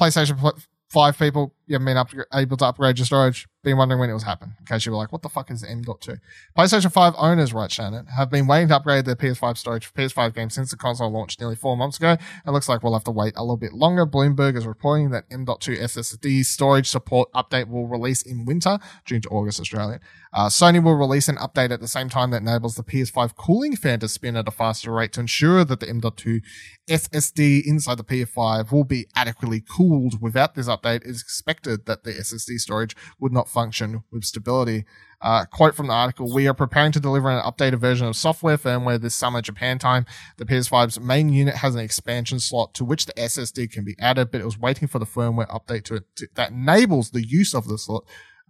PlayStation 0.00 0.62
5 0.90 1.18
people, 1.18 1.52
you 1.66 1.74
haven't 1.74 1.86
been 1.86 1.96
up, 1.96 2.10
able 2.34 2.56
to 2.58 2.66
upgrade 2.66 2.98
your 2.98 3.06
storage, 3.06 3.46
been 3.62 3.78
wondering 3.78 3.98
when 3.98 4.10
it 4.10 4.14
was 4.14 4.24
happening. 4.24 4.54
In 4.60 4.66
case 4.66 4.84
you 4.84 4.92
were 4.92 4.98
like, 4.98 5.10
what 5.10 5.22
the 5.22 5.28
fuck 5.28 5.50
is 5.50 5.64
M.2? 5.64 6.18
PlayStation 6.56 6.92
5 6.92 7.14
owners, 7.16 7.54
right, 7.54 7.70
Shannon, 7.70 8.06
have 8.16 8.30
been 8.30 8.46
waiting 8.46 8.68
to 8.68 8.76
upgrade 8.76 9.06
their 9.06 9.16
PS5 9.16 9.56
storage 9.56 9.86
for 9.86 9.94
PS5 9.94 10.34
games 10.34 10.54
since 10.54 10.70
the 10.70 10.76
console 10.76 11.10
launched 11.10 11.40
nearly 11.40 11.56
four 11.56 11.76
months 11.76 11.96
ago. 11.96 12.16
It 12.46 12.50
looks 12.50 12.68
like 12.68 12.82
we'll 12.82 12.92
have 12.92 13.04
to 13.04 13.10
wait 13.10 13.32
a 13.36 13.42
little 13.42 13.56
bit 13.56 13.72
longer. 13.72 14.06
Bloomberg 14.06 14.56
is 14.56 14.66
reporting 14.66 15.10
that 15.10 15.24
M.2 15.30 15.80
SSD 15.80 16.44
storage 16.44 16.88
support 16.88 17.32
update 17.32 17.68
will 17.68 17.88
release 17.88 18.22
in 18.22 18.44
winter, 18.44 18.78
June 19.06 19.22
to 19.22 19.28
August 19.30 19.58
Australian. 19.60 20.00
Uh, 20.34 20.48
Sony 20.48 20.82
will 20.82 20.96
release 20.96 21.28
an 21.28 21.36
update 21.36 21.70
at 21.70 21.80
the 21.80 21.88
same 21.88 22.08
time 22.08 22.30
that 22.32 22.42
enables 22.42 22.74
the 22.74 22.82
PS5 22.82 23.36
cooling 23.36 23.76
fan 23.76 24.00
to 24.00 24.08
spin 24.08 24.36
at 24.36 24.48
a 24.48 24.50
faster 24.50 24.92
rate 24.92 25.12
to 25.12 25.20
ensure 25.20 25.64
that 25.64 25.80
the 25.80 25.88
M.2 25.88 26.42
SSD 26.90 27.62
inside 27.64 27.96
the 27.96 28.04
PS5 28.04 28.70
will 28.72 28.84
be 28.84 29.06
adequately 29.16 29.62
cooled. 29.62 30.20
Without 30.20 30.54
this 30.54 30.68
update, 30.68 30.96
it 30.96 31.06
is 31.06 31.22
expected 31.22 31.53
that 31.62 32.04
the 32.04 32.12
SSD 32.12 32.58
storage 32.58 32.96
would 33.18 33.32
not 33.32 33.48
function 33.48 34.04
with 34.10 34.24
stability. 34.24 34.84
Uh, 35.20 35.46
quote 35.46 35.74
from 35.74 35.86
the 35.86 35.92
article, 35.92 36.32
we 36.32 36.46
are 36.46 36.54
preparing 36.54 36.92
to 36.92 37.00
deliver 37.00 37.30
an 37.30 37.42
updated 37.42 37.78
version 37.78 38.06
of 38.06 38.14
software 38.14 38.58
firmware 38.58 39.00
this 39.00 39.14
summer 39.14 39.40
Japan 39.40 39.78
time. 39.78 40.04
The 40.36 40.44
PS5's 40.44 41.00
main 41.00 41.30
unit 41.30 41.56
has 41.56 41.74
an 41.74 41.80
expansion 41.80 42.40
slot 42.40 42.74
to 42.74 42.84
which 42.84 43.06
the 43.06 43.14
SSD 43.14 43.70
can 43.70 43.84
be 43.84 43.96
added, 43.98 44.30
but 44.30 44.42
it 44.42 44.44
was 44.44 44.58
waiting 44.58 44.86
for 44.86 44.98
the 44.98 45.06
firmware 45.06 45.48
update 45.48 45.84
to, 45.84 46.04
to 46.16 46.28
that 46.34 46.50
enables 46.50 47.10
the 47.10 47.26
use 47.26 47.54
of 47.54 47.68
the 47.68 47.78
slot. 47.78 48.04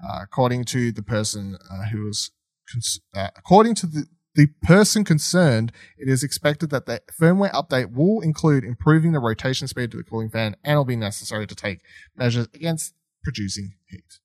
Uh, 0.05 0.19
according 0.23 0.65
to 0.65 0.91
the 0.91 1.03
person 1.03 1.57
uh, 1.71 1.85
who 1.91 2.05
was, 2.07 2.33
cons- 2.71 3.01
uh, 3.15 3.29
according 3.37 3.77
to 3.77 3.87
the 3.87 4.07
the 4.35 4.49
person 4.62 5.05
concerned, 5.05 5.72
it 5.97 6.09
is 6.09 6.22
expected 6.22 6.70
that 6.70 6.87
the 6.87 7.01
firmware 7.20 7.53
update 7.53 7.93
will 7.93 8.20
include 8.20 8.64
improving 8.64 9.12
the 9.12 9.20
rotation 9.20 9.68
speed 9.68 9.91
to 9.93 9.97
the 9.97 10.03
cooling 10.03 10.30
fan 10.30 10.57
and 10.64 10.76
will 10.76 10.85
be 10.85 10.97
necessary 10.97 11.47
to 11.47 11.55
take 11.55 11.80
measures 12.16 12.49
against 12.53 12.95
producing 13.22 13.74
heat. 13.89 14.18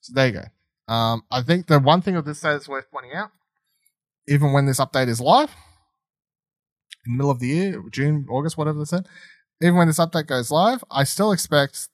So 0.00 0.12
there 0.14 0.26
you 0.26 0.32
go. 0.32 0.92
Um, 0.92 1.22
I 1.30 1.42
think 1.42 1.68
the 1.68 1.78
one 1.78 2.02
thing 2.02 2.16
of 2.16 2.24
this 2.24 2.40
that 2.40 2.56
is 2.56 2.68
worth 2.68 2.90
pointing 2.90 3.12
out, 3.14 3.30
even 4.26 4.52
when 4.52 4.66
this 4.66 4.80
update 4.80 5.08
is 5.08 5.20
live, 5.20 5.50
in 7.06 7.12
the 7.12 7.16
middle 7.16 7.30
of 7.30 7.40
the 7.40 7.48
year, 7.48 7.82
June, 7.90 8.26
August, 8.28 8.56
whatever 8.56 8.78
they 8.78 8.84
said, 8.84 9.06
even 9.60 9.76
when 9.76 9.86
this 9.86 9.98
update 9.98 10.26
goes 10.26 10.50
live, 10.50 10.84
I 10.90 11.04
still 11.04 11.32
expect 11.32 11.88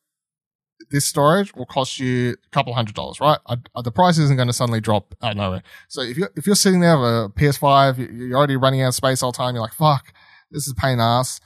this 0.91 1.07
storage 1.07 1.55
will 1.55 1.67
cost 1.67 1.99
you 1.99 2.33
a 2.33 2.51
couple 2.51 2.73
hundred 2.75 2.95
dollars, 2.95 3.21
right? 3.21 3.39
I, 3.47 3.57
I, 3.75 3.83
the 3.83 3.91
price 3.91 4.19
isn't 4.19 4.37
going 4.37 4.49
to 4.49 4.53
suddenly 4.53 4.81
drop 4.81 5.15
out 5.23 5.33
of 5.33 5.37
nowhere. 5.37 5.63
So 5.89 6.03
if 6.03 6.17
you're, 6.17 6.31
if 6.37 6.47
you're 6.47 6.57
sitting 6.57 6.81
there 6.81 6.99
with 6.99 7.09
a 7.09 7.33
PS5, 7.37 8.17
you're 8.17 8.37
already 8.37 8.57
running 8.57 8.83
out 8.83 8.89
of 8.89 8.95
space 8.95 9.23
all 9.23 9.33
the 9.33 9.37
time. 9.37 9.55
You're 9.55 9.63
like, 9.63 9.75
fuck, 9.75 10.13
this 10.51 10.67
is 10.67 10.75
pain 10.75 11.01
ass. 11.01 11.41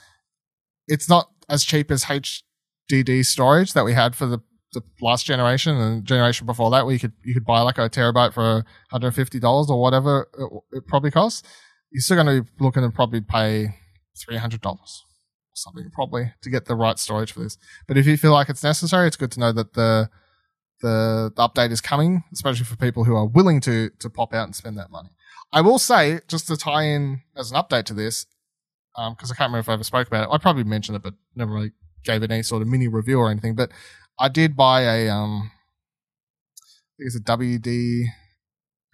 It's 0.86 1.08
not 1.08 1.30
as 1.48 1.64
cheap 1.64 1.90
as 1.90 2.04
HDD 2.04 3.24
storage 3.24 3.72
that 3.72 3.84
we 3.84 3.94
had 3.94 4.14
for 4.14 4.26
the, 4.26 4.38
the 4.72 4.82
last 5.00 5.26
generation 5.26 5.76
and 5.76 6.04
generation 6.04 6.46
before 6.46 6.70
that, 6.70 6.84
where 6.84 6.94
you 6.94 7.00
could, 7.00 7.12
you 7.24 7.34
could 7.34 7.44
buy 7.44 7.60
like 7.60 7.78
a 7.78 7.88
terabyte 7.88 8.32
for 8.32 8.64
$150 8.92 9.68
or 9.68 9.80
whatever 9.80 10.28
it, 10.38 10.78
it 10.78 10.86
probably 10.86 11.10
costs. 11.10 11.42
You're 11.90 12.00
still 12.00 12.22
going 12.22 12.26
to 12.26 12.42
be 12.42 12.64
looking 12.64 12.82
to 12.82 12.90
probably 12.90 13.20
pay 13.20 13.74
$300 14.30 14.78
something 15.54 15.90
probably 15.92 16.32
to 16.42 16.50
get 16.50 16.66
the 16.66 16.74
right 16.74 16.98
storage 16.98 17.32
for 17.32 17.40
this. 17.40 17.58
But 17.86 17.96
if 17.96 18.06
you 18.06 18.16
feel 18.16 18.32
like 18.32 18.48
it's 18.48 18.62
necessary, 18.62 19.06
it's 19.06 19.16
good 19.16 19.32
to 19.32 19.40
know 19.40 19.52
that 19.52 19.74
the 19.74 20.10
the, 20.80 21.32
the 21.36 21.48
update 21.48 21.70
is 21.70 21.80
coming, 21.80 22.24
especially 22.32 22.64
for 22.64 22.76
people 22.76 23.04
who 23.04 23.14
are 23.14 23.26
willing 23.26 23.60
to 23.62 23.90
to 23.98 24.10
pop 24.10 24.34
out 24.34 24.44
and 24.44 24.56
spend 24.56 24.76
that 24.78 24.90
money. 24.90 25.10
I 25.52 25.60
will 25.60 25.78
say, 25.78 26.20
just 26.28 26.46
to 26.48 26.56
tie 26.56 26.84
in 26.84 27.20
as 27.36 27.50
an 27.50 27.56
update 27.56 27.84
to 27.84 27.94
this, 27.94 28.26
because 28.94 29.30
um, 29.30 29.34
I 29.34 29.36
can't 29.36 29.50
remember 29.50 29.58
if 29.58 29.68
I 29.68 29.74
ever 29.74 29.84
spoke 29.84 30.08
about 30.08 30.24
it. 30.24 30.32
I 30.32 30.38
probably 30.38 30.64
mentioned 30.64 30.96
it, 30.96 31.02
but 31.02 31.14
never 31.34 31.52
really 31.52 31.72
gave 32.04 32.22
it 32.22 32.30
any 32.30 32.42
sort 32.42 32.62
of 32.62 32.68
mini 32.68 32.88
review 32.88 33.18
or 33.18 33.30
anything. 33.30 33.54
But 33.54 33.70
I 34.18 34.28
did 34.28 34.56
buy 34.56 34.82
a 34.82 35.08
um, 35.08 35.50
I 36.64 36.92
think 36.98 37.06
it's 37.06 37.16
a 37.16 37.20
WD 37.20 38.06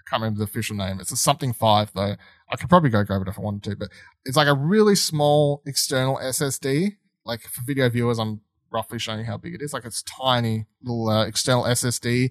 can't 0.08 0.22
remember 0.22 0.38
the 0.38 0.44
official 0.44 0.76
name. 0.76 1.00
It's 1.00 1.12
a 1.12 1.16
something 1.16 1.52
five 1.52 1.92
though. 1.94 2.16
I 2.50 2.56
could 2.56 2.68
probably 2.68 2.90
go 2.90 3.04
grab 3.04 3.22
it 3.22 3.28
if 3.28 3.38
I 3.38 3.42
wanted 3.42 3.62
to, 3.64 3.76
but 3.76 3.88
it's 4.24 4.36
like 4.36 4.48
a 4.48 4.54
really 4.54 4.94
small 4.94 5.62
external 5.66 6.16
SSD. 6.16 6.96
Like 7.24 7.42
for 7.42 7.62
video 7.62 7.88
viewers, 7.88 8.18
I'm 8.18 8.40
roughly 8.70 8.98
showing 8.98 9.20
you 9.20 9.24
how 9.26 9.36
big 9.36 9.54
it 9.54 9.62
is. 9.62 9.72
Like 9.72 9.84
it's 9.84 10.02
tiny 10.02 10.66
little 10.82 11.08
uh, 11.08 11.26
external 11.26 11.64
SSD. 11.64 12.30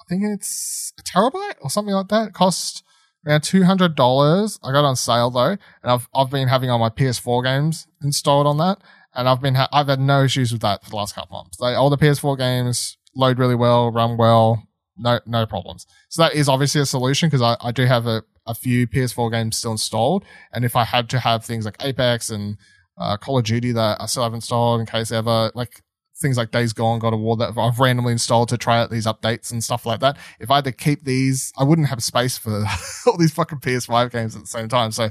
I 0.00 0.04
think 0.08 0.22
it's 0.24 0.92
a 0.98 1.02
terabyte 1.02 1.56
or 1.60 1.70
something 1.70 1.94
like 1.94 2.08
that. 2.08 2.28
It 2.28 2.34
costs 2.34 2.82
around 3.26 3.42
two 3.42 3.64
hundred 3.64 3.94
dollars. 3.94 4.58
I 4.62 4.72
got 4.72 4.84
on 4.84 4.96
sale 4.96 5.30
though, 5.30 5.50
and 5.50 5.60
I've 5.84 6.08
I've 6.14 6.30
been 6.30 6.48
having 6.48 6.70
all 6.70 6.78
my 6.78 6.90
PS4 6.90 7.44
games 7.44 7.86
installed 8.02 8.46
on 8.46 8.58
that, 8.58 8.78
and 9.14 9.28
I've 9.28 9.40
been 9.40 9.56
ha- 9.56 9.68
I've 9.72 9.88
had 9.88 10.00
no 10.00 10.24
issues 10.24 10.52
with 10.52 10.62
that 10.62 10.84
for 10.84 10.90
the 10.90 10.96
last 10.96 11.14
couple 11.14 11.36
months. 11.36 11.60
Like 11.60 11.76
all 11.76 11.90
the 11.90 11.98
PS4 11.98 12.38
games 12.38 12.96
load 13.14 13.38
really 13.38 13.54
well, 13.54 13.90
run 13.90 14.16
well, 14.16 14.62
no 14.96 15.20
no 15.26 15.46
problems. 15.46 15.86
So 16.08 16.22
that 16.22 16.34
is 16.34 16.48
obviously 16.48 16.80
a 16.80 16.86
solution 16.86 17.28
because 17.28 17.42
I, 17.42 17.56
I 17.60 17.72
do 17.72 17.84
have 17.86 18.06
a, 18.06 18.22
a 18.46 18.54
few 18.54 18.86
PS4 18.86 19.30
games 19.30 19.56
still 19.56 19.72
installed, 19.72 20.24
and 20.52 20.64
if 20.64 20.76
I 20.76 20.84
had 20.84 21.08
to 21.10 21.18
have 21.18 21.44
things 21.44 21.64
like 21.64 21.76
Apex 21.80 22.30
and 22.30 22.56
uh, 22.98 23.16
Call 23.16 23.38
of 23.38 23.44
Duty 23.44 23.72
that 23.72 24.00
I 24.00 24.06
still 24.06 24.22
have 24.22 24.34
installed 24.34 24.80
in 24.80 24.86
case 24.86 25.12
ever 25.12 25.50
like 25.54 25.82
things 26.18 26.36
like 26.36 26.50
Days 26.50 26.72
Gone, 26.72 26.98
God 26.98 27.12
of 27.12 27.20
War 27.20 27.36
that 27.36 27.56
I've 27.58 27.78
randomly 27.78 28.12
installed 28.12 28.48
to 28.48 28.58
try 28.58 28.80
out 28.80 28.90
these 28.90 29.06
updates 29.06 29.52
and 29.52 29.62
stuff 29.62 29.84
like 29.84 30.00
that. 30.00 30.16
If 30.40 30.50
I 30.50 30.56
had 30.56 30.64
to 30.64 30.72
keep 30.72 31.04
these, 31.04 31.52
I 31.58 31.64
wouldn't 31.64 31.88
have 31.88 32.02
space 32.02 32.38
for 32.38 32.64
all 33.06 33.18
these 33.18 33.34
fucking 33.34 33.58
PS5 33.58 34.10
games 34.10 34.34
at 34.34 34.42
the 34.42 34.48
same 34.48 34.68
time. 34.68 34.92
So 34.92 35.10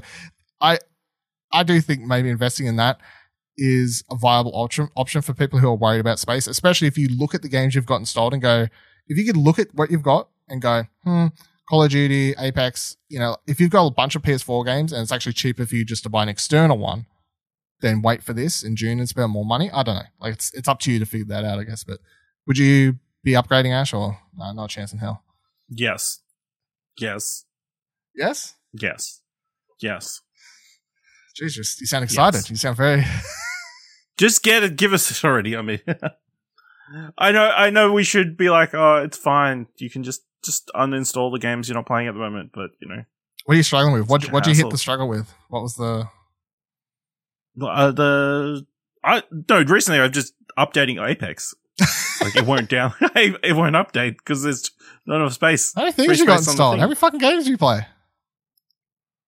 I 0.60 0.78
I 1.52 1.62
do 1.62 1.80
think 1.80 2.02
maybe 2.02 2.28
investing 2.28 2.66
in 2.66 2.76
that 2.76 3.00
is 3.56 4.04
a 4.10 4.16
viable 4.16 4.52
option 4.54 4.88
option 4.96 5.22
for 5.22 5.32
people 5.32 5.58
who 5.58 5.68
are 5.68 5.76
worried 5.76 6.00
about 6.00 6.18
space, 6.18 6.46
especially 6.46 6.88
if 6.88 6.98
you 6.98 7.08
look 7.08 7.34
at 7.34 7.42
the 7.42 7.48
games 7.48 7.74
you've 7.74 7.86
got 7.86 7.96
installed 7.96 8.32
and 8.32 8.42
go, 8.42 8.66
if 9.08 9.18
you 9.18 9.24
could 9.24 9.36
look 9.36 9.58
at 9.58 9.74
what 9.74 9.90
you've 9.90 10.02
got 10.02 10.28
and 10.48 10.60
go, 10.62 10.84
hmm, 11.04 11.26
Call 11.68 11.82
of 11.82 11.90
Duty, 11.90 12.34
Apex, 12.38 12.96
you 13.08 13.18
know, 13.18 13.36
if 13.46 13.60
you've 13.60 13.70
got 13.70 13.86
a 13.86 13.90
bunch 13.90 14.14
of 14.14 14.22
PS4 14.22 14.64
games 14.64 14.92
and 14.92 15.02
it's 15.02 15.12
actually 15.12 15.32
cheaper 15.32 15.66
for 15.66 15.74
you 15.74 15.84
just 15.84 16.04
to 16.04 16.08
buy 16.08 16.22
an 16.22 16.28
external 16.28 16.78
one, 16.78 17.06
then 17.80 18.02
wait 18.02 18.22
for 18.22 18.32
this 18.32 18.62
in 18.62 18.76
June 18.76 18.98
and 18.98 19.08
spend 19.08 19.30
more 19.30 19.44
money. 19.44 19.70
I 19.72 19.82
don't 19.82 19.96
know. 19.96 20.02
Like 20.20 20.34
it's 20.34 20.52
it's 20.54 20.68
up 20.68 20.78
to 20.80 20.92
you 20.92 20.98
to 20.98 21.06
figure 21.06 21.26
that 21.26 21.44
out, 21.44 21.58
I 21.58 21.64
guess. 21.64 21.84
But 21.84 21.98
would 22.46 22.58
you 22.58 22.98
be 23.22 23.32
upgrading 23.32 23.72
Ash 23.72 23.92
or 23.92 24.18
no, 24.36 24.52
not 24.52 24.64
a 24.64 24.68
chance 24.68 24.92
in 24.92 24.98
hell? 24.98 25.22
Yes. 25.68 26.20
Yes. 26.98 27.44
Yes? 28.14 28.54
Yes. 28.72 29.20
Yes. 29.80 30.22
Jesus, 31.36 31.80
you 31.80 31.86
sound 31.86 32.04
excited. 32.04 32.38
Yes. 32.38 32.50
You 32.50 32.56
sound 32.56 32.76
very 32.76 33.04
Just 34.16 34.42
get 34.42 34.62
it, 34.62 34.76
give 34.76 34.94
us 34.94 35.10
it 35.10 35.26
already. 35.26 35.56
I 35.56 35.62
mean 35.62 35.80
I 37.18 37.32
know, 37.32 37.50
I 37.50 37.70
know. 37.70 37.92
We 37.92 38.04
should 38.04 38.36
be 38.36 38.50
like, 38.50 38.74
oh, 38.74 38.96
it's 38.96 39.18
fine. 39.18 39.66
You 39.76 39.90
can 39.90 40.02
just 40.02 40.22
just 40.44 40.70
uninstall 40.74 41.32
the 41.32 41.38
games 41.38 41.68
you're 41.68 41.74
not 41.74 41.86
playing 41.86 42.08
at 42.08 42.14
the 42.14 42.20
moment. 42.20 42.50
But 42.54 42.70
you 42.80 42.88
know, 42.88 43.04
what 43.44 43.54
are 43.54 43.56
you 43.56 43.62
struggling 43.62 43.94
with? 43.94 44.08
What 44.08 44.30
what 44.32 44.44
do 44.44 44.50
you 44.50 44.56
hit 44.56 44.70
the 44.70 44.78
struggle 44.78 45.08
with? 45.08 45.32
What 45.48 45.62
was 45.62 45.74
the 45.74 46.08
uh, 47.60 47.90
the 47.90 48.66
I 49.02 49.22
no 49.48 49.62
recently 49.62 50.00
I've 50.00 50.12
just 50.12 50.34
updating 50.58 51.04
Apex. 51.04 51.54
like 52.22 52.36
it 52.36 52.46
won't 52.46 52.68
down, 52.70 52.94
it 53.00 53.56
won't 53.56 53.74
update 53.74 54.18
because 54.18 54.42
there's 54.42 54.70
not 55.06 55.16
enough 55.16 55.34
space. 55.34 55.74
How 55.74 55.82
many 55.82 55.92
things 55.92 56.18
you 56.18 56.26
got 56.26 56.38
installed? 56.38 56.78
How 56.78 56.86
many 56.86 56.94
fucking 56.94 57.20
games 57.20 57.44
do 57.44 57.50
you 57.50 57.58
play? 57.58 57.86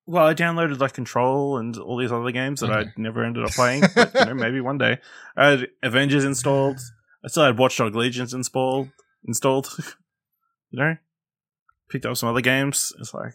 Well, 0.06 0.26
I 0.26 0.32
downloaded 0.32 0.80
like 0.80 0.94
Control 0.94 1.58
and 1.58 1.76
all 1.76 1.98
these 1.98 2.10
other 2.10 2.30
games 2.30 2.60
that 2.60 2.70
okay. 2.70 2.88
I 2.88 2.92
never 2.96 3.22
ended 3.22 3.44
up 3.44 3.50
playing. 3.50 3.82
but, 3.94 4.14
you 4.14 4.24
know, 4.24 4.34
maybe 4.34 4.58
one 4.62 4.78
day. 4.78 5.00
I 5.36 5.48
had 5.48 5.68
Avengers 5.82 6.24
installed. 6.24 6.80
I 7.24 7.28
still 7.28 7.44
had 7.44 7.58
Watch 7.58 7.76
Dogs 7.76 7.96
Legion 7.96 8.28
installed. 8.32 8.88
Installed, 9.26 9.68
you 10.70 10.78
know, 10.78 10.96
picked 11.90 12.06
up 12.06 12.16
some 12.16 12.28
other 12.28 12.40
games. 12.40 12.92
It's 13.00 13.12
like 13.12 13.34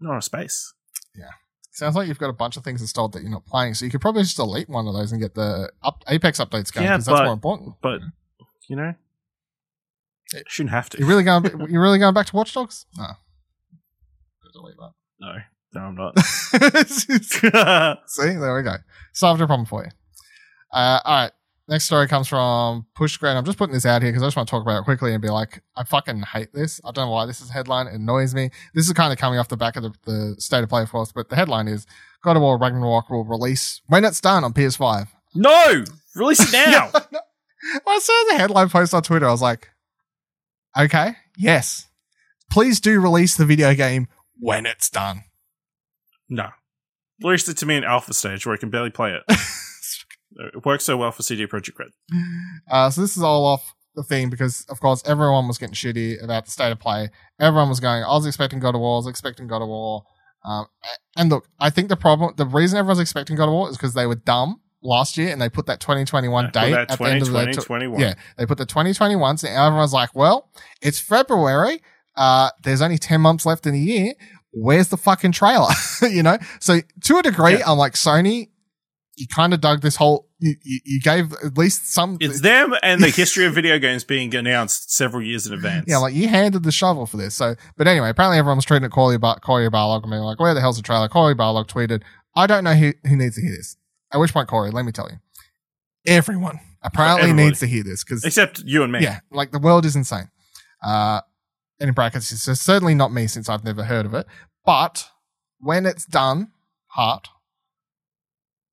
not 0.00 0.18
a 0.18 0.22
space. 0.22 0.74
Yeah, 1.16 1.30
sounds 1.70 1.94
like 1.94 2.08
you've 2.08 2.18
got 2.18 2.30
a 2.30 2.34
bunch 2.34 2.56
of 2.56 2.64
things 2.64 2.80
installed 2.80 3.12
that 3.12 3.22
you're 3.22 3.30
not 3.30 3.46
playing. 3.46 3.74
So 3.74 3.84
you 3.84 3.90
could 3.90 4.00
probably 4.00 4.22
just 4.22 4.36
delete 4.36 4.68
one 4.68 4.88
of 4.88 4.94
those 4.94 5.12
and 5.12 5.20
get 5.20 5.34
the 5.34 5.70
up, 5.82 6.02
Apex 6.08 6.40
updates 6.40 6.72
going 6.72 6.86
because 6.86 7.06
yeah, 7.06 7.14
that's 7.14 7.24
more 7.24 7.32
important. 7.32 7.74
But 7.80 8.00
you 8.68 8.76
know, 8.76 8.94
it 10.32 10.44
shouldn't 10.48 10.72
have 10.72 10.90
to. 10.90 10.98
You're 10.98 11.08
really 11.08 11.22
going. 11.22 11.44
you're 11.70 11.82
really 11.82 11.98
going 11.98 12.14
back 12.14 12.26
to 12.26 12.36
Watch 12.36 12.52
Dogs? 12.52 12.86
No. 12.96 13.06
Delete 14.52 14.76
that. 14.76 14.92
No, 15.20 15.36
no, 15.74 15.80
I'm 15.80 15.94
not. 15.94 16.18
See, 18.08 18.26
there 18.26 18.54
we 18.56 18.62
go. 18.62 18.74
Solved 19.12 19.40
a 19.40 19.46
problem 19.46 19.66
for 19.66 19.84
you. 19.84 19.90
Uh, 20.72 21.00
all 21.04 21.22
right. 21.22 21.32
Next 21.70 21.84
story 21.84 22.08
comes 22.08 22.26
from 22.26 22.84
Push 22.96 23.12
Square. 23.12 23.36
I'm 23.36 23.44
just 23.44 23.56
putting 23.56 23.74
this 23.74 23.86
out 23.86 24.02
here 24.02 24.10
because 24.10 24.24
I 24.24 24.26
just 24.26 24.36
want 24.36 24.48
to 24.48 24.50
talk 24.50 24.62
about 24.62 24.80
it 24.80 24.84
quickly 24.84 25.12
and 25.12 25.22
be 25.22 25.30
like, 25.30 25.62
I 25.76 25.84
fucking 25.84 26.22
hate 26.22 26.52
this. 26.52 26.80
I 26.84 26.90
don't 26.90 27.06
know 27.06 27.12
why 27.12 27.26
this 27.26 27.40
is 27.40 27.48
a 27.48 27.52
headline. 27.52 27.86
It 27.86 27.94
annoys 27.94 28.34
me. 28.34 28.50
This 28.74 28.88
is 28.88 28.92
kind 28.92 29.12
of 29.12 29.20
coming 29.20 29.38
off 29.38 29.46
the 29.46 29.56
back 29.56 29.76
of 29.76 29.84
the, 29.84 29.92
the 30.04 30.34
state 30.40 30.64
of 30.64 30.68
play, 30.68 30.82
of 30.82 30.90
course, 30.90 31.12
but 31.12 31.28
the 31.28 31.36
headline 31.36 31.68
is 31.68 31.86
God 32.24 32.34
of 32.34 32.42
War 32.42 32.58
Ragnarok 32.58 33.08
will 33.08 33.24
release 33.24 33.82
when 33.86 34.04
it's 34.04 34.20
done 34.20 34.42
on 34.42 34.52
PS5. 34.52 35.06
No! 35.36 35.84
Release 36.16 36.40
it 36.40 36.52
now! 36.52 36.90
no. 37.12 37.20
When 37.84 37.96
I 37.96 38.00
saw 38.00 38.24
the 38.30 38.38
headline 38.38 38.68
post 38.68 38.92
on 38.92 39.04
Twitter, 39.04 39.28
I 39.28 39.30
was 39.30 39.42
like, 39.42 39.68
okay, 40.76 41.14
yes. 41.36 41.86
Please 42.50 42.80
do 42.80 43.00
release 43.00 43.36
the 43.36 43.46
video 43.46 43.74
game 43.74 44.08
when 44.40 44.66
it's 44.66 44.90
done. 44.90 45.22
No. 46.28 46.48
Release 47.22 47.48
it 47.48 47.58
to 47.58 47.66
me 47.66 47.76
in 47.76 47.84
alpha 47.84 48.12
stage 48.12 48.44
where 48.44 48.56
I 48.56 48.58
can 48.58 48.70
barely 48.70 48.90
play 48.90 49.12
it. 49.12 49.36
It 50.36 50.64
works 50.64 50.84
so 50.84 50.96
well 50.96 51.12
for 51.12 51.22
CD 51.22 51.46
Projekt 51.46 51.78
Red. 51.78 51.88
Uh, 52.70 52.88
so 52.90 53.00
this 53.00 53.16
is 53.16 53.22
all 53.22 53.44
off 53.46 53.74
the 53.96 54.02
thing 54.04 54.30
because, 54.30 54.64
of 54.68 54.78
course, 54.80 55.02
everyone 55.04 55.48
was 55.48 55.58
getting 55.58 55.74
shitty 55.74 56.22
about 56.22 56.44
the 56.44 56.50
state 56.52 56.70
of 56.70 56.78
play. 56.78 57.08
Everyone 57.40 57.68
was 57.68 57.80
going, 57.80 58.04
I 58.04 58.08
was 58.14 58.26
expecting 58.26 58.60
God 58.60 58.74
of 58.76 58.80
War, 58.80 58.94
I 58.96 58.98
was 58.98 59.06
expecting 59.08 59.48
God 59.48 59.60
of 59.62 59.68
War. 59.68 60.04
Um, 60.44 60.66
and 61.16 61.30
look, 61.30 61.48
I 61.58 61.70
think 61.70 61.88
the 61.88 61.96
problem, 61.96 62.32
the 62.36 62.46
reason 62.46 62.78
everyone's 62.78 63.00
expecting 63.00 63.36
God 63.36 63.48
of 63.48 63.52
War 63.52 63.68
is 63.70 63.76
because 63.76 63.94
they 63.94 64.06
were 64.06 64.14
dumb 64.14 64.60
last 64.82 65.16
year 65.18 65.30
and 65.32 65.42
they 65.42 65.48
put 65.48 65.66
that 65.66 65.80
2021 65.80 66.44
Put 66.46 66.54
date 66.54 66.72
at 66.74 66.88
the 66.96 67.04
end 67.04 67.22
of 67.22 67.28
the 67.28 67.46
2020, 67.46 67.86
tw- 67.96 68.00
yeah, 68.00 68.14
they 68.38 68.46
put 68.46 68.58
the 68.58 68.66
2021, 68.66 69.38
so 69.38 69.48
everyone's 69.48 69.92
like, 69.92 70.14
well, 70.14 70.48
it's 70.80 71.00
February. 71.00 71.82
Uh, 72.16 72.50
there's 72.62 72.80
only 72.82 72.98
10 72.98 73.20
months 73.20 73.44
left 73.44 73.66
in 73.66 73.72
the 73.72 73.80
year. 73.80 74.14
Where's 74.52 74.88
the 74.88 74.96
fucking 74.96 75.32
trailer? 75.32 75.70
you 76.02 76.22
know? 76.22 76.38
So 76.60 76.80
to 77.04 77.18
a 77.18 77.22
degree, 77.22 77.58
Yeah. 77.58 77.64
I'm 77.70 77.78
like, 77.78 77.94
Sony, 77.94 78.49
you 79.20 79.26
kind 79.28 79.54
of 79.54 79.60
dug 79.60 79.82
this 79.82 79.96
whole, 79.96 80.28
you, 80.38 80.54
you, 80.64 80.80
you 80.84 81.00
gave 81.00 81.32
at 81.44 81.56
least 81.56 81.92
some, 81.92 82.16
It's 82.20 82.40
them 82.40 82.74
and 82.82 83.02
the 83.02 83.10
history 83.10 83.44
of 83.46 83.54
video 83.54 83.78
games 83.78 84.02
being 84.02 84.34
announced 84.34 84.92
several 84.92 85.22
years 85.22 85.46
in 85.46 85.52
advance. 85.52 85.84
yeah, 85.86 85.98
like 85.98 86.14
you 86.14 86.26
handed 86.28 86.62
the 86.62 86.72
shovel 86.72 87.06
for 87.06 87.16
this. 87.16 87.34
So, 87.34 87.54
but 87.76 87.86
anyway, 87.86 88.08
apparently 88.10 88.38
everyone 88.38 88.56
was 88.56 88.64
treating 88.64 88.86
it 88.86 88.90
Cory, 88.92 89.18
Bar- 89.18 89.40
Cory 89.40 89.68
Barlog 89.70 90.02
and 90.02 90.10
being 90.10 90.22
like, 90.22 90.40
where 90.40 90.54
the 90.54 90.60
hell's 90.60 90.76
the 90.78 90.82
trailer? 90.82 91.08
Cory 91.08 91.34
Barlog 91.34 91.66
tweeted, 91.66 92.02
I 92.34 92.46
don't 92.46 92.64
know 92.64 92.74
who, 92.74 92.92
who 93.06 93.16
needs 93.16 93.36
to 93.36 93.42
hear 93.42 93.50
this. 93.52 93.76
At 94.12 94.18
which 94.18 94.32
point, 94.32 94.48
Cory, 94.48 94.70
let 94.70 94.84
me 94.84 94.92
tell 94.92 95.08
you, 95.10 95.18
everyone 96.06 96.60
apparently 96.82 97.24
Everybody. 97.30 97.46
needs 97.48 97.60
to 97.60 97.66
hear 97.66 97.82
this 97.84 98.02
because 98.04 98.24
except 98.24 98.60
you 98.64 98.82
and 98.82 98.92
me. 98.92 99.00
Yeah, 99.00 99.20
like 99.30 99.50
the 99.52 99.58
world 99.58 99.84
is 99.84 99.96
insane. 99.96 100.30
Uh, 100.82 101.20
and 101.78 101.88
in 101.88 101.94
brackets, 101.94 102.32
it's 102.32 102.60
certainly 102.60 102.94
not 102.94 103.12
me 103.12 103.26
since 103.26 103.48
I've 103.48 103.64
never 103.64 103.84
heard 103.84 104.06
of 104.06 104.14
it. 104.14 104.26
But 104.64 105.08
when 105.58 105.86
it's 105.86 106.04
done, 106.06 106.52
heart, 106.88 107.28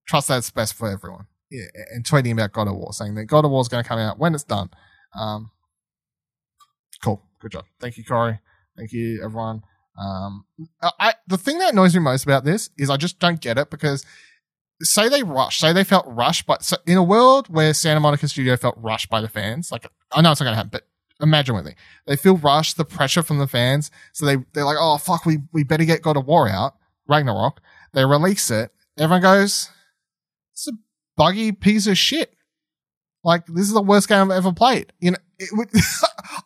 trust 0.08 0.28
that's 0.28 0.50
best 0.50 0.74
for 0.74 0.90
everyone. 0.90 1.28
Yeah, 1.50 1.66
and 1.94 2.04
tweeting 2.04 2.34
about 2.34 2.52
God 2.52 2.68
of 2.68 2.76
War, 2.76 2.92
saying 2.92 3.16
that 3.16 3.26
God 3.26 3.46
of 3.46 3.52
War 3.52 3.62
is 3.62 3.70
going 3.70 3.84
to 3.84 3.88
come 3.88 4.00
out 4.00 4.20
when 4.20 4.36
it's 4.36 4.44
done. 4.44 4.70
Um, 5.18 5.52
cool, 7.04 7.24
good 7.40 7.52
job. 7.52 7.66
Thank 7.80 7.98
you, 7.98 8.04
Cory. 8.04 8.40
Thank 8.76 8.92
you, 8.92 9.22
everyone. 9.24 9.62
Um, 9.98 10.46
I, 11.00 11.14
the 11.28 11.38
thing 11.38 11.58
that 11.60 11.74
annoys 11.74 11.96
me 11.96 12.02
most 12.02 12.24
about 12.24 12.44
this 12.44 12.70
is 12.78 12.90
I 12.90 12.98
just 12.98 13.20
don't 13.20 13.42
get 13.42 13.58
it 13.58 13.70
because 13.70 14.06
say 14.82 15.10
they 15.10 15.24
rushed, 15.24 15.60
say 15.60 15.74
they 15.74 15.84
felt 15.84 16.06
rushed, 16.08 16.46
but 16.46 16.64
so 16.64 16.78
in 16.86 16.98
a 16.98 17.04
world 17.04 17.48
where 17.48 17.74
Santa 17.74 18.00
Monica 18.00 18.28
Studio 18.28 18.56
felt 18.58 18.76
rushed 18.78 19.10
by 19.10 19.22
the 19.22 19.28
fans, 19.28 19.72
like 19.72 19.88
I 20.12 20.22
know 20.22 20.32
it's 20.32 20.40
not 20.40 20.46
going 20.46 20.54
to 20.54 20.58
happen, 20.58 20.70
but 20.72 20.88
imagine 21.20 21.56
with 21.56 21.66
me, 21.66 21.74
they 22.06 22.16
feel 22.16 22.38
rushed, 22.38 22.78
the 22.78 22.86
pressure 22.86 23.24
from 23.24 23.40
the 23.40 23.48
fans, 23.48 23.90
so 24.14 24.26
they 24.26 24.38
they're 24.54 24.66
like, 24.66 24.78
oh 24.80 24.98
fuck, 24.98 25.26
we 25.26 25.40
we 25.52 25.64
better 25.64 25.86
get 25.86 26.04
God 26.04 26.18
of 26.18 26.28
War 26.28 26.48
out, 26.48 26.76
Ragnarok. 27.08 27.60
They 27.94 28.06
release 28.06 28.52
it, 28.52 28.72
everyone 29.00 29.22
goes, 29.22 29.72
it's 30.58 30.68
a 30.68 30.72
buggy 31.16 31.52
piece 31.52 31.86
of 31.86 31.98
shit. 31.98 32.34
Like 33.24 33.46
this 33.46 33.68
is 33.68 33.74
the 33.74 33.82
worst 33.82 34.10
game 34.10 34.32
I've 34.32 34.38
ever 34.38 34.54
played. 34.54 34.92
You 35.00 35.12
know, 35.12 35.18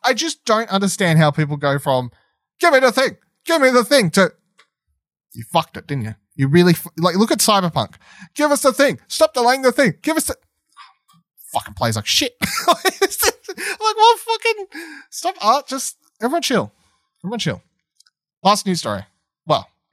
I 0.04 0.14
just 0.14 0.44
don't 0.44 0.70
understand 0.70 1.18
how 1.18 1.32
people 1.32 1.56
go 1.56 1.80
from 1.80 2.12
give 2.60 2.74
me 2.74 2.80
the 2.80 2.92
thing, 2.92 3.18
give 3.46 3.62
me 3.62 3.70
the 3.70 3.86
thing 3.86 4.10
to 4.12 4.34
you 5.34 5.44
fucked 5.44 5.78
it, 5.78 5.88
didn't 5.88 6.04
you? 6.04 6.16
You 6.36 6.48
really 6.50 6.74
like 6.98 7.16
look 7.16 7.32
at 7.32 7.40
Cyberpunk. 7.40 7.96
Give 8.36 8.52
us 8.52 8.62
the 8.64 8.74
thing. 8.74 9.00
Stop 9.08 9.34
delaying 9.34 9.62
the 9.62 9.72
thing. 9.72 9.94
Give 10.02 10.18
us 10.18 10.26
the 10.26 10.36
fucking 11.54 11.76
plays 11.76 11.96
like 11.96 12.06
shit. 12.06 12.36
like 12.68 12.84
what 13.80 14.20
fucking 14.20 14.66
stop 15.10 15.36
art. 15.42 15.68
Just 15.68 15.98
everyone 16.22 16.42
chill. 16.42 16.74
Everyone 17.24 17.40
chill. 17.40 17.62
Last 18.44 18.66
news 18.66 18.80
story. 18.80 19.06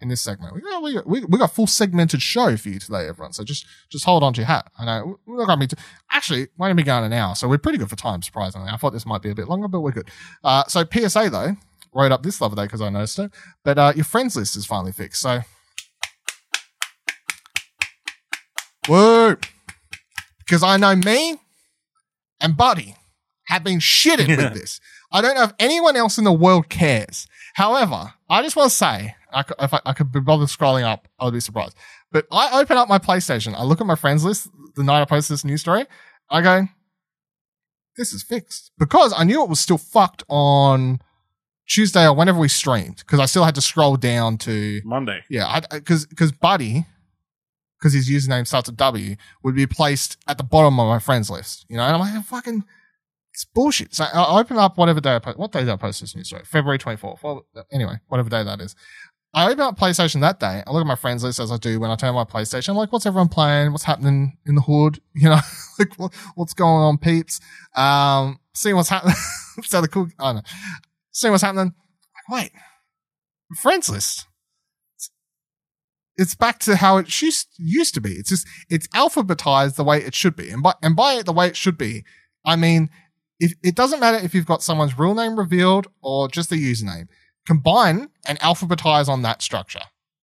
In 0.00 0.08
this 0.08 0.20
segment, 0.20 0.54
we 0.54 0.60
got, 0.60 0.80
we 0.80 1.00
we 1.06 1.24
we 1.24 1.38
got 1.38 1.50
a 1.50 1.52
full 1.52 1.66
segmented 1.66 2.22
show 2.22 2.56
for 2.56 2.68
you 2.68 2.78
today, 2.78 3.08
everyone. 3.08 3.32
So 3.32 3.42
just 3.42 3.66
just 3.88 4.04
hold 4.04 4.22
on 4.22 4.32
to 4.34 4.40
your 4.42 4.46
hat. 4.46 4.70
I 4.78 4.84
know 4.84 5.18
we're 5.26 5.38
not 5.38 5.48
gonna 5.48 5.60
be 5.60 5.66
t- 5.66 5.76
actually 6.12 6.46
we're 6.56 6.66
gonna 6.66 6.76
be 6.76 6.84
going 6.84 7.04
an 7.04 7.12
hour, 7.12 7.34
so 7.34 7.48
we're 7.48 7.58
pretty 7.58 7.78
good 7.78 7.90
for 7.90 7.96
time. 7.96 8.22
Surprisingly, 8.22 8.68
I 8.70 8.76
thought 8.76 8.92
this 8.92 9.04
might 9.04 9.22
be 9.22 9.30
a 9.30 9.34
bit 9.34 9.48
longer, 9.48 9.66
but 9.66 9.80
we're 9.80 9.90
good. 9.90 10.08
Uh, 10.44 10.62
so 10.68 10.84
PSA 10.84 11.30
though 11.30 11.56
wrote 11.92 12.12
up 12.12 12.22
this 12.22 12.38
the 12.38 12.44
other 12.44 12.54
day 12.54 12.62
because 12.64 12.80
I 12.80 12.90
noticed 12.90 13.18
it, 13.18 13.32
but 13.64 13.76
uh, 13.76 13.92
your 13.96 14.04
friends 14.04 14.36
list 14.36 14.54
is 14.54 14.66
finally 14.66 14.92
fixed. 14.92 15.20
So 15.20 15.40
Woo! 18.88 19.36
Because 20.38 20.62
I 20.62 20.76
know 20.78 20.96
me 20.96 21.36
and 22.40 22.56
Buddy 22.56 22.96
have 23.46 23.64
been 23.64 23.80
shitting 23.80 24.28
with 24.36 24.54
this. 24.54 24.80
I 25.12 25.20
don't 25.20 25.34
know 25.34 25.44
if 25.44 25.52
anyone 25.58 25.96
else 25.96 26.18
in 26.18 26.24
the 26.24 26.32
world 26.32 26.68
cares. 26.68 27.26
However, 27.58 28.14
I 28.30 28.42
just 28.42 28.54
want 28.54 28.70
to 28.70 28.76
say, 28.76 29.16
I 29.32 29.42
if 29.58 29.74
I, 29.74 29.80
I 29.84 29.92
could 29.92 30.12
be 30.12 30.20
bothered 30.20 30.46
scrolling 30.46 30.84
up, 30.84 31.08
I 31.18 31.24
would 31.24 31.34
be 31.34 31.40
surprised. 31.40 31.74
But 32.12 32.28
I 32.30 32.60
open 32.60 32.76
up 32.76 32.88
my 32.88 33.00
PlayStation, 33.00 33.52
I 33.52 33.64
look 33.64 33.80
at 33.80 33.86
my 33.88 33.96
friends 33.96 34.24
list 34.24 34.48
the 34.76 34.84
night 34.84 35.02
I 35.02 35.04
posted 35.06 35.34
this 35.34 35.44
news 35.44 35.60
story, 35.60 35.84
I 36.30 36.40
go, 36.40 36.68
this 37.96 38.12
is 38.12 38.22
fixed. 38.22 38.70
Because 38.78 39.12
I 39.16 39.24
knew 39.24 39.42
it 39.42 39.48
was 39.48 39.58
still 39.58 39.76
fucked 39.76 40.22
on 40.28 41.00
Tuesday 41.68 42.06
or 42.06 42.14
whenever 42.14 42.38
we 42.38 42.46
streamed, 42.46 42.98
because 42.98 43.18
I 43.18 43.26
still 43.26 43.42
had 43.42 43.56
to 43.56 43.60
scroll 43.60 43.96
down 43.96 44.38
to 44.38 44.80
Monday. 44.84 45.24
yeah, 45.28 45.58
because 45.72 46.06
because 46.06 46.30
Buddy, 46.30 46.86
because 47.80 47.92
his 47.92 48.08
username 48.08 48.46
starts 48.46 48.68
with 48.68 48.76
W, 48.76 49.16
would 49.42 49.56
be 49.56 49.66
placed 49.66 50.16
at 50.28 50.38
the 50.38 50.44
bottom 50.44 50.78
of 50.78 50.86
my 50.86 51.00
friends 51.00 51.28
list. 51.28 51.66
You 51.68 51.78
know, 51.78 51.82
and 51.82 51.96
I'm 51.96 52.00
like, 52.00 52.24
fucking, 52.24 52.62
it's 53.38 53.44
bullshit. 53.44 53.94
So 53.94 54.02
I 54.02 54.40
open 54.40 54.58
up 54.58 54.76
whatever 54.76 55.00
day 55.00 55.14
I 55.14 55.20
post. 55.20 55.38
What 55.38 55.52
day 55.52 55.60
did 55.60 55.68
I 55.68 55.76
post 55.76 56.00
this 56.00 56.16
news 56.16 56.26
story? 56.26 56.42
February 56.44 56.76
24th. 56.76 57.22
Well, 57.22 57.46
anyway, 57.72 58.00
whatever 58.08 58.28
day 58.28 58.42
that 58.42 58.60
is. 58.60 58.74
I 59.32 59.46
open 59.46 59.60
up 59.60 59.78
PlayStation 59.78 60.20
that 60.22 60.40
day. 60.40 60.64
I 60.66 60.72
look 60.72 60.80
at 60.80 60.88
my 60.88 60.96
friends 60.96 61.22
list 61.22 61.38
as 61.38 61.52
I 61.52 61.56
do 61.56 61.78
when 61.78 61.88
I 61.88 61.94
turn 61.94 62.16
my 62.16 62.24
PlayStation. 62.24 62.70
I'm 62.70 62.76
like, 62.76 62.92
what's 62.92 63.06
everyone 63.06 63.28
playing? 63.28 63.70
What's 63.70 63.84
happening 63.84 64.38
in 64.44 64.56
the 64.56 64.62
hood? 64.62 65.00
You 65.14 65.28
know, 65.28 65.40
like 65.78 65.94
what, 65.98 66.12
what's 66.34 66.52
going 66.52 66.82
on, 66.82 66.98
peeps? 66.98 67.40
Um, 67.76 68.40
seeing 68.54 68.74
what's 68.74 68.88
happening. 68.88 69.14
so 69.62 69.80
the 69.80 69.88
cool, 69.88 70.08
I 70.18 70.32
don't 70.32 70.36
know. 70.36 70.42
Seeing 71.12 71.30
what's 71.30 71.44
happening. 71.44 71.74
Wait, 72.28 72.50
friends 73.62 73.88
list 73.88 74.26
it's 76.16 76.34
back 76.34 76.58
to 76.58 76.74
how 76.74 76.96
it 76.96 77.22
used 77.22 77.46
used 77.56 77.94
to 77.94 78.00
be. 78.00 78.10
It's 78.10 78.30
just 78.30 78.46
it's 78.68 78.88
alphabetized 78.88 79.76
the 79.76 79.84
way 79.84 80.02
it 80.02 80.14
should 80.14 80.34
be, 80.34 80.50
and 80.50 80.62
by 80.62 80.74
and 80.82 80.96
by 80.96 81.22
the 81.22 81.32
way 81.32 81.46
it 81.46 81.56
should 81.56 81.78
be, 81.78 82.04
I 82.44 82.56
mean, 82.56 82.90
if 83.40 83.54
it 83.62 83.74
doesn't 83.74 84.00
matter 84.00 84.18
if 84.18 84.34
you've 84.34 84.46
got 84.46 84.62
someone's 84.62 84.98
real 84.98 85.14
name 85.14 85.38
revealed 85.38 85.86
or 86.02 86.28
just 86.28 86.50
the 86.50 86.56
username, 86.56 87.08
combine 87.46 88.08
and 88.26 88.38
alphabetize 88.40 89.08
on 89.08 89.22
that 89.22 89.42
structure. 89.42 89.82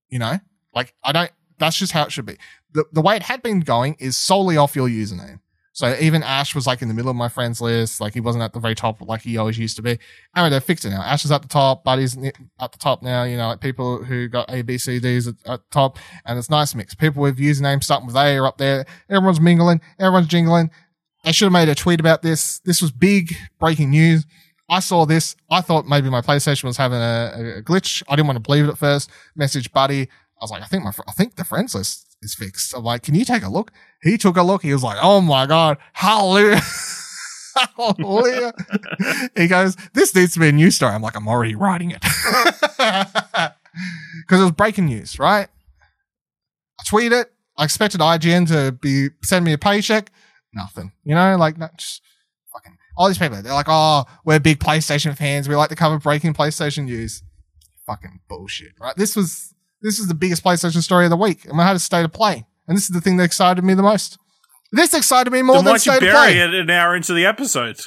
You 0.09 0.19
know, 0.19 0.39
like 0.73 0.93
I 1.03 1.11
don't. 1.11 1.31
That's 1.57 1.77
just 1.77 1.93
how 1.93 2.03
it 2.03 2.11
should 2.11 2.25
be. 2.25 2.37
The 2.73 2.85
the 2.91 3.01
way 3.01 3.15
it 3.15 3.23
had 3.23 3.41
been 3.41 3.61
going 3.61 3.95
is 3.99 4.17
solely 4.17 4.57
off 4.57 4.75
your 4.75 4.87
username. 4.87 5.39
So 5.75 5.93
even 5.99 6.23
Ash 6.23 6.55
was 6.55 6.65
like 6.65 6.81
in 6.81 6.87
the 6.87 6.93
middle 6.93 7.11
of 7.11 7.17
my 7.17 7.27
friends 7.27 7.59
list, 7.59 7.99
like 7.99 8.13
he 8.13 8.21
wasn't 8.21 8.45
at 8.45 8.53
the 8.53 8.61
very 8.61 8.75
top 8.75 9.01
like 9.01 9.23
he 9.23 9.35
always 9.35 9.59
used 9.59 9.75
to 9.75 9.81
be. 9.81 9.99
Anyway, 10.33 10.49
they 10.49 10.61
fixed 10.61 10.85
it 10.85 10.91
now. 10.91 11.01
Ash 11.01 11.25
is 11.25 11.33
at 11.33 11.41
the 11.41 11.49
top, 11.49 11.83
Buddy's 11.83 12.15
at 12.17 12.71
the 12.71 12.77
top 12.77 13.03
now. 13.03 13.23
You 13.23 13.35
know, 13.35 13.49
like 13.49 13.59
people 13.59 14.01
who 14.01 14.29
got 14.29 14.49
A, 14.49 14.61
B, 14.61 14.77
C, 14.77 14.99
D's 14.99 15.27
at, 15.27 15.35
at 15.45 15.59
top, 15.71 15.99
and 16.25 16.39
it's 16.39 16.49
nice 16.49 16.73
mix. 16.75 16.95
People 16.95 17.21
with 17.21 17.37
usernames 17.37 17.83
starting 17.83 18.07
with 18.07 18.15
A 18.15 18.37
are 18.37 18.47
up 18.47 18.57
there. 18.57 18.85
Everyone's 19.09 19.41
mingling, 19.41 19.81
everyone's 19.99 20.27
jingling. 20.27 20.71
They 21.25 21.31
should 21.31 21.45
have 21.45 21.53
made 21.53 21.69
a 21.69 21.75
tweet 21.75 21.99
about 21.99 22.21
this. 22.21 22.59
This 22.59 22.81
was 22.81 22.91
big 22.91 23.35
breaking 23.59 23.89
news. 23.89 24.25
I 24.69 24.79
saw 24.79 25.05
this. 25.05 25.35
I 25.49 25.61
thought 25.61 25.85
maybe 25.87 26.09
my 26.09 26.21
PlayStation 26.21 26.63
was 26.65 26.77
having 26.77 26.99
a, 26.99 27.57
a 27.57 27.61
glitch. 27.61 28.03
I 28.07 28.15
didn't 28.15 28.27
want 28.27 28.37
to 28.37 28.41
believe 28.41 28.65
it 28.65 28.69
at 28.69 28.77
first. 28.77 29.09
Message 29.35 29.71
Buddy. 29.71 30.03
I 30.03 30.07
was 30.41 30.51
like, 30.51 30.61
I 30.61 30.65
think 30.65 30.83
my, 30.83 30.91
I 31.07 31.11
think 31.11 31.35
the 31.35 31.43
friends 31.43 31.75
list 31.75 32.15
is 32.21 32.35
fixed. 32.35 32.75
I'm 32.75 32.83
like, 32.83 33.03
can 33.03 33.15
you 33.15 33.25
take 33.25 33.43
a 33.43 33.49
look? 33.49 33.71
He 34.01 34.17
took 34.17 34.37
a 34.37 34.43
look. 34.43 34.61
He 34.61 34.73
was 34.73 34.83
like, 34.83 34.97
oh 35.01 35.21
my 35.21 35.45
God. 35.45 35.77
Hallelujah. 35.93 36.61
Hallelujah. 37.77 38.53
he 39.35 39.47
goes, 39.47 39.75
this 39.93 40.13
needs 40.13 40.33
to 40.33 40.39
be 40.39 40.49
a 40.49 40.51
news 40.51 40.75
story. 40.75 40.93
I'm 40.93 41.01
like, 41.01 41.15
I'm 41.15 41.27
already 41.27 41.55
writing 41.55 41.91
it. 41.91 42.03
Because 44.21 44.39
it 44.39 44.43
was 44.43 44.51
breaking 44.53 44.85
news, 44.85 45.19
right? 45.19 45.47
I 46.79 46.83
tweet 46.87 47.11
it. 47.11 47.31
I 47.57 47.63
expected 47.63 48.01
IGN 48.01 48.47
to 48.47 48.71
be 48.71 49.09
send 49.23 49.45
me 49.45 49.53
a 49.53 49.57
paycheck. 49.57 50.11
Nothing. 50.55 50.93
You 51.03 51.15
know, 51.15 51.35
like 51.37 51.57
not 51.57 51.77
just 51.77 52.01
fucking 52.53 52.77
all 52.97 53.07
these 53.07 53.17
people. 53.17 53.41
They're 53.41 53.53
like, 53.53 53.67
oh, 53.67 54.05
we're 54.23 54.39
big 54.39 54.59
PlayStation 54.59 55.15
fans. 55.15 55.49
We 55.49 55.55
like 55.55 55.69
to 55.69 55.75
cover 55.75 55.99
breaking 55.99 56.33
PlayStation 56.33 56.85
news. 56.85 57.21
Fucking 57.85 58.21
bullshit, 58.29 58.71
right? 58.79 58.95
This 58.95 59.15
was 59.15 59.53
this 59.81 59.99
is 59.99 60.07
the 60.07 60.15
biggest 60.15 60.43
PlayStation 60.43 60.81
story 60.81 61.05
of 61.05 61.11
the 61.11 61.17
week, 61.17 61.45
and 61.45 61.59
I 61.59 61.67
had 61.67 61.75
a 61.75 61.79
state 61.79 62.05
of 62.05 62.13
play, 62.13 62.45
and 62.67 62.75
this 62.75 62.85
is 62.85 62.89
the 62.89 63.01
thing 63.01 63.17
that 63.17 63.25
excited 63.25 63.63
me 63.63 63.73
the 63.73 63.83
most. 63.83 64.17
This 64.71 64.93
excited 64.93 65.31
me 65.31 65.41
more 65.41 65.57
Then 65.57 65.65
than 65.65 65.73
why'd 65.73 65.85
you 65.85 65.91
state 65.91 66.07
of 66.07 66.13
bury 66.13 66.33
play. 66.33 66.39
it 66.39 66.53
an 66.53 66.69
hour 66.69 66.95
into 66.95 67.13
the 67.13 67.25
episode? 67.25 67.79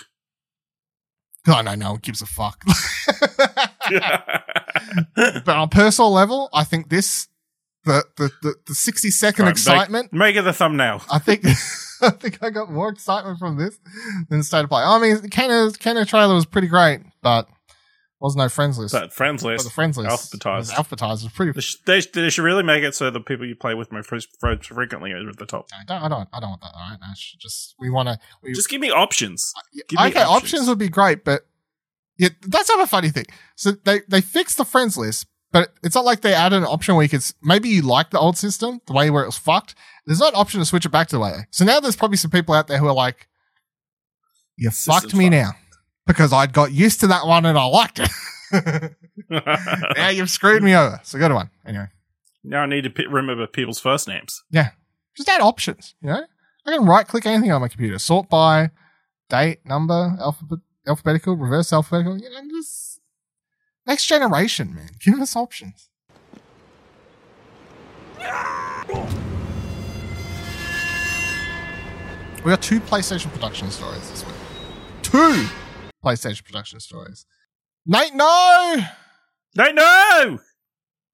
Oh 1.49 1.61
no, 1.63 1.75
no 1.75 1.93
one 1.93 2.01
gives 2.01 2.23
a 2.23 2.27
fuck. 2.27 2.63
but 3.91 5.49
on 5.49 5.63
a 5.65 5.69
personal 5.69 6.13
level, 6.13 6.49
I 6.53 6.65
think 6.65 6.91
this 6.91 7.29
the 7.85 8.05
the 8.17 8.31
the, 8.43 8.55
the 8.67 8.75
sixty 8.75 9.11
second 9.11 9.47
Right, 9.47 9.53
excitement. 9.53 10.13
Make 10.13 10.37
it 10.37 10.43
the 10.43 10.53
thumbnail. 10.53 11.03
I 11.11 11.19
think 11.19 11.43
I 12.03 12.11
think 12.11 12.43
I 12.43 12.51
got 12.51 12.71
more 12.71 12.89
excitement 12.89 13.39
from 13.39 13.57
this 13.59 13.79
than 14.29 14.43
State 14.43 14.65
of 14.65 14.71
Play. 14.71 14.83
I 14.83 14.99
mean, 15.01 15.17
Kena 15.29 15.71
Kena 15.79 16.07
trailer 16.07 16.35
was 16.35 16.47
pretty 16.47 16.69
great, 16.69 17.01
but 17.23 17.49
Was 18.21 18.35
no 18.37 18.49
friends 18.49 18.79
list. 18.79 18.93
But 18.95 19.13
friends 19.13 19.43
but 19.43 19.51
list. 19.51 19.65
the 19.65 19.71
friends 19.71 19.97
list 19.97 20.11
alphabetized. 20.11 20.73
alphabetized. 20.73 21.23
was 21.23 21.29
pretty. 21.33 21.53
They 21.53 21.61
sh- 21.61 21.77
They, 21.87 22.01
they 22.23 22.31
should 22.31 22.43
really 22.43 22.63
make 22.65 22.83
it 22.83 22.95
so 22.95 23.11
the 23.11 23.21
people 23.21 23.47
you 23.47 23.55
play 23.57 23.75
with 23.75 23.93
most 23.93 24.09
fre- 24.09 24.19
fre- 24.41 24.55
frequently 24.75 25.13
are 25.13 25.29
at 25.29 25.37
the 25.39 25.47
top. 25.47 25.69
I 25.73 25.85
don't. 25.85 26.03
I 26.03 26.09
don't. 26.09 26.29
I 26.33 26.41
don't 26.41 26.51
want 26.51 26.61
that. 26.63 26.73
All 26.75 26.91
right, 26.91 26.99
Ash. 27.11 27.37
Just 27.39 27.75
we 27.79 27.91
want 27.91 28.09
to. 28.09 28.19
Just 28.55 28.69
give 28.69 28.81
me 28.81 28.91
options. 28.91 29.53
Give 29.89 30.01
me 30.01 30.07
okay, 30.09 30.23
options. 30.23 30.37
options. 30.45 30.69
would 30.69 30.79
be 30.79 30.89
great, 30.89 31.25
but 31.25 31.43
yeah, 32.19 32.31
that's 32.43 32.69
not 32.69 32.81
a 32.81 32.87
funny 32.89 33.11
thing. 33.11 33.27
So 33.57 33.73
they 33.85 34.01
they 34.09 34.21
fixed 34.21 34.57
the 34.57 34.65
friends 34.65 34.97
list, 34.97 35.27
but 35.53 35.73
it's 35.83 35.95
not 35.95 36.05
like 36.05 36.21
they 36.21 36.35
added 36.35 36.57
an 36.57 36.65
option 36.65 36.95
where 36.95 37.03
you 37.03 37.09
could. 37.09 37.25
Maybe 37.43 37.69
you 37.69 37.83
like 37.83 38.11
the 38.11 38.19
old 38.19 38.37
system, 38.37 38.81
the 38.87 38.93
way 38.93 39.11
where 39.11 39.23
it 39.23 39.27
was 39.27 39.39
fucked. 39.39 39.75
There's 40.07 40.21
not 40.21 40.35
an 40.35 40.41
option 40.41 40.61
to 40.61 40.67
switch 40.67 40.85
it 40.87 40.91
back 40.91 41.09
to 41.09 41.17
the 41.17 41.21
way. 41.21 41.47
So 41.51 41.65
now 41.65 41.81
there's 41.81 41.97
probably 41.97 42.17
some 42.17 42.31
people 42.31 42.55
out 42.55 42.67
there 42.67 42.79
who 42.79 42.87
are 42.87 42.95
like, 42.95 43.29
"You 44.57 44.71
fucked 44.71 45.15
me 45.15 45.25
fucked." 45.27 45.33
now," 45.33 45.51
because 46.07 46.33
I'd 46.33 46.53
got 46.53 46.73
used 46.73 47.01
to 47.01 47.07
that 47.09 47.27
one 47.27 47.47
and 47.47 47.59
I 47.59 47.65
liked 47.65 48.01
it. 48.01 48.11
now 49.97 50.09
you've 50.09 50.31
screwed 50.31 50.63
me 50.63 50.75
over. 50.75 51.01
So 51.03 51.19
good 51.19 51.33
one. 51.33 51.51
Anyway, 51.67 51.89
now 52.45 52.63
I 52.63 52.67
need 52.67 52.85
to 52.85 52.91
p- 52.91 53.07
remember 53.07 53.47
people's 53.47 53.81
first 53.81 54.09
names. 54.09 54.43
Yeah. 54.51 54.71
Just 55.17 55.29
add 55.29 55.41
options. 55.41 55.95
You 56.01 56.09
know, 56.09 56.25
I 56.67 56.71
can 56.77 56.87
right 56.87 57.07
click 57.07 57.27
anything 57.27 57.51
on 57.51 57.61
my 57.61 57.69
computer, 57.69 57.99
sort 57.99 58.29
by 58.29 58.71
date, 59.29 59.61
number, 59.65 60.17
alphabet, 60.21 60.61
alphabetical, 60.87 61.37
reverse 61.37 61.73
alphabetical. 61.73 62.19
You 62.19 62.31
know, 62.31 62.41
just 62.51 63.01
next 63.89 64.07
generation, 64.07 64.75
man. 64.75 64.91
Give 65.01 65.19
us 65.21 65.35
options. 65.35 65.89
We 72.45 72.53
got 72.53 72.63
two 72.63 72.81
PlayStation 72.81 73.33
production 73.33 73.71
stories 73.71 74.09
this 74.11 74.25
week. 74.25 74.35
Two 75.03 75.47
PlayStation 76.05 76.45
production 76.45 76.79
stories. 76.79 77.27
Nate, 77.85 78.15
no! 78.15 78.77
No, 79.57 79.71
no! 79.73 80.39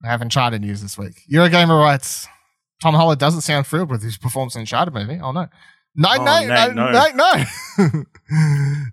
I 0.03 0.07
have 0.09 0.20
Uncharted 0.20 0.61
news 0.61 0.83
this 0.83 0.99
week. 0.99 1.22
Eurogamer 1.33 1.81
writes 1.81 2.29
Tom 2.83 2.95
Holland 2.95 3.20
doesn't 3.20 3.41
sound 3.41 3.66
thrilled 3.66 3.89
with 3.89 4.03
his 4.03 4.18
performance 4.18 4.55
in 4.55 4.61
Uncharted 4.61 4.93
movie. 4.93 5.18
Oh 5.22 5.33
no. 5.33 5.47
No, 5.97 6.09
Oh, 6.11 6.24
no, 6.24 6.45
no, 6.47 6.68
no. 6.72 6.90
no, 6.90 7.09
no. 7.14 8.05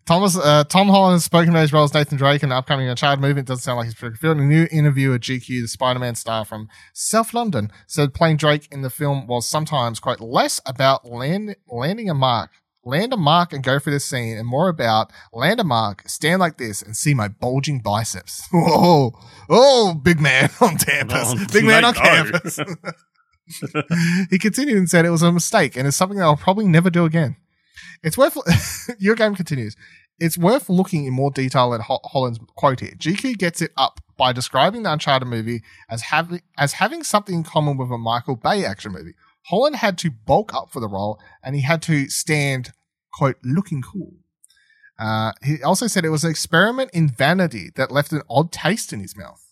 Thomas, 0.05 0.37
uh, 0.37 0.63
Tom 0.65 0.87
Holland 0.89 1.15
has 1.15 1.23
spoken 1.23 1.49
about 1.49 1.61
his 1.61 1.73
role 1.73 1.83
as 1.85 1.93
Nathan 1.93 2.17
Drake 2.17 2.43
in 2.43 2.49
the 2.49 2.55
upcoming 2.55 2.87
Uncharted 2.89 3.21
movie. 3.21 3.39
It 3.39 3.45
doesn't 3.47 3.63
sound 3.63 3.77
like 3.77 3.85
he's 3.85 3.95
pretty 3.95 4.17
filled. 4.17 4.37
In 4.37 4.43
a 4.43 4.47
new 4.47 4.67
interview 4.71 5.09
with 5.11 5.21
GQ, 5.21 5.47
the 5.63 5.67
Spider-Man 5.67 6.15
star 6.15 6.45
from 6.45 6.67
South 6.93 7.33
London 7.33 7.71
said 7.87 8.13
playing 8.13 8.37
Drake 8.37 8.67
in 8.71 8.81
the 8.81 8.89
film 8.89 9.25
was 9.27 9.47
sometimes, 9.47 9.99
quite 9.99 10.19
less 10.19 10.59
about 10.65 11.05
land, 11.09 11.55
landing 11.67 12.09
a 12.09 12.13
mark, 12.13 12.51
land 12.83 13.13
a 13.13 13.17
mark 13.17 13.53
and 13.53 13.63
go 13.63 13.79
for 13.79 13.89
this 13.89 14.05
scene, 14.05 14.37
and 14.37 14.47
more 14.47 14.69
about 14.69 15.11
land 15.33 15.59
a 15.59 15.63
mark, 15.63 16.03
stand 16.07 16.39
like 16.39 16.57
this, 16.57 16.81
and 16.81 16.95
see 16.95 17.13
my 17.13 17.27
bulging 17.27 17.79
biceps. 17.79 18.47
Whoa, 18.51 19.11
oh, 19.49 19.93
big 19.95 20.19
man 20.19 20.49
on 20.61 20.77
campus, 20.77 21.33
Oh, 21.35 21.45
big 21.51 21.63
man 21.63 21.83
on 21.85 21.93
no. 21.95 21.99
campus. 21.99 22.59
he 24.29 24.37
continued 24.39 24.77
and 24.77 24.89
said 24.89 25.05
it 25.05 25.09
was 25.09 25.21
a 25.21 25.31
mistake 25.31 25.75
and 25.75 25.87
it's 25.87 25.97
something 25.97 26.17
that 26.17 26.25
I'll 26.25 26.37
probably 26.37 26.67
never 26.67 26.89
do 26.89 27.05
again. 27.05 27.37
It's 28.03 28.17
worth, 28.17 28.37
your 28.99 29.15
game 29.15 29.35
continues. 29.35 29.75
It's 30.19 30.37
worth 30.37 30.69
looking 30.69 31.05
in 31.05 31.13
more 31.13 31.31
detail 31.31 31.73
at 31.73 31.81
Ho- 31.81 31.99
Holland's 32.05 32.39
quote 32.55 32.79
here. 32.79 32.91
GQ 32.91 33.37
gets 33.37 33.61
it 33.61 33.71
up 33.75 34.01
by 34.17 34.33
describing 34.33 34.83
the 34.83 34.91
Uncharted 34.91 35.27
movie 35.27 35.63
as 35.89 36.03
having, 36.03 36.41
as 36.57 36.73
having 36.73 37.03
something 37.03 37.35
in 37.35 37.43
common 37.43 37.77
with 37.77 37.89
a 37.89 37.97
Michael 37.97 38.35
Bay 38.35 38.63
action 38.65 38.91
movie. 38.91 39.13
Holland 39.47 39.77
had 39.77 39.97
to 39.99 40.11
bulk 40.11 40.53
up 40.53 40.69
for 40.71 40.79
the 40.79 40.87
role 40.87 41.19
and 41.43 41.55
he 41.55 41.61
had 41.61 41.81
to 41.83 42.07
stand, 42.09 42.73
quote, 43.13 43.37
looking 43.43 43.81
cool. 43.81 44.13
Uh, 44.99 45.31
he 45.43 45.63
also 45.63 45.87
said 45.87 46.05
it 46.05 46.09
was 46.09 46.23
an 46.23 46.29
experiment 46.29 46.91
in 46.93 47.09
vanity 47.09 47.71
that 47.75 47.91
left 47.91 48.11
an 48.11 48.21
odd 48.29 48.51
taste 48.51 48.93
in 48.93 48.99
his 48.99 49.17
mouth. 49.17 49.43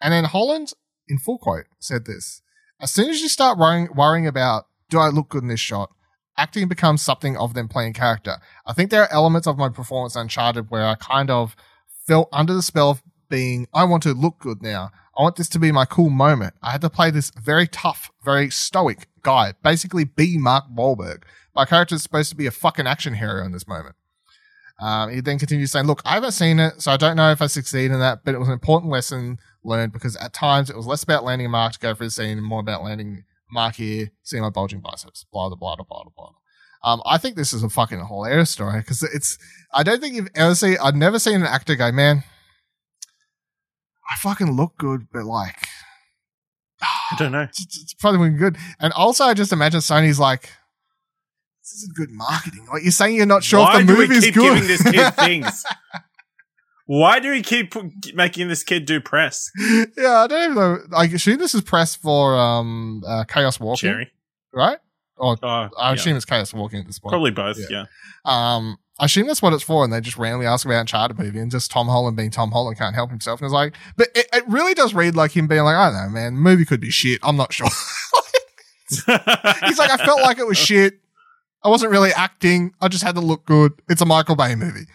And 0.00 0.12
then 0.12 0.24
Holland, 0.24 0.72
in 1.08 1.18
full 1.18 1.38
quote, 1.38 1.66
said 1.80 2.06
this 2.06 2.42
As 2.80 2.90
soon 2.90 3.08
as 3.08 3.20
you 3.22 3.28
start 3.28 3.58
worrying, 3.58 3.88
worrying 3.94 4.26
about, 4.26 4.66
do 4.90 4.98
I 4.98 5.08
look 5.08 5.30
good 5.30 5.42
in 5.42 5.48
this 5.48 5.60
shot? 5.60 5.90
Acting 6.36 6.68
becomes 6.68 7.00
something 7.00 7.36
of 7.36 7.54
them 7.54 7.68
playing 7.68 7.94
character. 7.94 8.36
I 8.66 8.74
think 8.74 8.90
there 8.90 9.02
are 9.02 9.12
elements 9.12 9.46
of 9.46 9.56
my 9.56 9.70
performance 9.70 10.14
Uncharted 10.14 10.70
where 10.70 10.86
I 10.86 10.94
kind 10.94 11.30
of 11.30 11.56
felt 12.06 12.28
under 12.32 12.52
the 12.52 12.62
spell 12.62 12.90
of 12.90 13.02
being, 13.30 13.66
I 13.72 13.84
want 13.84 14.02
to 14.02 14.12
look 14.12 14.38
good 14.38 14.62
now. 14.62 14.90
I 15.16 15.22
want 15.22 15.36
this 15.36 15.48
to 15.50 15.58
be 15.58 15.72
my 15.72 15.86
cool 15.86 16.10
moment. 16.10 16.54
I 16.62 16.72
had 16.72 16.82
to 16.82 16.90
play 16.90 17.10
this 17.10 17.32
very 17.42 17.66
tough, 17.66 18.10
very 18.22 18.50
stoic 18.50 19.08
guy, 19.22 19.54
basically 19.62 20.04
be 20.04 20.36
Mark 20.36 20.64
Wahlberg. 20.76 21.22
My 21.54 21.64
character 21.64 21.94
is 21.94 22.02
supposed 22.02 22.28
to 22.30 22.36
be 22.36 22.46
a 22.46 22.50
fucking 22.50 22.86
action 22.86 23.14
hero 23.14 23.42
in 23.42 23.52
this 23.52 23.66
moment. 23.66 23.96
Um, 24.78 25.10
he 25.10 25.20
then 25.20 25.38
continues 25.38 25.72
saying, 25.72 25.86
Look, 25.86 26.02
I 26.04 26.14
haven't 26.14 26.32
seen 26.32 26.60
it, 26.60 26.82
so 26.82 26.92
I 26.92 26.98
don't 26.98 27.16
know 27.16 27.30
if 27.30 27.40
I 27.40 27.46
succeed 27.46 27.90
in 27.90 27.98
that, 27.98 28.24
but 28.24 28.34
it 28.34 28.38
was 28.38 28.48
an 28.48 28.52
important 28.52 28.92
lesson 28.92 29.38
learned 29.66 29.92
because 29.92 30.16
at 30.16 30.32
times 30.32 30.70
it 30.70 30.76
was 30.76 30.86
less 30.86 31.02
about 31.02 31.24
landing 31.24 31.46
a 31.46 31.50
mark 31.50 31.72
to 31.74 31.78
go 31.78 31.94
for 31.94 32.04
the 32.04 32.10
scene 32.10 32.38
and 32.38 32.46
more 32.46 32.60
about 32.60 32.82
landing 32.82 33.24
mark 33.50 33.76
here, 33.76 34.10
seeing 34.22 34.42
my 34.42 34.50
bulging 34.50 34.80
biceps, 34.80 35.24
blah, 35.32 35.48
blah, 35.48 35.56
blah, 35.56 35.76
blah, 35.76 35.84
blah, 35.84 36.04
blah. 36.16 36.30
Um, 36.84 37.02
I 37.04 37.18
think 37.18 37.36
this 37.36 37.52
is 37.52 37.62
a 37.62 37.68
fucking 37.68 38.06
hilarious 38.06 38.50
story 38.50 38.80
because 38.80 39.02
it's, 39.02 39.38
I 39.72 39.82
don't 39.82 40.00
think 40.00 40.14
you've 40.14 40.28
ever 40.34 40.54
seen, 40.54 40.76
I've 40.82 40.94
never 40.94 41.18
seen 41.18 41.36
an 41.36 41.46
actor 41.46 41.74
go, 41.74 41.90
man, 41.90 42.22
I 44.08 44.16
fucking 44.20 44.52
look 44.52 44.76
good, 44.78 45.08
but 45.12 45.24
like, 45.24 45.66
I 46.80 47.16
don't 47.18 47.32
know. 47.32 47.42
it's, 47.50 47.82
it's 47.82 47.94
probably 47.94 48.30
good. 48.30 48.56
And 48.78 48.92
also, 48.92 49.24
I 49.24 49.34
just 49.34 49.52
imagine 49.52 49.80
Sony's 49.80 50.20
like, 50.20 50.50
this 51.62 51.72
isn't 51.82 51.96
good 51.96 52.10
marketing. 52.10 52.66
Like, 52.72 52.82
you're 52.82 52.92
saying 52.92 53.16
you're 53.16 53.26
not 53.26 53.42
sure 53.42 53.60
Why 53.60 53.80
if 53.80 53.86
the 53.86 53.92
do 53.92 53.98
we 53.98 54.06
movie's 54.06 54.24
keep 54.24 54.34
good. 54.34 54.54
giving 54.54 54.68
this 54.68 54.82
kid 54.82 55.14
things? 55.14 55.64
Why 56.86 57.18
do 57.18 57.30
we 57.30 57.42
keep 57.42 57.74
making 58.14 58.48
this 58.48 58.62
kid 58.62 58.84
do 58.86 59.00
press? 59.00 59.50
yeah, 59.96 60.18
I 60.20 60.26
don't 60.28 60.42
even 60.44 60.54
know. 60.54 60.78
I 60.96 61.04
assume 61.06 61.38
this 61.38 61.54
is 61.54 61.60
press 61.62 61.94
for 61.96 62.36
um 62.36 63.02
uh, 63.06 63.24
Chaos 63.24 63.58
Walking, 63.60 64.06
right? 64.54 64.78
Or 65.16 65.36
Oh, 65.42 65.46
I 65.46 65.70
yeah. 65.88 65.92
assume 65.94 66.16
it's 66.16 66.24
Chaos 66.24 66.52
Walking 66.54 66.78
at 66.80 66.86
this 66.86 66.98
point. 66.98 67.10
Probably 67.12 67.30
both, 67.32 67.58
Yeah. 67.58 67.66
yeah. 67.70 67.84
Um, 68.24 68.78
I 69.00 69.06
assume 69.06 69.26
that's 69.26 69.42
what 69.42 69.52
it's 69.52 69.62
for, 69.62 69.82
and 69.84 69.92
they 69.92 70.00
just 70.00 70.16
randomly 70.16 70.46
ask 70.46 70.64
about 70.64 70.80
Uncharted 70.80 71.18
movie, 71.18 71.38
and 71.38 71.50
just 71.50 71.70
Tom 71.70 71.86
Holland 71.88 72.16
being 72.16 72.30
Tom 72.30 72.50
Holland 72.50 72.78
can't 72.78 72.94
help 72.94 73.10
himself, 73.10 73.40
and 73.40 73.46
it's 73.46 73.52
like, 73.52 73.74
but 73.96 74.08
it, 74.14 74.26
it 74.32 74.44
really 74.48 74.72
does 74.74 74.94
read 74.94 75.16
like 75.16 75.32
him 75.36 75.46
being 75.48 75.62
like, 75.64 75.74
I 75.76 75.90
don't 75.90 76.02
know, 76.04 76.08
man, 76.10 76.34
movie 76.34 76.64
could 76.64 76.80
be 76.80 76.90
shit. 76.90 77.18
I'm 77.22 77.36
not 77.36 77.52
sure. 77.52 77.68
He's 78.88 79.06
like, 79.78 79.90
I 79.90 79.96
felt 80.04 80.20
like 80.22 80.38
it 80.38 80.46
was 80.46 80.56
shit. 80.56 81.00
I 81.64 81.68
wasn't 81.68 81.90
really 81.90 82.10
acting. 82.12 82.72
I 82.80 82.86
just 82.88 83.02
had 83.02 83.16
to 83.16 83.20
look 83.20 83.44
good. 83.44 83.72
It's 83.88 84.00
a 84.00 84.06
Michael 84.06 84.36
Bay 84.36 84.54
movie. 84.54 84.86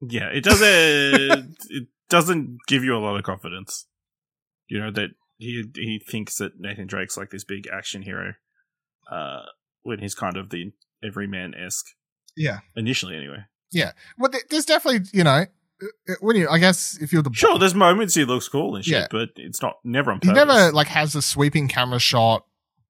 Yeah, 0.00 0.28
it 0.32 0.42
doesn't. 0.44 1.56
it 1.70 1.88
doesn't 2.08 2.58
give 2.66 2.84
you 2.84 2.96
a 2.96 2.98
lot 2.98 3.16
of 3.16 3.22
confidence. 3.22 3.86
You 4.68 4.80
know 4.80 4.90
that 4.92 5.10
he 5.38 5.64
he 5.74 5.98
thinks 6.06 6.36
that 6.36 6.58
Nathan 6.60 6.86
Drake's 6.86 7.16
like 7.16 7.30
this 7.30 7.44
big 7.44 7.66
action 7.72 8.02
hero, 8.02 8.34
uh, 9.10 9.42
when 9.82 9.98
he's 9.98 10.14
kind 10.14 10.36
of 10.36 10.50
the 10.50 10.72
everyman 11.02 11.54
esque 11.54 11.86
Yeah. 12.36 12.60
initially. 12.76 13.16
Anyway, 13.16 13.44
Yeah. 13.72 13.92
Well, 14.18 14.30
there's 14.50 14.66
definitely, 14.66 15.08
you 15.12 15.24
know, 15.24 15.46
uh, 15.82 16.14
when 16.20 16.36
you, 16.36 16.46
I 16.48 16.58
guess 16.58 16.98
if 17.00 17.12
you're 17.12 17.22
the 17.22 17.30
sure, 17.32 17.58
there's 17.58 17.74
moments 17.74 18.14
he 18.14 18.24
looks 18.24 18.48
cool 18.48 18.76
and 18.76 18.84
shit, 18.84 18.92
Yeah. 18.94 19.06
but 19.10 19.30
it's 19.36 19.62
not 19.62 19.76
never 19.82 20.12
on 20.12 20.18
purpose. 20.20 20.28
he 20.28 20.34
never 20.34 20.72
like 20.72 20.88
has 20.88 21.14
a 21.14 21.22
sweeping 21.22 21.68
camera 21.68 21.98
shot, 21.98 22.44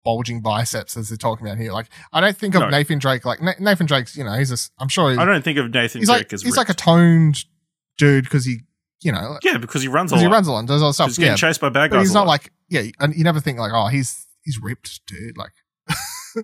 bulging 0.05 0.40
biceps 0.40 0.96
as 0.96 1.09
they're 1.09 1.16
talking 1.18 1.46
about 1.46 1.59
here. 1.59 1.72
Like 1.72 1.88
I 2.12 2.20
don't 2.20 2.36
think 2.36 2.55
of 2.55 2.62
No. 2.62 2.68
Nathan 2.70 2.98
Drake 2.98 3.24
like 3.24 3.40
Na- 3.42 3.55
Nathan 3.59 3.86
Drake's. 3.86 4.16
You 4.16 4.24
know, 4.24 4.32
he's 4.34 4.51
a. 4.53 4.57
I'm 4.82 4.88
sure 4.88 5.11
he's, 5.11 5.18
I 5.18 5.24
don't 5.24 5.42
think 5.44 5.59
of 5.59 5.70
Nathan 5.70 6.01
he's 6.01 6.09
Drake 6.09 6.18
like 6.20 6.32
as 6.32 6.42
he's 6.42 6.57
like 6.57 6.68
a 6.68 6.74
toned 6.74 7.44
dude 7.98 8.24
because 8.24 8.44
he, 8.44 8.59
you 9.03 9.12
know, 9.12 9.38
yeah 9.42 9.59
because 9.59 9.82
he 9.82 9.88
runs 9.88 10.11
a 10.12 10.14
because 10.14 10.22
lot. 10.24 10.28
he 10.30 10.32
runs 10.34 10.48
a 10.48 10.53
lot, 10.53 10.59
and 10.61 10.68
does 10.68 10.82
all 10.82 10.92
stuff. 10.92 11.09
He's 11.09 11.18
getting 11.18 11.32
Yeah, 11.32 11.36
chased 11.36 11.60
by 11.60 11.68
bad 11.68 11.90
guys. 11.90 11.98
but 11.98 12.01
he's 12.01 12.14
not 12.14 12.27
like 12.27 12.52
yeah, 12.68 12.82
and 13.01 13.14
you 13.14 13.24
never 13.24 13.40
think 13.40 13.59
like 13.59 13.72
oh 13.74 13.89
he's 13.89 14.27
he's 14.44 14.59
ripped 14.62 15.01
dude. 15.06 15.36
Like 15.36 15.52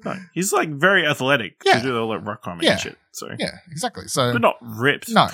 No, 0.05 0.15
he's 0.35 0.53
like 0.53 0.69
very 0.71 1.07
athletic 1.07 1.63
Yeah. 1.65 1.79
to 1.79 1.83
do 1.83 1.97
all 1.99 2.09
that 2.11 2.21
rock 2.21 2.43
climbing 2.43 2.65
Yeah. 2.65 2.73
and 2.73 2.81
shit. 2.81 2.99
So, 3.13 3.29
yeah, 3.39 3.59
exactly. 3.71 4.09
So 4.09 4.33
but 4.33 4.43
not 4.43 4.57
ripped. 4.61 5.09
No. 5.11 5.29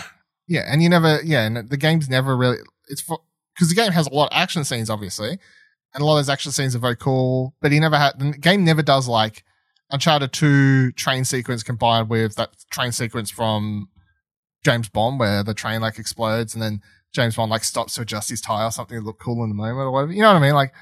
Yeah, 0.46 0.64
and 0.70 0.82
you 0.82 0.88
never, 0.90 1.20
yeah, 1.24 1.46
and 1.46 1.70
the 1.70 1.76
game's 1.78 2.10
never 2.10 2.36
really, 2.36 2.58
it's 2.88 3.00
for, 3.00 3.20
because 3.54 3.70
the 3.70 3.74
game 3.74 3.92
has 3.92 4.06
a 4.08 4.12
lot 4.12 4.26
of 4.30 4.36
action 4.36 4.62
scenes, 4.64 4.90
obviously, 4.90 5.38
and 5.94 6.02
a 6.02 6.04
lot 6.04 6.14
of 6.18 6.18
those 6.20 6.28
action 6.28 6.52
scenes 6.52 6.74
are 6.74 6.78
very 6.80 6.96
cool, 6.96 7.54
but 7.60 7.72
he 7.72 7.80
never 7.80 7.96
had, 7.98 8.18
the 8.18 8.32
game 8.32 8.64
never 8.64 8.82
does 8.82 9.08
like 9.08 9.44
Uncharted 9.90 10.32
2 10.32 10.92
train 10.92 11.24
sequence 11.24 11.62
combined 11.62 12.08
with 12.08 12.34
that 12.36 12.50
train 12.70 12.92
sequence 12.92 13.30
from 13.30 13.88
James 14.64 14.88
Bond 14.88 15.18
where 15.20 15.42
the 15.42 15.54
train 15.54 15.80
like 15.80 15.98
explodes 15.98 16.54
and 16.54 16.62
then 16.62 16.80
James 17.12 17.36
Bond 17.36 17.50
like 17.50 17.64
stops 17.64 17.94
to 17.96 18.02
adjust 18.02 18.30
his 18.30 18.40
tie 18.40 18.64
or 18.64 18.70
something 18.70 18.98
to 18.98 19.04
look 19.04 19.20
cool 19.20 19.42
in 19.44 19.50
the 19.50 19.54
moment 19.54 19.78
or 19.78 19.90
whatever. 19.90 20.12
You 20.12 20.22
know 20.22 20.28
what 20.32 20.36
I 20.36 20.46
mean? 20.46 20.54
Like 20.54 20.72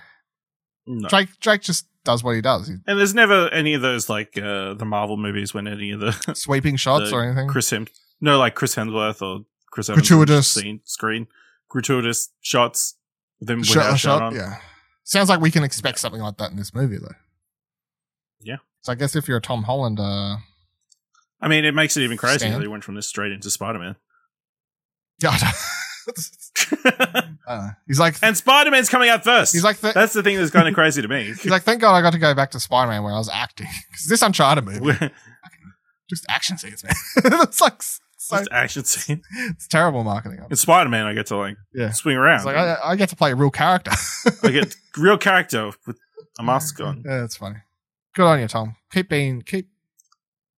No. 0.87 1.09
Drake, 1.09 1.29
Drake 1.41 1.63
just 1.63 1.87
does 2.05 2.23
what 2.23 2.37
he 2.37 2.41
does. 2.41 2.69
He, 2.69 2.75
And 2.87 2.99
there's 2.99 3.15
never 3.15 3.49
any 3.49 3.75
of 3.75 3.83
those 3.83 4.09
like 4.09 4.39
uh, 4.39 4.75
the 4.75 4.85
Marvel 4.87 5.17
movies 5.17 5.53
when 5.53 5.67
any 5.67 5.91
of 5.91 6.01
the 6.01 6.13
sweeping 6.35 6.77
shots 6.77 7.11
The 7.11 7.17
or 7.17 7.25
anything. 7.25 7.49
Chris 7.49 7.71
Hem 7.71 7.87
no 8.21 8.39
like 8.39 8.55
Chris 8.55 8.75
Hemsworth 8.77 9.21
or 9.23 9.45
Chris 9.73 9.89
Evans 9.91 10.09
Gratuitous. 10.09 10.49
scene 10.49 10.81
screen 10.85 11.27
gratuitous 11.69 12.31
shots 12.41 12.97
them 13.41 13.63
shot, 13.63 13.77
without 13.77 13.95
a 13.95 13.99
shot. 13.99 14.23
on. 14.23 14.35
Yeah. 14.35 14.57
Sounds 15.11 15.29
like 15.29 15.41
we 15.41 15.51
can 15.51 15.65
expect 15.65 15.99
something 15.99 16.21
like 16.21 16.37
that 16.37 16.53
in 16.53 16.57
this 16.57 16.73
movie, 16.73 16.97
though. 16.97 17.17
Yeah. 18.41 18.59
So 18.83 18.93
I 18.93 18.95
guess 18.95 19.17
if 19.17 19.27
you're 19.27 19.39
a 19.39 19.41
Tom 19.41 19.65
Holland, 19.65 19.99
uh, 19.99 20.37
I 21.41 21.49
mean, 21.49 21.65
it 21.65 21.75
makes 21.75 21.97
it 21.97 22.03
even 22.03 22.17
crazier 22.17 22.39
Stan? 22.39 22.53
that 22.53 22.61
he 22.63 22.69
went 22.69 22.85
from 22.85 22.95
this 22.95 23.09
straight 23.09 23.33
into 23.33 23.51
Spider 23.51 23.81
Man. 23.81 23.97
yeah, 25.21 25.31
I 25.31 25.53
I 26.85 27.21
don't 27.49 27.65
know. 27.65 27.71
He's 27.89 27.99
like, 27.99 28.15
and 28.23 28.37
Spider 28.37 28.71
Man's 28.71 28.89
coming 28.89 29.09
out 29.09 29.25
first. 29.25 29.53
he's 29.53 29.65
like, 29.65 29.81
th- 29.81 29.95
That's 29.95 30.13
the 30.13 30.23
thing 30.23 30.37
that's 30.37 30.53
kind 30.53 30.69
of 30.69 30.75
crazy 30.75 31.03
to 31.03 31.09
me. 31.09 31.25
he's 31.43 31.47
like, 31.47 31.63
thank 31.65 31.81
God 31.81 31.97
I 31.97 32.03
got 32.03 32.13
to 32.13 32.19
go 32.21 32.33
back 32.33 32.53
to 32.53 32.61
Spider 32.61 32.93
Man 32.93 33.03
where 33.03 33.13
I 33.13 33.19
was 33.19 33.29
acting 33.29 33.67
because 33.91 34.07
this 34.07 34.23
Uncharted 34.23 34.65
movie, 34.65 35.11
just 36.09 36.25
action 36.29 36.57
scenes, 36.57 36.85
man. 36.85 36.95
it's 37.43 37.61
like 37.61 37.83
so, 38.23 38.37
Just 38.37 38.51
action 38.53 38.85
scene. 38.85 39.23
it's 39.49 39.67
terrible 39.67 40.05
marketing. 40.05 40.41
In 40.51 40.57
Spider 40.57 40.91
Man, 40.91 41.07
I 41.07 41.15
get 41.15 41.27
to 41.27 41.37
like 41.37 41.57
Yeah. 41.73 41.91
swing 41.93 42.17
around. 42.17 42.37
It's 42.37 42.45
like 42.45 42.57
I, 42.57 42.77
I 42.85 42.97
get 42.97 43.09
to 43.09 43.17
play 43.17 43.33
a 43.33 43.35
real 43.35 43.51
character. 43.51 43.93
I 44.43 44.51
get 44.51 44.77
real 44.99 45.17
character 45.17 45.71
with 45.87 45.97
a 46.39 46.43
mask 46.43 46.79
on. 46.81 47.03
Yeah, 47.05 47.21
that's 47.21 47.37
funny. 47.37 47.57
Good 48.15 48.27
on 48.27 48.39
you, 48.41 48.47
Tom. 48.49 48.77
Keep 48.93 49.09
being 49.09 49.41
keep 49.43 49.69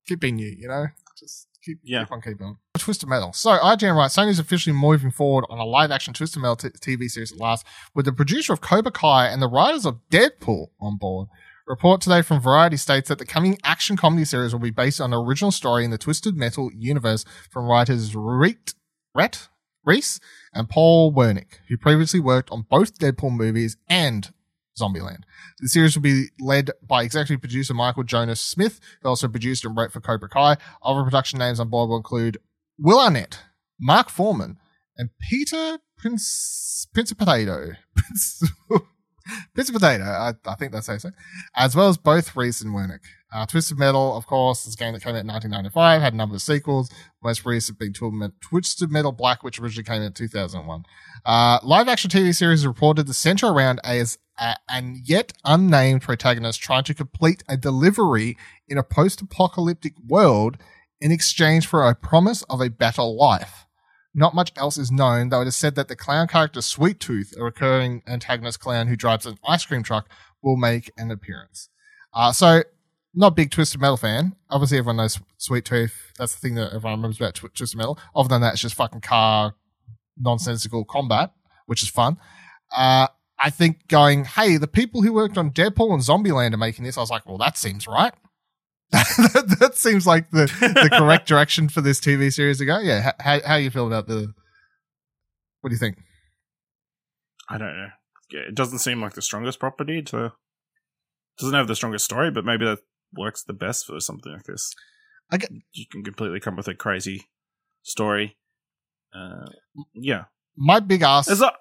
keep 0.06 0.18
being 0.20 0.38
you. 0.38 0.48
You 0.58 0.66
know, 0.68 0.86
just 1.16 1.46
keep 1.64 1.78
Yeah. 1.84 2.00
keep 2.04 2.12
on 2.12 2.20
keeping 2.20 2.46
on. 2.46 2.58
Twisted 2.78 3.08
Metal. 3.08 3.32
So 3.32 3.50
IGN 3.50 3.94
writes 3.96 4.16
Sony's 4.16 4.40
officially 4.40 4.74
moving 4.74 5.12
forward 5.12 5.44
on 5.48 5.58
a 5.58 5.64
live-action 5.64 6.14
Twisted 6.14 6.42
Metal 6.42 6.56
t- 6.56 6.68
TV 6.70 7.08
series 7.08 7.30
at 7.30 7.38
last, 7.38 7.64
with 7.94 8.06
the 8.06 8.12
producer 8.12 8.52
of 8.52 8.60
Cobra 8.60 8.90
Kai 8.90 9.28
and 9.28 9.40
the 9.40 9.46
writers 9.48 9.86
of 9.86 10.00
Deadpool 10.10 10.68
on 10.80 10.96
board. 10.96 11.28
Report 11.66 12.00
today 12.00 12.22
from 12.22 12.40
Variety 12.40 12.76
states 12.76 13.08
that 13.08 13.18
the 13.18 13.24
coming 13.24 13.56
action 13.62 13.96
comedy 13.96 14.24
series 14.24 14.52
will 14.52 14.60
be 14.60 14.70
based 14.70 15.00
on 15.00 15.12
an 15.12 15.18
original 15.18 15.52
story 15.52 15.84
in 15.84 15.92
the 15.92 15.98
Twisted 15.98 16.36
Metal 16.36 16.70
universe 16.74 17.24
from 17.50 17.66
writers 17.66 18.16
Rhett, 18.16 18.74
Rhett 19.14 19.48
Reese 19.84 20.18
and 20.52 20.68
Paul 20.68 21.12
Wernick, 21.12 21.58
who 21.68 21.76
previously 21.76 22.18
worked 22.18 22.50
on 22.50 22.66
both 22.68 22.98
Deadpool 22.98 23.36
movies 23.36 23.76
and 23.88 24.32
Zombieland. 24.80 25.22
The 25.60 25.68
series 25.68 25.96
will 25.96 26.02
be 26.02 26.26
led 26.40 26.70
by 26.86 27.04
executive 27.04 27.40
producer 27.40 27.74
Michael 27.74 28.02
Jonas 28.02 28.40
Smith, 28.40 28.80
who 29.00 29.08
also 29.08 29.28
produced 29.28 29.64
and 29.64 29.76
wrote 29.76 29.92
for 29.92 30.00
Cobra 30.00 30.28
Kai. 30.28 30.56
Other 30.82 31.04
production 31.04 31.38
names 31.38 31.60
on 31.60 31.68
board 31.68 31.88
will 31.88 31.96
include 31.96 32.38
Will 32.78 32.98
Arnett, 32.98 33.38
Marc 33.78 34.08
Forman, 34.08 34.58
and 34.96 35.10
Peter 35.20 35.78
Prince 35.96 36.88
Principato. 36.94 37.76
Prince, 37.94 38.42
Principato, 39.56 40.02
I, 40.02 40.34
I 40.44 40.54
think 40.56 40.72
that's 40.72 40.86
how 40.86 40.94
you 40.94 40.98
say, 40.98 41.10
as 41.56 41.76
well 41.76 41.88
as 41.88 41.96
both 41.96 42.36
Reese 42.36 42.60
and 42.60 42.74
Wernick. 42.74 43.00
Uh, 43.32 43.46
Twisted 43.46 43.78
Metal, 43.78 44.14
of 44.14 44.26
course, 44.26 44.66
is 44.66 44.74
a 44.74 44.76
game 44.76 44.92
that 44.92 45.02
came 45.02 45.14
out 45.14 45.22
in 45.22 45.26
1995, 45.26 46.02
had 46.02 46.12
a 46.12 46.16
number 46.16 46.34
of 46.34 46.42
sequels. 46.42 46.90
Most 47.22 47.46
recent 47.46 47.78
being 47.78 47.94
Twisted 47.94 48.90
Metal 48.90 49.12
Black, 49.12 49.42
which 49.42 49.58
originally 49.58 49.84
came 49.84 50.02
out 50.02 50.06
in 50.06 50.12
2001. 50.12 50.84
Uh, 51.24 51.58
live 51.62 51.88
action 51.88 52.10
TV 52.10 52.34
series 52.34 52.66
reported 52.66 53.06
to 53.06 53.14
center 53.14 53.46
around 53.46 53.80
as 53.84 54.18
a, 54.38 54.56
an 54.68 55.00
yet 55.04 55.32
unnamed 55.44 56.02
protagonist 56.02 56.60
trying 56.60 56.84
to 56.84 56.94
complete 56.94 57.42
a 57.48 57.56
delivery 57.56 58.36
in 58.68 58.76
a 58.76 58.82
post 58.82 59.22
apocalyptic 59.22 59.94
world 60.06 60.58
in 61.00 61.10
exchange 61.10 61.66
for 61.66 61.88
a 61.88 61.94
promise 61.94 62.42
of 62.50 62.60
a 62.60 62.68
better 62.68 63.02
life. 63.02 63.66
Not 64.14 64.34
much 64.34 64.52
else 64.56 64.76
is 64.76 64.92
known, 64.92 65.30
though 65.30 65.40
it 65.40 65.48
is 65.48 65.56
said 65.56 65.74
that 65.76 65.88
the 65.88 65.96
clown 65.96 66.28
character 66.28 66.60
Sweet 66.60 67.00
Tooth, 67.00 67.34
a 67.38 67.42
recurring 67.42 68.02
antagonist 68.06 68.60
clown 68.60 68.88
who 68.88 68.96
drives 68.96 69.24
an 69.24 69.38
ice 69.46 69.64
cream 69.64 69.82
truck, 69.82 70.08
will 70.42 70.56
make 70.56 70.92
an 70.98 71.10
appearance. 71.10 71.70
Uh, 72.12 72.32
so, 72.32 72.62
not 73.14 73.36
big 73.36 73.50
Twisted 73.50 73.80
Metal 73.80 73.96
fan. 73.96 74.34
Obviously, 74.50 74.78
everyone 74.78 74.96
knows 74.98 75.18
Sweet 75.38 75.64
Tooth. 75.64 76.12
That's 76.18 76.34
the 76.34 76.40
thing 76.40 76.56
that 76.56 76.68
everyone 76.74 76.92
remembers 76.92 77.20
about 77.20 77.34
Tw- 77.34 77.54
Twisted 77.54 77.78
Metal. 77.78 77.98
Other 78.14 78.28
than 78.28 78.42
that, 78.42 78.52
it's 78.52 78.62
just 78.62 78.74
fucking 78.74 79.00
car 79.00 79.54
nonsensical 80.18 80.84
combat, 80.84 81.32
which 81.66 81.82
is 81.82 81.88
fun. 81.88 82.18
Uh, 82.76 83.08
I 83.38 83.50
think 83.50 83.88
going, 83.88 84.24
hey, 84.24 84.56
the 84.56 84.68
people 84.68 85.02
who 85.02 85.12
worked 85.12 85.36
on 85.38 85.50
Deadpool 85.50 85.92
and 85.92 86.02
Zombieland 86.02 86.54
are 86.54 86.58
making 86.58 86.84
this. 86.84 86.96
I 86.96 87.00
was 87.00 87.10
like, 87.10 87.26
well, 87.26 87.38
that 87.38 87.56
seems 87.58 87.86
right. 87.86 88.12
That, 88.92 89.56
that 89.60 89.74
seems 89.76 90.06
like 90.06 90.30
the, 90.30 90.46
the 90.60 90.90
correct 90.92 91.26
direction 91.28 91.68
for 91.68 91.80
this 91.80 92.00
TV 92.00 92.32
series 92.32 92.58
to 92.58 92.64
go. 92.66 92.78
Yeah. 92.78 93.12
How, 93.20 93.40
how 93.44 93.56
you 93.56 93.70
feel 93.70 93.86
about 93.86 94.06
the, 94.06 94.32
what 95.60 95.70
do 95.70 95.74
you 95.74 95.78
think? 95.78 95.98
I 97.48 97.58
don't 97.58 97.76
know. 97.76 97.88
It 98.30 98.54
doesn't 98.54 98.78
seem 98.78 99.00
like 99.02 99.14
the 99.14 99.22
strongest 99.22 99.58
property 99.60 100.02
to. 100.02 100.32
Doesn't 101.38 101.54
have 101.54 101.68
the 101.68 101.76
strongest 101.76 102.04
story, 102.04 102.30
but 102.30 102.44
maybe 102.44 102.64
that 102.64 102.78
works 103.14 103.42
the 103.42 103.52
best 103.52 103.86
for 103.86 103.98
something 104.00 104.32
like 104.32 104.44
this. 104.44 104.74
I 105.30 105.38
get- 105.38 105.50
you 105.72 105.86
can 105.90 106.04
completely 106.04 106.40
come 106.40 106.54
up 106.54 106.58
with 106.58 106.68
a 106.68 106.74
crazy 106.74 107.28
story. 107.82 108.36
Uh, 109.14 109.46
yeah, 109.94 110.24
My 110.56 110.80
big 110.80 111.02
ask, 111.02 111.30
it's 111.30 111.40
not. 111.40 111.54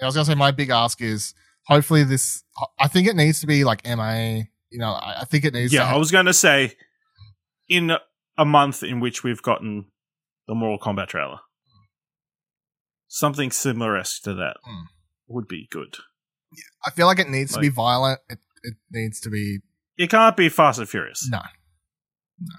I 0.00 0.04
was 0.06 0.14
going 0.14 0.24
to 0.26 0.30
say, 0.30 0.34
my 0.34 0.50
big 0.50 0.68
ask 0.70 1.00
is 1.00 1.34
hopefully 1.66 2.04
this, 2.04 2.44
I 2.78 2.88
think 2.88 3.08
it 3.08 3.16
needs 3.16 3.40
to 3.40 3.46
be 3.46 3.64
like 3.64 3.86
MA, 3.86 4.42
you 4.70 4.78
know, 4.78 4.92
I, 4.92 5.20
I 5.20 5.24
think 5.24 5.44
it 5.44 5.54
needs 5.54 5.72
Yeah, 5.72 5.84
to 5.88 5.94
I 5.94 5.96
was 5.96 6.10
going 6.10 6.26
to 6.26 6.34
say, 6.34 6.74
in 7.68 7.92
a 8.36 8.44
month 8.44 8.82
in 8.82 9.00
which 9.00 9.22
we've 9.24 9.42
gotten 9.42 9.86
the 10.46 10.54
Mortal 10.54 10.78
Kombat 10.78 11.08
trailer, 11.08 11.38
something 13.08 13.50
similar 13.50 14.02
to 14.24 14.34
that 14.34 14.56
Hmm. 14.64 14.84
would 15.28 15.48
be 15.48 15.68
good. 15.70 15.96
I 16.84 16.90
feel 16.90 17.06
like 17.06 17.18
it 17.18 17.28
needs 17.28 17.52
to 17.54 17.60
be 17.60 17.68
violent. 17.68 18.20
It, 18.30 18.38
it 18.62 18.74
needs 18.90 19.20
to 19.20 19.30
be 19.30 19.58
It 19.98 20.08
can't 20.10 20.36
be 20.36 20.48
Fast 20.48 20.78
and 20.78 20.88
Furious. 20.88 21.28
No. 21.30 21.40
No. 22.40 22.54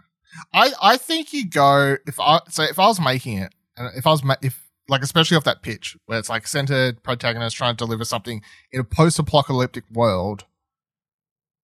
I 0.53 0.71
I 0.81 0.97
think 0.97 1.33
you 1.33 1.49
go 1.49 1.97
if 2.05 2.19
I 2.19 2.39
so 2.49 2.63
if 2.63 2.77
I 2.77 2.85
was 2.87 2.99
making 3.01 3.37
it 3.39 3.53
and 3.77 3.89
if 3.97 4.05
I 4.05 4.11
was 4.11 4.23
ma- 4.23 4.35
if 4.43 4.63
like 4.87 5.01
especially 5.01 5.37
off 5.37 5.43
that 5.45 5.63
pitch 5.63 5.97
where 6.05 6.19
it's 6.19 6.29
like 6.29 6.45
centered 6.47 7.01
protagonist 7.01 7.55
trying 7.55 7.73
to 7.75 7.83
deliver 7.83 8.05
something 8.05 8.41
in 8.71 8.79
a 8.79 8.83
post-apocalyptic 8.83 9.85
world 9.91 10.45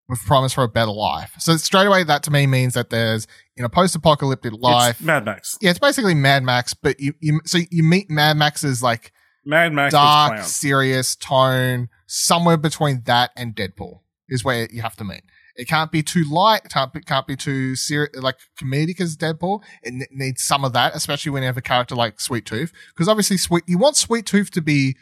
with 0.08 0.20
promise 0.26 0.54
for 0.54 0.64
a 0.64 0.68
better 0.68 0.92
life. 0.92 1.34
So 1.40 1.58
straight 1.58 1.88
away 1.88 2.04
that 2.04 2.24
to 2.24 2.32
me 2.32 2.46
means 2.48 2.74
that 2.76 2.90
there's 2.90 3.28
in 3.58 3.66
a 3.66 3.70
post-apocalyptic 3.70 4.54
life. 4.54 4.98
It's 4.98 5.02
Mad 5.02 5.26
Max. 5.26 5.58
yeah, 5.62 5.72
it's 5.72 5.80
basically 5.80 6.14
Mad 6.14 6.44
Max, 6.44 6.74
but 6.74 7.00
you, 7.00 7.14
you 7.20 7.42
so 7.46 7.60
you 7.72 7.84
meet 7.84 8.10
Mad 8.10 8.38
Max's 8.38 8.84
like 8.84 9.12
Mad 9.46 9.74
Max 9.74 9.92
dark, 9.94 10.44
serious 10.44 11.16
tone, 11.16 11.90
somewhere 12.08 12.58
between 12.58 13.04
that 13.06 13.32
and 13.36 13.56
Deadpool 13.56 14.02
is 14.30 14.44
where 14.44 14.68
you 14.72 14.82
have 14.82 14.96
to 14.98 15.04
meet. 15.04 15.22
It 15.56 15.70
can't 15.70 15.92
be 15.92 16.04
too 16.04 16.26
light. 16.30 16.66
It 16.66 16.72
can't 16.74 16.92
be, 16.92 17.00
can't 17.00 17.26
be 17.26 17.38
too 17.38 17.76
serious, 17.76 18.14
like 18.16 18.36
comedic 18.60 19.00
as 19.00 19.16
Deadpool. 19.16 19.62
It 19.84 19.94
n- 19.94 20.06
needs 20.12 20.44
some 20.44 20.66
of 20.66 20.74
that, 20.74 20.96
especially 20.96 21.32
when 21.32 21.44
you 21.44 21.48
have 21.48 21.56
a 21.58 21.62
character 21.62 21.96
like 21.96 22.20
Sweet 22.20 22.46
Tooth. 22.46 22.74
Because 22.94 23.08
obviously, 23.08 23.38
Sweet, 23.38 23.64
you 23.66 23.78
want 23.78 23.96
Sweet 23.96 24.26
Tooth 24.26 24.52
to 24.52 24.62
be 24.62 24.98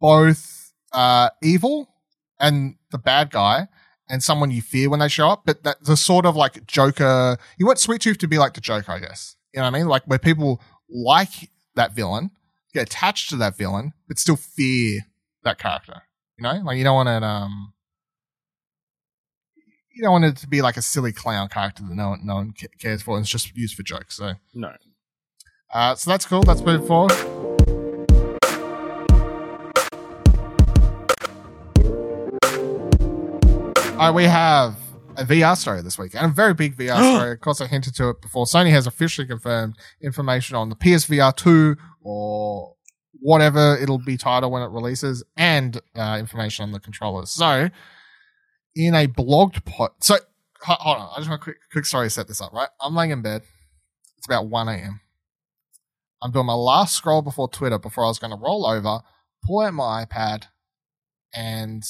both 0.00 0.72
uh, 0.92 1.30
evil 1.42 1.88
and 2.38 2.76
the 2.94 2.98
bad 2.98 3.30
guy, 3.30 3.66
and 4.08 4.22
someone 4.22 4.50
you 4.52 4.62
fear 4.62 4.88
when 4.88 5.00
they 5.00 5.08
show 5.08 5.28
up. 5.28 5.42
But 5.44 5.64
that 5.64 5.82
the 5.84 5.96
sort 5.96 6.24
of 6.24 6.36
like 6.36 6.64
Joker. 6.66 7.36
You 7.58 7.66
want 7.66 7.80
Sweet 7.80 8.00
Tooth 8.00 8.18
to 8.18 8.28
be 8.28 8.38
like 8.38 8.54
the 8.54 8.60
Joker, 8.60 8.92
I 8.92 9.00
guess. 9.00 9.34
You 9.52 9.58
know 9.60 9.64
what 9.70 9.74
I 9.74 9.78
mean? 9.78 9.88
Like 9.88 10.04
where 10.04 10.18
people 10.18 10.60
like 10.88 11.50
that 11.74 11.92
villain, 11.92 12.30
get 12.72 12.82
attached 12.84 13.28
to 13.30 13.36
that 13.36 13.56
villain, 13.56 13.92
but 14.08 14.18
still 14.18 14.36
fear 14.36 15.00
that 15.42 15.58
character. 15.58 16.02
You 16.38 16.44
know, 16.44 16.62
like 16.64 16.78
you 16.78 16.84
don't 16.84 16.94
want 16.94 17.08
it. 17.08 17.22
Um, 17.24 17.72
you 19.94 20.02
don't 20.02 20.12
want 20.12 20.24
it 20.24 20.36
to 20.38 20.48
be 20.48 20.62
like 20.62 20.76
a 20.76 20.82
silly 20.82 21.12
clown 21.12 21.48
character 21.48 21.82
that 21.84 21.94
no 21.94 22.10
one, 22.10 22.26
no 22.26 22.34
one 22.36 22.52
cares 22.80 23.02
for 23.02 23.16
and 23.16 23.22
it's 23.22 23.30
just 23.30 23.56
used 23.56 23.76
for 23.76 23.82
jokes. 23.84 24.16
So, 24.16 24.34
No. 24.52 24.72
uh, 25.72 25.94
so 25.94 26.10
that's 26.10 26.26
cool. 26.26 26.42
Let's 26.42 26.62
move 26.62 26.82
it 26.82 26.86
right, 33.96 34.10
we 34.10 34.24
have 34.24 34.76
a 35.16 35.24
VR 35.24 35.56
story 35.56 35.82
this 35.82 35.98
week, 35.98 36.14
and 36.14 36.26
a 36.26 36.28
very 36.34 36.54
big 36.54 36.76
VR 36.76 36.98
story. 37.16 37.32
Of 37.32 37.40
course, 37.40 37.60
I 37.60 37.66
hinted 37.66 37.94
to 37.96 38.10
it 38.10 38.20
before. 38.20 38.46
Sony 38.46 38.70
has 38.70 38.86
officially 38.86 39.26
confirmed 39.26 39.76
information 40.00 40.56
on 40.56 40.68
the 40.68 40.76
PSVR 40.76 41.34
2 41.36 41.76
or 42.02 42.74
whatever 43.20 43.78
it'll 43.80 43.98
be 43.98 44.16
titled 44.16 44.52
when 44.52 44.62
it 44.62 44.70
releases, 44.70 45.24
and 45.36 45.80
uh, 45.96 46.16
information 46.18 46.64
on 46.64 46.72
the 46.72 46.80
controllers. 46.80 47.30
So, 47.30 47.70
in 48.74 48.94
a 48.94 49.06
blogged 49.06 49.64
pot, 49.64 49.94
so 50.00 50.16
hold 50.60 50.98
on, 50.98 51.10
I 51.14 51.18
just 51.18 51.28
want 51.28 51.40
a 51.40 51.44
quick, 51.44 51.56
quick 51.72 51.86
story 51.86 52.06
to 52.06 52.10
set 52.10 52.28
this 52.28 52.40
up. 52.40 52.52
Right, 52.52 52.68
I'm 52.80 52.94
laying 52.94 53.12
in 53.12 53.22
bed. 53.22 53.42
It's 54.18 54.26
about 54.26 54.48
1 54.48 54.68
a.m. 54.68 55.00
I'm 56.22 56.32
doing 56.32 56.46
my 56.46 56.54
last 56.54 56.96
scroll 56.96 57.22
before 57.22 57.48
Twitter 57.48 57.78
before 57.78 58.04
I 58.04 58.08
was 58.08 58.18
going 58.18 58.30
to 58.30 58.38
roll 58.38 58.66
over, 58.66 59.00
pull 59.44 59.60
out 59.60 59.74
my 59.74 60.04
iPad, 60.04 60.46
and 61.34 61.82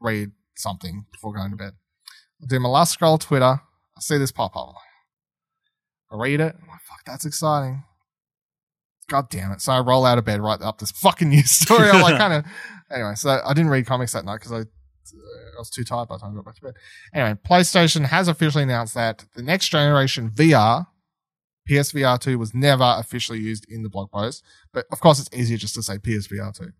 read 0.00 0.32
something 0.60 1.06
before 1.12 1.32
going 1.34 1.50
to 1.50 1.56
bed. 1.56 1.72
I 2.42 2.46
do 2.46 2.60
my 2.60 2.68
last 2.68 2.92
scroll 2.92 3.18
Twitter. 3.18 3.44
I 3.44 4.00
see 4.00 4.18
this 4.18 4.32
pop 4.32 4.56
up. 4.56 4.74
I 6.10 6.16
read 6.16 6.40
it. 6.40 6.56
Fuck, 6.88 7.04
that's 7.06 7.24
exciting. 7.24 7.84
God 9.08 9.28
damn 9.28 9.52
it. 9.52 9.60
So 9.60 9.72
I 9.72 9.80
roll 9.80 10.06
out 10.06 10.18
of 10.18 10.24
bed, 10.24 10.40
write 10.40 10.62
up 10.62 10.78
this 10.78 10.92
fucking 10.92 11.28
news 11.28 11.50
story. 11.58 11.90
I'm 11.90 12.00
like, 12.00 12.16
kind 12.16 12.32
of. 12.32 12.44
Anyway, 12.90 13.14
so 13.16 13.40
I 13.44 13.52
didn't 13.52 13.70
read 13.70 13.86
comics 13.86 14.12
that 14.12 14.24
night 14.24 14.36
because 14.36 14.52
I, 14.52 14.56
uh, 14.58 14.60
I 14.60 15.58
was 15.58 15.70
too 15.70 15.84
tired 15.84 16.08
by 16.08 16.16
the 16.16 16.20
time 16.20 16.32
I 16.32 16.36
got 16.36 16.44
back 16.44 16.54
to 16.56 16.62
bed. 16.62 16.74
Anyway, 17.12 17.38
PlayStation 17.46 18.06
has 18.06 18.28
officially 18.28 18.62
announced 18.62 18.94
that 18.94 19.26
the 19.34 19.42
next 19.42 19.68
generation 19.68 20.30
VR, 20.30 20.86
PSVR 21.68 22.20
2, 22.20 22.38
was 22.38 22.54
never 22.54 22.94
officially 22.98 23.38
used 23.38 23.66
in 23.68 23.82
the 23.82 23.88
blog 23.88 24.10
post. 24.10 24.44
But 24.72 24.86
of 24.92 25.00
course, 25.00 25.18
it's 25.18 25.36
easier 25.36 25.58
just 25.58 25.74
to 25.74 25.82
say 25.82 25.98
PSVR 25.98 26.56
2. 26.56 26.70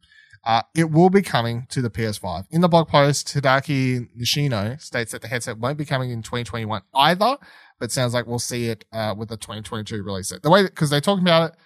Uh, 0.44 0.62
it 0.74 0.90
will 0.90 1.10
be 1.10 1.20
coming 1.20 1.66
to 1.68 1.82
the 1.82 1.90
PS5. 1.90 2.46
In 2.50 2.62
the 2.62 2.68
blog 2.68 2.88
post, 2.88 3.28
Tadaki 3.28 4.08
Nishino 4.18 4.80
states 4.80 5.12
that 5.12 5.20
the 5.20 5.28
headset 5.28 5.58
won't 5.58 5.76
be 5.76 5.84
coming 5.84 6.10
in 6.10 6.22
2021 6.22 6.82
either, 6.94 7.36
but 7.78 7.92
sounds 7.92 8.14
like 8.14 8.26
we'll 8.26 8.38
see 8.38 8.68
it 8.68 8.84
uh, 8.92 9.14
with 9.16 9.28
the 9.28 9.36
2022 9.36 10.02
release. 10.02 10.32
The 10.42 10.50
way, 10.50 10.62
because 10.62 10.88
they're 10.88 11.00
talking 11.00 11.24
about 11.24 11.50
it, 11.50 11.58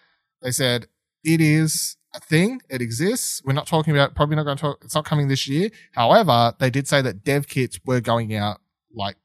they 0.42 0.50
said 0.50 0.88
it 1.22 1.40
is 1.40 1.96
a 2.14 2.20
thing. 2.20 2.62
It 2.68 2.82
exists. 2.82 3.42
We're 3.44 3.52
not 3.52 3.68
talking 3.68 3.92
about, 3.92 4.16
probably 4.16 4.36
not 4.36 4.44
going 4.44 4.56
to 4.56 4.60
talk, 4.60 4.78
it's 4.84 4.94
not 4.94 5.04
coming 5.04 5.28
this 5.28 5.46
year. 5.46 5.70
However, 5.92 6.54
they 6.58 6.70
did 6.70 6.88
say 6.88 7.00
that 7.02 7.22
dev 7.22 7.46
kits 7.46 7.78
were 7.84 8.00
going 8.00 8.34
out 8.34 8.60
like 8.92 9.16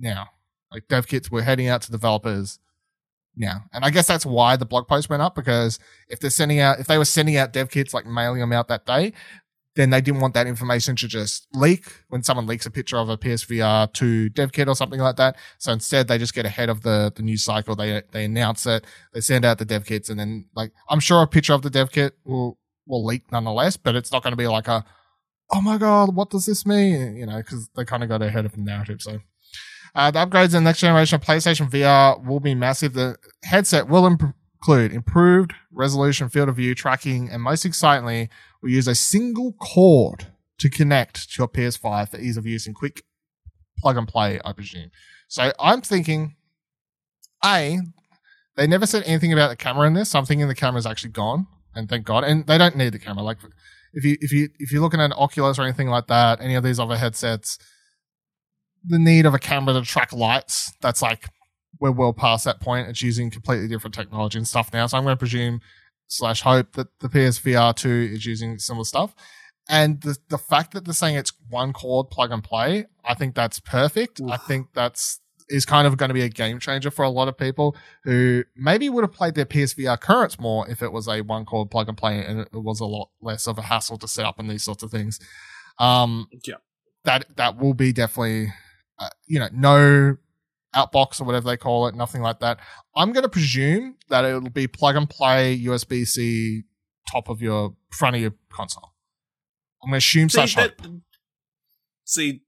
now. 0.00 0.30
Like 0.72 0.88
dev 0.88 1.06
kits 1.06 1.30
were 1.30 1.42
heading 1.42 1.68
out 1.68 1.82
to 1.82 1.92
developers 1.92 2.58
now. 3.36 3.64
And 3.72 3.84
I 3.84 3.90
guess 3.90 4.06
that's 4.06 4.26
why 4.26 4.56
the 4.56 4.66
blog 4.66 4.88
post 4.88 5.10
went 5.10 5.22
up 5.22 5.34
because 5.34 5.78
if 6.08 6.20
they're 6.20 6.30
sending 6.30 6.60
out, 6.60 6.80
if 6.80 6.86
they 6.86 6.98
were 6.98 7.04
sending 7.04 7.36
out 7.36 7.52
dev 7.52 7.70
kits, 7.70 7.92
like 7.92 8.06
mailing 8.06 8.40
them 8.40 8.52
out 8.52 8.68
that 8.68 8.86
day, 8.86 9.12
then 9.76 9.90
they 9.90 10.00
didn't 10.00 10.20
want 10.20 10.34
that 10.34 10.46
information 10.46 10.96
to 10.96 11.06
just 11.06 11.46
leak 11.52 11.84
when 12.08 12.22
someone 12.22 12.46
leaks 12.46 12.64
a 12.64 12.70
picture 12.70 12.96
of 12.96 13.10
a 13.10 13.18
PSVR 13.18 13.92
2 13.92 14.30
dev 14.30 14.50
kit 14.50 14.68
or 14.68 14.74
something 14.74 15.00
like 15.00 15.16
that. 15.16 15.36
So 15.58 15.70
instead, 15.70 16.08
they 16.08 16.16
just 16.16 16.34
get 16.34 16.46
ahead 16.46 16.70
of 16.70 16.82
the, 16.82 17.12
the 17.14 17.22
news 17.22 17.44
cycle. 17.44 17.76
They, 17.76 18.02
they 18.10 18.24
announce 18.24 18.66
it. 18.66 18.86
They 19.12 19.20
send 19.20 19.44
out 19.44 19.58
the 19.58 19.66
dev 19.66 19.84
kits 19.84 20.08
and 20.08 20.18
then 20.18 20.46
like, 20.54 20.72
I'm 20.88 21.00
sure 21.00 21.22
a 21.22 21.26
picture 21.26 21.52
of 21.52 21.62
the 21.62 21.70
dev 21.70 21.92
kit 21.92 22.14
will, 22.24 22.58
will 22.86 23.04
leak 23.04 23.30
nonetheless, 23.30 23.76
but 23.76 23.94
it's 23.94 24.10
not 24.10 24.22
going 24.22 24.32
to 24.32 24.36
be 24.36 24.48
like 24.48 24.66
a, 24.66 24.84
oh 25.52 25.60
my 25.60 25.76
God, 25.76 26.14
what 26.16 26.30
does 26.30 26.46
this 26.46 26.64
mean? 26.64 27.16
You 27.16 27.26
know, 27.26 27.42
cause 27.42 27.68
they 27.76 27.84
kind 27.84 28.02
of 28.02 28.08
got 28.08 28.22
ahead 28.22 28.46
of 28.46 28.52
the 28.52 28.62
narrative. 28.62 29.02
So, 29.02 29.20
uh, 29.96 30.10
the 30.10 30.18
upgrades 30.18 30.46
in 30.46 30.50
the 30.52 30.60
next 30.60 30.80
generation 30.80 31.16
of 31.16 31.26
PlayStation 31.26 31.70
VR 31.70 32.22
will 32.22 32.38
be 32.38 32.54
massive. 32.54 32.92
The 32.92 33.16
headset 33.44 33.88
will 33.88 34.06
include 34.06 34.92
improved 34.92 35.54
resolution, 35.72 36.28
field 36.28 36.50
of 36.50 36.56
view, 36.56 36.74
tracking, 36.74 37.30
and 37.30 37.42
most 37.42 37.64
excitingly, 37.64 38.28
we 38.62 38.72
use 38.72 38.86
a 38.86 38.94
single 38.94 39.54
cord 39.54 40.26
to 40.58 40.68
connect 40.68 41.32
to 41.32 41.42
your 41.42 41.48
PS5 41.48 42.10
for 42.10 42.18
ease 42.18 42.36
of 42.36 42.44
use 42.44 42.66
and 42.66 42.74
quick 42.74 43.04
plug 43.78 43.96
and 43.96 44.06
play, 44.06 44.38
I 44.44 44.52
presume. 44.52 44.90
So 45.28 45.52
I'm 45.58 45.80
thinking, 45.80 46.36
A, 47.42 47.78
they 48.56 48.66
never 48.66 48.86
said 48.86 49.02
anything 49.06 49.32
about 49.32 49.48
the 49.48 49.56
camera 49.56 49.86
in 49.86 49.94
this. 49.94 50.10
So 50.10 50.18
I'm 50.18 50.26
thinking 50.26 50.46
the 50.46 50.54
camera's 50.54 50.86
actually 50.86 51.12
gone, 51.12 51.46
and 51.74 51.88
thank 51.88 52.04
God. 52.04 52.24
And 52.24 52.46
they 52.46 52.58
don't 52.58 52.76
need 52.76 52.92
the 52.92 52.98
camera. 52.98 53.22
Like 53.22 53.38
if 53.94 54.04
you 54.04 54.18
if 54.20 54.30
you 54.30 54.50
if 54.58 54.72
you're 54.72 54.82
looking 54.82 55.00
at 55.00 55.06
an 55.06 55.14
Oculus 55.16 55.58
or 55.58 55.62
anything 55.62 55.88
like 55.88 56.06
that, 56.08 56.42
any 56.42 56.54
of 56.54 56.62
these 56.62 56.78
other 56.78 56.96
headsets, 56.96 57.58
the 58.86 58.98
need 58.98 59.26
of 59.26 59.34
a 59.34 59.38
camera 59.38 59.74
to 59.74 59.82
track 59.82 60.12
lights, 60.12 60.72
that's 60.80 61.02
like 61.02 61.28
we're 61.80 61.90
well 61.90 62.12
past 62.12 62.44
that 62.44 62.60
point. 62.60 62.88
It's 62.88 63.02
using 63.02 63.30
completely 63.30 63.68
different 63.68 63.94
technology 63.94 64.38
and 64.38 64.48
stuff 64.48 64.72
now. 64.72 64.86
So 64.86 64.96
I'm 64.96 65.04
going 65.04 65.14
to 65.14 65.18
presume 65.18 65.60
slash 66.08 66.42
hope 66.42 66.72
that 66.72 66.88
the 67.00 67.08
PSVR 67.08 67.74
2 67.74 67.88
is 68.12 68.24
using 68.24 68.58
similar 68.58 68.84
stuff. 68.84 69.14
And 69.68 70.00
the, 70.00 70.16
the 70.28 70.38
fact 70.38 70.72
that 70.72 70.84
they're 70.84 70.94
saying 70.94 71.16
it's 71.16 71.32
one 71.48 71.72
cord 71.72 72.10
plug 72.10 72.30
and 72.30 72.42
play, 72.42 72.86
I 73.04 73.14
think 73.14 73.34
that's 73.34 73.58
perfect. 73.58 74.20
Oof. 74.20 74.30
I 74.30 74.36
think 74.36 74.68
that's 74.74 75.20
is 75.48 75.64
kind 75.64 75.86
of 75.86 75.96
going 75.96 76.08
to 76.08 76.14
be 76.14 76.22
a 76.22 76.28
game 76.28 76.58
changer 76.58 76.90
for 76.90 77.04
a 77.04 77.08
lot 77.08 77.28
of 77.28 77.38
people 77.38 77.76
who 78.04 78.42
maybe 78.56 78.88
would 78.88 79.04
have 79.04 79.12
played 79.12 79.34
their 79.34 79.44
PSVR 79.44 80.00
currents 80.00 80.40
more 80.40 80.68
if 80.68 80.82
it 80.82 80.90
was 80.90 81.06
a 81.08 81.20
one 81.20 81.44
cord 81.44 81.70
plug 81.70 81.88
and 81.88 81.96
play 81.96 82.24
and 82.24 82.40
it 82.40 82.48
was 82.52 82.80
a 82.80 82.84
lot 82.84 83.10
less 83.20 83.46
of 83.46 83.56
a 83.58 83.62
hassle 83.62 83.96
to 83.98 84.08
set 84.08 84.26
up 84.26 84.38
and 84.38 84.50
these 84.50 84.64
sorts 84.64 84.82
of 84.82 84.90
things. 84.90 85.20
Um, 85.78 86.26
yeah, 86.44 86.56
that 87.04 87.36
that 87.36 87.58
will 87.58 87.74
be 87.74 87.92
definitely, 87.92 88.52
uh, 88.98 89.08
you 89.26 89.38
know, 89.38 89.48
no 89.52 90.16
outbox 90.74 91.20
or 91.20 91.24
whatever 91.24 91.46
they 91.46 91.56
call 91.56 91.86
it, 91.86 91.94
nothing 91.94 92.22
like 92.22 92.40
that. 92.40 92.58
I'm 92.94 93.12
going 93.12 93.22
to 93.22 93.28
presume 93.28 93.96
that 94.08 94.24
it'll 94.24 94.50
be 94.50 94.66
plug 94.66 94.96
and 94.96 95.08
play 95.08 95.58
USB 95.58 96.06
C 96.06 96.62
top 97.10 97.28
of 97.28 97.40
your 97.40 97.74
front 97.90 98.16
of 98.16 98.22
your 98.22 98.34
console. 98.52 98.92
I'm 99.82 99.90
going 99.90 100.00
to 100.00 100.04
assume 100.04 100.28
see, 100.28 100.46
such 100.46 100.54
that, 100.56 100.74
See, 102.04 102.42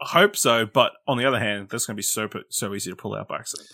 I 0.00 0.08
hope 0.08 0.36
so, 0.36 0.66
but 0.66 0.92
on 1.06 1.18
the 1.18 1.24
other 1.24 1.38
hand, 1.38 1.68
that's 1.70 1.86
going 1.86 1.94
to 1.94 1.98
be 1.98 2.02
so 2.02 2.28
so 2.50 2.74
easy 2.74 2.90
to 2.90 2.96
pull 2.96 3.14
out 3.14 3.28
by 3.28 3.36
accident. 3.36 3.68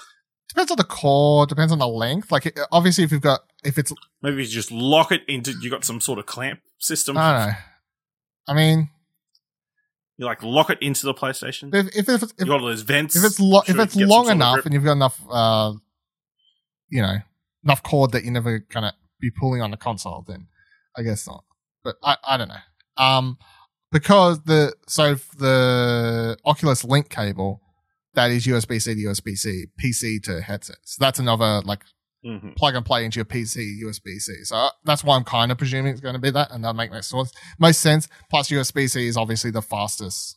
Depends 0.49 0.71
on 0.71 0.77
the 0.77 0.85
core. 0.85 1.47
Depends 1.47 1.73
on 1.73 1.79
the 1.79 1.89
length. 1.89 2.33
Like 2.33 2.59
obviously, 2.73 3.05
if 3.05 3.13
you've 3.13 3.21
got 3.21 3.41
if 3.65 3.79
it's 3.79 3.93
maybe 4.23 4.43
you 4.43 4.49
just 4.49 4.71
lock 4.71 5.13
it 5.13 5.23
into 5.29 5.55
you 5.61 5.71
got 5.71 5.85
some 5.85 6.01
sort 6.01 6.19
of 6.19 6.27
clamp 6.27 6.61
system. 6.79 7.17
I 7.17 7.33
don't 7.33 7.49
know. 7.49 7.55
I 8.49 8.55
mean, 8.55 8.91
you 10.19 10.27
like 10.27 10.43
lock 10.43 10.69
it 10.69 10.79
into 10.83 11.07
the 11.07 11.15
PlayStation. 11.15 11.75
If 11.75 11.97
if, 11.97 12.09
if, 12.09 12.23
if 12.25 12.33
you 12.39 12.47
got 12.47 12.61
all 12.61 12.67
those 12.67 12.83
vents. 12.83 13.17
If 13.17 13.25
it's 13.25 13.41
lo- 13.41 13.63
if 13.67 13.79
it's 13.79 13.97
long 13.97 14.29
enough 14.29 14.67
and 14.67 14.75
you've 14.75 14.85
got 14.85 14.93
enough, 14.93 15.21
uh, 15.31 15.73
you 16.89 17.01
know, 17.01 17.19
enough 17.65 17.83
cord 17.83 18.13
that 18.13 18.25
you're 18.25 18.33
never 18.33 18.59
gonna 18.59 18.95
be 19.21 19.31
pulling 19.31 19.63
on 19.63 19.71
the 19.71 19.77
console, 19.77 20.25
then 20.27 20.49
I 20.97 21.03
guess 21.03 21.27
not. 21.27 21.45
But 21.85 21.97
I 22.03 22.17
I 22.27 22.37
don't 22.37 22.49
know. 22.49 23.03
Um, 23.03 23.39
because 23.93 24.43
the 24.43 24.75
so 24.89 25.15
the 25.39 26.37
Oculus 26.45 26.83
Link 26.85 27.09
cable 27.09 27.63
that 28.15 28.33
is 28.33 28.47
USB 28.47 28.83
C 28.83 28.95
to 28.97 29.01
USB 29.01 29.37
C, 29.37 29.67
PC 29.81 30.21
to 30.25 30.41
headset. 30.41 30.79
So 30.83 30.97
that's 30.99 31.21
another 31.21 31.63
like 31.65 31.85
Mm-hmm. 32.27 32.51
plug 32.55 32.75
and 32.75 32.85
play 32.85 33.05
into 33.05 33.19
your 33.19 33.25
PC 33.25 33.81
USB 33.81 34.19
C. 34.19 34.43
So 34.43 34.57
uh, 34.57 34.71
that's 34.85 35.05
why 35.05 35.15
I'm 35.15 35.23
kind 35.23 35.53
of 35.53 35.59
presuming 35.59 35.93
it's 35.93 36.01
going 36.01 36.17
to 36.17 36.21
be 36.21 36.31
that, 36.31 36.51
and 36.51 36.65
that'll 36.65 36.75
make 36.75 36.91
most 36.91 37.11
sense. 37.11 37.33
Most 37.61 37.81
sense. 37.81 38.09
Plus, 38.29 38.49
USB 38.49 38.91
C 38.91 39.07
is 39.07 39.17
obviously 39.17 39.53
the 39.53 39.63
fastest 39.63 40.37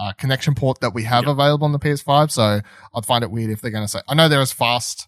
uh, 0.00 0.12
connection 0.14 0.54
port 0.54 0.80
that 0.80 0.94
we 0.94 1.04
have 1.04 1.24
yep. 1.24 1.32
available 1.32 1.66
on 1.66 1.72
the 1.72 1.78
PS5. 1.78 2.30
So 2.30 2.60
I'd 2.94 3.06
find 3.06 3.22
it 3.22 3.30
weird 3.30 3.50
if 3.50 3.60
they're 3.60 3.70
going 3.70 3.84
to 3.84 3.88
say, 3.88 4.00
I 4.08 4.14
know 4.14 4.28
there 4.28 4.40
is 4.40 4.52
fast 4.52 5.06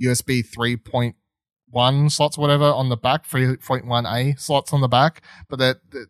USB 0.00 0.46
3.1 0.48 2.12
slots, 2.12 2.38
whatever, 2.38 2.66
on 2.66 2.88
the 2.88 2.96
back, 2.96 3.26
3.1A 3.28 4.38
slots 4.38 4.72
on 4.72 4.82
the 4.82 4.88
back, 4.88 5.22
but 5.48 5.58
the, 5.58 5.80
the, 5.90 6.06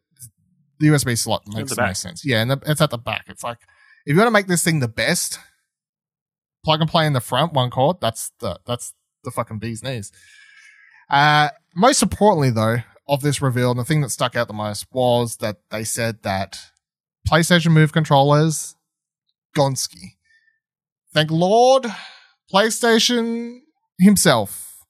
the 0.81 0.89
USB 0.89 1.17
slot 1.17 1.45
makes 1.47 1.75
the 1.75 1.81
most 1.81 2.03
sense. 2.03 2.25
Yeah, 2.27 2.43
and 2.43 2.51
the, 2.51 2.61
it's 2.67 2.81
at 2.81 2.91
the 2.91 2.99
back. 2.99 3.25
It's 3.29 3.45
like 3.45 3.59
if 4.05 4.13
you 4.13 4.17
want 4.17 4.27
to 4.27 4.33
make 4.33 4.49
this 4.49 4.65
thing 4.65 4.81
the 4.81 4.89
best, 4.89 5.39
plug 6.65 6.81
and 6.81 6.91
play 6.91 7.07
in 7.07 7.13
the 7.13 7.21
front, 7.21 7.53
one 7.53 7.71
cord. 7.71 7.99
That's 8.01 8.33
the 8.41 8.59
that's 8.67 8.93
the 9.27 9.31
fucking 9.31 9.59
bee's 9.59 9.83
knees. 9.83 10.11
Uh, 11.11 11.51
most 11.75 12.03
importantly, 12.03 12.51
though, 12.51 12.79
of 13.07 13.21
this 13.21 13.43
reveal, 13.43 13.71
and 13.71 13.79
the 13.79 13.85
thing 13.85 14.01
that 14.01 14.11
stuck 14.11 14.35
out 14.35 14.49
the 14.49 14.55
most 14.55 14.87
was 14.91 15.37
that 15.37 15.59
they 15.71 15.85
said 15.85 16.23
that 16.23 16.59
PlayStation 17.31 17.73
Move 17.73 17.93
controllers, 17.93 18.75
Gonski. 19.57 20.15
Thank 21.13 21.31
Lord, 21.31 21.87
PlayStation 22.53 23.61
himself, 23.99 24.85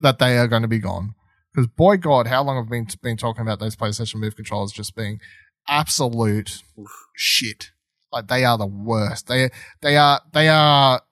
that 0.00 0.18
they 0.18 0.38
are 0.38 0.48
going 0.48 0.62
to 0.62 0.68
be 0.68 0.78
gone. 0.78 1.14
Because 1.52 1.68
boy, 1.68 1.96
God, 1.98 2.26
how 2.26 2.42
long 2.42 2.56
have 2.56 2.70
been 2.70 2.86
been 3.02 3.16
talking 3.16 3.42
about 3.42 3.60
those 3.60 3.76
PlayStation 3.76 4.16
Move 4.16 4.36
controllers 4.36 4.72
just 4.72 4.96
being 4.96 5.20
absolute 5.68 6.62
Oof. 6.78 6.90
shit. 7.14 7.70
Like 8.10 8.28
they 8.28 8.44
are 8.44 8.58
the 8.58 8.66
worst. 8.66 9.26
They 9.26 9.50
they 9.80 9.96
are 9.96 10.20
they 10.32 10.48
are 10.48 11.02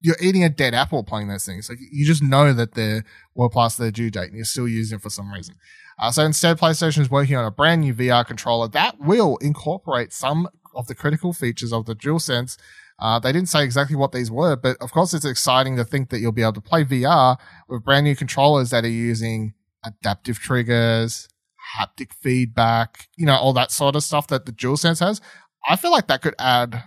you're 0.00 0.16
eating 0.20 0.44
a 0.44 0.48
dead 0.48 0.74
apple 0.74 1.04
playing 1.04 1.28
those 1.28 1.44
things. 1.44 1.68
Like 1.68 1.78
you 1.80 2.06
just 2.06 2.22
know 2.22 2.52
that 2.52 2.74
they're 2.74 3.04
well 3.34 3.50
past 3.50 3.78
their 3.78 3.90
due 3.90 4.10
date 4.10 4.28
and 4.28 4.36
you're 4.36 4.44
still 4.44 4.68
using 4.68 4.96
it 4.96 5.02
for 5.02 5.10
some 5.10 5.32
reason. 5.32 5.56
Uh, 5.98 6.10
so 6.10 6.24
instead, 6.24 6.58
PlayStation 6.58 7.00
is 7.00 7.10
working 7.10 7.36
on 7.36 7.44
a 7.44 7.50
brand 7.50 7.82
new 7.82 7.94
VR 7.94 8.26
controller 8.26 8.68
that 8.68 8.98
will 8.98 9.36
incorporate 9.38 10.12
some 10.12 10.48
of 10.74 10.86
the 10.86 10.94
critical 10.94 11.32
features 11.32 11.72
of 11.72 11.84
the 11.84 11.94
DualSense. 11.94 12.56
Uh, 12.98 13.18
they 13.18 13.32
didn't 13.32 13.48
say 13.48 13.62
exactly 13.62 13.96
what 13.96 14.12
these 14.12 14.30
were, 14.30 14.56
but 14.56 14.76
of 14.80 14.92
course, 14.92 15.12
it's 15.12 15.24
exciting 15.24 15.76
to 15.76 15.84
think 15.84 16.10
that 16.10 16.20
you'll 16.20 16.32
be 16.32 16.42
able 16.42 16.52
to 16.54 16.60
play 16.60 16.84
VR 16.84 17.36
with 17.68 17.84
brand 17.84 18.04
new 18.04 18.16
controllers 18.16 18.70
that 18.70 18.84
are 18.84 18.88
using 18.88 19.54
adaptive 19.84 20.38
triggers, 20.38 21.28
haptic 21.78 22.12
feedback, 22.12 23.08
you 23.16 23.26
know, 23.26 23.36
all 23.36 23.52
that 23.52 23.70
sort 23.70 23.96
of 23.96 24.02
stuff 24.02 24.26
that 24.28 24.46
the 24.46 24.52
DualSense 24.52 25.00
has. 25.00 25.20
I 25.68 25.76
feel 25.76 25.90
like 25.90 26.06
that 26.08 26.22
could 26.22 26.34
add 26.38 26.84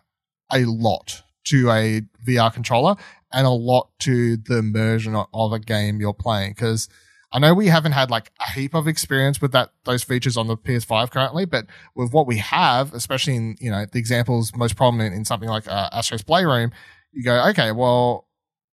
a 0.51 0.65
lot 0.65 1.23
to 1.45 1.69
a 1.69 2.01
VR 2.25 2.53
controller 2.53 2.95
and 3.31 3.47
a 3.47 3.51
lot 3.51 3.89
to 3.99 4.37
the 4.37 4.57
immersion 4.57 5.15
of 5.15 5.53
a 5.53 5.59
game 5.59 5.99
you're 5.99 6.13
playing. 6.13 6.51
Because 6.51 6.87
I 7.31 7.39
know 7.39 7.53
we 7.53 7.67
haven't 7.67 7.93
had 7.93 8.11
like 8.11 8.31
a 8.39 8.51
heap 8.51 8.75
of 8.75 8.87
experience 8.87 9.41
with 9.41 9.51
that 9.53 9.71
those 9.85 10.03
features 10.03 10.37
on 10.37 10.47
the 10.47 10.55
PS5 10.55 11.09
currently, 11.09 11.45
but 11.45 11.65
with 11.95 12.13
what 12.13 12.27
we 12.27 12.37
have, 12.37 12.93
especially 12.93 13.35
in 13.35 13.55
you 13.59 13.71
know 13.71 13.85
the 13.91 13.97
examples 13.97 14.55
most 14.55 14.75
prominent 14.75 15.15
in 15.15 15.25
something 15.25 15.49
like 15.49 15.67
uh, 15.67 15.89
Astro's 15.91 16.21
Playroom, 16.21 16.71
you 17.11 17.23
go, 17.23 17.43
okay, 17.49 17.71
well, 17.71 18.27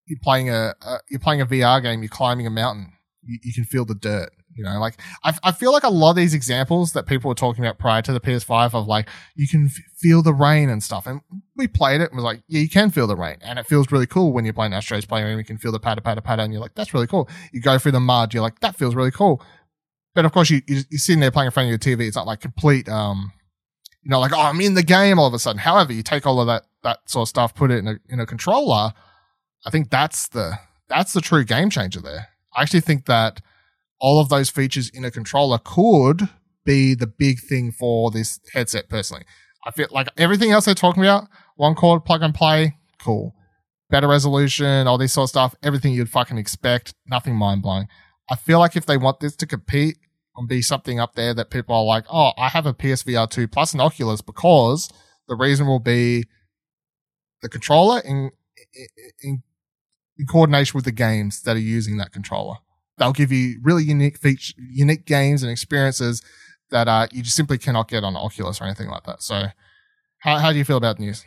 you're 0.06 0.18
playing 0.22 0.50
a, 0.50 0.74
you're 1.08 1.20
playing 1.20 1.40
a 1.40 1.46
VR 1.46 1.82
game, 1.82 2.02
you're 2.02 2.10
climbing 2.10 2.46
a 2.46 2.50
mountain, 2.50 2.92
you, 3.22 3.38
you 3.42 3.54
can 3.54 3.64
feel 3.64 3.86
the 3.86 3.94
dirt. 3.94 4.30
You 4.54 4.64
know, 4.64 4.80
like 4.80 5.00
I, 5.24 5.36
I 5.44 5.52
feel 5.52 5.72
like 5.72 5.84
a 5.84 5.90
lot 5.90 6.10
of 6.10 6.16
these 6.16 6.34
examples 6.34 6.92
that 6.92 7.06
people 7.06 7.28
were 7.28 7.34
talking 7.34 7.64
about 7.64 7.78
prior 7.78 8.02
to 8.02 8.12
the 8.12 8.20
PS5 8.20 8.74
of 8.74 8.86
like 8.86 9.08
you 9.34 9.46
can 9.46 9.66
f- 9.66 9.82
feel 9.96 10.22
the 10.22 10.34
rain 10.34 10.68
and 10.68 10.82
stuff, 10.82 11.06
and 11.06 11.20
we 11.56 11.68
played 11.68 12.00
it 12.00 12.10
and 12.10 12.16
was 12.16 12.24
like, 12.24 12.42
yeah, 12.48 12.60
you 12.60 12.68
can 12.68 12.90
feel 12.90 13.06
the 13.06 13.16
rain, 13.16 13.36
and 13.42 13.58
it 13.58 13.66
feels 13.66 13.92
really 13.92 14.06
cool 14.06 14.32
when 14.32 14.44
you're 14.44 14.54
playing 14.54 14.74
Astro's 14.74 15.04
Playroom. 15.04 15.38
You 15.38 15.44
can 15.44 15.58
feel 15.58 15.72
the 15.72 15.80
patter, 15.80 16.00
patter, 16.00 16.20
patter, 16.20 16.42
and 16.42 16.52
you're 16.52 16.62
like, 16.62 16.74
that's 16.74 16.92
really 16.92 17.06
cool. 17.06 17.28
You 17.52 17.60
go 17.60 17.78
through 17.78 17.92
the 17.92 18.00
mud, 18.00 18.34
you're 18.34 18.42
like, 18.42 18.60
that 18.60 18.76
feels 18.76 18.94
really 18.94 19.12
cool. 19.12 19.42
But 20.14 20.24
of 20.24 20.32
course, 20.32 20.50
you, 20.50 20.62
you 20.66 20.82
you're 20.90 20.98
sitting 20.98 21.20
there 21.20 21.30
playing 21.30 21.46
in 21.46 21.52
front 21.52 21.66
of 21.66 21.70
your 21.70 21.96
TV. 21.96 22.06
It's 22.06 22.16
not 22.16 22.26
like 22.26 22.40
complete, 22.40 22.88
um, 22.88 23.32
you 24.02 24.10
know, 24.10 24.18
like 24.18 24.32
oh, 24.32 24.40
I'm 24.40 24.60
in 24.60 24.74
the 24.74 24.82
game 24.82 25.18
all 25.18 25.26
of 25.26 25.34
a 25.34 25.38
sudden. 25.38 25.60
However, 25.60 25.92
you 25.92 26.02
take 26.02 26.26
all 26.26 26.40
of 26.40 26.46
that 26.48 26.64
that 26.82 27.08
sort 27.08 27.22
of 27.22 27.28
stuff, 27.28 27.54
put 27.54 27.70
it 27.70 27.78
in 27.78 27.88
a 27.88 27.98
in 28.08 28.20
a 28.20 28.26
controller. 28.26 28.92
I 29.64 29.70
think 29.70 29.90
that's 29.90 30.28
the 30.28 30.58
that's 30.88 31.12
the 31.12 31.20
true 31.20 31.44
game 31.44 31.70
changer 31.70 32.00
there. 32.00 32.28
I 32.54 32.62
actually 32.62 32.80
think 32.80 33.06
that 33.06 33.40
all 34.00 34.20
of 34.20 34.28
those 34.28 34.50
features 34.50 34.90
in 34.90 35.04
a 35.04 35.10
controller 35.10 35.58
could 35.62 36.28
be 36.64 36.94
the 36.94 37.06
big 37.06 37.40
thing 37.40 37.72
for 37.72 38.10
this 38.10 38.40
headset 38.52 38.88
personally. 38.88 39.24
I 39.64 39.70
feel 39.70 39.88
like 39.90 40.08
everything 40.16 40.50
else 40.50 40.64
they're 40.64 40.74
talking 40.74 41.02
about, 41.02 41.28
one 41.56 41.74
cord 41.74 42.04
plug 42.04 42.22
and 42.22 42.34
play, 42.34 42.76
cool. 43.02 43.34
Better 43.90 44.08
resolution, 44.08 44.86
all 44.86 44.98
this 44.98 45.12
sort 45.12 45.24
of 45.24 45.30
stuff, 45.30 45.54
everything 45.62 45.92
you'd 45.92 46.08
fucking 46.08 46.38
expect, 46.38 46.94
nothing 47.06 47.34
mind 47.34 47.62
blowing. 47.62 47.88
I 48.30 48.36
feel 48.36 48.58
like 48.58 48.76
if 48.76 48.86
they 48.86 48.96
want 48.96 49.20
this 49.20 49.36
to 49.36 49.46
compete 49.46 49.98
and 50.36 50.48
be 50.48 50.62
something 50.62 51.00
up 51.00 51.14
there 51.14 51.34
that 51.34 51.50
people 51.50 51.74
are 51.74 51.84
like, 51.84 52.04
oh, 52.10 52.32
I 52.38 52.48
have 52.48 52.66
a 52.66 52.72
PSVR 52.72 53.28
2 53.28 53.48
plus 53.48 53.74
an 53.74 53.80
Oculus 53.80 54.20
because 54.20 54.88
the 55.28 55.36
reason 55.36 55.66
will 55.66 55.80
be 55.80 56.24
the 57.42 57.48
controller 57.48 58.00
in, 58.00 58.30
in, 59.22 59.42
in 60.16 60.26
coordination 60.26 60.76
with 60.76 60.84
the 60.84 60.92
games 60.92 61.42
that 61.42 61.56
are 61.56 61.60
using 61.60 61.96
that 61.96 62.12
controller. 62.12 62.56
They'll 63.00 63.12
give 63.12 63.32
you 63.32 63.58
really 63.62 63.82
unique 63.82 64.18
feature, 64.18 64.52
unique 64.58 65.06
games 65.06 65.42
and 65.42 65.50
experiences 65.50 66.22
that 66.70 66.86
uh, 66.86 67.08
you 67.10 67.22
just 67.22 67.34
simply 67.34 67.56
cannot 67.56 67.88
get 67.88 68.04
on 68.04 68.14
Oculus 68.14 68.60
or 68.60 68.64
anything 68.64 68.88
like 68.88 69.04
that. 69.04 69.22
So, 69.22 69.46
how, 70.18 70.36
how 70.36 70.52
do 70.52 70.58
you 70.58 70.66
feel 70.66 70.76
about 70.76 70.98
the 70.98 71.04
news? 71.04 71.24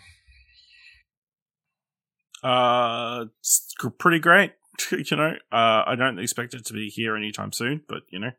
Uh, 2.43 3.25
it's 3.39 3.73
pretty 3.97 4.19
great. 4.19 4.53
you 4.91 5.17
know, 5.17 5.33
uh, 5.51 5.83
I 5.87 5.95
don't 5.97 6.19
expect 6.19 6.53
it 6.53 6.63
to 6.65 6.73
be 6.73 6.89
here 6.89 7.17
anytime 7.17 7.51
soon, 7.51 7.81
but 7.89 8.03
you 8.09 8.19
know, 8.19 8.31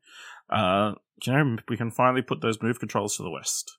uh, 0.48 0.94
you 1.24 1.32
know, 1.32 1.56
we 1.68 1.76
can 1.76 1.90
finally 1.90 2.22
put 2.22 2.40
those 2.40 2.62
move 2.62 2.78
controls 2.78 3.16
to 3.16 3.24
the 3.24 3.30
west. 3.30 3.78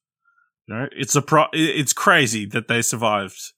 You 0.67 0.75
know, 0.75 0.87
it's 0.91 1.15
a 1.15 1.21
pro- 1.21 1.47
it's 1.53 1.93
crazy 1.93 2.45
that 2.47 2.67
they 2.67 2.81
survived 2.81 3.53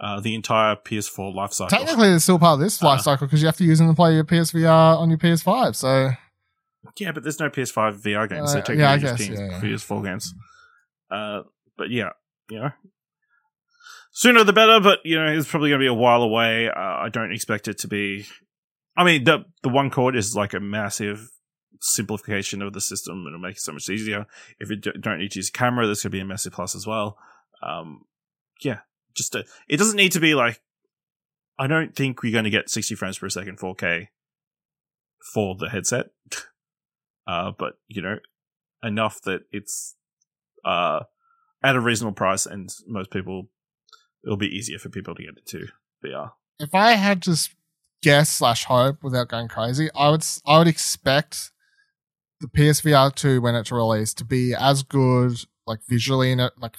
uh, 0.00 0.20
the 0.20 0.34
entire 0.34 0.76
PS4 0.76 1.34
life 1.34 1.52
cycle. 1.52 1.76
Technically, 1.76 2.08
it's 2.08 2.24
still 2.24 2.38
part 2.38 2.54
of 2.54 2.60
this 2.60 2.82
life 2.82 3.00
uh, 3.00 3.02
cycle 3.02 3.26
because 3.26 3.42
you 3.42 3.46
have 3.46 3.56
to 3.56 3.64
use 3.64 3.78
them 3.78 3.88
to 3.88 3.94
play 3.94 4.14
your 4.14 4.24
PSVR 4.24 4.98
on 4.98 5.08
your 5.08 5.18
PS5. 5.18 5.74
So, 5.74 6.10
yeah, 6.98 7.12
but 7.12 7.22
there's 7.22 7.40
no 7.40 7.50
PS5 7.50 8.02
VR 8.02 8.28
games. 8.28 8.52
so 8.52 8.58
uh, 8.58 8.62
technically, 8.62 8.82
yeah, 8.82 8.96
guess, 8.98 9.28
yeah, 9.28 9.34
yeah. 9.34 9.60
PS4 9.60 10.04
games. 10.04 10.34
Uh, 11.10 11.42
but 11.76 11.90
yeah, 11.90 12.10
you 12.50 12.60
know, 12.60 12.70
sooner 14.12 14.44
the 14.44 14.52
better. 14.52 14.80
But 14.80 15.00
you 15.04 15.18
know, 15.18 15.26
it's 15.26 15.48
probably 15.48 15.70
going 15.70 15.80
to 15.80 15.84
be 15.84 15.88
a 15.88 15.94
while 15.94 16.22
away. 16.22 16.68
Uh, 16.68 16.78
I 16.78 17.08
don't 17.10 17.32
expect 17.32 17.68
it 17.68 17.78
to 17.78 17.88
be. 17.88 18.26
I 18.96 19.04
mean, 19.04 19.24
the 19.24 19.44
the 19.62 19.68
one 19.68 19.90
cord 19.90 20.16
is 20.16 20.34
like 20.34 20.54
a 20.54 20.60
massive 20.60 21.28
simplification 21.80 22.62
of 22.62 22.72
the 22.72 22.80
system, 22.80 23.24
it'll 23.26 23.38
make 23.38 23.56
it 23.56 23.60
so 23.60 23.72
much 23.72 23.88
easier. 23.88 24.26
If 24.58 24.70
you 24.70 24.76
don't 24.76 25.18
need 25.18 25.32
to 25.32 25.38
use 25.38 25.48
a 25.48 25.52
camera, 25.52 25.86
this 25.86 26.02
could 26.02 26.12
be 26.12 26.20
a 26.20 26.24
massive 26.24 26.52
plus 26.52 26.74
as 26.74 26.86
well. 26.86 27.16
Um, 27.62 28.02
yeah, 28.62 28.78
just 29.18 29.34
a, 29.34 29.44
it 29.68 29.76
doesn't 29.76 29.96
need 29.96 30.12
to 30.12 30.20
be 30.20 30.34
like. 30.34 30.60
I 31.60 31.66
don't 31.66 31.94
think 31.94 32.22
we're 32.22 32.32
going 32.32 32.44
to 32.44 32.50
get 32.50 32.70
60 32.70 32.94
frames 32.94 33.18
per 33.18 33.28
second 33.28 33.58
4K 33.58 34.06
for 35.34 35.56
the 35.56 35.68
headset, 35.68 36.10
uh, 37.26 37.50
but 37.58 37.74
you 37.88 38.00
know, 38.00 38.18
enough 38.82 39.20
that 39.22 39.40
it's 39.50 39.96
uh, 40.64 41.00
at 41.62 41.76
a 41.76 41.80
reasonable 41.80 42.14
price, 42.14 42.46
and 42.46 42.70
most 42.86 43.10
people 43.10 43.48
it'll 44.24 44.36
be 44.36 44.46
easier 44.46 44.78
for 44.78 44.88
people 44.88 45.14
to 45.14 45.22
get 45.22 45.34
into 45.36 45.66
VR. 46.04 46.32
If 46.58 46.74
I 46.74 46.92
had 46.92 47.22
to 47.22 47.36
guess 48.02 48.30
slash 48.30 48.64
hope 48.64 49.02
without 49.02 49.28
going 49.28 49.48
crazy, 49.48 49.88
I 49.94 50.10
would 50.10 50.24
I 50.46 50.58
would 50.58 50.68
expect 50.68 51.50
the 52.40 52.48
PSVR 52.48 53.14
two 53.14 53.40
when 53.40 53.54
it's 53.54 53.72
released 53.72 54.18
to 54.18 54.24
be 54.24 54.54
as 54.54 54.82
good, 54.82 55.32
like 55.66 55.80
visually 55.88 56.32
it, 56.32 56.52
like 56.58 56.76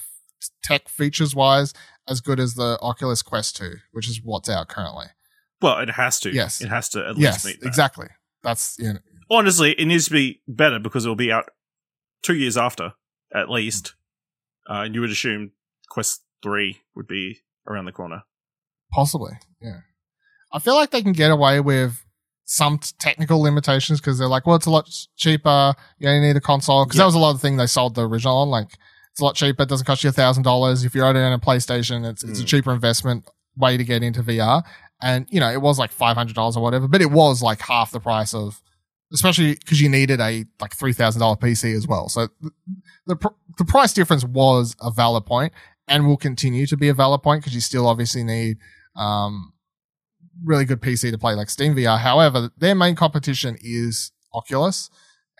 tech 0.62 0.88
features 0.88 1.34
wise, 1.34 1.74
as 2.10 2.20
good 2.20 2.40
as 2.40 2.54
the 2.54 2.78
Oculus 2.82 3.22
Quest 3.22 3.56
two, 3.56 3.74
which 3.92 4.08
is 4.08 4.20
what's 4.22 4.48
out 4.48 4.68
currently. 4.68 5.06
Well, 5.62 5.78
it 5.78 5.90
has 5.90 6.20
to. 6.20 6.30
Yes, 6.30 6.60
it 6.60 6.68
has 6.68 6.88
to 6.90 7.06
at 7.08 7.16
yes, 7.16 7.44
least 7.44 7.46
meet 7.46 7.60
that. 7.60 7.68
exactly. 7.68 8.08
That's 8.42 8.76
you 8.78 8.94
know. 8.94 8.98
honestly, 9.30 9.72
it 9.72 9.86
needs 9.86 10.06
to 10.06 10.10
be 10.10 10.42
better 10.48 10.78
because 10.78 11.06
it 11.06 11.08
will 11.08 11.16
be 11.16 11.32
out 11.32 11.50
two 12.22 12.34
years 12.34 12.56
after 12.56 12.94
at 13.34 13.48
least. 13.48 13.94
Uh, 14.68 14.82
and 14.82 14.94
you 14.94 15.00
would 15.00 15.10
assume 15.10 15.52
Quest 15.88 16.22
three 16.42 16.80
would 16.94 17.06
be 17.06 17.38
around 17.66 17.84
the 17.84 17.92
corner. 17.92 18.22
Possibly, 18.92 19.32
yeah. 19.62 19.80
I 20.52 20.58
feel 20.58 20.74
like 20.74 20.90
they 20.90 21.02
can 21.02 21.12
get 21.12 21.30
away 21.30 21.60
with 21.60 22.04
some 22.44 22.78
t- 22.78 22.90
technical 22.98 23.40
limitations 23.40 24.00
because 24.00 24.18
they're 24.18 24.28
like, 24.28 24.46
well, 24.46 24.56
it's 24.56 24.66
a 24.66 24.70
lot 24.70 24.90
cheaper. 25.16 25.74
You 25.98 26.08
only 26.08 26.26
need 26.26 26.36
a 26.36 26.40
console 26.40 26.84
because 26.84 26.98
that 26.98 27.04
was 27.04 27.14
a 27.14 27.18
lot 27.18 27.30
of 27.30 27.36
the 27.36 27.40
thing 27.40 27.56
they 27.56 27.66
sold 27.66 27.94
the 27.94 28.08
original 28.08 28.38
on. 28.38 28.48
Like, 28.48 28.76
it's 29.12 29.20
a 29.20 29.24
lot 29.24 29.34
cheaper. 29.34 29.62
It 29.62 29.68
doesn't 29.68 29.86
cost 29.86 30.04
you 30.04 30.10
a 30.10 30.12
thousand 30.12 30.44
dollars. 30.44 30.84
If 30.84 30.94
you're 30.94 31.04
already 31.04 31.20
on 31.20 31.32
a 31.32 31.38
PlayStation, 31.38 32.08
it's, 32.08 32.22
it's 32.22 32.40
mm. 32.40 32.42
a 32.42 32.46
cheaper 32.46 32.72
investment 32.72 33.28
way 33.56 33.76
to 33.76 33.84
get 33.84 34.02
into 34.02 34.22
VR. 34.22 34.62
And, 35.02 35.26
you 35.30 35.40
know, 35.40 35.50
it 35.50 35.60
was 35.60 35.78
like 35.78 35.94
$500 35.94 36.56
or 36.56 36.62
whatever, 36.62 36.86
but 36.86 37.00
it 37.00 37.10
was 37.10 37.42
like 37.42 37.60
half 37.60 37.90
the 37.90 38.00
price 38.00 38.34
of, 38.34 38.60
especially 39.12 39.54
because 39.54 39.80
you 39.80 39.88
needed 39.88 40.20
a 40.20 40.44
like 40.60 40.76
$3,000 40.76 41.40
PC 41.40 41.74
as 41.74 41.88
well. 41.88 42.08
So 42.08 42.28
the, 42.40 42.50
the, 43.06 43.30
the 43.58 43.64
price 43.64 43.92
difference 43.92 44.24
was 44.24 44.76
a 44.80 44.90
valid 44.90 45.26
point 45.26 45.52
and 45.88 46.06
will 46.06 46.16
continue 46.16 46.66
to 46.66 46.76
be 46.76 46.88
a 46.88 46.94
valid 46.94 47.22
point 47.22 47.42
because 47.42 47.54
you 47.54 47.60
still 47.60 47.88
obviously 47.88 48.22
need 48.22 48.58
um, 48.94 49.52
really 50.44 50.64
good 50.64 50.80
PC 50.80 51.10
to 51.10 51.18
play 51.18 51.34
like 51.34 51.50
Steam 51.50 51.74
VR. 51.74 51.98
However, 51.98 52.50
their 52.58 52.74
main 52.74 52.94
competition 52.94 53.56
is 53.60 54.12
Oculus 54.32 54.90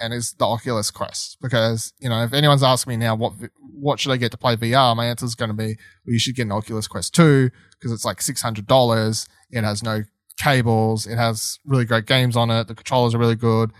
and 0.00 0.12
is 0.14 0.32
the 0.34 0.46
Oculus 0.46 0.90
Quest 0.90 1.38
because 1.40 1.92
you 1.98 2.08
know 2.08 2.22
if 2.22 2.32
anyone's 2.32 2.62
asking 2.62 2.90
me 2.92 2.96
now 2.96 3.14
what 3.14 3.34
what 3.60 4.00
should 4.00 4.12
I 4.12 4.16
get 4.16 4.30
to 4.32 4.38
play 4.38 4.56
VR, 4.56 4.96
my 4.96 5.06
answer 5.06 5.24
is 5.24 5.34
going 5.34 5.50
to 5.50 5.56
be 5.56 5.76
well, 6.04 6.12
you 6.12 6.18
should 6.18 6.36
get 6.36 6.42
an 6.46 6.52
Oculus 6.52 6.88
Quest 6.88 7.14
two 7.14 7.50
because 7.72 7.92
it's 7.92 8.04
like 8.04 8.22
six 8.22 8.42
hundred 8.42 8.66
dollars. 8.66 9.28
It 9.50 9.64
has 9.64 9.82
no 9.82 10.04
cables. 10.38 11.06
It 11.06 11.16
has 11.16 11.58
really 11.64 11.84
great 11.84 12.06
games 12.06 12.36
on 12.36 12.50
it. 12.50 12.68
The 12.68 12.74
controllers 12.74 13.14
are 13.14 13.18
really 13.18 13.36
good. 13.36 13.72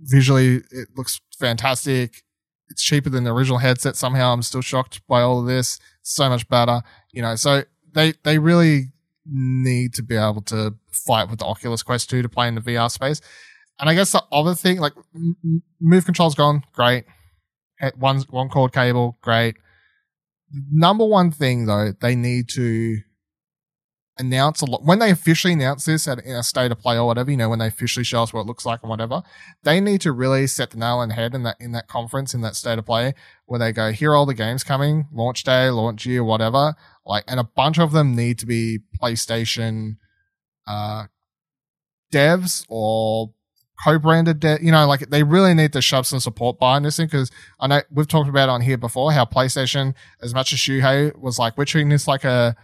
Visually, 0.00 0.62
it 0.70 0.88
looks 0.96 1.20
fantastic 1.38 2.22
it's 2.70 2.82
cheaper 2.82 3.10
than 3.10 3.24
the 3.24 3.32
original 3.32 3.58
headset. 3.58 3.96
Somehow 3.96 4.32
I'm 4.32 4.42
still 4.42 4.60
shocked 4.60 5.06
by 5.06 5.22
all 5.22 5.40
of 5.40 5.46
this. 5.46 5.78
so 6.02 6.28
much 6.28 6.48
better, 6.48 6.82
you 7.12 7.22
know. 7.22 7.34
So 7.36 7.64
they 7.92 8.14
they 8.24 8.38
really 8.38 8.92
need 9.26 9.94
to 9.94 10.02
be 10.02 10.16
able 10.16 10.42
to 10.42 10.74
fight 10.90 11.28
with 11.28 11.38
the 11.38 11.44
Oculus 11.44 11.82
Quest 11.82 12.08
2 12.08 12.22
to 12.22 12.28
play 12.28 12.48
in 12.48 12.54
the 12.54 12.60
VR 12.60 12.90
space. 12.90 13.20
And 13.78 13.88
I 13.88 13.94
guess 13.94 14.12
the 14.12 14.24
other 14.32 14.54
thing, 14.54 14.78
like 14.78 14.94
move 15.80 16.04
control's 16.04 16.34
gone, 16.34 16.64
great. 16.72 17.04
One 17.96 18.22
one 18.30 18.48
cord 18.48 18.72
cable, 18.72 19.18
great. 19.22 19.56
Number 20.70 21.04
one 21.04 21.30
thing 21.30 21.66
though, 21.66 21.92
they 22.00 22.16
need 22.16 22.48
to 22.50 22.98
announce 24.18 24.60
a 24.62 24.66
lot 24.66 24.82
when 24.84 24.98
they 24.98 25.10
officially 25.10 25.52
announce 25.52 25.84
this 25.84 26.08
at 26.08 26.18
in 26.24 26.34
a 26.34 26.42
state 26.42 26.72
of 26.72 26.80
play 26.80 26.96
or 26.96 27.06
whatever, 27.06 27.30
you 27.30 27.36
know, 27.36 27.48
when 27.48 27.60
they 27.60 27.68
officially 27.68 28.02
show 28.04 28.22
us 28.22 28.32
what 28.32 28.40
it 28.40 28.46
looks 28.46 28.66
like 28.66 28.80
and 28.82 28.90
whatever, 28.90 29.22
they 29.62 29.80
need 29.80 30.00
to 30.00 30.12
really 30.12 30.46
set 30.46 30.70
the 30.70 30.76
nail 30.76 31.00
in 31.02 31.10
the 31.10 31.14
head 31.14 31.34
in 31.34 31.44
that 31.44 31.56
in 31.60 31.72
that 31.72 31.86
conference 31.86 32.34
in 32.34 32.40
that 32.40 32.56
state 32.56 32.78
of 32.78 32.86
play 32.86 33.14
where 33.46 33.60
they 33.60 33.72
go, 33.72 33.92
here 33.92 34.10
are 34.10 34.16
all 34.16 34.26
the 34.26 34.34
games 34.34 34.64
coming, 34.64 35.06
launch 35.12 35.44
day, 35.44 35.70
launch 35.70 36.04
year, 36.04 36.24
whatever. 36.24 36.74
Like, 37.06 37.24
and 37.28 37.38
a 37.40 37.44
bunch 37.44 37.78
of 37.78 37.92
them 37.92 38.14
need 38.14 38.38
to 38.40 38.46
be 38.46 38.80
PlayStation 39.00 39.96
uh, 40.66 41.04
devs 42.12 42.64
or 42.68 43.32
co-branded 43.84 44.40
de- 44.40 44.58
you 44.60 44.72
know 44.72 44.86
like 44.86 45.08
they 45.10 45.22
really 45.22 45.54
need 45.54 45.72
to 45.72 45.80
shove 45.80 46.06
some 46.06 46.18
support 46.18 46.58
behind 46.58 46.84
this 46.84 46.96
thing 46.96 47.06
because 47.06 47.30
i 47.60 47.66
know 47.66 47.80
we've 47.92 48.08
talked 48.08 48.28
about 48.28 48.48
on 48.48 48.60
here 48.60 48.76
before 48.76 49.12
how 49.12 49.24
playstation 49.24 49.94
as 50.20 50.34
much 50.34 50.52
as 50.52 50.58
shuhei 50.58 51.16
was 51.16 51.38
like 51.38 51.56
we're 51.56 51.64
treating 51.64 51.88
this 51.88 52.08
like 52.08 52.24
a 52.24 52.56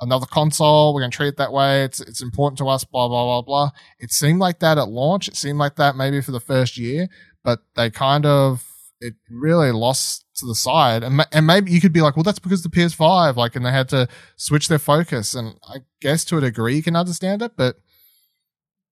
another 0.00 0.26
console. 0.26 0.94
We're 0.94 1.02
going 1.02 1.10
to 1.10 1.16
treat 1.16 1.28
it 1.28 1.36
that 1.36 1.52
way. 1.52 1.84
It's, 1.84 2.00
it's 2.00 2.22
important 2.22 2.58
to 2.58 2.68
us, 2.68 2.84
blah, 2.84 3.08
blah, 3.08 3.24
blah, 3.24 3.42
blah. 3.42 3.70
It 3.98 4.10
seemed 4.10 4.40
like 4.40 4.58
that 4.60 4.78
at 4.78 4.88
launch. 4.88 5.28
It 5.28 5.36
seemed 5.36 5.58
like 5.58 5.76
that 5.76 5.96
maybe 5.96 6.20
for 6.20 6.32
the 6.32 6.40
first 6.40 6.76
year, 6.76 7.08
but 7.44 7.60
they 7.76 7.90
kind 7.90 8.26
of, 8.26 8.66
it 9.00 9.14
really 9.30 9.72
lost 9.72 10.26
to 10.36 10.46
the 10.46 10.54
side. 10.54 11.02
And, 11.02 11.24
and 11.32 11.46
maybe 11.46 11.70
you 11.70 11.80
could 11.80 11.92
be 11.92 12.00
like, 12.00 12.16
well, 12.16 12.22
that's 12.22 12.38
because 12.38 12.62
the 12.62 12.68
PS5, 12.68 13.36
like, 13.36 13.56
and 13.56 13.64
they 13.64 13.70
had 13.70 13.88
to 13.90 14.08
switch 14.36 14.68
their 14.68 14.78
focus. 14.78 15.34
And 15.34 15.54
I 15.68 15.78
guess 16.00 16.24
to 16.26 16.38
a 16.38 16.42
degree 16.42 16.76
you 16.76 16.82
can 16.82 16.96
understand 16.96 17.42
it, 17.42 17.52
but 17.56 17.76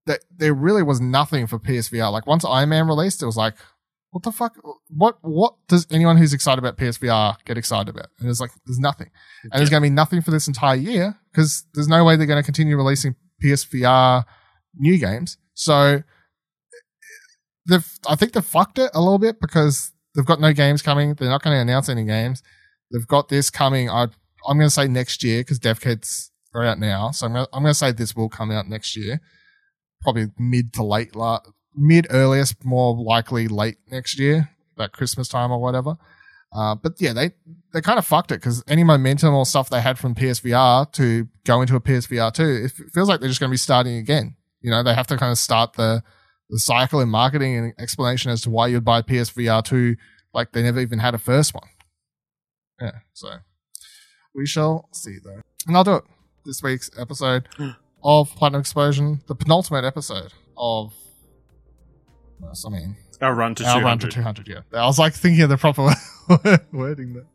that 0.08 0.24
there 0.34 0.54
really 0.54 0.82
was 0.82 1.00
nothing 1.00 1.46
for 1.46 1.58
PSVR. 1.58 2.10
Like 2.10 2.26
once 2.26 2.44
Iron 2.44 2.70
Man 2.70 2.88
released, 2.88 3.22
it 3.22 3.26
was 3.26 3.36
like, 3.36 3.54
what 4.10 4.22
the 4.22 4.32
fuck? 4.32 4.56
What 4.88 5.18
what 5.20 5.54
does 5.68 5.86
anyone 5.90 6.16
who's 6.16 6.32
excited 6.32 6.58
about 6.58 6.78
PSVR 6.78 7.36
get 7.44 7.58
excited 7.58 7.90
about? 7.90 8.08
And 8.18 8.28
it's 8.28 8.40
like 8.40 8.50
there's 8.66 8.78
nothing, 8.78 9.10
and 9.42 9.52
yeah. 9.52 9.58
there's 9.58 9.70
going 9.70 9.82
to 9.82 9.86
be 9.86 9.94
nothing 9.94 10.22
for 10.22 10.30
this 10.30 10.48
entire 10.48 10.76
year 10.76 11.18
because 11.30 11.66
there's 11.74 11.88
no 11.88 12.04
way 12.04 12.16
they're 12.16 12.26
going 12.26 12.42
to 12.42 12.46
continue 12.46 12.76
releasing 12.76 13.14
PSVR 13.44 14.24
new 14.76 14.98
games. 14.98 15.36
So 15.52 16.02
they've 17.68 17.86
I 18.08 18.16
think 18.16 18.32
they've 18.32 18.44
fucked 18.44 18.78
it 18.78 18.90
a 18.94 19.00
little 19.00 19.18
bit 19.18 19.40
because 19.40 19.92
they've 20.14 20.24
got 20.24 20.40
no 20.40 20.54
games 20.54 20.80
coming. 20.80 21.14
They're 21.14 21.28
not 21.28 21.42
going 21.42 21.54
to 21.54 21.60
announce 21.60 21.90
any 21.90 22.04
games. 22.04 22.42
They've 22.90 23.06
got 23.06 23.28
this 23.28 23.50
coming. 23.50 23.90
I 23.90 24.08
I'm 24.46 24.56
going 24.56 24.68
to 24.68 24.74
say 24.74 24.88
next 24.88 25.22
year 25.22 25.40
because 25.40 25.58
dev 25.58 25.80
kits 25.80 26.30
are 26.54 26.64
out 26.64 26.78
now. 26.78 27.10
So 27.10 27.26
I'm 27.26 27.34
to, 27.34 27.48
I'm 27.52 27.62
going 27.62 27.72
to 27.72 27.78
say 27.78 27.92
this 27.92 28.16
will 28.16 28.30
come 28.30 28.50
out 28.50 28.68
next 28.68 28.96
year, 28.96 29.20
probably 30.02 30.26
mid 30.38 30.72
to 30.74 30.82
late 30.82 31.14
la- 31.14 31.40
mid 31.74 32.06
earliest, 32.10 32.64
more 32.64 32.96
likely 32.96 33.48
late 33.48 33.78
next 33.90 34.18
year, 34.18 34.50
about 34.76 34.92
Christmas 34.92 35.28
time 35.28 35.50
or 35.50 35.60
whatever. 35.60 35.96
Uh, 36.52 36.74
but 36.74 36.94
yeah, 36.98 37.12
they, 37.12 37.30
they 37.72 37.80
kind 37.80 37.98
of 37.98 38.06
fucked 38.06 38.32
it 38.32 38.36
because 38.36 38.64
any 38.66 38.82
momentum 38.82 39.34
or 39.34 39.44
stuff 39.44 39.68
they 39.68 39.80
had 39.80 39.98
from 39.98 40.14
PSVR 40.14 40.90
to 40.92 41.28
go 41.44 41.60
into 41.60 41.76
a 41.76 41.80
PSVR 41.80 42.32
2, 42.32 42.42
it 42.64 42.92
feels 42.92 43.08
like 43.08 43.20
they're 43.20 43.28
just 43.28 43.40
going 43.40 43.50
to 43.50 43.52
be 43.52 43.58
starting 43.58 43.96
again. 43.96 44.34
You 44.60 44.70
know, 44.70 44.82
they 44.82 44.94
have 44.94 45.06
to 45.08 45.16
kind 45.18 45.30
of 45.30 45.38
start 45.38 45.74
the, 45.74 46.02
the 46.48 46.58
cycle 46.58 47.00
in 47.00 47.10
marketing 47.10 47.56
and 47.56 47.74
explanation 47.78 48.30
as 48.30 48.40
to 48.42 48.50
why 48.50 48.68
you'd 48.68 48.84
buy 48.84 49.02
PSVR 49.02 49.62
2 49.62 49.96
like 50.32 50.52
they 50.52 50.62
never 50.62 50.80
even 50.80 50.98
had 50.98 51.14
a 51.14 51.18
first 51.18 51.54
one. 51.54 51.68
Yeah, 52.80 52.92
so 53.12 53.28
we 54.34 54.46
shall 54.46 54.88
see 54.92 55.18
though. 55.22 55.40
And 55.66 55.76
I'll 55.76 55.84
do 55.84 55.96
it. 55.96 56.04
This 56.44 56.62
week's 56.62 56.90
episode 56.98 57.48
of 58.08 58.34
Platinum 58.36 58.60
Explosion, 58.62 59.20
the 59.26 59.34
penultimate 59.34 59.84
episode 59.84 60.32
of 60.56 60.94
I 62.42 62.70
mean, 62.70 62.96
Our 63.20 63.34
run 63.34 63.54
to 63.56 63.68
our 63.68 63.82
run 63.82 63.98
to 63.98 64.08
200. 64.08 64.46
200. 64.46 64.64
Yeah, 64.72 64.80
I 64.82 64.86
was 64.86 64.98
like 64.98 65.12
thinking 65.12 65.42
of 65.42 65.50
the 65.50 65.58
proper 65.58 65.90
wording 66.72 67.12
there. 67.12 67.26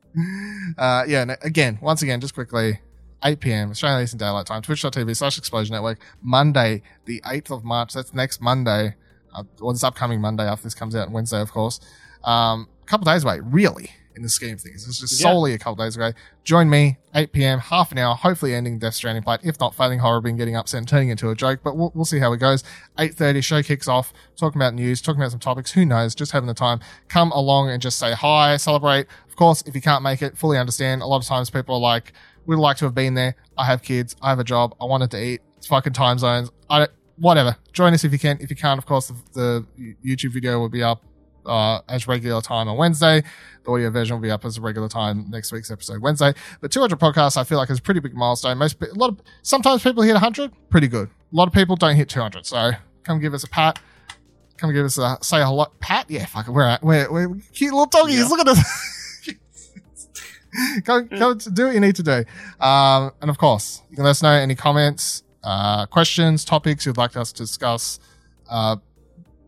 Uh, 0.77 1.03
yeah, 1.07 1.21
and 1.21 1.37
again, 1.43 1.77
once 1.79 2.01
again, 2.01 2.19
just 2.21 2.33
quickly, 2.33 2.79
8 3.23 3.39
p.m. 3.39 3.69
Australian 3.69 4.01
Eastern 4.01 4.17
Daylight 4.17 4.47
Time, 4.47 4.63
twitch.tv 4.63 5.15
slash 5.15 5.37
Explosion 5.37 5.73
Network, 5.73 5.99
Monday, 6.23 6.81
the 7.05 7.21
8th 7.21 7.51
of 7.51 7.63
March. 7.63 7.93
That's 7.93 8.13
next 8.13 8.41
Monday, 8.41 8.95
uh, 9.35 9.43
or 9.61 9.73
this 9.73 9.83
upcoming 9.83 10.21
Monday 10.21 10.43
after 10.43 10.63
this 10.63 10.73
comes 10.73 10.95
out 10.95 11.07
on 11.07 11.13
Wednesday, 11.13 11.39
of 11.41 11.51
course. 11.51 11.79
Um, 12.23 12.67
a 12.81 12.85
couple 12.85 13.05
days 13.05 13.23
away, 13.23 13.41
really, 13.43 13.91
in 14.15 14.21
the 14.23 14.29
scheme 14.29 14.53
of 14.55 14.61
things. 14.61 14.87
It's 14.87 14.99
just 14.99 15.19
Yeah. 15.21 15.31
solely 15.31 15.53
a 15.53 15.57
couple 15.57 15.83
days 15.83 15.95
ago. 15.95 16.11
Join 16.43 16.69
me, 16.69 16.97
8 17.15 17.31
p.m., 17.31 17.59
half 17.59 17.91
an 17.91 17.97
hour, 17.97 18.15
hopefully 18.15 18.53
ending 18.53 18.79
Death 18.79 18.93
Stranding 18.95 19.23
plate. 19.23 19.39
If 19.43 19.59
not, 19.59 19.75
failing 19.75 19.99
horror, 19.99 20.21
being 20.21 20.37
getting 20.37 20.55
upset 20.55 20.79
and 20.79 20.87
turning 20.87 21.09
into 21.09 21.29
a 21.29 21.35
joke, 21.35 21.61
but 21.63 21.75
we'll, 21.77 21.91
we'll 21.95 22.05
see 22.05 22.19
how 22.19 22.33
it 22.33 22.37
goes. 22.37 22.63
8.30, 22.97 23.43
show 23.43 23.63
kicks 23.63 23.87
off, 23.87 24.13
talking 24.35 24.61
about 24.61 24.73
news, 24.73 25.01
talking 25.01 25.21
about 25.21 25.31
some 25.31 25.39
topics, 25.39 25.71
who 25.71 25.85
knows, 25.85 26.13
just 26.15 26.31
having 26.31 26.47
the 26.47 26.53
time. 26.53 26.79
Come 27.07 27.31
along 27.31 27.69
and 27.69 27.81
just 27.81 27.97
say 27.99 28.13
hi, 28.13 28.57
celebrate. 28.57 29.07
Of 29.27 29.35
course, 29.35 29.63
if 29.65 29.73
you 29.75 29.81
can't 29.81 30.03
make 30.03 30.21
it, 30.21 30.37
fully 30.37 30.57
understand. 30.57 31.01
A 31.01 31.05
lot 31.05 31.17
of 31.17 31.25
times 31.25 31.49
people 31.49 31.75
are 31.75 31.81
like, 31.81 32.13
we 32.45 32.55
would 32.55 32.61
like 32.61 32.77
to 32.77 32.85
have 32.85 32.93
been 32.95 33.13
there. 33.13 33.35
I 33.57 33.65
have 33.65 33.81
kids. 33.81 34.15
I 34.21 34.29
have 34.29 34.39
a 34.39 34.43
job. 34.43 34.75
I 34.81 34.85
wanted 34.85 35.11
to 35.11 35.23
eat. 35.23 35.41
It's 35.57 35.67
fucking 35.67 35.93
time 35.93 36.19
zones. 36.19 36.51
I 36.69 36.79
don't, 36.79 36.91
whatever. 37.17 37.55
Join 37.71 37.93
us 37.93 38.03
if 38.03 38.11
you 38.11 38.19
can. 38.19 38.37
If 38.41 38.49
you 38.49 38.55
can't, 38.57 38.77
of 38.77 38.85
course, 38.85 39.07
the, 39.07 39.65
the 39.77 39.95
YouTube 40.05 40.33
video 40.33 40.59
will 40.59 40.69
be 40.69 40.83
up 40.83 41.01
uh, 41.45 41.81
as 41.87 42.07
regular 42.07 42.41
time 42.41 42.67
on 42.67 42.77
Wednesday. 42.77 43.23
The 43.63 43.71
audio 43.71 43.89
version 43.89 44.15
will 44.15 44.21
be 44.21 44.31
up 44.31 44.45
as 44.45 44.57
a 44.57 44.61
regular 44.61 44.89
time 44.89 45.25
next 45.29 45.51
week's 45.51 45.71
episode 45.71 46.01
Wednesday. 46.01 46.33
But 46.61 46.71
200 46.71 46.99
podcasts, 46.99 47.37
I 47.37 47.43
feel 47.43 47.57
like 47.57 47.69
is 47.69 47.79
a 47.79 47.81
pretty 47.81 47.99
big 47.99 48.13
milestone. 48.13 48.57
Most 48.57 48.81
a 48.81 48.93
lot 48.93 49.09
of 49.09 49.21
sometimes 49.41 49.83
people 49.83 50.03
hit 50.03 50.13
100, 50.13 50.51
pretty 50.69 50.87
good. 50.87 51.09
A 51.09 51.35
lot 51.35 51.47
of 51.47 51.53
people 51.53 51.75
don't 51.75 51.95
hit 51.95 52.09
200. 52.09 52.45
So 52.45 52.71
come 53.03 53.19
give 53.19 53.33
us 53.33 53.43
a 53.43 53.49
pat. 53.49 53.79
Come 54.57 54.73
give 54.73 54.85
us 54.85 54.97
a 54.97 55.17
say 55.21 55.41
a 55.41 55.45
hello, 55.45 55.65
Pat. 55.79 56.09
Yeah, 56.09 56.25
fuck 56.25 56.47
it. 56.47 56.51
We're 56.51 56.63
at 56.63 56.83
we're, 56.83 57.11
we're 57.11 57.35
cute 57.53 57.73
little 57.73 57.85
doggies. 57.85 58.19
Yeah. 58.19 58.25
Look 58.25 58.39
at 58.39 58.47
us. 58.47 59.29
go 60.83 61.01
go 61.01 61.33
to 61.33 61.51
do 61.51 61.65
what 61.65 61.73
you 61.73 61.79
need 61.79 61.95
to 61.95 62.03
do. 62.03 62.23
Um, 62.63 63.11
and 63.21 63.29
of 63.29 63.37
course, 63.37 63.81
you 63.89 63.95
can 63.95 64.05
let 64.05 64.11
us 64.11 64.21
know 64.21 64.31
any 64.31 64.55
comments, 64.55 65.23
uh, 65.43 65.85
questions, 65.87 66.45
topics 66.45 66.85
you'd 66.85 66.97
like 66.97 67.17
us 67.17 67.31
to 67.33 67.43
discuss. 67.43 67.99
Uh, 68.49 68.77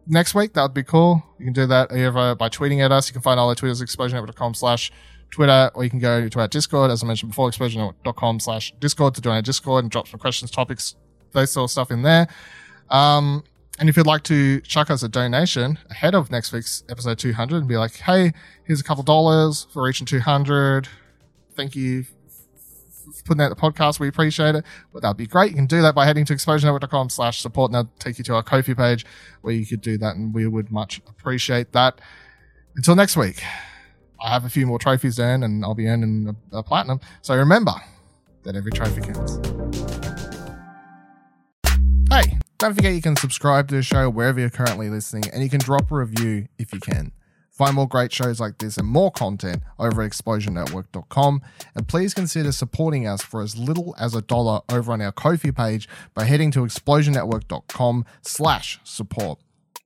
next 0.07 0.35
week, 0.35 0.53
that 0.53 0.61
would 0.61 0.73
be 0.73 0.83
cool. 0.83 1.23
You 1.39 1.45
can 1.45 1.53
do 1.53 1.65
that 1.67 1.91
either 1.91 2.35
by 2.35 2.49
tweeting 2.49 2.83
at 2.83 2.91
us. 2.91 3.09
You 3.09 3.13
can 3.13 3.21
find 3.21 3.39
all 3.39 3.49
our 3.49 3.55
tweeters 3.55 3.81
at 3.81 3.87
explosionnetwork.com 3.87 4.53
slash 4.53 4.91
Twitter, 5.31 5.71
or 5.73 5.83
you 5.83 5.89
can 5.89 5.99
go 5.99 6.29
to 6.29 6.39
our 6.39 6.47
Discord, 6.47 6.91
as 6.91 7.03
I 7.03 7.07
mentioned 7.07 7.31
before, 7.31 7.49
explosionnetwork.com 7.49 8.39
slash 8.39 8.73
Discord 8.79 9.15
to 9.15 9.21
join 9.21 9.35
our 9.35 9.41
Discord 9.41 9.83
and 9.83 9.91
drop 9.91 10.07
some 10.07 10.19
questions, 10.19 10.51
topics, 10.51 10.95
those 11.31 11.51
sort 11.51 11.65
of 11.65 11.71
stuff 11.71 11.91
in 11.91 12.03
there. 12.03 12.27
Um, 12.89 13.43
and 13.79 13.89
if 13.89 13.97
you'd 13.97 14.07
like 14.07 14.23
to 14.23 14.61
chuck 14.61 14.89
us 14.89 15.03
a 15.03 15.09
donation 15.09 15.77
ahead 15.89 16.15
of 16.15 16.31
next 16.31 16.53
week's 16.53 16.83
episode 16.89 17.19
200 17.19 17.57
and 17.57 17.67
be 17.67 17.77
like, 17.77 17.95
hey, 17.95 18.31
here's 18.63 18.79
a 18.79 18.83
couple 18.83 19.03
dollars 19.03 19.67
for 19.73 19.83
reaching 19.83 20.05
200. 20.05 20.87
Thank 21.55 21.75
you 21.75 22.05
putting 23.21 23.41
out 23.41 23.49
the 23.49 23.55
podcast. 23.55 23.99
We 23.99 24.07
appreciate 24.07 24.55
it. 24.55 24.65
But 24.93 25.01
that'd 25.01 25.17
be 25.17 25.27
great. 25.27 25.51
You 25.51 25.55
can 25.55 25.65
do 25.65 25.81
that 25.81 25.95
by 25.95 26.05
heading 26.05 26.25
to 26.25 26.33
explosionnetwork.com 26.33 27.09
slash 27.09 27.39
support 27.39 27.69
and 27.69 27.75
that'll 27.75 27.91
take 27.99 28.17
you 28.17 28.23
to 28.25 28.35
our 28.35 28.43
Ko-fi 28.43 28.73
page 28.73 29.05
where 29.41 29.53
you 29.53 29.65
could 29.65 29.81
do 29.81 29.97
that 29.97 30.15
and 30.15 30.33
we 30.33 30.47
would 30.47 30.71
much 30.71 31.01
appreciate 31.07 31.71
that. 31.73 32.01
Until 32.75 32.95
next 32.95 33.15
week, 33.15 33.41
I 34.19 34.29
have 34.29 34.45
a 34.45 34.49
few 34.49 34.65
more 34.65 34.79
trophies 34.79 35.17
to 35.17 35.23
earn 35.23 35.43
and 35.43 35.63
I'll 35.63 35.75
be 35.75 35.87
earning 35.87 36.35
a, 36.51 36.57
a 36.57 36.63
platinum. 36.63 36.99
So 37.21 37.35
remember 37.35 37.73
that 38.43 38.55
every 38.55 38.71
trophy 38.71 39.01
counts. 39.01 39.39
Hey, 42.09 42.37
don't 42.57 42.73
forget 42.73 42.93
you 42.93 43.01
can 43.01 43.15
subscribe 43.15 43.67
to 43.69 43.75
the 43.75 43.83
show 43.83 44.09
wherever 44.09 44.39
you're 44.39 44.49
currently 44.49 44.89
listening 44.89 45.23
and 45.33 45.43
you 45.43 45.49
can 45.49 45.59
drop 45.59 45.91
a 45.91 45.95
review 45.95 46.47
if 46.57 46.73
you 46.73 46.79
can. 46.79 47.11
Find 47.55 47.75
more 47.75 47.87
great 47.87 48.11
shows 48.11 48.41
like 48.41 48.57
this 48.57 48.77
and 48.77 48.85
more 48.85 49.11
content 49.11 49.63
over 49.79 50.01
at 50.01 50.11
explosionnetwork.com. 50.11 51.41
And 51.73 51.87
please 51.87 52.13
consider 52.13 52.51
supporting 52.51 53.07
us 53.07 53.21
for 53.21 53.41
as 53.41 53.57
little 53.57 53.95
as 53.97 54.13
a 54.13 54.21
dollar 54.21 54.59
over 54.69 54.91
on 54.91 55.01
our 55.01 55.13
Ko-fi 55.13 55.51
page 55.51 55.87
by 56.13 56.25
heading 56.25 56.51
to 56.51 56.59
explosionnetwork.com 56.59 58.05
slash 58.21 58.81
support. 58.83 59.39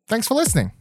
Thanks 0.08 0.28
for 0.28 0.34
listening. 0.34 0.72